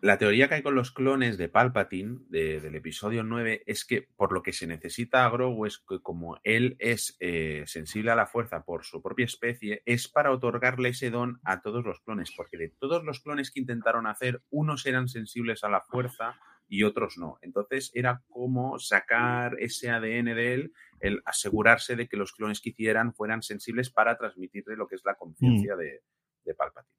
la 0.06 0.20
teoría 0.20 0.48
que 0.48 0.54
hay 0.54 0.62
con 0.62 0.76
los 0.76 0.92
clones 0.92 1.36
de 1.40 1.50
Palpatine 1.50 2.20
del 2.30 2.76
episodio 2.76 3.24
9 3.24 3.64
es 3.66 3.86
que 3.86 4.04
por 4.04 4.34
lo 4.34 4.44
que 4.44 4.54
se 4.54 4.68
necesita 4.68 5.26
a 5.26 5.30
Grogu 5.32 5.66
es 5.66 5.80
que 5.80 6.00
como 6.00 6.38
él 6.44 6.76
es 6.78 7.18
eh, 7.20 7.64
sensible 7.66 8.12
a 8.12 8.16
la 8.16 8.28
fuerza 8.28 8.64
por 8.64 8.86
su 8.86 9.02
propia 9.02 9.26
especie, 9.26 9.82
es 9.84 10.08
para 10.08 10.32
otorgarle 10.32 10.90
ese 10.90 11.10
don 11.10 11.40
a 11.44 11.62
todos 11.62 11.84
los 11.84 12.02
clones, 12.02 12.32
porque 12.38 12.56
de 12.56 12.70
todos 12.70 13.04
los 13.04 13.20
clones 13.20 13.50
que 13.50 13.60
intentaron 13.60 14.06
hacer, 14.06 14.44
unos 14.52 14.86
eran 14.86 15.08
sensibles 15.08 15.64
a 15.64 15.70
la 15.70 15.82
fuerza 15.82 16.40
y 16.68 16.84
otros 16.84 17.18
no. 17.18 17.40
Entonces 17.42 17.90
era 17.96 18.22
como 18.28 18.78
sacar 18.78 19.56
ese 19.60 19.90
ADN 19.90 20.36
de 20.36 20.54
él, 20.54 20.74
el 21.00 21.24
asegurarse 21.26 21.96
de 21.96 22.08
que 22.08 22.16
los 22.16 22.32
clones 22.32 22.62
que 22.62 22.70
hicieran 22.70 23.16
fueran 23.16 23.42
sensibles 23.42 23.90
para 23.90 24.20
transmitirle 24.20 24.76
lo 24.76 24.88
que 24.88 24.98
es 24.98 25.02
la 25.04 25.16
conciencia 25.16 25.74
mm. 25.74 25.80
de, 25.80 26.04
de 26.46 26.54
Palpatine. 26.54 26.94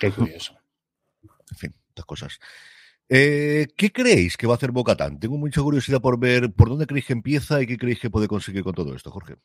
Qué 0.00 0.10
curioso. 0.10 0.58
En 1.50 1.56
fin, 1.56 1.74
cosas. 2.04 2.38
Eh, 3.08 3.66
¿Qué 3.76 3.90
creéis 3.90 4.36
que 4.36 4.46
va 4.46 4.54
a 4.54 4.56
hacer 4.56 4.72
Bocatán? 4.72 5.18
Tengo 5.18 5.38
mucha 5.38 5.62
curiosidad 5.62 6.00
por 6.00 6.18
ver 6.18 6.52
por 6.52 6.68
dónde 6.68 6.86
creéis 6.86 7.06
que 7.06 7.14
empieza 7.14 7.62
y 7.62 7.66
qué 7.66 7.78
creéis 7.78 8.00
que 8.00 8.10
puede 8.10 8.28
conseguir 8.28 8.62
con 8.64 8.74
todo 8.74 8.94
esto, 8.94 9.10
Jorge. 9.10 9.36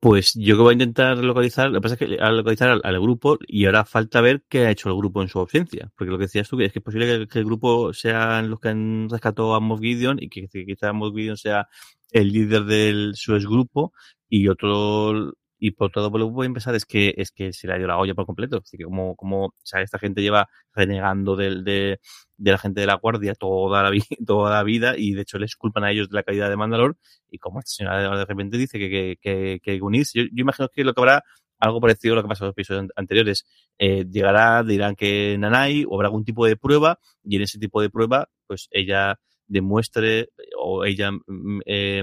Pues 0.00 0.34
yo 0.34 0.56
que 0.56 0.62
voy 0.62 0.70
a 0.70 0.72
intentar 0.74 1.18
localizar, 1.18 1.70
lo 1.70 1.80
que 1.80 1.82
pasa 1.82 1.94
es 1.94 1.98
que 1.98 2.20
a 2.20 2.30
localizar 2.30 2.80
al, 2.84 3.00
grupo 3.00 3.36
y 3.48 3.66
ahora 3.66 3.84
falta 3.84 4.20
ver 4.20 4.44
qué 4.48 4.66
ha 4.66 4.70
hecho 4.70 4.88
el 4.88 4.96
grupo 4.96 5.22
en 5.22 5.28
su 5.28 5.40
ausencia. 5.40 5.90
Porque 5.96 6.12
lo 6.12 6.18
que 6.18 6.24
decías 6.26 6.48
tú, 6.48 6.56
que 6.56 6.66
es 6.66 6.72
que 6.72 6.78
es 6.78 6.84
posible 6.84 7.26
que, 7.26 7.38
el 7.40 7.44
grupo 7.44 7.92
sean 7.92 8.48
los 8.48 8.60
que 8.60 8.68
han 8.68 9.08
rescatado 9.10 9.54
a 9.56 9.60
Moff 9.60 9.80
Gideon 9.80 10.18
y 10.22 10.28
que, 10.28 10.46
quizá 10.48 10.92
Moff 10.92 11.14
Gideon 11.16 11.36
sea 11.36 11.68
el 12.12 12.28
líder 12.32 12.64
del 12.64 13.16
su 13.16 13.32
grupo 13.40 13.92
y 14.28 14.46
otro 14.48 15.34
y 15.58 15.72
por 15.72 15.90
todo 15.90 16.10
lo 16.10 16.26
que 16.26 16.32
voy 16.32 16.44
a 16.44 16.46
empezar 16.46 16.74
es 16.74 16.84
que 16.84 17.14
es 17.16 17.32
que 17.32 17.52
se 17.52 17.66
le 17.66 17.74
ha 17.74 17.78
ido 17.78 17.88
la 17.88 17.98
olla 17.98 18.14
por 18.14 18.26
completo. 18.26 18.60
Así 18.62 18.76
que 18.76 18.84
como, 18.84 19.16
como 19.16 19.46
o 19.46 19.54
sea, 19.62 19.82
esta 19.82 19.98
gente 19.98 20.22
lleva 20.22 20.48
renegando 20.74 21.36
del, 21.36 21.64
de, 21.64 22.00
de 22.36 22.50
la 22.50 22.58
gente 22.58 22.80
de 22.80 22.86
la 22.86 22.94
guardia 22.94 23.34
toda 23.34 23.82
la, 23.82 23.90
toda 24.26 24.50
la 24.50 24.62
vida 24.62 24.94
y 24.96 25.12
de 25.14 25.22
hecho 25.22 25.38
les 25.38 25.56
culpan 25.56 25.84
a 25.84 25.90
ellos 25.90 26.08
de 26.08 26.14
la 26.14 26.22
caída 26.22 26.48
de 26.48 26.56
Mandalor 26.56 26.96
y 27.30 27.38
como 27.38 27.58
esta 27.58 27.70
señora 27.70 28.16
de 28.16 28.24
repente 28.24 28.56
dice 28.56 28.78
que, 28.78 28.88
que, 28.88 29.18
que, 29.20 29.60
que 29.62 29.78
yo, 29.78 29.88
yo, 30.14 30.28
imagino 30.32 30.68
que 30.68 30.84
lo 30.84 30.94
que 30.94 31.00
habrá 31.00 31.24
algo 31.58 31.80
parecido 31.80 32.14
a 32.14 32.16
lo 32.16 32.22
que 32.22 32.28
pasó 32.28 32.44
en 32.44 32.48
los 32.48 32.52
episodios 32.52 32.86
anteriores. 32.94 33.44
Eh, 33.78 34.04
llegará, 34.08 34.62
dirán 34.62 34.94
que 34.94 35.36
Nanai 35.38 35.84
o 35.88 35.96
habrá 35.96 36.06
algún 36.06 36.24
tipo 36.24 36.46
de 36.46 36.56
prueba 36.56 37.00
y 37.24 37.36
en 37.36 37.42
ese 37.42 37.58
tipo 37.58 37.82
de 37.82 37.90
prueba 37.90 38.28
pues 38.46 38.68
ella 38.70 39.18
demuestre 39.46 40.28
o 40.56 40.84
ella 40.84 41.10
mm, 41.10 41.60
eh, 41.66 42.02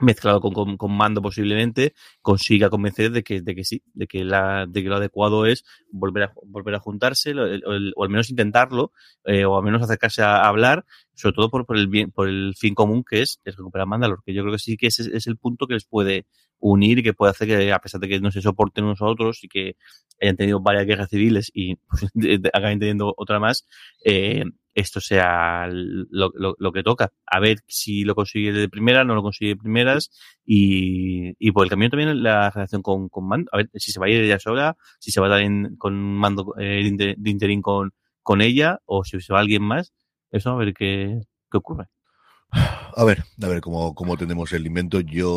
mezclado 0.00 0.40
con, 0.40 0.76
con, 0.76 0.92
mando 0.96 1.22
posiblemente, 1.22 1.94
consiga 2.22 2.70
convencer 2.70 3.10
de 3.10 3.22
que, 3.22 3.40
de 3.40 3.54
que 3.54 3.64
sí, 3.64 3.82
de 3.94 4.06
que, 4.06 4.24
la, 4.24 4.66
de 4.68 4.82
que 4.82 4.88
lo 4.88 4.96
adecuado 4.96 5.46
es 5.46 5.64
volver 5.90 6.24
a, 6.24 6.32
volver 6.44 6.74
a 6.74 6.80
juntarse, 6.80 7.32
o, 7.34 8.02
al 8.02 8.08
menos 8.08 8.30
intentarlo, 8.30 8.92
eh, 9.24 9.44
o 9.44 9.56
al 9.56 9.64
menos 9.64 9.82
acercarse 9.82 10.22
a, 10.22 10.46
hablar, 10.46 10.84
sobre 11.14 11.34
todo 11.34 11.50
por, 11.50 11.66
por, 11.66 11.76
el 11.76 11.88
bien, 11.88 12.10
por 12.10 12.28
el 12.28 12.54
fin 12.56 12.74
común 12.74 13.04
que 13.08 13.22
es, 13.22 13.40
es 13.44 13.56
recuperar 13.56 13.86
Mandalor, 13.86 14.22
que 14.24 14.34
yo 14.34 14.42
creo 14.42 14.52
que 14.52 14.58
sí 14.58 14.76
que 14.76 14.88
ese 14.88 15.16
es 15.16 15.26
el 15.26 15.36
punto 15.36 15.66
que 15.66 15.74
les 15.74 15.84
puede 15.84 16.26
unir 16.60 16.98
y 16.98 17.02
que 17.02 17.14
puede 17.14 17.30
hacer 17.30 17.48
que, 17.48 17.72
a 17.72 17.78
pesar 17.78 18.00
de 18.00 18.08
que 18.08 18.20
no 18.20 18.30
se 18.30 18.42
soporten 18.42 18.84
unos 18.84 19.00
a 19.00 19.06
otros 19.06 19.42
y 19.42 19.48
que 19.48 19.76
hayan 20.20 20.36
tenido 20.36 20.60
varias 20.60 20.86
guerras 20.86 21.08
civiles 21.08 21.50
y 21.54 21.76
pues, 21.88 22.10
acaben 22.52 22.78
teniendo 22.78 23.14
otra 23.16 23.40
más, 23.40 23.66
eh, 24.04 24.44
esto 24.74 25.00
sea 25.00 25.66
lo, 25.68 26.30
lo, 26.36 26.72
que 26.72 26.82
toca. 26.82 27.12
A 27.26 27.40
ver 27.40 27.58
si 27.66 28.04
lo 28.04 28.14
consigue 28.14 28.52
de 28.52 28.68
primera, 28.68 29.04
no 29.04 29.14
lo 29.14 29.22
consigue 29.22 29.50
de 29.50 29.56
primeras 29.56 30.10
y, 30.44 31.34
y 31.38 31.52
por 31.52 31.64
el 31.64 31.70
camino 31.70 31.90
también 31.90 32.22
la 32.22 32.50
relación 32.50 32.82
con, 32.82 33.08
con 33.08 33.26
Mando. 33.26 33.50
A 33.52 33.58
ver 33.58 33.70
si 33.74 33.92
se 33.92 34.00
va 34.00 34.06
a 34.06 34.10
ir 34.10 34.22
ella 34.22 34.38
sola, 34.38 34.76
si 34.98 35.10
se 35.10 35.20
va 35.20 35.26
a 35.26 35.30
dar 35.30 35.42
con 35.78 35.94
Mando 35.94 36.54
eh, 36.58 36.88
de, 36.96 37.30
interín 37.30 37.62
con, 37.62 37.92
con 38.22 38.40
ella 38.40 38.78
o 38.84 39.04
si 39.04 39.20
se 39.20 39.32
va 39.32 39.40
alguien 39.40 39.62
más. 39.62 39.92
Eso 40.30 40.50
a 40.50 40.56
ver 40.56 40.74
qué, 40.74 41.20
qué 41.50 41.58
ocurre. 41.58 41.86
A 42.52 43.04
ver, 43.04 43.24
a 43.42 43.48
ver 43.48 43.60
cómo, 43.60 43.94
cómo 43.94 44.16
tenemos 44.16 44.52
el 44.52 44.66
invento. 44.66 45.00
Yo 45.00 45.32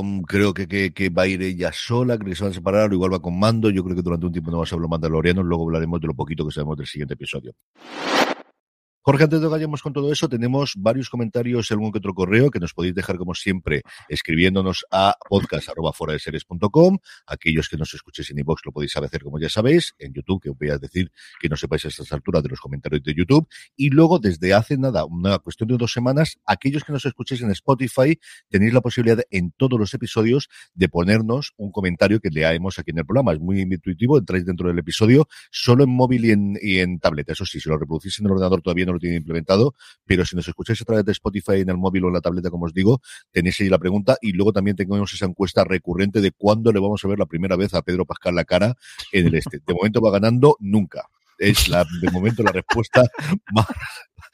um, 0.00 0.22
creo 0.22 0.52
que, 0.52 0.66
que, 0.66 0.92
que, 0.92 1.08
va 1.08 1.22
a 1.22 1.26
ir 1.26 1.42
ella 1.42 1.72
sola, 1.72 2.18
creo 2.18 2.30
que 2.30 2.36
se 2.36 2.42
van 2.42 2.50
a 2.52 2.54
separar, 2.54 2.90
o 2.90 2.94
igual 2.94 3.12
va 3.12 3.22
con 3.22 3.38
mando. 3.38 3.70
Yo 3.70 3.84
creo 3.84 3.96
que 3.96 4.02
durante 4.02 4.26
un 4.26 4.32
tiempo 4.32 4.50
no 4.50 4.58
va 4.58 4.64
a 4.64 4.66
ser 4.66 4.78
los 4.78 4.90
mandalorianos, 4.90 5.44
luego 5.44 5.64
hablaremos 5.64 6.00
de 6.00 6.08
lo 6.08 6.14
poquito 6.14 6.44
que 6.44 6.52
sabemos 6.52 6.76
del 6.76 6.86
siguiente 6.86 7.14
episodio. 7.14 7.54
Jorge, 9.06 9.24
antes 9.24 9.38
de 9.38 9.44
que 9.44 9.50
vayamos 9.50 9.82
con 9.82 9.92
todo 9.92 10.10
eso, 10.10 10.30
tenemos 10.30 10.76
varios 10.78 11.10
comentarios 11.10 11.70
y 11.70 11.74
algún 11.74 11.92
que 11.92 11.98
otro 11.98 12.14
correo 12.14 12.50
que 12.50 12.58
nos 12.58 12.72
podéis 12.72 12.94
dejar, 12.94 13.18
como 13.18 13.34
siempre, 13.34 13.82
escribiéndonos 14.08 14.86
a 14.90 15.14
podcast.foradeseries.com. 15.28 16.96
Aquellos 17.26 17.68
que 17.68 17.76
nos 17.76 17.92
escuchéis 17.92 18.30
en 18.30 18.38
iVoox 18.38 18.62
lo 18.64 18.72
podéis 18.72 18.96
hacer, 18.96 19.22
como 19.22 19.38
ya 19.38 19.50
sabéis, 19.50 19.94
en 19.98 20.14
YouTube, 20.14 20.40
que 20.40 20.48
os 20.48 20.56
voy 20.58 20.70
a 20.70 20.78
decir 20.78 21.12
que 21.38 21.50
no 21.50 21.56
sepáis 21.58 21.84
a 21.84 21.88
estas 21.88 22.10
alturas 22.12 22.42
de 22.44 22.48
los 22.48 22.60
comentarios 22.60 23.02
de 23.02 23.12
YouTube. 23.14 23.46
Y 23.76 23.90
luego, 23.90 24.18
desde 24.18 24.54
hace 24.54 24.78
nada, 24.78 25.04
una 25.04 25.38
cuestión 25.38 25.68
de 25.68 25.76
dos 25.76 25.92
semanas, 25.92 26.38
aquellos 26.46 26.82
que 26.82 26.92
nos 26.92 27.04
escuchéis 27.04 27.42
en 27.42 27.50
Spotify, 27.50 28.18
tenéis 28.48 28.72
la 28.72 28.80
posibilidad 28.80 29.22
en 29.30 29.50
todos 29.50 29.78
los 29.78 29.92
episodios 29.92 30.48
de 30.72 30.88
ponernos 30.88 31.52
un 31.58 31.72
comentario 31.72 32.20
que 32.20 32.30
leamos 32.30 32.78
aquí 32.78 32.92
en 32.92 33.00
el 33.00 33.04
programa. 33.04 33.34
Es 33.34 33.40
muy 33.40 33.60
intuitivo, 33.60 34.16
entráis 34.16 34.46
dentro 34.46 34.68
del 34.68 34.78
episodio, 34.78 35.28
solo 35.50 35.84
en 35.84 35.90
móvil 35.90 36.24
y 36.24 36.30
en, 36.30 36.58
y 36.62 36.78
en 36.78 36.98
tableta. 37.00 37.34
Eso 37.34 37.44
sí, 37.44 37.60
si 37.60 37.68
lo 37.68 37.76
reproducís 37.76 38.18
en 38.18 38.24
el 38.24 38.32
ordenador 38.32 38.62
todavía 38.62 38.86
no 38.86 38.93
lo 38.94 39.00
tiene 39.00 39.16
implementado, 39.16 39.74
pero 40.04 40.24
si 40.24 40.36
nos 40.36 40.48
escucháis 40.48 40.80
a 40.82 40.84
través 40.84 41.04
de 41.04 41.12
Spotify 41.12 41.60
en 41.60 41.70
el 41.70 41.76
móvil 41.76 42.04
o 42.04 42.08
en 42.08 42.14
la 42.14 42.20
tableta, 42.20 42.50
como 42.50 42.66
os 42.66 42.72
digo, 42.72 43.00
tenéis 43.30 43.60
ahí 43.60 43.68
la 43.68 43.78
pregunta 43.78 44.16
y 44.20 44.32
luego 44.32 44.52
también 44.52 44.76
tenemos 44.76 45.12
esa 45.12 45.26
encuesta 45.26 45.64
recurrente 45.64 46.20
de 46.20 46.32
cuándo 46.32 46.72
le 46.72 46.80
vamos 46.80 47.04
a 47.04 47.08
ver 47.08 47.18
la 47.18 47.26
primera 47.26 47.56
vez 47.56 47.74
a 47.74 47.82
Pedro 47.82 48.06
Pascal 48.06 48.34
la 48.34 48.44
cara 48.44 48.74
en 49.12 49.26
el 49.26 49.34
este. 49.34 49.60
De 49.64 49.74
momento 49.74 50.00
va 50.00 50.10
ganando 50.10 50.56
nunca. 50.60 51.08
Es 51.38 51.68
la, 51.68 51.84
de 52.00 52.10
momento 52.10 52.42
la 52.42 52.52
respuesta 52.52 53.02
más 53.52 53.66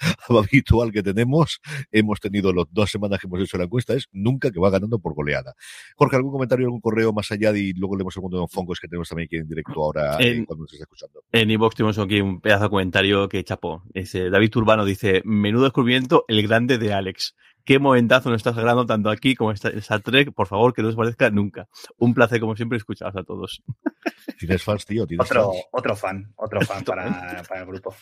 habitual 0.29 0.93
que 0.93 1.03
tenemos. 1.03 1.61
Hemos 1.91 2.21
tenido 2.21 2.53
las 2.53 2.67
dos 2.71 2.91
semanas 2.91 3.21
que 3.21 3.27
hemos 3.27 3.41
hecho 3.41 3.59
la 3.59 3.65
encuesta, 3.65 3.95
es 3.95 4.09
nunca 4.13 4.51
que 4.51 4.61
va 4.61 4.71
ganando 4.71 4.99
por 4.99 5.15
goleada. 5.15 5.55
Jorge, 5.97 6.17
¿algún 6.17 6.33
comentario, 6.33 6.67
algún 6.67 6.81
correo 6.81 7.13
más 7.13 7.31
allá? 7.31 7.57
Y 7.57 7.73
luego 7.73 7.97
leemos 7.97 8.17
el 8.17 8.23
mundo 8.23 8.41
de 8.41 8.47
Fongos 8.49 8.81
que 8.81 8.89
tenemos 8.89 9.09
también 9.09 9.27
aquí 9.27 9.37
en 9.37 9.49
directo 9.49 9.83
ahora 9.83 10.17
eh, 10.21 10.45
cuando 10.47 10.65
nos 10.65 10.73
está 10.73 10.85
escuchando. 10.85 11.23
En 11.33 11.51
iVox 11.51 11.77
tenemos 11.77 11.99
aquí 11.99 12.21
un 12.21 12.41
pedazo 12.41 12.65
de 12.65 12.71
comentario 12.71 13.29
que 13.29 13.45
chapó. 13.45 13.83
David 13.95 14.51
Turbano 14.51 14.85
dice, 14.85 15.23
menudo 15.25 15.65
descubrimiento, 15.65 16.25
el 16.29 16.43
grande 16.47 16.79
de 16.79 16.93
Alex 16.93 17.35
qué 17.65 17.79
momentazo 17.79 18.31
nos 18.31 18.39
estás 18.39 18.57
grabando 18.57 18.87
tanto 18.87 19.11
aquí 19.11 19.35
como 19.35 19.53
esta, 19.53 19.69
esta 19.69 19.99
Trek. 20.01 20.33
Por 20.33 20.47
favor, 20.47 20.73
que 20.73 20.83
no 20.83 20.89
os 20.89 20.97
parezca 20.97 21.31
nunca. 21.31 21.69
Un 21.99 22.15
placer, 22.15 22.41
como 22.41 22.57
siempre, 22.57 22.79
escucharos 22.79 23.17
a 23.17 23.23
todos. 23.23 23.63
Tienes 24.39 24.63
fans, 24.63 24.87
tío. 24.87 25.07
otro, 25.19 25.53
otro 25.71 25.97
fan, 25.97 26.33
otro 26.37 26.61
fan 26.63 26.85
para, 26.85 27.43
para 27.49 27.61
el 27.61 27.67
grupo. 27.67 27.95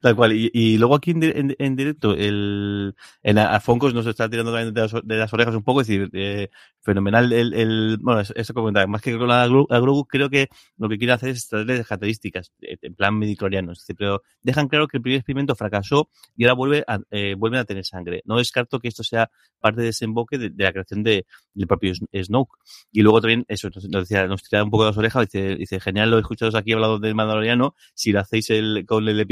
Tal 0.00 0.16
cual. 0.16 0.32
Y, 0.32 0.78
luego 0.78 0.94
aquí 0.94 1.12
en, 1.12 1.54
en, 1.58 1.76
directo, 1.76 2.14
el, 2.14 2.94
en 3.22 3.38
a 3.38 3.60
Foncos 3.60 3.94
nos 3.94 4.06
está 4.06 4.28
tirando 4.28 4.52
de 4.52 4.72
las, 4.72 4.92
de 4.92 5.16
las 5.16 5.32
orejas 5.32 5.54
un 5.54 5.62
poco, 5.62 5.80
es 5.80 5.86
decir, 5.86 6.10
eh, 6.12 6.48
fenomenal 6.82 7.32
el, 7.32 7.54
el, 7.54 7.98
bueno, 8.00 8.20
eso 8.20 8.54
comentaba, 8.54 8.86
más 8.86 9.02
que 9.02 9.16
con 9.16 9.28
la 9.28 9.46
Grogu, 9.46 10.06
creo 10.06 10.30
que 10.30 10.48
lo 10.78 10.88
que 10.88 10.98
quiere 10.98 11.12
hacer 11.12 11.30
es 11.30 11.48
traerle 11.48 11.84
características, 11.84 12.52
eh, 12.62 12.76
en 12.80 12.94
plan 12.94 13.18
medicloriano, 13.18 13.72
es 13.72 13.80
decir, 13.80 13.96
pero 13.96 14.22
dejan 14.42 14.68
claro 14.68 14.88
que 14.88 14.96
el 14.96 15.02
primer 15.02 15.18
experimento 15.18 15.54
fracasó 15.54 16.08
y 16.36 16.44
ahora 16.44 16.54
vuelve 16.54 16.84
a, 16.86 17.00
eh, 17.10 17.34
vuelven 17.36 17.60
a 17.60 17.64
tener 17.64 17.84
sangre. 17.84 18.22
No 18.24 18.38
descarto 18.38 18.80
que 18.80 18.88
esto 18.88 19.02
sea 19.04 19.30
parte 19.60 19.80
de 19.80 19.88
desemboque 19.88 20.38
de, 20.38 20.50
de 20.50 20.64
la 20.64 20.72
creación 20.72 21.02
de, 21.02 21.26
del 21.54 21.66
propio 21.66 21.92
Snoke. 21.94 22.58
Y 22.92 23.02
luego 23.02 23.20
también, 23.20 23.44
eso, 23.48 23.68
nos, 23.68 23.90
decía, 23.90 24.26
nos 24.26 24.42
tira 24.42 24.64
un 24.64 24.70
poco 24.70 24.84
de 24.84 24.90
las 24.90 24.98
orejas, 24.98 25.28
dice, 25.30 25.56
dice, 25.56 25.80
genial, 25.80 26.10
lo 26.10 26.16
he 26.16 26.20
escuchado 26.20 26.56
aquí 26.56 26.72
hablado 26.72 26.98
del 26.98 27.14
Mandaloriano, 27.14 27.74
si 27.94 28.12
lo 28.12 28.20
hacéis 28.20 28.50
el, 28.50 28.84
con 28.86 29.06
el 29.08 29.16
de 29.16 29.26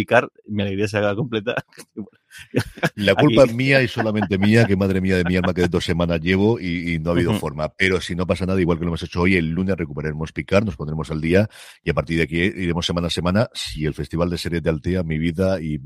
mi 0.46 0.62
alegría 0.62 0.88
se 0.88 0.98
haga 0.98 1.14
completa. 1.16 1.54
La 2.94 3.14
culpa 3.14 3.44
es 3.44 3.54
mía 3.54 3.82
y 3.82 3.88
solamente 3.88 4.38
mía, 4.38 4.66
que 4.66 4.76
madre 4.76 5.00
mía 5.00 5.16
de 5.16 5.24
mi 5.24 5.36
alma 5.36 5.54
que 5.54 5.62
de 5.62 5.68
dos 5.68 5.84
semanas 5.84 6.20
llevo 6.20 6.60
y, 6.60 6.98
no 6.98 7.10
ha 7.10 7.12
habido 7.14 7.34
forma. 7.34 7.68
Pero 7.70 8.00
si 8.00 8.14
no 8.14 8.26
pasa 8.26 8.46
nada, 8.46 8.60
igual 8.60 8.78
que 8.78 8.84
lo 8.84 8.90
hemos 8.90 9.02
hecho 9.02 9.22
hoy, 9.22 9.36
el 9.36 9.50
lunes 9.50 9.76
recuperaremos 9.76 10.32
Picar, 10.32 10.64
nos 10.64 10.76
pondremos 10.76 11.10
al 11.10 11.20
día 11.20 11.48
y 11.82 11.90
a 11.90 11.94
partir 11.94 12.18
de 12.18 12.24
aquí 12.24 12.38
iremos 12.38 12.86
semana 12.86 13.08
a 13.08 13.10
semana 13.10 13.48
si 13.54 13.84
el 13.84 13.94
Festival 13.94 14.30
de 14.30 14.38
Series 14.38 14.62
de 14.62 14.70
Altea, 14.70 15.02
mi 15.02 15.18
vida 15.18 15.60
y 15.60 15.80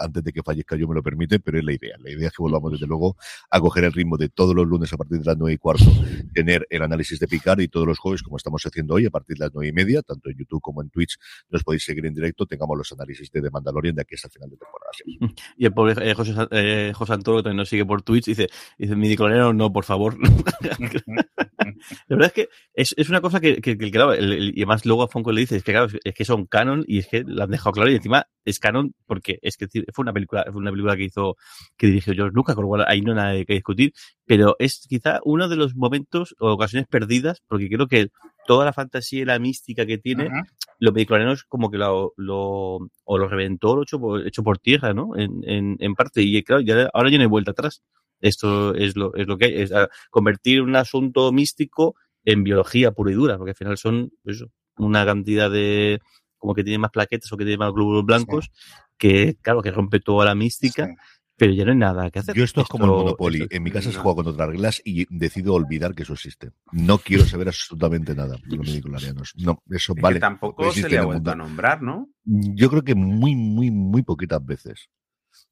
antes 0.00 0.24
de 0.24 0.32
que 0.32 0.42
fallezca 0.42 0.76
yo 0.76 0.88
me 0.88 0.94
lo 0.94 1.02
permite, 1.02 1.40
pero 1.40 1.58
es 1.58 1.64
la 1.64 1.72
idea. 1.72 1.96
La 1.98 2.10
idea 2.10 2.28
es 2.28 2.32
que 2.34 2.42
volvamos 2.42 2.72
desde 2.72 2.86
luego 2.86 3.16
a 3.50 3.60
coger 3.60 3.84
el 3.84 3.92
ritmo 3.92 4.16
de 4.16 4.28
todos 4.28 4.54
los 4.54 4.66
lunes 4.66 4.92
a 4.92 4.96
partir 4.96 5.18
de 5.18 5.24
las 5.24 5.36
nueve 5.36 5.54
y 5.54 5.58
cuarto, 5.58 5.84
tener 6.32 6.66
el 6.70 6.82
análisis 6.82 7.18
de 7.18 7.28
Picar 7.28 7.60
y 7.60 7.68
todos 7.68 7.86
los 7.86 7.98
jueves, 7.98 8.22
como 8.22 8.36
estamos 8.36 8.64
haciendo 8.64 8.94
hoy, 8.94 9.06
a 9.06 9.10
partir 9.10 9.36
de 9.36 9.44
las 9.44 9.54
nueve 9.54 9.68
y 9.68 9.72
media, 9.72 10.02
tanto 10.02 10.30
en 10.30 10.36
YouTube 10.38 10.60
como 10.60 10.82
en 10.82 10.90
Twitch, 10.90 11.16
nos 11.50 11.62
podéis 11.62 11.84
seguir 11.84 12.06
en 12.06 12.14
directo, 12.14 12.46
tengamos 12.46 12.76
los 12.76 12.92
análisis 12.92 13.30
de 13.30 13.42
The 13.42 13.50
Mandalorian 13.50 13.94
de 13.94 14.02
aquí 14.02 14.14
hasta 14.14 14.28
el 14.28 14.32
final 14.32 14.50
de 14.50 14.56
temporada. 14.56 14.84
Y 15.56 15.66
el 15.66 15.72
pobre 15.72 15.93
eh, 16.00 16.14
José, 16.14 16.34
eh, 16.50 16.92
José 16.94 17.12
Antonio, 17.12 17.38
que 17.38 17.44
también 17.44 17.58
nos 17.58 17.68
sigue 17.68 17.84
por 17.84 18.02
Twitch, 18.02 18.26
dice, 18.26 18.48
dice, 18.78 18.96
mi 18.96 19.14
no, 19.16 19.72
por 19.72 19.84
favor. 19.84 20.16
la 22.08 22.16
verdad 22.16 22.26
es 22.26 22.32
que 22.32 22.48
es, 22.74 22.94
es 22.96 23.08
una 23.08 23.20
cosa 23.20 23.40
que, 23.40 23.60
que, 23.60 23.76
que 23.76 23.90
claro, 23.90 24.12
el, 24.12 24.52
y 24.56 24.62
además 24.62 24.84
luego 24.86 25.02
a 25.02 25.08
Fonco 25.08 25.32
le 25.32 25.42
dice, 25.42 25.56
es 25.56 25.64
que 25.64 25.72
claro, 25.72 25.88
es 26.02 26.14
que 26.14 26.24
son 26.24 26.46
canon 26.46 26.84
y 26.86 26.98
es 26.98 27.06
que 27.06 27.24
lo 27.26 27.42
han 27.42 27.50
dejado 27.50 27.72
claro 27.72 27.90
y 27.90 27.96
encima 27.96 28.26
es 28.44 28.58
canon 28.58 28.94
porque 29.06 29.38
es 29.42 29.56
que 29.56 29.66
fue 29.92 30.02
una 30.02 30.12
película, 30.12 30.44
fue 30.50 30.60
una 30.60 30.70
película 30.70 30.96
que 30.96 31.04
hizo, 31.04 31.36
que 31.76 31.86
dirigió 31.86 32.14
George 32.14 32.34
Lucas, 32.34 32.54
con 32.54 32.64
lo 32.64 32.68
cual 32.68 32.84
ahí 32.86 33.00
no 33.00 33.12
hay 33.12 33.16
nada 33.16 33.44
que 33.44 33.54
discutir, 33.54 33.92
pero 34.26 34.56
es 34.58 34.86
quizá 34.88 35.20
uno 35.24 35.48
de 35.48 35.56
los 35.56 35.74
momentos 35.74 36.34
o 36.38 36.52
ocasiones 36.52 36.88
perdidas, 36.88 37.42
porque 37.46 37.68
creo 37.68 37.86
que 37.86 38.08
toda 38.46 38.64
la 38.64 38.72
fantasía 38.72 39.22
y 39.22 39.24
la 39.24 39.38
mística 39.38 39.86
que 39.86 39.98
tiene 39.98 40.30
los 40.78 40.92
midichlorianos 40.92 41.44
como 41.44 41.70
que 41.70 41.78
lo, 41.78 42.12
lo, 42.16 42.90
o 43.04 43.18
lo 43.18 43.28
reventó, 43.28 43.76
lo 43.76 43.82
hecho 43.82 43.98
por, 43.98 44.26
hecho 44.26 44.42
por 44.42 44.58
tierra, 44.58 44.94
¿no? 44.94 45.16
En, 45.16 45.42
en, 45.44 45.76
en 45.80 45.94
parte. 45.94 46.22
Y 46.22 46.42
claro, 46.42 46.62
ya, 46.62 46.88
ahora 46.92 47.10
ya 47.10 47.18
no 47.18 47.22
hay 47.22 47.28
vuelta 47.28 47.52
atrás. 47.52 47.82
Esto 48.20 48.74
es 48.74 48.96
lo, 48.96 49.14
es 49.14 49.26
lo 49.26 49.36
que 49.36 49.46
hay, 49.46 49.62
es 49.62 49.72
convertir 50.10 50.62
un 50.62 50.76
asunto 50.76 51.30
místico 51.32 51.94
en 52.24 52.42
biología 52.42 52.92
pura 52.92 53.12
y 53.12 53.14
dura, 53.14 53.36
porque 53.36 53.50
al 53.50 53.56
final 53.56 53.76
son 53.76 54.10
pues 54.22 54.36
eso, 54.36 54.50
una 54.78 55.04
cantidad 55.04 55.50
de, 55.50 56.00
como 56.38 56.54
que 56.54 56.64
tiene 56.64 56.78
más 56.78 56.90
plaquetas 56.90 57.32
o 57.32 57.36
que 57.36 57.44
tiene 57.44 57.58
más 57.58 57.72
glóbulos 57.72 58.04
blancos, 58.04 58.50
sí. 58.52 58.72
que 58.98 59.36
claro, 59.42 59.62
que 59.62 59.70
rompe 59.70 60.00
toda 60.00 60.24
la 60.24 60.34
mística. 60.34 60.86
Sí. 60.86 60.92
Pero 61.36 61.52
ya 61.52 61.64
no 61.64 61.72
hay 61.72 61.78
nada 61.78 62.10
que 62.10 62.20
hacer. 62.20 62.36
Yo 62.36 62.44
esto 62.44 62.60
es 62.60 62.68
como 62.68 62.84
el 62.84 62.90
Monopoly. 62.90 63.42
Esto, 63.42 63.56
en 63.56 63.62
mi 63.62 63.70
casa 63.70 63.88
no. 63.88 63.92
se 63.92 63.98
juega 63.98 64.16
con 64.16 64.28
otras 64.28 64.48
reglas 64.48 64.82
y 64.84 65.06
decido 65.10 65.54
olvidar 65.54 65.94
que 65.94 66.04
eso 66.04 66.12
existe. 66.12 66.50
No 66.72 66.98
quiero 66.98 67.24
saber 67.24 67.48
absolutamente 67.48 68.14
nada 68.14 68.36
de 68.36 68.56
los 68.56 68.66
midichlorianos. 68.68 69.34
No, 69.36 69.62
eso 69.70 69.94
es 69.96 70.02
vale. 70.02 70.16
Que 70.16 70.20
tampoco 70.20 70.72
se 70.72 70.88
le 70.88 70.98
ha 70.98 71.04
vuelto 71.04 71.30
a 71.30 71.34
nombrar, 71.34 71.82
¿no? 71.82 72.08
Yo 72.24 72.70
creo 72.70 72.84
que 72.84 72.94
muy, 72.94 73.34
muy, 73.34 73.70
muy 73.70 74.02
poquitas 74.02 74.44
veces 74.44 74.88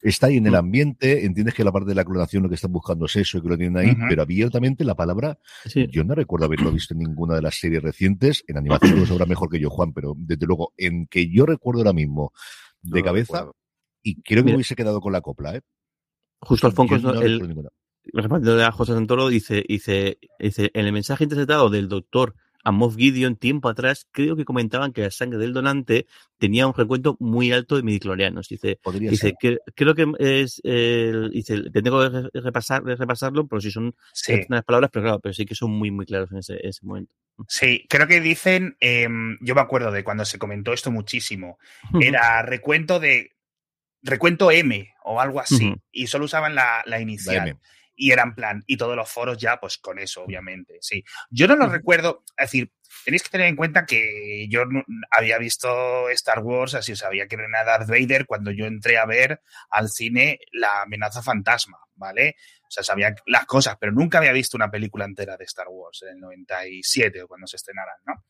está 0.02 0.26
ahí 0.26 0.36
en 0.36 0.46
el 0.46 0.54
ambiente, 0.54 1.24
entiendes 1.24 1.54
que 1.54 1.64
la 1.64 1.72
parte 1.72 1.88
de 1.88 1.94
la 1.94 2.04
clonación 2.04 2.42
lo 2.42 2.48
que 2.48 2.56
están 2.56 2.72
buscando 2.72 3.06
es 3.06 3.16
eso 3.16 3.38
y 3.38 3.42
que 3.42 3.48
lo 3.48 3.56
tienen 3.56 3.78
ahí, 3.78 3.90
uh 3.90 3.94
-huh. 3.94 4.08
pero 4.08 4.22
abiertamente 4.22 4.84
la 4.84 4.94
palabra, 4.94 5.38
sí. 5.64 5.86
yo 5.90 6.04
no 6.04 6.14
recuerdo 6.14 6.46
haberlo 6.46 6.72
visto 6.72 6.94
en 6.94 7.00
ninguna 7.00 7.36
de 7.36 7.42
las 7.42 7.54
series 7.58 7.82
recientes, 7.82 8.44
en 8.48 8.58
animación 8.58 8.70
lo 9.00 9.06
sabrá 9.06 9.26
mejor 9.26 9.48
que 9.48 9.60
yo, 9.60 9.70
Juan, 9.70 9.92
pero 9.92 10.14
desde 10.16 10.46
luego, 10.46 10.72
en 10.76 11.06
que 11.06 11.30
yo 11.30 11.46
recuerdo 11.46 11.80
ahora 11.80 11.92
mismo 11.92 12.32
de 12.82 13.00
no 13.00 13.04
cabeza. 13.04 13.46
Y 14.02 14.22
creo 14.22 14.38
que 14.38 14.44
Mira. 14.44 14.52
me 14.52 14.56
hubiese 14.56 14.76
quedado 14.76 15.00
con 15.00 15.12
la 15.12 15.20
copla, 15.20 15.56
¿eh? 15.56 15.62
Justo 16.40 16.66
Alfonso, 16.66 16.98
no 16.98 17.20
el, 17.20 17.64
de 18.42 18.70
José 18.72 18.92
Santoro 18.92 19.28
dice, 19.28 19.64
dice, 19.68 20.18
dice, 20.38 20.70
en 20.74 20.86
el 20.86 20.92
mensaje 20.92 21.24
interceptado 21.24 21.70
del 21.70 21.88
doctor 21.88 22.34
a 22.64 22.70
Moff 22.70 22.96
Gideon 22.96 23.36
tiempo 23.36 23.68
atrás, 23.68 24.06
creo 24.12 24.36
que 24.36 24.44
comentaban 24.44 24.92
que 24.92 25.02
la 25.02 25.10
sangre 25.10 25.38
del 25.38 25.52
donante 25.52 26.06
tenía 26.38 26.66
un 26.66 26.74
recuento 26.74 27.16
muy 27.18 27.52
alto 27.52 27.76
de 27.76 27.82
midiclorianos. 27.82 28.48
Dice, 28.48 28.78
Podría 28.82 29.10
dice 29.10 29.34
que, 29.38 29.58
creo 29.74 29.94
que 29.94 30.12
es, 30.18 30.60
eh, 30.64 31.12
dice, 31.32 31.70
tengo 31.72 32.08
que 32.08 32.40
repasar, 32.40 32.84
repasarlo, 32.84 33.46
por 33.46 33.62
si 33.62 33.70
son 33.70 33.94
sí. 34.12 34.34
unas 34.48 34.64
palabras, 34.64 34.90
pero 34.92 35.04
claro, 35.04 35.20
pero 35.20 35.32
sí 35.32 35.44
que 35.44 35.54
son 35.54 35.72
muy, 35.72 35.90
muy 35.90 36.06
claros 36.06 36.30
en 36.32 36.38
ese, 36.38 36.58
ese 36.62 36.86
momento. 36.86 37.12
Sí, 37.48 37.86
creo 37.88 38.06
que 38.06 38.20
dicen, 38.20 38.76
eh, 38.80 39.08
yo 39.40 39.54
me 39.54 39.60
acuerdo 39.60 39.90
de 39.90 40.04
cuando 40.04 40.24
se 40.24 40.38
comentó 40.38 40.72
esto 40.72 40.90
muchísimo, 40.90 41.58
era 42.00 42.42
recuento 42.42 43.00
de, 43.00 43.31
recuento 44.02 44.50
M 44.50 44.94
o 45.04 45.20
algo 45.20 45.40
así, 45.40 45.66
uh 45.66 45.72
-huh. 45.72 45.82
y 45.90 46.06
solo 46.06 46.24
usaban 46.26 46.54
la, 46.54 46.82
la 46.86 47.00
inicial. 47.00 47.46
La 47.46 47.56
y 47.94 48.10
era 48.10 48.22
en 48.22 48.34
plan, 48.34 48.64
y 48.66 48.76
todos 48.76 48.96
los 48.96 49.10
foros 49.10 49.38
ya, 49.38 49.60
pues 49.60 49.78
con 49.78 49.98
eso, 49.98 50.22
obviamente, 50.24 50.78
sí. 50.80 51.04
Yo 51.30 51.46
no 51.46 51.56
lo 51.56 51.68
recuerdo, 51.68 52.24
es 52.36 52.46
decir, 52.46 52.72
tenéis 53.04 53.22
que 53.22 53.28
tener 53.28 53.46
en 53.46 53.56
cuenta 53.56 53.86
que 53.86 54.46
yo 54.48 54.64
había 55.10 55.38
visto 55.38 56.08
Star 56.10 56.40
Wars, 56.40 56.74
así 56.74 56.96
sabía 56.96 57.28
que 57.28 57.36
era 57.36 57.64
Darth 57.64 57.88
Vader 57.88 58.26
cuando 58.26 58.50
yo 58.50 58.66
entré 58.66 58.98
a 58.98 59.06
ver 59.06 59.40
al 59.70 59.88
cine 59.88 60.40
La 60.52 60.82
amenaza 60.82 61.22
fantasma, 61.22 61.78
¿vale? 61.94 62.36
O 62.62 62.70
sea, 62.70 62.82
sabía 62.82 63.14
las 63.26 63.44
cosas, 63.44 63.76
pero 63.78 63.92
nunca 63.92 64.18
había 64.18 64.32
visto 64.32 64.56
una 64.56 64.70
película 64.70 65.04
entera 65.04 65.36
de 65.36 65.44
Star 65.44 65.68
Wars 65.68 66.02
en 66.02 66.14
el 66.14 66.20
97 66.20 67.22
o 67.22 67.28
cuando 67.28 67.46
se 67.46 67.56
estrenaran, 67.56 67.96
¿no? 68.06 68.24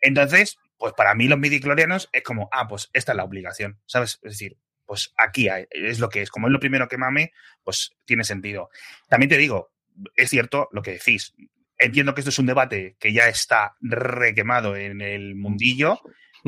Entonces, 0.00 0.58
pues 0.76 0.92
para 0.92 1.14
mí 1.14 1.26
los 1.26 1.38
midiclorianos 1.38 2.08
es 2.12 2.22
como, 2.22 2.48
ah, 2.52 2.68
pues 2.68 2.88
esta 2.92 3.12
es 3.12 3.16
la 3.16 3.24
obligación, 3.24 3.80
¿sabes? 3.86 4.20
Es 4.22 4.32
decir, 4.32 4.56
pues 4.88 5.12
aquí 5.18 5.48
es 5.70 6.00
lo 6.00 6.08
que 6.08 6.22
es. 6.22 6.30
Como 6.30 6.48
es 6.48 6.52
lo 6.52 6.58
primero 6.58 6.88
que 6.88 6.96
mame, 6.96 7.32
pues 7.62 7.92
tiene 8.06 8.24
sentido. 8.24 8.70
También 9.08 9.28
te 9.28 9.36
digo, 9.36 9.70
es 10.16 10.30
cierto 10.30 10.68
lo 10.72 10.80
que 10.80 10.92
decís. 10.92 11.34
Entiendo 11.78 12.14
que 12.14 12.22
esto 12.22 12.30
es 12.30 12.38
un 12.38 12.46
debate 12.46 12.96
que 12.98 13.12
ya 13.12 13.28
está 13.28 13.76
requemado 13.82 14.74
en 14.74 15.02
el 15.02 15.36
mundillo, 15.36 16.00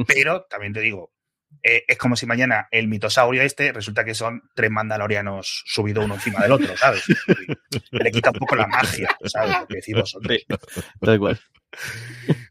pero 0.09 0.47
también 0.49 0.73
te 0.73 0.81
digo, 0.81 1.13
eh, 1.63 1.85
es 1.87 1.99
como 1.99 2.17
si 2.17 2.25
mañana 2.25 2.67
el 2.71 2.89
mitosaurio 2.89 3.43
este 3.43 3.73
resulta 3.73 4.05
que 4.05 4.15
son 4.15 4.43
tres 4.55 4.71
mandalorianos 4.71 5.65
subido 5.67 6.03
uno 6.03 6.15
encima 6.15 6.41
del 6.41 6.53
otro, 6.53 6.75
¿sabes? 6.79 7.05
Le 7.91 8.11
quita 8.11 8.31
un 8.31 8.39
poco 8.39 8.57
la 8.57 8.67
magia, 8.67 9.15
¿sabes? 9.27 9.61
Lo 9.61 9.67
que 9.67 9.77
decís 9.77 9.95
vosotros. 9.95 10.39
Da 11.01 11.15
igual. 11.15 11.39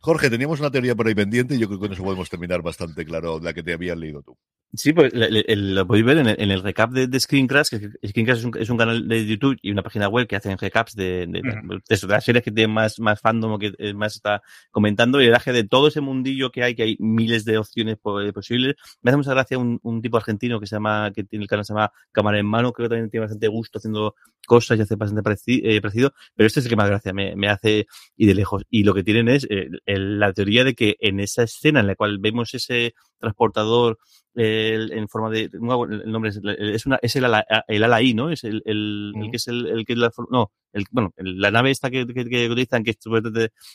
Jorge, 0.01 0.29
teníamos 0.29 0.59
una 0.59 0.71
teoría 0.71 0.95
por 0.95 1.07
ahí 1.07 1.15
pendiente 1.15 1.55
y 1.55 1.59
yo 1.59 1.67
creo 1.67 1.79
que 1.79 1.87
con 1.87 1.93
eso 1.93 2.03
podemos 2.03 2.29
terminar 2.29 2.61
bastante 2.61 3.05
claro 3.05 3.39
la 3.39 3.53
que 3.53 3.63
te 3.63 3.73
habías 3.73 3.97
leído 3.97 4.21
tú. 4.23 4.37
Sí, 4.71 4.93
pues 4.93 5.11
lo 5.13 5.87
podéis 5.87 6.05
ver 6.05 6.19
en 6.19 6.27
el, 6.27 6.35
en 6.39 6.51
el, 6.51 6.61
recap 6.61 6.91
de, 6.91 7.07
de 7.07 7.19
Screen 7.19 7.47
Crash, 7.47 7.69
que 7.69 7.89
Screen 8.07 8.27
Crash 8.27 8.37
es 8.37 8.45
un, 8.45 8.55
es 8.55 8.69
un, 8.69 8.77
canal 8.77 9.07
de 9.07 9.25
YouTube 9.25 9.57
y 9.63 9.71
una 9.71 9.81
página 9.81 10.07
web 10.07 10.27
que 10.27 10.35
hacen 10.35 10.59
recaps 10.59 10.95
de, 10.95 11.25
de, 11.25 11.41
de, 11.41 11.41
de, 11.41 11.97
de 11.97 12.07
las 12.07 12.23
series 12.23 12.43
que 12.43 12.51
tienen 12.51 12.71
más, 12.71 12.99
más 12.99 13.19
fandom 13.19 13.53
o 13.53 13.57
que 13.57 13.73
más 13.95 14.15
está 14.15 14.43
comentando 14.69 15.23
y 15.23 15.25
el 15.25 15.33
de 15.33 15.63
todo 15.63 15.87
ese 15.87 16.01
mundillo 16.01 16.51
que 16.51 16.61
hay, 16.61 16.75
que 16.75 16.83
hay 16.83 16.97
miles 16.99 17.45
de 17.45 17.57
opciones 17.57 17.97
posibles. 17.97 18.75
Me 19.01 19.09
hace 19.09 19.17
mucha 19.17 19.31
gracia 19.31 19.57
un, 19.57 19.79
un 19.81 20.03
tipo 20.03 20.17
argentino 20.17 20.59
que 20.59 20.67
se 20.67 20.75
llama, 20.75 21.11
que 21.15 21.23
tiene 21.23 21.43
el 21.43 21.49
canal 21.49 21.65
se 21.65 21.73
llama 21.73 21.91
Cámara 22.11 22.37
en 22.37 22.45
Mano, 22.45 22.71
creo 22.71 22.87
que 22.89 22.93
también 22.93 23.09
tiene 23.09 23.23
bastante 23.23 23.47
gusto 23.47 23.79
haciendo 23.79 24.13
cosas 24.45 24.77
y 24.77 24.81
hace 24.83 24.95
bastante 24.95 25.23
parecido, 25.23 25.67
eh, 25.67 25.81
parecido 25.81 26.13
pero 26.35 26.45
este 26.45 26.59
es 26.59 26.67
el 26.67 26.69
que 26.69 26.75
más 26.75 26.89
gracia 26.89 27.11
me, 27.11 27.35
me, 27.35 27.49
hace 27.49 27.87
y 28.15 28.27
de 28.27 28.35
lejos. 28.35 28.63
Y 28.69 28.83
lo 28.83 28.93
que 28.93 29.03
tienen 29.03 29.29
es 29.29 29.47
eh, 29.49 29.67
el, 29.89 30.19
la 30.19 30.33
teoría 30.33 30.63
de 30.63 30.75
que 30.75 30.95
en 30.99 31.19
esa 31.19 31.43
escena 31.43 31.79
en 31.79 31.87
la 31.87 31.95
cual 31.95 32.19
vemos 32.19 32.53
ese 32.53 32.93
transportador 33.17 33.97
el, 34.35 34.91
en 34.91 35.09
forma 35.09 35.31
de 35.31 35.49
el 35.51 36.11
nombre 36.11 36.29
es, 36.29 36.39
es 36.43 36.85
una 36.85 36.99
es 37.01 37.15
el 37.15 37.25
ala, 37.25 37.45
el 37.67 37.83
ala 37.83 38.01
I, 38.01 38.13
¿no? 38.13 38.29
Es 38.29 38.43
el, 38.43 38.61
el, 38.65 39.13
el 39.15 39.31
que 39.31 39.37
es 39.37 39.47
el, 39.47 39.83
que 39.85 39.93
es 39.93 39.99
la 39.99 40.11
no, 40.29 40.51
el, 40.73 40.85
bueno, 40.91 41.11
la 41.17 41.49
nave 41.49 41.71
esta 41.71 41.89
que, 41.89 42.05
que, 42.05 42.25
que 42.25 42.47
utilizan 42.47 42.83
que 42.83 42.95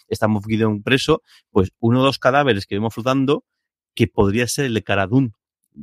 está 0.08 0.28
Moff 0.28 0.46
Gideon 0.46 0.82
preso, 0.82 1.22
pues 1.50 1.72
uno 1.80 2.00
o 2.00 2.04
dos 2.04 2.18
cadáveres 2.18 2.66
que 2.66 2.76
vemos 2.76 2.94
flotando 2.94 3.44
que 3.94 4.06
podría 4.06 4.46
ser 4.46 4.66
el 4.66 4.74
de 4.74 4.82
Caradún, 4.82 5.34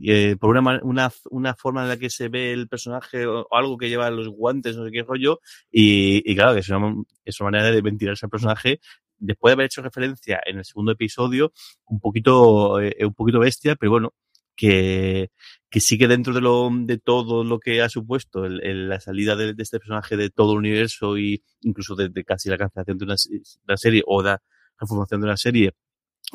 eh, 0.03 0.37
por 0.39 0.55
una, 0.55 0.79
una, 0.83 1.11
una 1.29 1.55
forma 1.55 1.83
en 1.83 1.89
la 1.89 1.97
que 1.97 2.09
se 2.09 2.29
ve 2.29 2.53
el 2.53 2.67
personaje 2.67 3.25
o, 3.25 3.41
o, 3.41 3.55
algo 3.57 3.77
que 3.77 3.89
lleva 3.89 4.09
los 4.09 4.29
guantes, 4.29 4.77
no 4.77 4.85
sé 4.85 4.91
qué 4.91 5.03
rollo, 5.03 5.39
y, 5.71 6.29
y 6.29 6.35
claro, 6.35 6.53
que 6.53 6.59
es 6.59 6.69
una, 6.69 6.95
es 7.25 7.39
una 7.39 7.51
manera 7.51 7.71
de 7.71 7.81
ventilarse 7.81 8.25
al 8.25 8.29
personaje 8.29 8.79
después 9.21 9.51
de 9.51 9.53
haber 9.53 9.65
hecho 9.67 9.81
referencia 9.81 10.41
en 10.45 10.57
el 10.57 10.65
segundo 10.65 10.91
episodio, 10.91 11.53
un 11.85 11.99
poquito, 11.99 12.81
eh, 12.81 12.95
un 13.01 13.13
poquito 13.13 13.39
bestia, 13.39 13.75
pero 13.75 13.91
bueno, 13.91 14.13
que, 14.55 15.31
que 15.69 15.79
sigue 15.79 16.07
dentro 16.07 16.33
de, 16.33 16.41
lo, 16.41 16.69
de 16.71 16.97
todo 16.97 17.43
lo 17.43 17.59
que 17.59 17.81
ha 17.81 17.89
supuesto 17.89 18.45
el, 18.45 18.89
la 18.89 18.99
salida 18.99 19.35
de, 19.35 19.55
este 19.57 19.79
personaje 19.79 20.17
de 20.17 20.29
todo 20.29 20.53
el 20.53 20.59
universo 20.59 21.17
y 21.17 21.43
incluso 21.61 21.95
de, 21.95 22.09
de 22.09 22.23
casi 22.23 22.49
la 22.49 22.57
cancelación 22.57 22.97
de 22.97 23.05
una, 23.05 23.15
de 23.15 23.41
una 23.67 23.77
serie 23.77 24.03
o 24.05 24.21
la 24.21 24.41
reformación 24.79 25.21
de 25.21 25.27
una 25.27 25.37
serie 25.37 25.73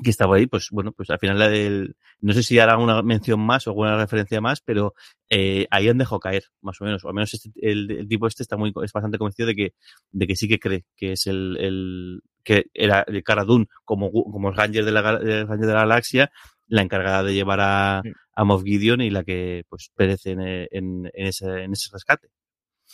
que 0.03 0.11
estaba 0.11 0.37
ahí, 0.37 0.47
pues 0.47 0.69
bueno, 0.71 0.93
pues 0.93 1.11
al 1.11 1.19
final 1.19 1.39
la 1.39 1.49
del, 1.49 1.97
no 2.21 2.33
sé 2.33 2.43
si 2.43 2.59
hará 2.59 2.77
una 2.79 3.03
mención 3.03 3.41
más 3.41 3.67
o 3.67 3.71
alguna 3.71 3.97
referencia 3.97 4.41
más, 4.41 4.61
pero 4.61 4.95
eh, 5.31 5.67
ahí 5.71 5.89
han 5.89 5.99
dejado 5.99 6.21
caer, 6.21 6.45
más 6.61 6.81
o 6.81 6.85
menos, 6.85 7.05
o 7.05 7.09
al 7.09 7.15
menos 7.15 7.33
este, 7.35 7.51
el, 7.57 7.91
el, 7.91 8.09
tipo 8.09 8.27
este 8.27 8.43
está 8.43 8.57
muy, 8.57 8.73
es 8.85 8.93
bastante 8.93 9.19
convencido 9.19 9.49
de 9.49 9.55
que, 9.55 9.75
de 10.11 10.27
que 10.27 10.37
sí 10.37 10.49
que 10.49 10.59
cree 10.59 10.85
que 10.97 11.13
es 11.13 11.27
el, 11.27 11.57
el 11.59 12.21
que 12.45 12.67
era 12.75 13.05
el 13.07 13.23
Cara 13.25 13.45
Dune 13.45 13.67
como, 13.85 14.11
como 14.13 14.51
Ranger 14.53 14.85
de 14.85 14.93
la, 14.93 15.03
Ranger 15.03 15.67
de 15.67 15.73
la 15.73 15.81
galaxia, 15.81 16.31
la 16.69 16.83
encargada 16.83 17.23
de 17.23 17.35
llevar 17.35 17.61
a, 17.61 18.03
a 18.35 18.45
Moff 18.45 18.65
Gideon 18.65 19.01
y 19.01 19.11
la 19.11 19.25
que 19.25 19.65
pues 19.69 19.91
perece 19.95 20.33
en, 20.33 20.41
en, 20.41 20.67
en, 20.71 21.27
ese, 21.27 21.63
en 21.65 21.73
ese 21.73 21.91
rescate 21.93 22.29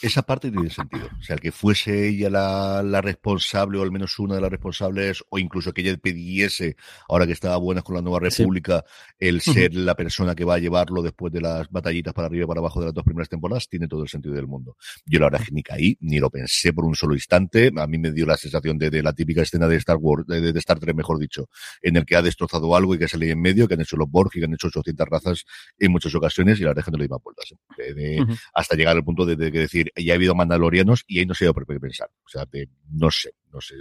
esa 0.02 0.22
parte 0.22 0.50
tiene 0.50 0.68
sentido. 0.70 1.08
O 1.18 1.22
sea, 1.22 1.36
que 1.36 1.52
fuese 1.52 2.08
ella 2.08 2.28
la, 2.28 2.82
la, 2.82 3.00
responsable, 3.00 3.78
o 3.78 3.82
al 3.82 3.92
menos 3.92 4.18
una 4.18 4.34
de 4.34 4.40
las 4.40 4.50
responsables, 4.50 5.24
o 5.28 5.38
incluso 5.38 5.72
que 5.72 5.82
ella 5.82 5.96
pidiese, 5.96 6.76
ahora 7.08 7.26
que 7.26 7.32
estaba 7.32 7.56
buenas 7.56 7.84
con 7.84 7.94
la 7.94 8.02
nueva 8.02 8.20
república, 8.20 8.84
sí. 8.86 9.14
el 9.28 9.40
ser 9.40 9.74
la 9.74 9.94
persona 9.94 10.34
que 10.34 10.44
va 10.44 10.54
a 10.54 10.58
llevarlo 10.58 11.02
después 11.02 11.32
de 11.32 11.40
las 11.40 11.70
batallitas 11.70 12.12
para 12.12 12.26
arriba 12.26 12.44
y 12.44 12.46
para 12.48 12.60
abajo 12.60 12.80
de 12.80 12.86
las 12.86 12.94
dos 12.94 13.04
primeras 13.04 13.28
temporadas, 13.28 13.68
tiene 13.68 13.88
todo 13.88 14.02
el 14.02 14.08
sentido 14.08 14.34
del 14.34 14.46
mundo. 14.46 14.76
Yo 15.06 15.20
la 15.20 15.26
verdad 15.26 15.44
que 15.44 15.52
ni 15.52 15.62
caí, 15.62 15.96
ni 16.00 16.18
lo 16.18 16.30
pensé 16.30 16.72
por 16.72 16.84
un 16.84 16.94
solo 16.94 17.14
instante. 17.14 17.70
A 17.76 17.86
mí 17.86 17.98
me 17.98 18.10
dio 18.10 18.26
la 18.26 18.36
sensación 18.36 18.78
de, 18.78 18.90
de 18.90 19.02
la 19.02 19.12
típica 19.12 19.42
escena 19.42 19.68
de 19.68 19.76
Star 19.76 19.96
Wars, 20.00 20.26
de, 20.26 20.52
de, 20.52 20.58
Star 20.58 20.80
Trek, 20.80 20.96
mejor 20.96 21.18
dicho, 21.18 21.48
en 21.80 21.96
el 21.96 22.04
que 22.04 22.16
ha 22.16 22.22
destrozado 22.22 22.74
algo 22.74 22.94
y 22.94 22.98
que 22.98 23.08
sale 23.08 23.30
en 23.30 23.40
medio, 23.40 23.68
que 23.68 23.74
han 23.74 23.80
hecho 23.80 23.96
los 23.96 24.10
Borg 24.10 24.30
y 24.34 24.40
que 24.40 24.46
han 24.46 24.54
hecho 24.54 24.68
800 24.68 25.08
razas 25.08 25.44
en 25.78 25.92
muchas 25.92 26.14
ocasiones, 26.14 26.58
y 26.58 26.62
la 26.62 26.68
verdad 26.70 26.80
es 26.80 26.84
que 26.86 26.90
no 26.90 26.98
le 26.98 27.08
más 27.08 27.22
vueltas. 27.22 27.52
¿eh? 27.78 27.94
De, 27.94 28.20
uh 28.20 28.24
-huh. 28.24 28.38
Hasta 28.54 28.76
llegar 28.76 28.96
al 28.96 29.04
punto 29.04 29.24
de, 29.24 29.36
de 29.36 29.50
decir, 29.50 29.91
ya 29.96 30.14
ha 30.14 30.16
habido 30.16 30.34
mandalorianos 30.34 31.04
y 31.06 31.18
ahí 31.18 31.26
no 31.26 31.34
yo 31.34 31.52
por 31.52 31.66
qué 31.66 31.78
pensar. 31.80 32.08
O 32.24 32.28
sea, 32.28 32.46
de, 32.46 32.68
no 32.90 33.10
sé, 33.10 33.34
no 33.52 33.60
sé. 33.60 33.74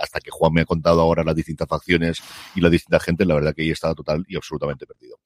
Hasta 0.00 0.20
que 0.20 0.30
Juan 0.30 0.52
me 0.52 0.62
ha 0.62 0.64
contado 0.64 1.00
ahora 1.00 1.24
las 1.24 1.34
distintas 1.34 1.68
facciones 1.68 2.18
y 2.54 2.60
la 2.60 2.70
distinta 2.70 3.00
gente, 3.00 3.24
la 3.24 3.34
verdad 3.34 3.54
que 3.54 3.62
ahí 3.62 3.70
estaba 3.70 3.94
total 3.94 4.24
y 4.28 4.36
absolutamente 4.36 4.86
perdido. 4.86 5.16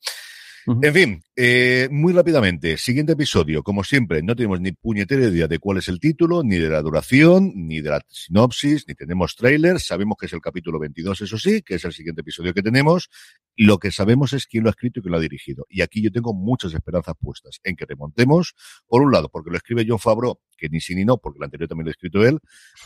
Uh 0.66 0.74
-huh. 0.74 0.86
En 0.86 0.94
fin, 0.94 1.22
eh, 1.36 1.88
muy 1.90 2.12
rápidamente, 2.14 2.78
siguiente 2.78 3.12
episodio. 3.12 3.62
Como 3.62 3.84
siempre, 3.84 4.22
no 4.22 4.34
tenemos 4.34 4.60
ni 4.60 4.72
puñetera 4.72 5.26
idea 5.26 5.46
de 5.46 5.58
cuál 5.58 5.78
es 5.78 5.88
el 5.88 6.00
título, 6.00 6.42
ni 6.42 6.56
de 6.56 6.70
la 6.70 6.80
duración, 6.80 7.52
ni 7.54 7.82
de 7.82 7.90
la 7.90 8.00
sinopsis, 8.08 8.88
ni 8.88 8.94
tenemos 8.94 9.36
trailer. 9.36 9.78
Sabemos 9.78 10.16
que 10.18 10.26
es 10.26 10.32
el 10.32 10.40
capítulo 10.40 10.78
22, 10.78 11.20
eso 11.20 11.38
sí, 11.38 11.60
que 11.60 11.74
es 11.74 11.84
el 11.84 11.92
siguiente 11.92 12.22
episodio 12.22 12.54
que 12.54 12.62
tenemos. 12.62 13.10
Lo 13.56 13.78
que 13.78 13.90
sabemos 13.90 14.32
es 14.32 14.46
quién 14.46 14.64
lo 14.64 14.70
ha 14.70 14.72
escrito 14.72 15.00
y 15.00 15.02
quién 15.02 15.12
lo 15.12 15.18
ha 15.18 15.20
dirigido. 15.20 15.66
Y 15.68 15.82
aquí 15.82 16.02
yo 16.02 16.10
tengo 16.10 16.34
muchas 16.34 16.74
esperanzas 16.74 17.14
puestas 17.20 17.60
en 17.62 17.76
que 17.76 17.86
remontemos, 17.86 18.54
por 18.86 19.02
un 19.02 19.12
lado, 19.12 19.28
porque 19.28 19.50
lo 19.50 19.56
escribe 19.56 19.84
John 19.86 19.98
Favreau, 19.98 20.40
que 20.56 20.68
ni 20.68 20.80
sí 20.80 20.94
ni 20.94 21.04
no, 21.04 21.18
porque 21.18 21.38
el 21.38 21.44
anterior 21.44 21.68
también 21.68 21.86
lo 21.86 21.90
ha 21.90 21.92
escrito 21.92 22.24
él, 22.26 22.38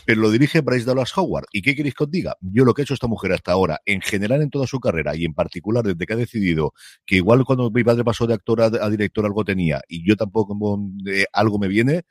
pero 0.04 0.20
lo 0.20 0.30
dirige 0.30 0.60
Bryce 0.60 0.84
Dallas 0.84 1.16
Howard. 1.16 1.46
¿Y 1.52 1.62
qué 1.62 1.74
queréis 1.74 1.94
que 1.94 2.04
os 2.04 2.10
diga? 2.10 2.36
Yo 2.40 2.64
lo 2.64 2.74
que 2.74 2.82
ha 2.82 2.84
hecho 2.84 2.94
esta 2.94 3.06
mujer 3.06 3.32
hasta 3.32 3.52
ahora, 3.52 3.80
en 3.86 4.00
general 4.00 4.42
en 4.42 4.50
toda 4.50 4.66
su 4.66 4.80
carrera 4.80 5.16
y 5.16 5.24
en 5.24 5.34
particular 5.34 5.84
desde 5.84 6.06
que 6.06 6.12
ha 6.12 6.16
decidido 6.16 6.72
que 7.06 7.16
igual 7.16 7.44
cuando 7.44 7.70
mi 7.70 7.84
padre 7.84 8.04
pasó 8.04 8.26
de 8.26 8.34
actor 8.34 8.62
a, 8.62 8.90
director 8.90 9.24
algo 9.24 9.44
tenía 9.44 9.80
y 9.88 10.06
yo 10.06 10.16
tampoco 10.16 10.56
eh, 11.06 11.24
algo 11.32 11.58
me 11.58 11.68
viene, 11.68 12.02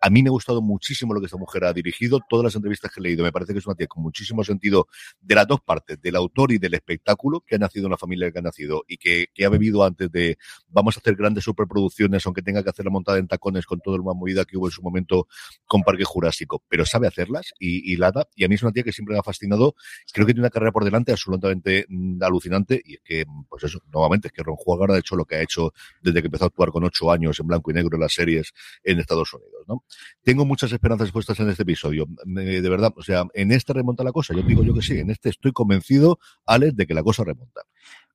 a 0.00 0.10
mí 0.10 0.22
me 0.22 0.28
ha 0.28 0.32
gustado 0.32 0.62
muchísimo 0.62 1.14
lo 1.14 1.20
que 1.20 1.26
esta 1.26 1.38
mujer 1.38 1.64
ha 1.64 1.72
dirigido. 1.72 2.20
Todas 2.28 2.44
las 2.44 2.54
entrevistas 2.54 2.90
que 2.92 3.00
he 3.00 3.02
leído 3.02 3.24
me 3.24 3.32
parece 3.32 3.52
que 3.52 3.58
es 3.58 3.66
una 3.66 3.74
tía 3.74 3.86
con 3.86 4.02
muchísimo 4.02 4.44
sentido 4.44 4.88
de 5.20 5.34
las 5.34 5.46
dos 5.46 5.60
partes, 5.60 6.00
del 6.00 6.16
autor 6.16 6.52
y 6.52 6.58
del 6.58 6.74
espectáculo, 6.74 7.40
que 7.40 7.56
ha 7.56 7.58
nacido 7.58 7.86
en 7.86 7.92
la 7.92 7.96
familia 7.96 8.30
que 8.30 8.38
ha 8.38 8.42
nacido 8.42 8.84
y 8.86 8.96
que, 8.96 9.28
que 9.34 9.44
ha 9.44 9.48
bebido 9.48 9.84
antes 9.84 10.10
de 10.10 10.38
vamos 10.68 10.96
a 10.96 11.00
hacer 11.00 11.16
grandes 11.16 11.44
superproducciones, 11.44 12.24
aunque 12.26 12.42
tenga 12.42 12.62
que 12.62 12.70
hacer 12.70 12.84
la 12.84 12.90
montada 12.90 13.18
en 13.18 13.26
tacones 13.26 13.66
con 13.66 13.80
todo 13.80 13.96
el 13.96 14.02
más 14.02 14.14
movida 14.14 14.44
que 14.44 14.56
hubo 14.56 14.66
en 14.66 14.72
su 14.72 14.82
momento 14.82 15.28
con 15.66 15.82
Parque 15.82 16.04
Jurásico, 16.04 16.62
pero 16.68 16.84
sabe 16.86 17.06
hacerlas 17.06 17.52
y, 17.58 17.92
y 17.92 17.96
la 17.96 18.12
da. 18.12 18.28
Y 18.36 18.44
a 18.44 18.48
mí 18.48 18.54
es 18.54 18.62
una 18.62 18.72
tía 18.72 18.82
que 18.82 18.92
siempre 18.92 19.14
me 19.14 19.20
ha 19.20 19.22
fascinado. 19.22 19.74
Creo 20.12 20.26
que 20.26 20.32
tiene 20.32 20.44
una 20.44 20.50
carrera 20.50 20.72
por 20.72 20.84
delante 20.84 21.12
absolutamente 21.12 21.86
mm, 21.88 22.22
alucinante 22.22 22.80
y 22.84 22.94
es 22.94 23.00
que, 23.04 23.24
pues 23.48 23.64
eso, 23.64 23.80
nuevamente, 23.92 24.28
es 24.28 24.32
que 24.32 24.42
Ron 24.42 24.56
Howard 24.64 24.92
ha 24.92 24.98
hecho 24.98 25.16
lo 25.16 25.24
que 25.24 25.36
ha 25.36 25.42
hecho 25.42 25.72
desde 26.00 26.20
que 26.20 26.26
empezó 26.26 26.44
a 26.44 26.48
actuar 26.48 26.70
con 26.70 26.84
ocho 26.84 27.10
años 27.10 27.38
en 27.40 27.46
blanco 27.46 27.70
y 27.70 27.74
negro 27.74 27.96
en 27.96 28.02
las 28.02 28.12
series 28.12 28.52
en 28.84 29.00
Estados 29.00 29.32
Unidos, 29.34 29.64
¿no? 29.66 29.84
Tengo 30.22 30.44
muchas 30.44 30.72
esperanzas 30.72 31.10
puestas 31.10 31.38
en 31.40 31.50
este 31.50 31.62
episodio. 31.62 32.06
De 32.24 32.68
verdad, 32.68 32.92
o 32.96 33.02
sea, 33.02 33.24
en 33.34 33.52
este 33.52 33.72
remonta 33.72 34.04
la 34.04 34.12
cosa. 34.12 34.34
Yo 34.34 34.42
digo 34.42 34.62
yo 34.62 34.74
que 34.74 34.82
sí, 34.82 34.98
en 34.98 35.10
este 35.10 35.30
estoy 35.30 35.52
convencido, 35.52 36.18
Alex, 36.46 36.76
de 36.76 36.86
que 36.86 36.94
la 36.94 37.02
cosa 37.02 37.24
remonta. 37.24 37.62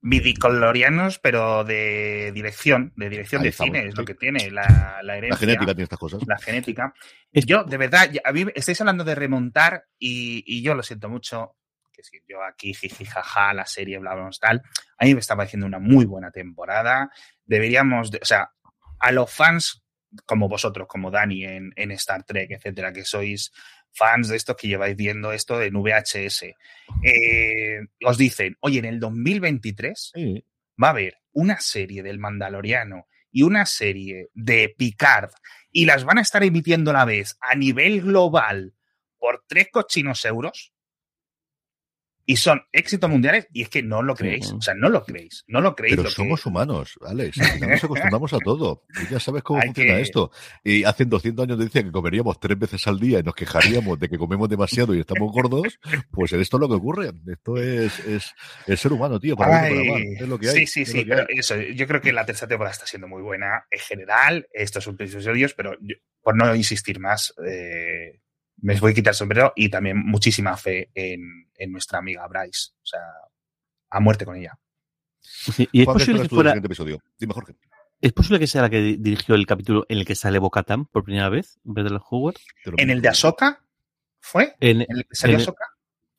Vidicolorianos, 0.01 1.19
pero 1.19 1.63
de 1.63 2.31
dirección, 2.33 2.91
de 2.97 3.09
dirección 3.09 3.39
Ahí 3.39 3.43
de 3.43 3.49
estamos, 3.49 3.73
cine, 3.73 3.87
es 3.87 3.93
sí. 3.93 3.97
lo 3.97 4.05
que 4.05 4.15
tiene 4.15 4.51
la, 4.51 4.99
la 5.01 5.17
herencia. 5.17 5.35
La 5.35 5.39
genética 5.39 5.73
tiene 5.73 5.83
estas 5.83 5.99
cosas. 5.99 6.21
La 6.27 6.37
genética. 6.37 6.93
Yo, 7.31 7.63
de 7.63 7.77
verdad, 7.77 8.11
a 8.23 8.31
mí 8.33 8.45
estáis 8.53 8.81
hablando 8.81 9.05
de 9.05 9.15
remontar 9.15 9.85
y, 9.97 10.43
y 10.45 10.61
yo 10.61 10.75
lo 10.75 10.83
siento 10.83 11.07
mucho, 11.07 11.55
que 11.93 12.03
si 12.03 12.17
yo 12.27 12.43
aquí, 12.43 12.73
jiji, 12.73 13.05
jaja, 13.05 13.53
la 13.53 13.65
serie, 13.65 13.97
bla, 13.99 14.13
bla, 14.13 14.23
bla, 14.23 14.31
tal. 14.39 14.61
A 14.97 15.05
mí 15.05 15.13
me 15.13 15.21
está 15.21 15.37
pareciendo 15.37 15.67
una 15.67 15.79
muy 15.79 16.05
buena 16.05 16.31
temporada. 16.31 17.09
Deberíamos, 17.45 18.11
de, 18.11 18.19
o 18.21 18.25
sea, 18.25 18.51
a 18.99 19.11
los 19.11 19.31
fans 19.31 19.82
como 20.25 20.49
vosotros, 20.49 20.87
como 20.87 21.11
Dani 21.11 21.45
en, 21.45 21.73
en, 21.75 21.91
Star 21.91 22.23
Trek, 22.23 22.51
etcétera, 22.51 22.93
que 22.93 23.05
sois 23.05 23.51
fans 23.91 24.29
de 24.29 24.35
estos 24.35 24.55
que 24.55 24.67
lleváis 24.67 24.95
viendo 24.95 25.31
esto 25.31 25.61
en 25.61 25.73
VHS, 25.73 26.43
eh, 27.03 27.79
os 28.05 28.17
dicen, 28.17 28.57
oye, 28.61 28.79
en 28.79 28.85
el 28.85 28.99
2023 28.99 30.11
sí. 30.13 30.45
va 30.81 30.87
a 30.87 30.91
haber 30.91 31.17
una 31.31 31.59
serie 31.59 32.03
del 32.03 32.19
Mandaloriano 32.19 33.07
y 33.31 33.43
una 33.43 33.65
serie 33.65 34.29
de 34.33 34.73
Picard 34.77 35.31
y 35.71 35.85
las 35.85 36.03
van 36.03 36.19
a 36.19 36.21
estar 36.21 36.43
emitiendo 36.43 36.91
a 36.91 36.95
la 36.95 37.05
vez 37.05 37.37
a 37.41 37.55
nivel 37.55 38.01
global 38.01 38.73
por 39.17 39.43
tres 39.47 39.69
cochinos 39.71 40.25
euros 40.25 40.72
y 42.25 42.37
son 42.37 42.61
éxitos 42.71 43.09
mundiales 43.09 43.47
y 43.51 43.63
es 43.63 43.69
que 43.69 43.83
no 43.83 44.01
lo 44.01 44.15
creéis, 44.15 44.51
o 44.51 44.61
sea, 44.61 44.73
no 44.73 44.89
lo 44.89 45.03
creéis, 45.03 45.43
no 45.47 45.59
lo 45.61 45.75
creéis. 45.75 45.95
Pero 45.95 46.03
lo 46.03 46.09
somos 46.09 46.43
que... 46.43 46.49
humanos, 46.49 46.97
Alex, 47.05 47.37
nos 47.59 47.83
acostumbramos 47.83 48.33
a 48.33 48.39
todo, 48.39 48.83
y 49.01 49.11
ya 49.11 49.19
sabes 49.19 49.43
cómo 49.43 49.59
Hay 49.59 49.67
funciona 49.67 49.95
que... 49.95 50.01
esto. 50.01 50.31
Y 50.63 50.83
hace 50.83 51.05
200 51.05 51.43
años 51.43 51.59
decían 51.59 51.85
que 51.85 51.91
comeríamos 51.91 52.39
tres 52.39 52.57
veces 52.57 52.87
al 52.87 52.99
día 52.99 53.19
y 53.19 53.23
nos 53.23 53.35
quejaríamos 53.35 53.99
de 53.99 54.09
que 54.09 54.17
comemos 54.17 54.47
demasiado 54.49 54.95
y 54.95 54.99
estamos 54.99 55.31
gordos, 55.31 55.79
pues 56.11 56.33
esto 56.33 56.57
es 56.57 56.61
lo 56.61 56.69
que 56.69 56.75
ocurre, 56.75 57.11
esto 57.27 57.57
es, 57.57 57.99
es, 57.99 58.33
es 58.67 58.79
ser 58.79 58.93
humano, 58.93 59.19
tío, 59.19 59.35
para, 59.35 59.63
Ay, 59.63 59.89
mal. 59.89 60.01
es 60.19 60.27
lo 60.27 60.39
que 60.39 60.49
hay. 60.49 60.59
Sí, 60.59 60.67
sí, 60.67 60.85
sí, 60.85 61.05
pero 61.05 61.25
eso, 61.29 61.59
yo 61.59 61.87
creo 61.87 62.01
que 62.01 62.13
la 62.13 62.25
tercera 62.25 62.47
temporada 62.47 62.73
está 62.73 62.85
siendo 62.85 63.07
muy 63.07 63.21
buena 63.21 63.65
en 63.69 63.79
general, 63.79 64.47
estos 64.53 64.87
episodios, 64.87 65.53
pero 65.53 65.73
yo, 65.81 65.95
por 66.21 66.37
no 66.37 66.55
insistir 66.55 66.99
más, 66.99 67.33
eh, 67.45 68.21
me 68.63 68.79
voy 68.79 68.93
a 68.93 68.95
quitar 68.95 69.11
el 69.11 69.15
sombrero 69.15 69.53
y 69.55 69.69
también 69.69 69.97
muchísima 69.97 70.55
fe 70.55 70.89
en, 70.95 71.49
en, 71.53 71.71
nuestra 71.71 71.99
amiga 71.99 72.25
Bryce. 72.27 72.71
O 72.81 72.85
sea, 72.85 73.01
a 73.89 73.99
muerte 73.99 74.25
con 74.25 74.37
ella. 74.37 74.57
Sí, 75.19 75.67
y 75.71 75.81
es 75.81 75.85
posible 75.85 76.21
que 76.21 76.29
fuera... 76.29 76.53
Episodio? 76.53 76.99
Dime, 77.19 77.33
Jorge. 77.33 77.55
¿Es 77.99 78.13
posible 78.13 78.39
que 78.39 78.47
sea 78.47 78.61
la 78.61 78.69
que 78.69 78.97
dirigió 78.99 79.35
el 79.35 79.45
capítulo 79.45 79.85
en 79.89 79.99
el 79.99 80.05
que 80.05 80.15
sale 80.15 80.39
Bocatan 80.39 80.85
por 80.85 81.03
primera 81.03 81.27
vez 81.27 81.59
en 81.65 81.73
vez 81.73 81.83
de 81.83 81.91
los 81.91 82.01
Howard? 82.09 82.35
¿En 82.77 82.89
el 82.89 83.01
de 83.01 83.09
Ahsoka? 83.09 83.65
¿Fue? 84.21 84.55
En, 84.61 84.81
¿En 84.81 84.97
el 84.97 85.05
que 85.05 85.15
salió 85.15 85.37
Ahsoka? 85.37 85.65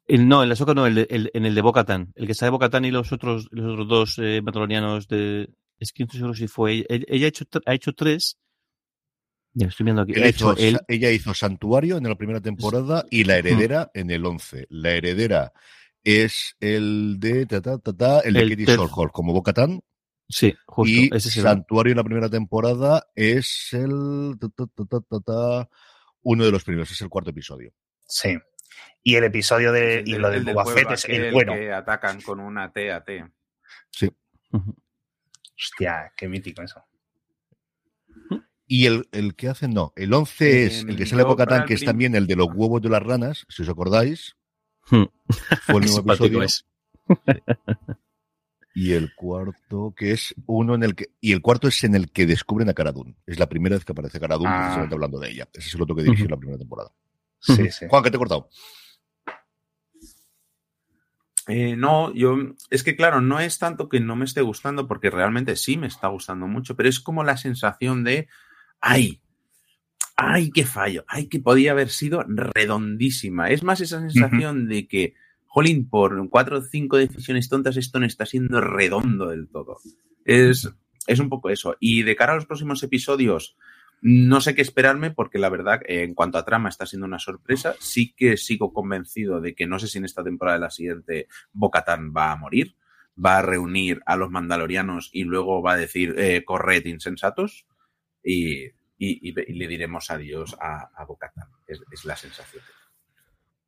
El, 0.07 0.29
no, 0.29 0.43
en 0.43 0.47
el 0.47 0.53
Ahsoka 0.53 0.75
no, 0.75 0.87
el, 0.87 0.95
de, 0.97 1.07
el, 1.09 1.31
en 1.33 1.47
el 1.47 1.55
de 1.55 1.63
Bocatan. 1.63 2.13
El 2.15 2.27
que 2.27 2.35
sale 2.35 2.51
Bocatan 2.51 2.85
y 2.85 2.91
los 2.91 3.11
otros, 3.13 3.49
los 3.53 3.73
otros 3.73 3.89
dos 3.89 4.19
eh, 4.19 4.43
de. 5.09 5.49
Es 5.79 5.93
que 5.93 6.05
no 6.05 6.13
seguro 6.13 6.35
si 6.35 6.47
fue 6.47 6.73
ella. 6.73 7.05
Ella 7.09 7.25
ha 7.25 7.29
hecho, 7.29 7.45
ha 7.65 7.75
hecho 7.75 7.95
tres 7.95 8.39
estoy 9.55 9.85
viendo 9.85 10.03
aquí. 10.03 10.13
Él 10.15 10.27
hizo, 10.27 10.57
él... 10.57 10.79
Ella 10.89 11.11
hizo 11.11 11.35
Santuario 11.35 11.97
en 11.97 12.05
la 12.05 12.17
primera 12.17 12.41
temporada 12.41 13.05
y 13.11 13.25
La 13.25 13.37
Heredera 13.39 13.91
en 13.95 14.11
el 14.11 14.25
11. 14.25 14.67
La 14.71 14.91
Heredera 14.93 15.53
es 16.03 16.57
el 16.61 17.17
de 17.19 17.47
ta, 17.47 17.63
ta, 17.63 17.79
ta, 17.79 17.97
ta 17.97 18.21
el 18.21 18.35
de 18.35 18.41
el 18.41 18.49
Kitty 18.51 18.67
Solhor, 18.67 19.11
como 19.13 19.33
Bocatán. 19.33 19.83
Sí, 20.29 20.55
justo. 20.67 20.91
Y 20.91 21.11
ese 21.13 21.29
es 21.29 21.35
Santuario 21.35 21.93
en 21.93 21.99
la 21.99 22.05
primera 22.05 22.29
temporada 22.29 23.07
es 23.15 23.69
el 23.73 24.37
uno 26.23 26.45
de 26.45 26.51
los 26.51 26.65
primeros, 26.65 26.91
es 26.91 27.01
el 27.03 27.09
cuarto 27.09 27.31
episodio. 27.31 27.73
Sí. 28.07 28.37
Y 29.03 29.17
el 29.17 29.25
episodio 29.25 29.71
de 29.71 30.01
el 30.01 30.09
y 30.09 30.15
lo 30.15 30.31
del 30.31 30.45
Boba 30.45 30.65
Fett 30.65 30.91
es 30.93 31.05
el 31.05 31.33
bueno. 31.33 31.55
Que 31.55 31.73
atacan 31.73 32.21
con 32.23 32.41
una 32.41 32.73
T 32.73 32.91
a 32.91 33.05
T. 33.05 33.25
Sí. 33.91 34.11
Uh 34.51 34.59
-huh. 34.59 34.75
Hostia, 35.57 36.13
qué 36.17 36.27
mítico 36.27 36.63
eso. 36.63 36.83
Y 38.67 38.87
el, 38.87 39.09
el 39.13 39.35
que 39.35 39.49
hacen, 39.49 39.75
no, 39.75 39.93
el 39.95 40.13
11 40.13 40.65
es 40.65 40.85
el 40.85 40.97
que 40.97 41.07
sale 41.07 41.23
Bocatán, 41.23 41.67
que 41.67 41.75
es 41.75 41.85
también 41.85 42.15
el 42.15 42.27
de 42.27 42.37
los 42.37 42.49
huevos 42.55 42.81
de 42.81 42.89
las 42.89 43.03
ranas, 43.03 43.47
si 43.49 43.63
os 43.63 43.69
acordáis. 43.69 44.37
Hmm. 44.91 45.05
Fue 45.67 45.81
el 45.81 45.87
nuevo 45.87 46.01
episodio. 46.01 46.43
Es. 46.43 46.67
y 48.75 48.93
el 48.93 49.15
cuarto, 49.15 49.95
que 49.97 50.13
es 50.13 50.35
uno 50.47 50.75
en 50.75 50.83
el 50.83 50.95
que. 50.95 51.11
Y 51.21 51.33
el 51.33 51.43
cuarto 51.43 51.69
es 51.69 51.85
en 51.85 51.95
el 51.95 52.11
que 52.11 52.27
descubren 52.27 52.71
a 52.71 52.75
Caradun. 52.75 53.17
Es 53.27 53.39
la 53.39 53.49
primera 53.49 53.77
vez 53.77 53.85
que 53.85 53.93
aparece 53.93 54.19
Caradun, 54.19 54.47
ah. 54.47 54.61
precisamente 54.61 54.95
hablando 54.95 55.19
de 55.19 55.31
ella. 55.31 55.49
Ese 55.53 55.69
es 55.69 55.75
el 55.75 55.83
otro 55.83 55.95
que 55.95 56.03
dirigió 56.03 56.25
uh 56.25 56.29
-huh. 56.29 56.31
la 56.31 56.37
primera 56.39 56.59
temporada. 56.59 56.91
Sí, 57.41 57.71
sí. 57.71 57.87
Juan, 57.91 58.03
que 58.03 58.11
te 58.11 58.17
he 58.17 58.19
cortado. 58.19 58.49
Eh, 61.47 61.77
no, 61.77 62.13
yo 62.15 62.37
es 62.71 62.83
que 62.83 62.97
claro, 62.97 63.21
no 63.21 63.39
es 63.39 63.59
tanto 63.59 63.91
que 63.91 64.01
no 64.01 64.17
me 64.17 64.25
esté 64.25 64.41
gustando, 64.41 64.89
porque 64.89 65.11
realmente 65.11 65.57
sí 65.57 65.77
me 65.77 65.87
está 65.87 66.09
gustando 66.09 66.47
mucho, 66.47 66.75
pero 66.75 66.89
es 66.89 67.01
como 67.01 67.23
la 67.23 67.37
sensación 67.37 68.03
de 68.03 68.29
ay, 68.81 69.21
ay, 70.17 70.51
qué 70.51 70.65
fallo, 70.65 71.05
ay, 71.09 71.27
que 71.29 71.41
podía 71.41 71.73
haber 71.73 71.91
sido 71.91 72.25
redondísima. 72.27 73.51
Es 73.51 73.63
más 73.63 73.81
esa 73.81 74.01
sensación 74.01 74.59
uh 74.59 74.65
-huh. 74.65 74.69
de 74.69 74.89
que, 74.89 75.15
jolín, 75.47 75.89
por 75.89 76.29
cuatro 76.31 76.59
o 76.59 76.63
cinco 76.63 76.97
decisiones 76.97 77.49
tontas 77.49 77.77
esto 77.77 78.01
no 78.01 78.07
está 78.07 78.27
siendo 78.27 78.61
redondo 78.61 79.29
del 79.29 79.49
todo. 79.49 79.79
Es, 80.25 80.71
es 81.07 81.19
un 81.19 81.29
poco 81.29 81.51
eso. 81.51 81.77
Y 81.81 82.03
de 82.03 82.17
cara 82.17 82.33
a 82.33 82.37
los 82.37 82.47
próximos 82.47 82.83
episodios, 82.83 83.57
no 84.01 84.41
sé 84.41 84.55
qué 84.55 84.63
esperarme 84.63 85.11
porque 85.11 85.39
la 85.39 85.49
verdad, 85.49 85.81
en 85.87 86.15
cuanto 86.15 86.39
a 86.39 86.45
trama, 86.45 86.69
está 86.69 86.87
siendo 86.87 87.07
una 87.07 87.19
sorpresa. 87.19 87.75
Sí 87.81 88.13
que 88.15 88.37
sigo 88.37 88.73
convencido 88.73 89.41
de 89.41 89.55
que 89.55 89.67
no 89.67 89.79
sé 89.79 89.89
si 89.89 89.99
en 89.99 90.05
esta 90.05 90.23
temporada 90.23 90.59
de 90.59 90.65
la 90.65 90.71
siguiente 90.71 91.27
Bocatán 91.53 92.13
va 92.15 92.31
a 92.31 92.37
morir, 92.37 92.77
va 93.23 93.39
a 93.39 93.43
reunir 93.43 94.03
a 94.07 94.17
los 94.17 94.31
mandalorianos 94.31 95.11
y 95.13 95.25
luego 95.25 95.63
va 95.63 95.73
a 95.73 95.77
decir, 95.79 96.15
eh, 96.19 96.45
corred 96.45 96.85
insensatos 96.85 97.67
y, 98.25 98.73
le 98.99 99.69
diremos 99.69 100.11
adiós 100.11 100.57
a, 100.61 100.91
a 100.97 101.07
es, 101.67 102.05
la 102.05 102.17
sensación. 102.17 102.63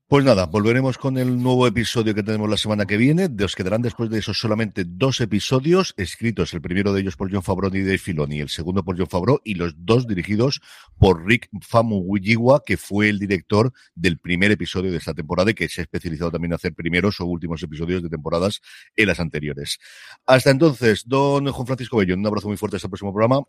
Pues 0.08 0.24
nada, 0.24 0.46
volveremos 0.46 0.98
con 0.98 1.18
el 1.18 1.42
nuevo 1.42 1.66
episodio 1.66 2.14
que 2.14 2.22
tenemos 2.22 2.48
la 2.48 2.56
semana 2.56 2.86
que 2.86 2.96
viene. 2.96 3.28
Os 3.42 3.56
quedarán 3.56 3.82
después 3.82 4.08
de 4.08 4.20
eso 4.20 4.32
solamente 4.32 4.84
dos 4.86 5.20
episodios 5.20 5.94
escritos, 5.96 6.54
el 6.54 6.62
primero 6.62 6.92
de 6.92 7.00
ellos 7.00 7.16
por 7.16 7.28
John 7.30 7.42
Favreau 7.42 7.74
y 7.74 7.82
Dave 7.82 7.98
Filoni, 7.98 8.38
el 8.38 8.48
segundo 8.48 8.84
por 8.84 8.96
John 8.96 9.08
Favreau 9.08 9.40
y 9.42 9.54
los 9.54 9.74
dos 9.76 10.06
dirigidos 10.06 10.60
por 10.96 11.26
Rick 11.26 11.48
Famuyiwa, 11.60 12.62
que 12.64 12.76
fue 12.76 13.08
el 13.08 13.18
director 13.18 13.72
del 13.96 14.20
primer 14.20 14.52
episodio 14.52 14.92
de 14.92 14.98
esta 14.98 15.12
temporada 15.12 15.50
y 15.50 15.54
que 15.54 15.68
se 15.68 15.80
ha 15.80 15.82
especializado 15.82 16.30
también 16.30 16.52
en 16.52 16.54
hacer 16.54 16.72
primeros 16.72 17.20
o 17.20 17.26
últimos 17.26 17.60
episodios 17.64 18.00
de 18.04 18.08
temporadas 18.08 18.60
en 18.94 19.08
las 19.08 19.18
anteriores. 19.18 19.80
Hasta 20.24 20.50
entonces, 20.50 21.02
don 21.04 21.50
Juan 21.50 21.66
Francisco 21.66 21.96
Bello, 21.96 22.14
un 22.14 22.24
abrazo 22.24 22.46
muy 22.46 22.56
fuerte 22.56 22.76
hasta 22.76 22.86
el 22.86 22.90
próximo 22.90 23.12
programa. 23.12 23.42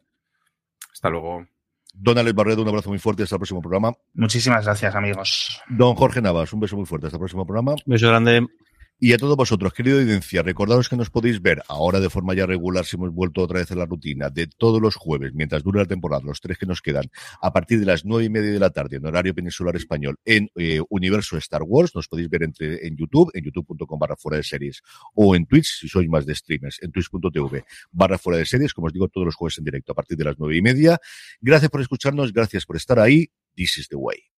Hasta 0.97 1.11
luego. 1.11 1.45
Don 1.93 2.17
Alex 2.17 2.33
Barredo, 2.33 2.63
un 2.63 2.69
abrazo 2.69 2.89
muy 2.89 2.97
fuerte 2.97 3.21
hasta 3.21 3.35
el 3.35 3.39
próximo 3.39 3.61
programa. 3.61 3.93
Muchísimas 4.15 4.65
gracias, 4.65 4.95
amigos. 4.95 5.61
Don 5.69 5.93
Jorge 5.93 6.23
Navas, 6.23 6.51
un 6.53 6.59
beso 6.59 6.75
muy 6.75 6.87
fuerte 6.87 7.05
hasta 7.05 7.17
el 7.17 7.19
próximo 7.19 7.45
programa. 7.45 7.75
Beso 7.85 8.07
grande. 8.07 8.47
Y 8.99 9.13
a 9.13 9.17
todos 9.19 9.37
vosotros, 9.37 9.73
querido 9.73 9.99
audiencia, 9.99 10.41
recordaros 10.41 10.89
que 10.89 10.95
nos 10.95 11.11
podéis 11.11 11.39
ver 11.39 11.61
ahora 11.67 11.99
de 11.99 12.09
forma 12.09 12.33
ya 12.33 12.47
regular, 12.47 12.83
si 12.83 12.95
hemos 12.95 13.11
vuelto 13.11 13.43
otra 13.43 13.59
vez 13.59 13.71
a 13.71 13.75
la 13.75 13.85
rutina, 13.85 14.31
de 14.31 14.47
todos 14.47 14.81
los 14.81 14.95
jueves, 14.95 15.33
mientras 15.35 15.61
dura 15.61 15.81
la 15.81 15.85
temporada, 15.85 16.23
los 16.25 16.41
tres 16.41 16.57
que 16.57 16.65
nos 16.65 16.81
quedan, 16.81 17.05
a 17.39 17.53
partir 17.53 17.79
de 17.79 17.85
las 17.85 18.05
nueve 18.05 18.25
y 18.25 18.29
media 18.29 18.51
de 18.51 18.59
la 18.59 18.71
tarde, 18.71 18.97
en 18.97 19.05
horario 19.05 19.35
peninsular 19.35 19.75
español, 19.75 20.17
en 20.25 20.49
eh, 20.55 20.81
Universo 20.89 21.37
Star 21.37 21.61
Wars. 21.61 21.93
Nos 21.93 22.07
podéis 22.07 22.27
ver 22.27 22.41
entre, 22.41 22.87
en 22.87 22.97
YouTube, 22.97 23.29
en 23.35 23.43
youtube.com 23.43 23.99
barra 23.99 24.15
fuera 24.15 24.37
de 24.37 24.43
series, 24.43 24.81
o 25.13 25.35
en 25.35 25.45
Twitch, 25.45 25.81
si 25.81 25.87
sois 25.87 26.09
más 26.09 26.25
de 26.25 26.33
streamers, 26.33 26.81
en 26.81 26.91
twitch.tv 26.91 27.65
barra 27.91 28.17
fuera 28.17 28.39
de 28.39 28.47
series, 28.47 28.73
como 28.73 28.87
os 28.87 28.93
digo, 28.93 29.09
todos 29.09 29.25
los 29.25 29.35
jueves 29.35 29.59
en 29.59 29.63
directo 29.63 29.91
a 29.91 29.95
partir 29.95 30.17
de 30.17 30.23
las 30.23 30.39
nueve 30.39 30.57
y 30.57 30.63
media. 30.63 30.99
Gracias 31.39 31.69
por 31.69 31.81
escucharnos, 31.81 32.33
gracias 32.33 32.65
por 32.65 32.75
estar 32.75 32.97
ahí. 32.99 33.29
This 33.55 33.77
is 33.77 33.89
the 33.89 33.95
way. 33.95 34.36